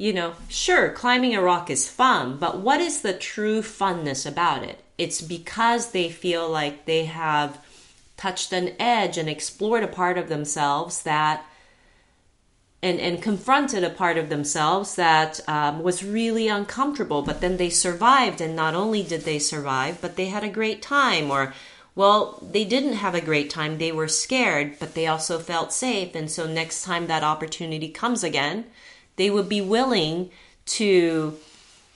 you 0.00 0.14
know, 0.14 0.32
sure, 0.48 0.88
climbing 0.88 1.36
a 1.36 1.42
rock 1.42 1.68
is 1.68 1.86
fun, 1.86 2.38
but 2.38 2.58
what 2.58 2.80
is 2.80 3.02
the 3.02 3.12
true 3.12 3.60
funness 3.60 4.24
about 4.24 4.62
it? 4.62 4.82
It's 4.96 5.20
because 5.20 5.90
they 5.90 6.08
feel 6.08 6.48
like 6.48 6.86
they 6.86 7.04
have 7.04 7.62
touched 8.16 8.50
an 8.54 8.72
edge 8.78 9.18
and 9.18 9.28
explored 9.28 9.82
a 9.82 9.86
part 9.86 10.16
of 10.16 10.30
themselves 10.30 11.02
that 11.02 11.44
and, 12.82 12.98
and 12.98 13.22
confronted 13.22 13.84
a 13.84 13.90
part 13.90 14.16
of 14.16 14.30
themselves 14.30 14.94
that 14.94 15.38
um, 15.46 15.82
was 15.82 16.02
really 16.02 16.48
uncomfortable, 16.48 17.20
but 17.20 17.42
then 17.42 17.58
they 17.58 17.68
survived. 17.68 18.40
And 18.40 18.56
not 18.56 18.74
only 18.74 19.02
did 19.02 19.26
they 19.26 19.38
survive, 19.38 20.00
but 20.00 20.16
they 20.16 20.26
had 20.26 20.42
a 20.42 20.48
great 20.48 20.80
time. 20.80 21.30
Or, 21.30 21.52
well, 21.94 22.42
they 22.42 22.64
didn't 22.64 22.94
have 22.94 23.14
a 23.14 23.20
great 23.20 23.50
time. 23.50 23.76
They 23.76 23.92
were 23.92 24.08
scared, 24.08 24.78
but 24.80 24.94
they 24.94 25.06
also 25.06 25.38
felt 25.38 25.74
safe. 25.74 26.14
And 26.14 26.30
so, 26.30 26.46
next 26.46 26.84
time 26.84 27.06
that 27.08 27.22
opportunity 27.22 27.90
comes 27.90 28.24
again, 28.24 28.64
they 29.20 29.28
would 29.34 29.48
be 29.48 29.60
willing 29.76 30.30
to, 30.78 31.36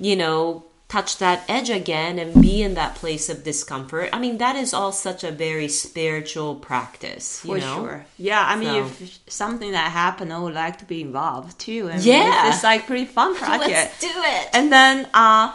you 0.09 0.16
know, 0.22 0.64
touch 0.88 1.16
that 1.18 1.38
edge 1.48 1.70
again 1.70 2.18
and 2.22 2.30
be 2.40 2.62
in 2.62 2.74
that 2.74 2.94
place 3.02 3.26
of 3.32 3.42
discomfort. 3.42 4.09
I 4.12 4.18
mean, 4.24 4.36
that 4.38 4.55
is 4.55 4.72
all 4.74 4.92
such 4.92 5.24
a 5.24 5.32
very 5.32 5.66
spiritual 5.68 6.55
practice, 6.70 7.26
you 7.44 7.48
for 7.55 7.59
know? 7.64 7.74
sure 7.76 8.06
yeah 8.18 8.44
i 8.52 8.55
mean 8.62 8.68
So- 8.84 9.05
if 9.05 9.18
something 9.42 9.72
that 9.78 9.88
happened 10.02 10.30
i 10.32 10.38
would 10.44 10.55
like 10.64 10.76
to 10.82 10.84
be 10.94 11.01
involved 11.09 11.59
too 11.66 11.82
and 11.90 12.01
Yeah. 12.02 12.48
it's 12.48 12.62
like 12.70 12.86
pretty 12.86 13.06
fun 13.18 13.30
project 13.44 13.70
Let's 13.70 14.01
do 14.01 14.12
it. 14.36 14.44
and 14.56 14.66
then 14.76 15.09
uh 15.14 15.46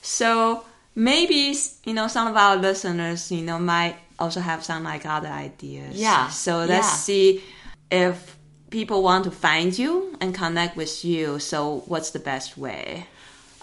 so 0.00 0.64
maybe 0.94 1.42
you 1.88 1.94
know 1.98 2.06
some 2.16 2.26
of 2.32 2.36
our 2.44 2.56
listeners 2.56 3.20
you 3.36 3.42
know 3.48 3.58
might 3.58 3.96
also 4.18 4.40
have 4.40 4.60
some 4.64 4.84
like 4.92 5.04
other 5.16 5.28
ideas 5.48 5.92
Yeah, 6.08 6.28
so 6.44 6.52
let's 6.74 6.86
yeah. 6.92 7.04
see 7.06 7.42
if 7.90 8.37
people 8.70 9.02
want 9.02 9.24
to 9.24 9.30
find 9.30 9.78
you 9.78 10.16
and 10.20 10.34
connect 10.34 10.76
with 10.76 11.04
you 11.04 11.38
so 11.38 11.82
what's 11.86 12.10
the 12.10 12.18
best 12.18 12.56
way 12.58 13.06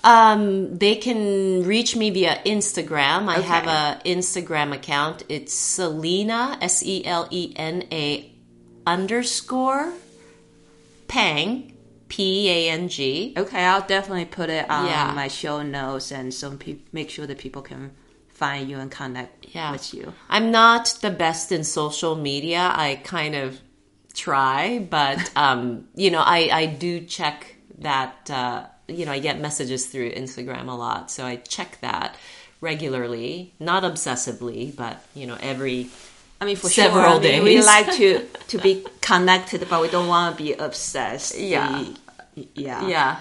Um, 0.03 0.77
they 0.77 0.95
can 0.97 1.63
reach 1.65 1.95
me 1.95 2.11
via 2.11 2.35
Instagram. 2.45 3.27
I 3.27 3.37
Okay. 3.39 3.47
have 3.47 3.65
a 3.65 3.83
Instagram 4.05 4.69
account. 4.71 5.23
It's 5.29 5.51
Selena 5.51 6.59
S 6.61 6.83
E 6.83 7.03
L 7.05 7.27
E 7.31 7.53
N 7.55 7.77
A 7.91 8.31
underscore 8.85 9.93
Pang 11.07 11.73
P 12.07 12.49
A 12.49 12.69
N 12.69 12.87
G. 12.87 13.33
okay 13.35 13.63
i'll 13.65 13.87
definitely 13.87 14.25
put 14.25 14.49
it 14.49 14.69
on 14.69 14.85
Yeah. 14.85 15.11
my 15.15 15.27
show 15.27 15.61
notes 15.63 16.11
and 16.11 16.31
so 16.33 16.51
pe- 16.55 16.77
make 16.91 17.09
sure 17.09 17.25
that 17.27 17.39
people 17.39 17.63
can 17.63 17.91
find 18.29 18.69
you 18.69 18.77
and 18.77 18.91
connect 18.91 19.47
Yeah. 19.55 19.71
with 19.71 19.91
you 19.93 20.13
I'm 20.29 20.51
not 20.51 20.83
the 21.01 21.09
best 21.09 21.51
in 21.51 21.63
social 21.63 22.15
media. 22.15 22.71
I 22.75 23.01
kind 23.03 23.33
of 23.33 23.59
try, 24.15 24.79
but 24.79 25.31
um, 25.35 25.87
you 25.95 26.11
know, 26.11 26.21
I 26.21 26.49
I 26.51 26.65
do 26.65 27.01
check 27.01 27.55
that. 27.79 28.29
Uh, 28.29 28.65
you 28.87 29.05
know, 29.05 29.11
I 29.11 29.19
get 29.19 29.39
messages 29.39 29.87
through 29.87 30.11
Instagram 30.11 30.67
a 30.67 30.73
lot, 30.73 31.09
so 31.09 31.25
I 31.25 31.37
check 31.37 31.79
that 31.81 32.15
regularly, 32.61 33.53
not 33.59 33.83
obsessively, 33.83 34.75
but 34.75 35.03
you 35.15 35.25
know, 35.25 35.37
every 35.41 35.89
I 36.39 36.45
mean, 36.45 36.55
for 36.57 36.69
Several 36.69 37.21
sure. 37.21 37.31
I 37.31 37.39
mean, 37.39 37.43
We 37.43 37.61
like 37.61 37.91
to 37.93 38.25
to 38.49 38.57
be 38.57 38.85
connected, 39.01 39.65
but 39.69 39.81
we 39.81 39.89
don't 39.89 40.07
want 40.07 40.37
to 40.37 40.43
be 40.43 40.53
obsessed. 40.53 41.37
Yeah. 41.37 41.85
Yeah. 42.35 42.87
yeah. 42.87 43.19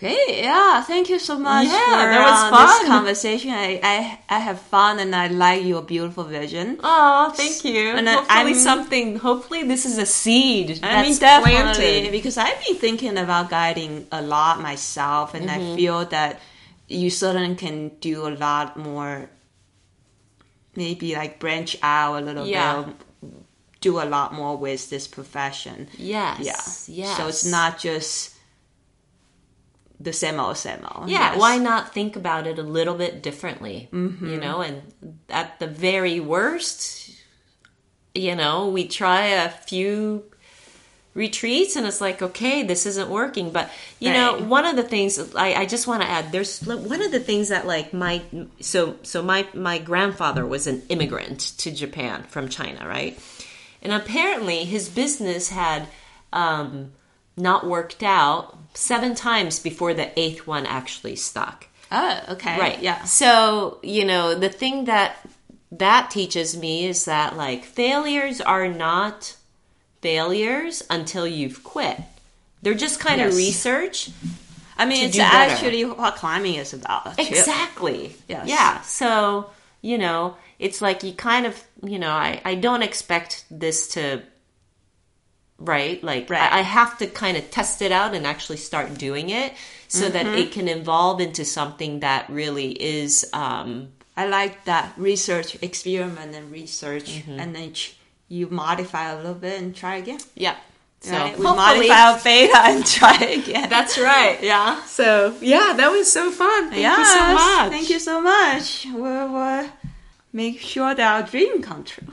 Okay. 0.00 0.42
Yeah. 0.42 0.80
Thank 0.82 1.08
you 1.08 1.18
so 1.18 1.38
much. 1.40 1.66
Yeah, 1.66 1.84
for, 1.86 1.90
that 1.90 2.22
was 2.22 2.40
uh, 2.44 2.56
fun. 2.56 2.78
This 2.78 2.88
conversation. 2.88 3.50
I, 3.50 3.80
I 3.82 4.18
I 4.28 4.38
have 4.38 4.60
fun, 4.60 5.00
and 5.00 5.12
I 5.14 5.26
like 5.26 5.64
your 5.64 5.82
beautiful 5.82 6.22
vision. 6.22 6.78
Oh, 6.84 7.32
thank 7.34 7.64
you. 7.64 7.90
And, 7.96 8.06
hopefully, 8.08 8.52
I'm- 8.52 8.54
something. 8.54 9.16
Hopefully, 9.18 9.64
this 9.64 9.84
is 9.86 9.98
a 9.98 10.06
seed. 10.06 10.78
I 10.84 11.02
mean, 11.02 11.10
that's 11.10 11.18
definitely, 11.18 11.74
planted. 11.74 12.12
because 12.12 12.38
I've 12.38 12.64
been 12.64 12.76
thinking 12.76 13.18
about 13.18 13.50
guiding 13.50 14.06
a 14.12 14.22
lot 14.22 14.60
myself, 14.60 15.34
and 15.34 15.48
Mm-hmm. 15.50 15.72
I 15.72 15.76
feel 15.76 16.04
that 16.06 16.40
you 16.86 17.10
certainly 17.10 17.56
can 17.56 17.88
do 18.00 18.28
a 18.28 18.30
lot 18.38 18.76
more. 18.76 19.28
Maybe 20.76 21.16
like 21.16 21.40
branch 21.40 21.76
out 21.82 22.22
a 22.22 22.24
little 22.24 22.46
Yeah. 22.46 22.84
bit, 23.20 23.32
do 23.80 23.98
a 24.00 24.06
lot 24.06 24.32
more 24.32 24.56
with 24.56 24.90
this 24.90 25.08
profession. 25.08 25.88
Yes. 25.98 26.38
Yeah. 26.40 27.04
Yes. 27.06 27.16
So 27.16 27.26
it's 27.26 27.44
not 27.44 27.80
just 27.80 28.34
the 30.00 30.12
same 30.12 30.38
old, 30.38 30.56
same 30.56 30.86
old. 30.94 31.08
Yeah, 31.10 31.32
Yes. 31.32 31.40
why 31.40 31.58
not 31.58 31.92
think 31.92 32.16
about 32.16 32.46
it 32.46 32.58
a 32.58 32.62
little 32.62 32.94
bit 32.94 33.22
differently? 33.22 33.88
Mm-hmm. 33.92 34.30
You 34.30 34.40
know, 34.40 34.60
and 34.60 34.82
at 35.28 35.58
the 35.58 35.66
very 35.66 36.20
worst, 36.20 37.10
you 38.14 38.34
know, 38.36 38.68
we 38.68 38.86
try 38.86 39.26
a 39.26 39.48
few 39.48 40.24
retreats 41.14 41.74
and 41.74 41.84
it's 41.86 42.00
like, 42.00 42.22
okay, 42.22 42.62
this 42.62 42.86
isn't 42.86 43.08
working. 43.10 43.50
But, 43.50 43.70
you 43.98 44.12
know, 44.12 44.38
one 44.38 44.64
of 44.64 44.76
the 44.76 44.84
things 44.84 45.34
I, 45.34 45.54
I 45.54 45.66
just 45.66 45.88
want 45.88 46.02
to 46.02 46.08
add, 46.08 46.30
there's 46.30 46.60
one 46.64 47.02
of 47.02 47.10
the 47.10 47.18
things 47.18 47.48
that 47.48 47.66
like 47.66 47.92
my, 47.92 48.22
so, 48.60 48.96
so 49.02 49.20
my, 49.20 49.46
my 49.52 49.78
grandfather 49.78 50.46
was 50.46 50.68
an 50.68 50.82
immigrant 50.88 51.40
to 51.58 51.72
Japan 51.72 52.22
from 52.24 52.48
China, 52.48 52.86
right? 52.86 53.18
And 53.82 53.92
apparently 53.92 54.64
his 54.64 54.88
business 54.88 55.48
had, 55.48 55.88
um, 56.32 56.92
not 57.36 57.66
worked 57.66 58.02
out 58.02 58.57
seven 58.74 59.14
times 59.14 59.58
before 59.60 59.94
the 59.94 60.18
eighth 60.18 60.46
one 60.46 60.66
actually 60.66 61.16
stuck. 61.16 61.66
Oh, 61.90 62.20
okay. 62.30 62.58
Right. 62.58 62.80
Yeah. 62.82 63.04
So, 63.04 63.78
you 63.82 64.04
know, 64.04 64.34
the 64.34 64.48
thing 64.50 64.84
that 64.84 65.16
that 65.72 66.10
teaches 66.10 66.56
me 66.56 66.86
is 66.86 67.04
that 67.06 67.36
like 67.36 67.64
failures 67.64 68.40
are 68.40 68.68
not 68.68 69.36
failures 70.00 70.82
until 70.90 71.26
you've 71.26 71.64
quit. 71.64 71.98
They're 72.62 72.74
just 72.74 73.00
kind 73.00 73.20
Yes. 73.20 73.32
of 73.32 73.36
research. 73.36 74.10
I 74.76 74.84
mean, 74.86 75.06
it's 75.06 75.16
better. 75.16 75.52
actually 75.52 75.84
what 75.84 76.16
climbing 76.16 76.54
is 76.54 76.72
about. 76.72 77.18
Exactly. 77.18 78.14
Yes. 78.28 78.46
Yeah. 78.48 78.80
So, 78.82 79.50
you 79.82 79.98
know, 79.98 80.36
it's 80.58 80.80
like 80.80 81.02
you 81.02 81.12
kind 81.12 81.46
of, 81.46 81.60
you 81.82 81.98
know, 81.98 82.10
I, 82.10 82.40
I 82.44 82.54
don't 82.54 82.82
expect 82.82 83.44
this 83.50 83.88
to 83.88 84.22
right? 85.58 86.02
Like 86.02 86.30
Right. 86.30 86.50
I, 86.52 86.58
I 86.58 86.62
have 86.62 86.98
to 86.98 87.06
kind 87.06 87.36
of 87.36 87.50
test 87.50 87.82
it 87.82 87.92
out 87.92 88.14
and 88.14 88.26
actually 88.26 88.58
start 88.58 88.94
doing 88.98 89.30
it 89.30 89.52
so 89.88 90.08
that 90.08 90.26
Mm-hmm. 90.26 90.38
it 90.38 90.52
can 90.52 90.68
evolve 90.68 91.20
into 91.20 91.44
something 91.44 92.00
that 92.00 92.28
really 92.30 92.70
is 92.72 93.28
um, 93.32 93.88
I 94.16 94.26
like 94.26 94.64
that 94.64 94.92
research, 94.96 95.56
experiment, 95.62 96.34
and 96.34 96.50
research, 96.50 97.04
Mm-hmm. 97.18 97.40
and 97.40 97.54
then 97.54 97.72
you 98.28 98.48
modify 98.48 99.10
a 99.12 99.16
little 99.16 99.34
bit 99.34 99.60
and 99.60 99.74
try 99.74 99.96
again. 99.96 100.20
yeah. 100.34 100.56
So 101.00 101.12
right? 101.12 101.38
We 101.38 101.44
modify 101.44 101.94
our 101.94 102.18
beta 102.24 102.58
and 102.58 102.84
try 102.98 103.16
again. 103.16 103.68
that's 103.70 103.96
right. 103.98 104.36
yeah. 104.42 104.82
So 104.84 105.32
yeah, 105.40 105.72
that 105.76 105.90
was 105.92 106.10
so 106.12 106.30
fun. 106.32 106.70
Thank 106.70 106.82
you 106.98 107.04
so 107.04 107.34
much. 107.34 107.70
Thank 107.70 107.90
you 107.90 107.98
so 108.00 108.20
much. 108.20 108.86
We'll, 108.92 109.32
we'll 109.32 109.70
make 110.32 110.58
sure 110.60 110.94
that 110.96 111.06
our 111.14 111.22
dream 111.22 111.62
come 111.62 111.84
true. 111.84 112.08